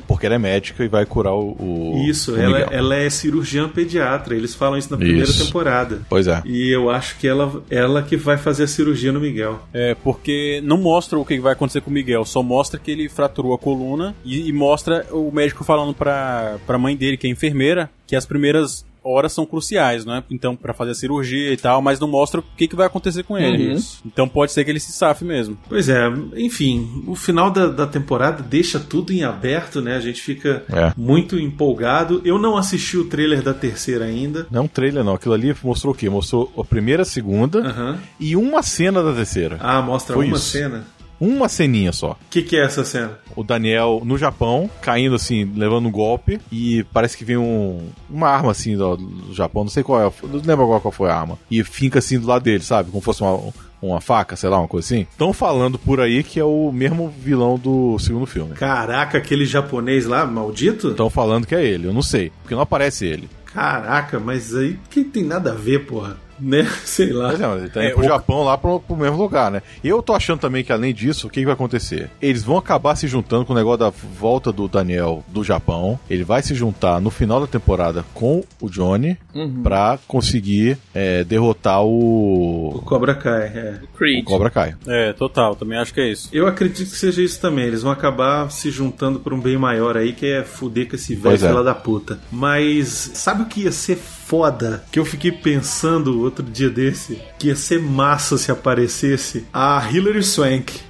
porque 0.06 0.26
ela 0.26 0.34
é 0.34 0.38
médica 0.38 0.84
e 0.84 0.88
vai 0.88 1.06
curar 1.06 1.34
o. 1.34 1.56
o 1.58 2.04
Isso, 2.08 2.32
o 2.34 2.36
ela, 2.36 2.58
Miguel. 2.58 2.68
ela 2.72 2.96
é 2.96 3.08
cirurgiã 3.10 3.68
pediatra, 3.68 4.34
eles 4.34 4.54
falam 4.54 4.76
isso 4.78 4.90
na 4.90 4.96
primeira 4.96 5.24
Isso. 5.28 5.44
temporada. 5.46 6.02
Pois 6.08 6.26
é. 6.26 6.42
E 6.44 6.68
eu 6.70 6.90
acho 6.90 7.16
que 7.18 7.26
ela, 7.28 7.62
ela 7.70 8.02
que 8.02 8.16
vai 8.16 8.36
fazer 8.36 8.64
a 8.64 8.66
cirurgia 8.68 9.12
no 9.12 9.20
Miguel. 9.20 9.60
É, 9.72 9.94
porque 10.02 10.60
não 10.64 10.78
mostra 10.78 11.15
o 11.22 11.24
que 11.24 11.38
vai 11.40 11.52
acontecer 11.52 11.80
com 11.80 11.90
o 11.90 11.92
Miguel, 11.92 12.24
só 12.24 12.42
mostra 12.42 12.78
que 12.78 12.90
ele 12.90 13.08
fraturou 13.08 13.54
a 13.54 13.58
coluna 13.58 14.14
e, 14.24 14.48
e 14.48 14.52
mostra 14.52 15.06
o 15.10 15.30
médico 15.32 15.64
falando 15.64 15.94
pra, 15.94 16.56
pra 16.66 16.78
mãe 16.78 16.96
dele, 16.96 17.16
que 17.16 17.26
é 17.26 17.30
enfermeira, 17.30 17.90
que 18.06 18.14
as 18.16 18.26
primeiras 18.26 18.84
horas 19.08 19.32
são 19.32 19.46
cruciais, 19.46 20.04
né? 20.04 20.24
Então, 20.28 20.56
pra 20.56 20.74
fazer 20.74 20.90
a 20.90 20.94
cirurgia 20.94 21.52
e 21.52 21.56
tal, 21.56 21.80
mas 21.80 22.00
não 22.00 22.08
mostra 22.08 22.40
o 22.40 22.44
que, 22.56 22.66
que 22.66 22.74
vai 22.74 22.88
acontecer 22.88 23.22
com 23.22 23.38
ele. 23.38 23.74
Uhum. 23.74 23.80
Então 24.04 24.28
pode 24.28 24.50
ser 24.50 24.64
que 24.64 24.70
ele 24.72 24.80
se 24.80 24.90
safe 24.90 25.24
mesmo. 25.24 25.56
Pois 25.68 25.88
é, 25.88 26.08
enfim, 26.36 27.04
o 27.06 27.14
final 27.14 27.48
da, 27.48 27.68
da 27.68 27.86
temporada 27.86 28.42
deixa 28.42 28.80
tudo 28.80 29.12
em 29.12 29.22
aberto, 29.22 29.80
né? 29.80 29.94
A 29.94 30.00
gente 30.00 30.20
fica 30.20 30.64
É. 30.68 30.92
muito 30.96 31.38
empolgado. 31.38 32.20
Eu 32.24 32.36
não 32.36 32.56
assisti 32.56 32.96
o 32.96 33.04
trailer 33.04 33.42
da 33.42 33.54
terceira 33.54 34.04
ainda. 34.06 34.44
Não 34.50 34.66
trailer, 34.66 35.04
não. 35.04 35.14
Aquilo 35.14 35.34
ali 35.34 35.54
mostrou 35.62 35.94
o 35.94 35.96
quê? 35.96 36.10
Mostrou 36.10 36.52
a 36.58 36.64
primeira, 36.64 37.02
a 37.02 37.06
segunda 37.06 37.60
Aham. 37.60 37.98
e 38.18 38.34
uma 38.34 38.60
cena 38.60 39.04
da 39.04 39.12
terceira. 39.12 39.56
Ah, 39.60 39.80
mostra 39.80 40.16
Foi 40.16 40.26
uma 40.26 40.36
isso. 40.36 40.46
cena. 40.50 40.84
Uma 41.20 41.48
ceninha 41.48 41.92
só. 41.92 42.12
O 42.12 42.16
que, 42.30 42.42
que 42.42 42.56
é 42.56 42.64
essa 42.64 42.84
cena? 42.84 43.18
O 43.34 43.42
Daniel 43.42 44.02
no 44.04 44.18
Japão, 44.18 44.70
caindo 44.80 45.14
assim, 45.14 45.50
levando 45.56 45.86
um 45.86 45.90
golpe, 45.90 46.40
e 46.50 46.84
parece 46.92 47.16
que 47.16 47.24
vem 47.24 47.36
um, 47.36 47.88
uma 48.08 48.28
arma 48.28 48.50
assim 48.50 48.76
do, 48.76 48.96
do 48.96 49.34
Japão, 49.34 49.64
não 49.64 49.70
sei 49.70 49.82
qual 49.82 50.00
é, 50.00 50.12
não 50.22 50.40
lembro 50.44 50.64
agora 50.64 50.80
qual 50.80 50.92
foi 50.92 51.10
a 51.10 51.16
arma. 51.16 51.38
E 51.50 51.62
fica 51.64 51.98
assim 51.98 52.18
do 52.18 52.26
lado 52.26 52.42
dele, 52.42 52.62
sabe? 52.62 52.90
Como 52.90 53.02
fosse 53.02 53.22
uma, 53.22 53.52
uma 53.80 54.00
faca, 54.00 54.36
sei 54.36 54.48
lá, 54.48 54.58
uma 54.58 54.68
coisa 54.68 54.86
assim. 54.86 55.06
Estão 55.10 55.32
falando 55.32 55.78
por 55.78 56.00
aí 56.00 56.22
que 56.22 56.40
é 56.40 56.44
o 56.44 56.70
mesmo 56.72 57.08
vilão 57.08 57.58
do 57.58 57.98
segundo 57.98 58.26
filme. 58.26 58.54
Caraca, 58.54 59.18
aquele 59.18 59.44
japonês 59.44 60.06
lá, 60.06 60.26
maldito? 60.26 60.90
Estão 60.90 61.10
falando 61.10 61.46
que 61.46 61.54
é 61.54 61.64
ele, 61.64 61.86
eu 61.86 61.92
não 61.92 62.02
sei, 62.02 62.30
porque 62.42 62.54
não 62.54 62.62
aparece 62.62 63.06
ele. 63.06 63.28
Caraca, 63.46 64.20
mas 64.20 64.54
aí 64.54 64.78
que 64.90 65.02
tem 65.02 65.24
nada 65.24 65.52
a 65.52 65.54
ver, 65.54 65.86
porra. 65.86 66.18
Né? 66.40 66.64
Sei 66.84 67.12
lá. 67.12 67.28
Mas 67.28 67.40
é, 67.40 67.46
mas 67.46 67.60
ele 67.62 67.70
tá 67.70 67.80
indo 67.82 67.90
É, 67.90 67.94
pro 67.94 68.00
o- 68.02 68.06
Japão 68.06 68.42
lá 68.44 68.56
pro, 68.58 68.80
pro 68.80 68.96
mesmo 68.96 69.16
lugar, 69.16 69.50
né? 69.50 69.62
Eu 69.82 70.02
tô 70.02 70.12
achando 70.14 70.40
também 70.40 70.62
que 70.64 70.72
além 70.72 70.92
disso, 70.94 71.26
o 71.26 71.30
que, 71.30 71.40
que 71.40 71.46
vai 71.46 71.54
acontecer? 71.54 72.10
Eles 72.20 72.42
vão 72.42 72.56
acabar 72.56 72.94
se 72.96 73.06
juntando 73.08 73.44
com 73.44 73.52
o 73.52 73.56
negócio 73.56 73.78
da 73.78 73.90
volta 73.90 74.52
do 74.52 74.68
Daniel 74.68 75.24
do 75.28 75.42
Japão. 75.44 75.98
Ele 76.10 76.24
vai 76.24 76.42
se 76.42 76.54
juntar 76.54 77.00
no 77.00 77.10
final 77.10 77.40
da 77.40 77.46
temporada 77.46 78.04
com 78.14 78.42
o 78.60 78.68
Johnny 78.68 79.16
Uhum. 79.34 79.62
pra 79.62 79.98
conseguir 80.08 80.78
é, 80.94 81.22
derrotar 81.22 81.82
o, 81.84 82.76
O 82.76 82.82
Cobra 82.82 83.14
Kai, 83.14 83.42
é. 83.54 83.80
o 84.20 84.24
Cobra 84.24 84.48
Kai. 84.50 84.74
É, 84.86 85.12
total, 85.12 85.54
também 85.54 85.78
acho 85.78 85.92
que 85.92 86.00
é 86.00 86.10
isso. 86.10 86.28
Eu 86.32 86.46
acredito 86.46 86.90
que 86.90 86.96
seja 86.96 87.20
isso 87.22 87.38
também. 87.40 87.66
Eles 87.66 87.82
vão 87.82 87.92
acabar 87.92 88.50
se 88.50 88.70
juntando 88.70 89.18
por 89.20 89.34
um 89.34 89.40
bem 89.40 89.58
maior 89.58 89.96
aí, 89.96 90.12
que 90.14 90.26
é 90.26 90.42
fuder 90.42 90.88
com 90.88 90.96
esse 90.96 91.14
velho 91.14 91.58
é. 91.58 91.62
da 91.62 91.74
puta. 91.74 92.18
Mas 92.32 92.88
sabe 93.14 93.42
o 93.42 93.46
que 93.46 93.62
ia 93.62 93.72
ser 93.72 93.96
foda? 94.26 94.84
Que 94.90 94.98
eu 94.98 95.04
fiquei 95.04 95.30
pensando 95.30 96.20
outro 96.20 96.44
dia 96.44 96.68
desse? 96.68 97.20
Que 97.38 97.48
ia 97.48 97.56
ser 97.56 97.80
massa 97.80 98.36
se 98.36 98.50
aparecesse 98.50 99.46
a 99.52 99.88
Hilary 99.90 100.22
Swank. 100.22 100.80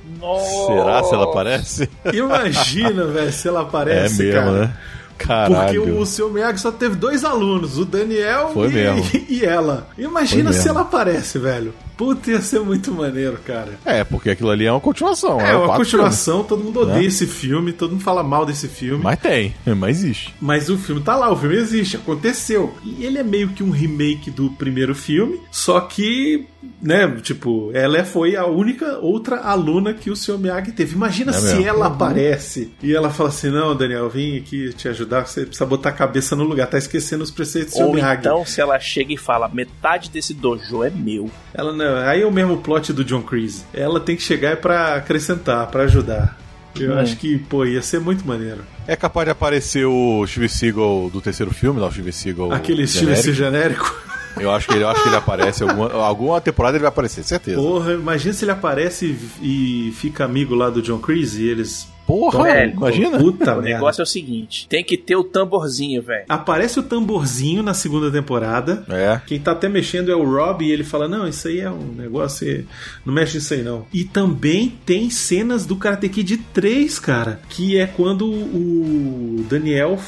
Será 0.67 1.05
se 1.05 1.15
ela 1.15 1.25
aparece? 1.25 1.89
Imagina, 2.13 3.05
velho, 3.07 3.33
se 3.33 3.47
ela 3.47 3.61
aparece, 3.63 4.23
é 4.23 4.25
mesmo, 4.25 4.41
cara. 4.41 4.53
né? 4.53 4.77
Caralho. 5.19 5.83
Porque 5.83 5.99
o 5.99 6.07
seu 6.07 6.31
Miyagi 6.31 6.61
só 6.61 6.71
teve 6.71 6.95
dois 6.95 7.25
alunos, 7.25 7.79
o 7.79 7.85
Daniel 7.85 8.53
e, 8.67 9.27
e 9.41 9.45
ela. 9.45 9.89
Imagina 9.97 10.53
se 10.53 10.69
ela 10.69 10.83
aparece, 10.83 11.39
velho. 11.39 11.73
Puta, 11.97 12.31
ia 12.31 12.41
ser 12.41 12.61
muito 12.61 12.93
maneiro, 12.93 13.39
cara. 13.45 13.79
É, 13.85 14.05
porque 14.05 14.31
aquilo 14.31 14.51
ali 14.51 14.67
é 14.67 14.71
uma 14.73 14.81
continuação. 14.81 15.41
É, 15.41 15.57
um 15.57 15.65
uma 15.65 15.77
continuação, 15.77 16.45
todo 16.45 16.63
mundo 16.63 16.81
odeia 16.81 16.99
Né? 16.99 17.05
esse 17.07 17.27
filme, 17.27 17.73
todo 17.73 17.93
mundo 17.93 18.03
fala 18.03 18.23
mal 18.23 18.45
desse 18.45 18.69
filme. 18.69 19.03
Mas 19.03 19.19
tem, 19.19 19.55
mas 19.77 19.99
existe. 19.99 20.35
Mas 20.41 20.69
o 20.69 20.77
filme 20.77 21.01
tá 21.01 21.17
lá, 21.17 21.31
o 21.33 21.37
filme 21.37 21.57
existe, 21.57 21.97
aconteceu. 21.97 22.75
E 22.85 23.05
ele 23.05 23.19
é 23.19 23.23
meio 23.23 23.49
que 23.49 23.63
um 23.63 23.71
remake 23.71 24.31
do 24.31 24.51
primeiro 24.51 24.95
filme, 24.95 25.41
só 25.51 25.81
que, 25.81 26.47
né, 26.83 27.09
tipo, 27.23 27.71
ela 27.73 28.05
foi 28.05 28.37
a 28.37 28.45
única 28.47 28.99
outra 28.99 29.41
aluna 29.41 29.95
que 29.95 30.11
o 30.11 30.17
Sr. 30.17 30.39
Miyagi 30.39 30.73
teve. 30.73 30.95
Imagina 30.95 31.31
É 31.31 31.35
se 31.35 31.47
mesmo. 31.55 31.67
ela 31.67 31.87
Uhum. 31.89 31.95
aparece 31.95 32.71
e 32.83 32.95
ela 32.95 33.09
fala 33.11 33.29
assim: 33.31 33.49
Não, 33.51 33.75
Daniel, 33.75 34.09
vim 34.11 34.37
aqui 34.39 34.73
te 34.75 34.89
ajudar, 34.89 35.27
você 35.27 35.47
precisa 35.47 35.65
botar 35.65 35.89
a 35.91 35.93
cabeça 35.93 36.37
no 36.37 36.45
lugar, 36.45 36.67
tá 36.67 36.77
esquecendo 36.79 37.23
os 37.25 37.31
preceitos 37.31 37.73
do 37.75 37.79
Sr. 37.79 37.85
Ou 37.87 37.95
Miyagi. 37.95 38.21
então, 38.21 38.45
se 38.45 38.61
ela 38.61 38.79
chega 38.79 39.13
e 39.13 39.17
fala, 39.17 39.49
metade 39.49 40.11
desse 40.11 40.35
dojo 40.35 40.83
é 40.83 40.91
meu. 40.91 41.31
Ela 41.55 41.73
não, 41.73 41.86
aí 42.07 42.23
é 42.23 42.27
o 42.27 42.31
mesmo 42.33 42.57
plot 42.59 42.93
do 42.93 43.05
John 43.05 43.23
Creasy. 43.23 43.63
Ela 43.73 44.01
tem 44.01 44.17
que 44.17 44.23
chegar 44.23 44.57
pra 44.57 44.95
acrescentar, 44.97 45.67
pra 45.69 45.85
ajudar. 45.85 46.39
Eu 46.79 46.93
Hum. 46.95 46.99
acho 46.99 47.17
que, 47.17 47.39
pô, 47.39 47.65
ia 47.65 47.81
ser 47.81 48.01
muito 48.01 48.27
maneiro. 48.27 48.61
É 48.87 48.95
capaz 48.95 49.25
de 49.27 49.31
aparecer 49.31 49.87
o 49.87 50.27
Steve 50.27 50.49
Seagal 50.49 51.09
do 51.11 51.21
terceiro 51.23 51.53
filme, 51.55 51.81
lá, 51.81 51.89
o 51.89 51.93
Steve 51.93 52.13
Seagal. 52.13 52.53
Aquele 52.53 52.83
estilo 52.83 53.13
esse 53.13 53.33
genérico. 53.33 53.85
genérico. 53.87 54.16
Eu 54.39 54.51
acho 54.51 54.69
que 54.69 54.75
ele, 54.75 54.85
eu 54.85 54.89
acho 54.89 55.03
que 55.03 55.09
ele 55.09 55.17
aparece. 55.17 55.63
Alguma, 55.63 55.93
alguma 55.93 56.41
temporada 56.41 56.77
ele 56.77 56.83
vai 56.83 56.89
aparecer, 56.91 57.23
certeza. 57.25 57.57
Porra, 57.61 57.93
imagina 57.95 58.33
se 58.35 58.45
ele 58.45 58.53
aparece 58.53 59.17
e, 59.41 59.89
e 59.89 59.93
fica 59.93 60.25
amigo 60.25 60.55
lá 60.55 60.69
do 60.71 60.83
John 60.83 60.99
Creasy 60.99 61.43
e 61.45 61.49
eles. 61.49 61.89
Porra, 62.07 62.45
Velho, 62.45 62.73
imagina. 62.75 63.19
Puta 63.19 63.55
O 63.55 63.63
merda. 63.63 63.63
negócio 63.63 64.01
é 64.01 64.05
o 64.05 64.07
seguinte: 64.07 64.69
tem 64.69 64.85
que 64.85 64.97
ter 64.97 65.17
o 65.17 65.25
tamborzinho, 65.25 66.01
velho. 66.01 66.25
Aparece 66.29 66.79
o 66.79 66.83
tamborzinho 66.85 67.65
na 67.65 67.75
segunda 67.75 68.13
temporada. 68.13 68.85
É. 68.89 69.21
Quem 69.27 69.41
tá 69.41 69.51
até 69.51 69.69
mexendo 69.69 70.13
é 70.13 70.15
o 70.15 70.23
Rob 70.25 70.65
e 70.65 70.71
ele 70.71 70.85
fala: 70.85 71.09
Não, 71.09 71.27
isso 71.27 71.49
aí 71.49 71.59
é 71.59 71.69
um 71.71 71.93
negócio. 71.97 72.47
e- 72.49 72.65
Não 73.05 73.13
mexe 73.13 73.39
nisso 73.39 73.55
aí, 73.55 73.63
não. 73.63 73.87
E 73.93 74.05
também 74.05 74.73
tem 74.87 75.11
cenas 75.11 75.67
do 75.67 75.75
Karate 75.75 76.09
Kid 76.09 76.37
3, 76.55 76.97
cara. 77.01 77.41
Que 77.49 77.77
é 77.77 77.87
quando 77.89 78.25
o 78.31 79.45
Daniel 79.51 79.99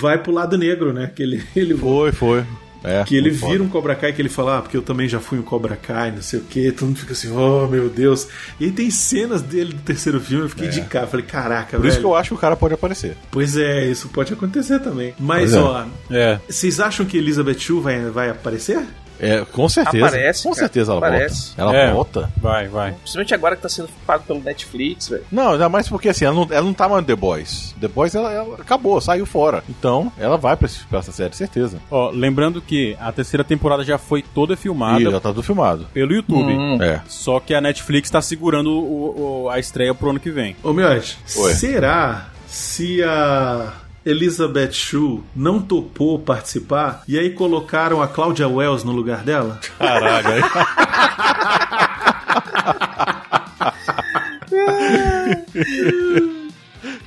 vai 0.00 0.16
pro 0.16 0.32
lado 0.32 0.56
negro, 0.56 0.94
né? 0.94 1.10
Que 1.14 1.22
ele, 1.22 1.42
ele 1.54 1.74
Foi, 1.76 2.10
foi. 2.10 2.42
É, 2.84 3.02
que 3.04 3.16
ele 3.16 3.30
muito 3.30 3.40
foda. 3.40 3.52
vira 3.52 3.64
um 3.64 3.68
Cobra 3.68 3.94
Kai 3.94 4.12
que 4.12 4.20
ele 4.20 4.28
fala, 4.28 4.58
ah, 4.58 4.62
porque 4.62 4.76
eu 4.76 4.82
também 4.82 5.08
já 5.08 5.18
fui 5.18 5.38
um 5.38 5.42
Cobra 5.42 5.74
Kai, 5.74 6.10
não 6.12 6.20
sei 6.20 6.38
o 6.40 6.42
que, 6.42 6.70
todo 6.70 6.88
mundo 6.88 6.98
fica 6.98 7.14
assim, 7.14 7.30
oh 7.32 7.66
meu 7.66 7.88
Deus. 7.88 8.28
E 8.60 8.66
aí 8.66 8.70
tem 8.70 8.90
cenas 8.90 9.40
dele 9.40 9.72
do 9.72 9.80
terceiro 9.80 10.20
filme, 10.20 10.44
eu 10.44 10.48
fiquei 10.50 10.68
de 10.68 10.82
cara, 10.82 11.06
falei, 11.06 11.24
caraca, 11.24 11.76
Por 11.78 11.80
velho. 11.80 11.90
isso 11.90 11.98
que 12.00 12.04
eu 12.06 12.14
acho 12.14 12.28
que 12.28 12.34
o 12.34 12.38
cara 12.38 12.54
pode 12.56 12.74
aparecer. 12.74 13.16
Pois 13.30 13.56
é, 13.56 13.86
isso 13.86 14.08
pode 14.10 14.32
acontecer 14.34 14.78
também. 14.80 15.14
Mas, 15.18 15.52
Pois 15.52 15.54
é. 15.54 15.58
ó, 15.60 15.84
É. 16.10 16.40
vocês 16.48 16.78
acham 16.78 17.06
que 17.06 17.16
Elizabeth 17.16 17.58
Shue 17.58 17.80
vai, 17.80 18.00
vai 18.10 18.28
aparecer? 18.28 18.84
É, 19.24 19.44
com 19.44 19.68
certeza. 19.68 20.06
Aparece, 20.06 20.42
com 20.42 20.50
cara, 20.50 20.60
certeza 20.60 20.92
ela 20.92 20.98
aparece. 21.06 21.52
volta. 21.56 21.62
Ela 21.62 21.76
É. 21.76 21.92
volta. 21.92 22.30
Vai, 22.36 22.68
vai. 22.68 22.92
Principalmente 22.92 23.34
agora 23.34 23.56
que 23.56 23.62
tá 23.62 23.68
sendo 23.68 23.88
pago 24.06 24.24
pelo 24.24 24.40
Netflix, 24.40 25.08
velho. 25.08 25.24
Não, 25.32 25.52
ainda 25.52 25.68
mais 25.68 25.88
porque 25.88 26.08
assim, 26.08 26.24
ela 26.24 26.34
não, 26.34 26.46
ela 26.50 26.62
não 26.66 26.74
tá 26.74 26.88
mais 26.88 27.00
no 27.02 27.06
The 27.06 27.16
Boys. 27.16 27.74
The 27.80 27.88
Boys 27.88 28.14
ela, 28.14 28.32
ela 28.32 28.54
acabou, 28.56 29.00
saiu 29.00 29.24
fora. 29.26 29.62
Então, 29.68 30.12
ela 30.18 30.36
vai 30.36 30.56
pra, 30.56 30.68
pra 30.90 30.98
essa 30.98 31.12
série, 31.12 31.34
certeza. 31.34 31.78
Ó, 31.90 32.10
lembrando 32.10 32.60
que 32.60 32.96
a 33.00 33.10
terceira 33.12 33.44
temporada 33.44 33.82
já 33.84 33.98
foi 33.98 34.22
toda 34.22 34.56
filmada 34.56 35.00
E 35.00 35.04
já 35.04 35.12
tá 35.20 35.28
tudo 35.30 35.42
filmado. 35.42 35.86
pelo 35.92 36.12
YouTube. 36.12 36.52
Hum. 36.52 36.82
É. 36.82 37.00
Só 37.06 37.40
que 37.40 37.54
a 37.54 37.60
Netflix 37.60 38.10
tá 38.10 38.20
segurando 38.20 38.70
o- 38.70 39.44
o- 39.44 39.48
a 39.50 39.58
estreia 39.58 39.94
pro 39.94 40.10
ano 40.10 40.20
que 40.20 40.30
vem. 40.30 40.56
Ô, 40.62 40.72
Miotti, 40.72 41.18
Oi. 41.36 41.54
será 41.54 42.28
se 42.46 43.02
a 43.02 43.72
Elizabeth 44.04 44.72
Shue 44.72 45.22
não 45.34 45.60
topou 45.62 46.18
participar 46.18 47.02
e 47.08 47.18
aí 47.18 47.30
colocaram 47.30 48.02
a 48.02 48.06
Claudia 48.08 48.48
Wells 48.48 48.84
no 48.84 48.92
lugar 48.92 49.22
dela? 49.22 49.58
Caralho, 49.78 50.28
aí. 50.34 50.42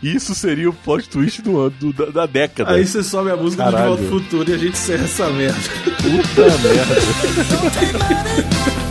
Isso 0.02 0.34
seria 0.36 0.69
o 0.69 0.74
plot 0.74 1.10
twist 1.10 1.41
do 1.41 1.60
ano, 1.60 1.69
do- 1.80 1.94
da, 1.94 2.06
da 2.06 2.26
década. 2.26 2.72
Aí 2.74 2.86
você 2.86 3.03
sobe 3.03 3.32
a 3.32 3.36
música 3.36 3.64
do 3.64 3.69
De 3.69 3.76
Caralho. 3.76 3.95
Volta 3.98 4.03
ao 4.03 4.10
Futuro 4.22 4.49
e 4.49 4.53
a 4.53 4.57
gente 4.57 4.74
encerra 4.74 5.03
essa 5.06 5.28
merda. 5.30 5.60
Puta 6.02 6.41
merda. 6.68 6.95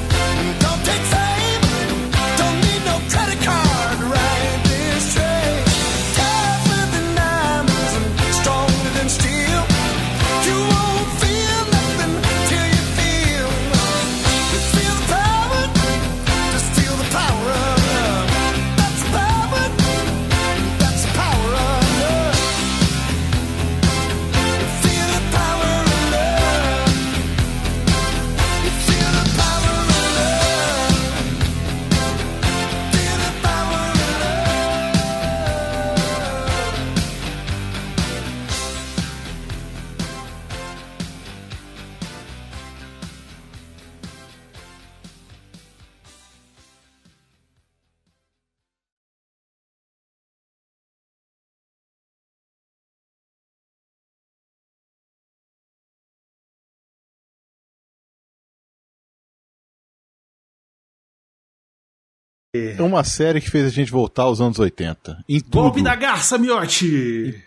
É 62.78 62.82
uma 62.82 63.04
série 63.04 63.40
que 63.40 63.50
fez 63.50 63.66
a 63.66 63.70
gente 63.70 63.90
voltar 63.90 64.24
aos 64.24 64.40
anos 64.40 64.58
80. 64.58 65.24
Em 65.28 65.40
tudo. 65.40 65.62
Golpe 65.62 65.82
da 65.82 65.94
garça, 65.94 66.38
Miotti! 66.38 67.42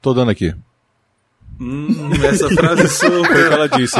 Tô 0.00 0.14
dando 0.14 0.30
aqui. 0.30 0.54
Hum, 1.60 2.10
essa 2.22 2.48
frase 2.50 2.86
sou 2.88 3.10
Foi 3.10 3.20
o 3.20 3.48
que 3.48 3.52
ela 3.52 3.68
disse. 3.68 3.96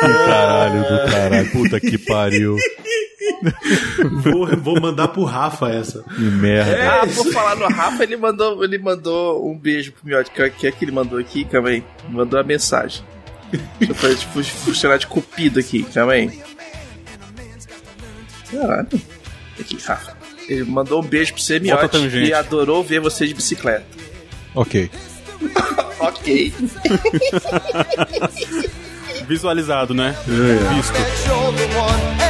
Caralho 0.00 0.80
do 0.82 1.12
caralho. 1.12 1.50
Puta 1.50 1.78
que 1.78 1.98
pariu. 1.98 2.56
vou, 4.22 4.46
vou 4.56 4.80
mandar 4.80 5.08
pro 5.08 5.24
Rafa 5.24 5.68
essa. 5.68 6.02
Que 6.02 6.22
merda. 6.22 7.02
Ah, 7.02 7.06
por 7.06 7.30
falar 7.30 7.56
no 7.56 7.68
Rafa, 7.68 8.02
ele 8.02 8.16
mandou, 8.16 8.64
ele 8.64 8.78
mandou 8.78 9.46
um 9.50 9.58
beijo 9.58 9.92
pro 9.92 10.06
Miotti. 10.06 10.30
Que 10.30 10.48
que 10.50 10.66
é 10.66 10.72
que 10.72 10.84
ele 10.84 10.92
mandou 10.92 11.18
aqui? 11.18 11.44
Calma 11.44 11.68
aí. 11.68 11.84
Mandou 12.08 12.40
a 12.40 12.42
mensagem. 12.42 13.04
Deixa 13.78 13.92
eu 13.92 13.94
fazer 13.96 14.16
tipo, 14.16 14.42
funcionar 14.42 14.96
de 14.96 15.06
cupido 15.06 15.60
aqui. 15.60 15.82
Calma 15.82 16.12
aí. 16.12 16.40
Caralho. 18.50 18.88
Aqui, 19.58 19.78
Rafa. 19.84 20.16
Ele 20.48 20.64
mandou 20.64 21.00
um 21.00 21.06
beijo 21.06 21.34
pro 21.34 21.42
tangente. 21.88 22.28
e 22.28 22.34
adorou 22.34 22.82
ver 22.82 23.00
você 23.00 23.26
de 23.26 23.34
bicicleta. 23.34 23.84
Ok. 24.54 24.90
ok. 26.00 26.52
Visualizado, 29.28 29.94
né? 29.94 30.16
Visto. 30.74 32.29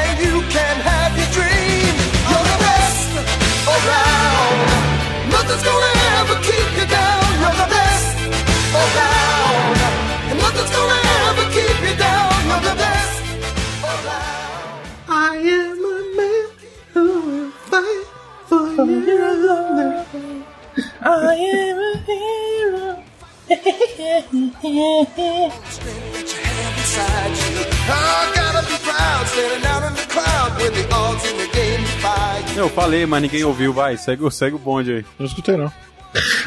In 31.24 31.36
the 31.36 31.46
game 31.52 31.84
fight. 32.00 32.56
Eu 32.56 32.68
falei, 32.68 33.06
mas 33.06 33.22
ninguém 33.22 33.44
ouviu. 33.44 33.72
Vai, 33.72 33.96
segue, 33.96 34.24
o- 34.24 34.30
segue 34.30 34.56
o 34.56 34.58
bonde 34.58 34.92
aí. 34.92 35.04
Não 35.18 35.26
escutei, 35.26 35.56
não. 35.56 35.72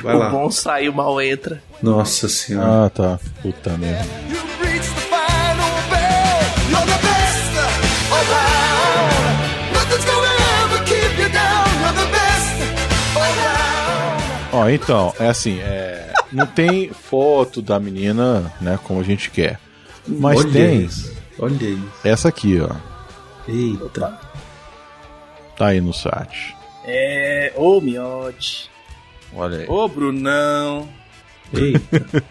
Vai 0.02 0.16
o 0.16 0.20
lá. 0.20 0.30
bom 0.30 0.52
sai, 0.52 0.90
o 0.90 0.94
mal 0.94 1.22
entra. 1.22 1.62
Nossa 1.82 2.28
senhora. 2.28 2.86
Ah, 2.86 2.90
tá. 2.90 3.20
Puta 3.42 3.78
merda. 3.78 4.10
Ó, 14.54 14.70
então, 14.70 15.14
é 15.20 15.28
assim, 15.28 15.60
é, 15.60 16.14
não 16.32 16.46
tem 16.46 16.90
foto 16.90 17.62
da 17.62 17.80
menina, 17.80 18.54
né, 18.62 18.80
como 18.84 19.00
a 19.00 19.04
gente 19.04 19.30
quer. 19.32 19.60
Mas 20.08 20.40
Olha 20.40 20.52
tem 20.52 20.84
isso. 20.84 21.14
Olha 21.40 21.54
isso. 21.66 21.92
essa 22.04 22.30
aqui, 22.30 22.60
ó. 22.62 22.70
Eita. 23.48 24.20
Tá 25.58 25.68
aí 25.68 25.82
no 25.82 25.94
site. 25.94 26.56
É. 26.86 27.52
Ô, 27.56 27.82
Miotti. 27.82 28.70
Olha 29.36 29.60
aí. 29.60 29.66
Ô, 29.68 29.88
Brunão. 29.88 30.88
Eita. 31.54 32.24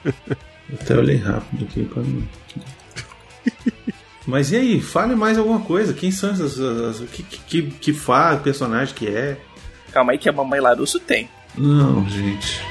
Até 0.81 0.97
olhei 0.97 1.17
rápido 1.17 1.65
aqui 1.65 1.85
pra 1.85 2.03
mim. 2.03 2.29
Mas 4.27 4.53
e 4.53 4.57
aí, 4.57 4.81
fale 4.81 5.15
mais 5.17 5.37
alguma 5.37 5.61
coisa. 5.61 5.93
Quem 5.93 6.11
são 6.11 6.31
essas. 6.31 6.59
as- 6.61 7.01
que, 7.11 7.23
que, 7.25 7.63
que 7.63 7.93
faz, 7.93 8.41
personagem 8.41 8.95
que 8.95 9.09
é? 9.09 9.37
Calma 9.91 10.13
aí 10.13 10.19
que 10.19 10.29
a 10.29 10.33
mamãe 10.33 10.61
Larusso 10.61 11.01
tem. 11.01 11.29
Não, 11.59 12.09
gente. 12.09 12.63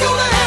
You're 0.00 0.37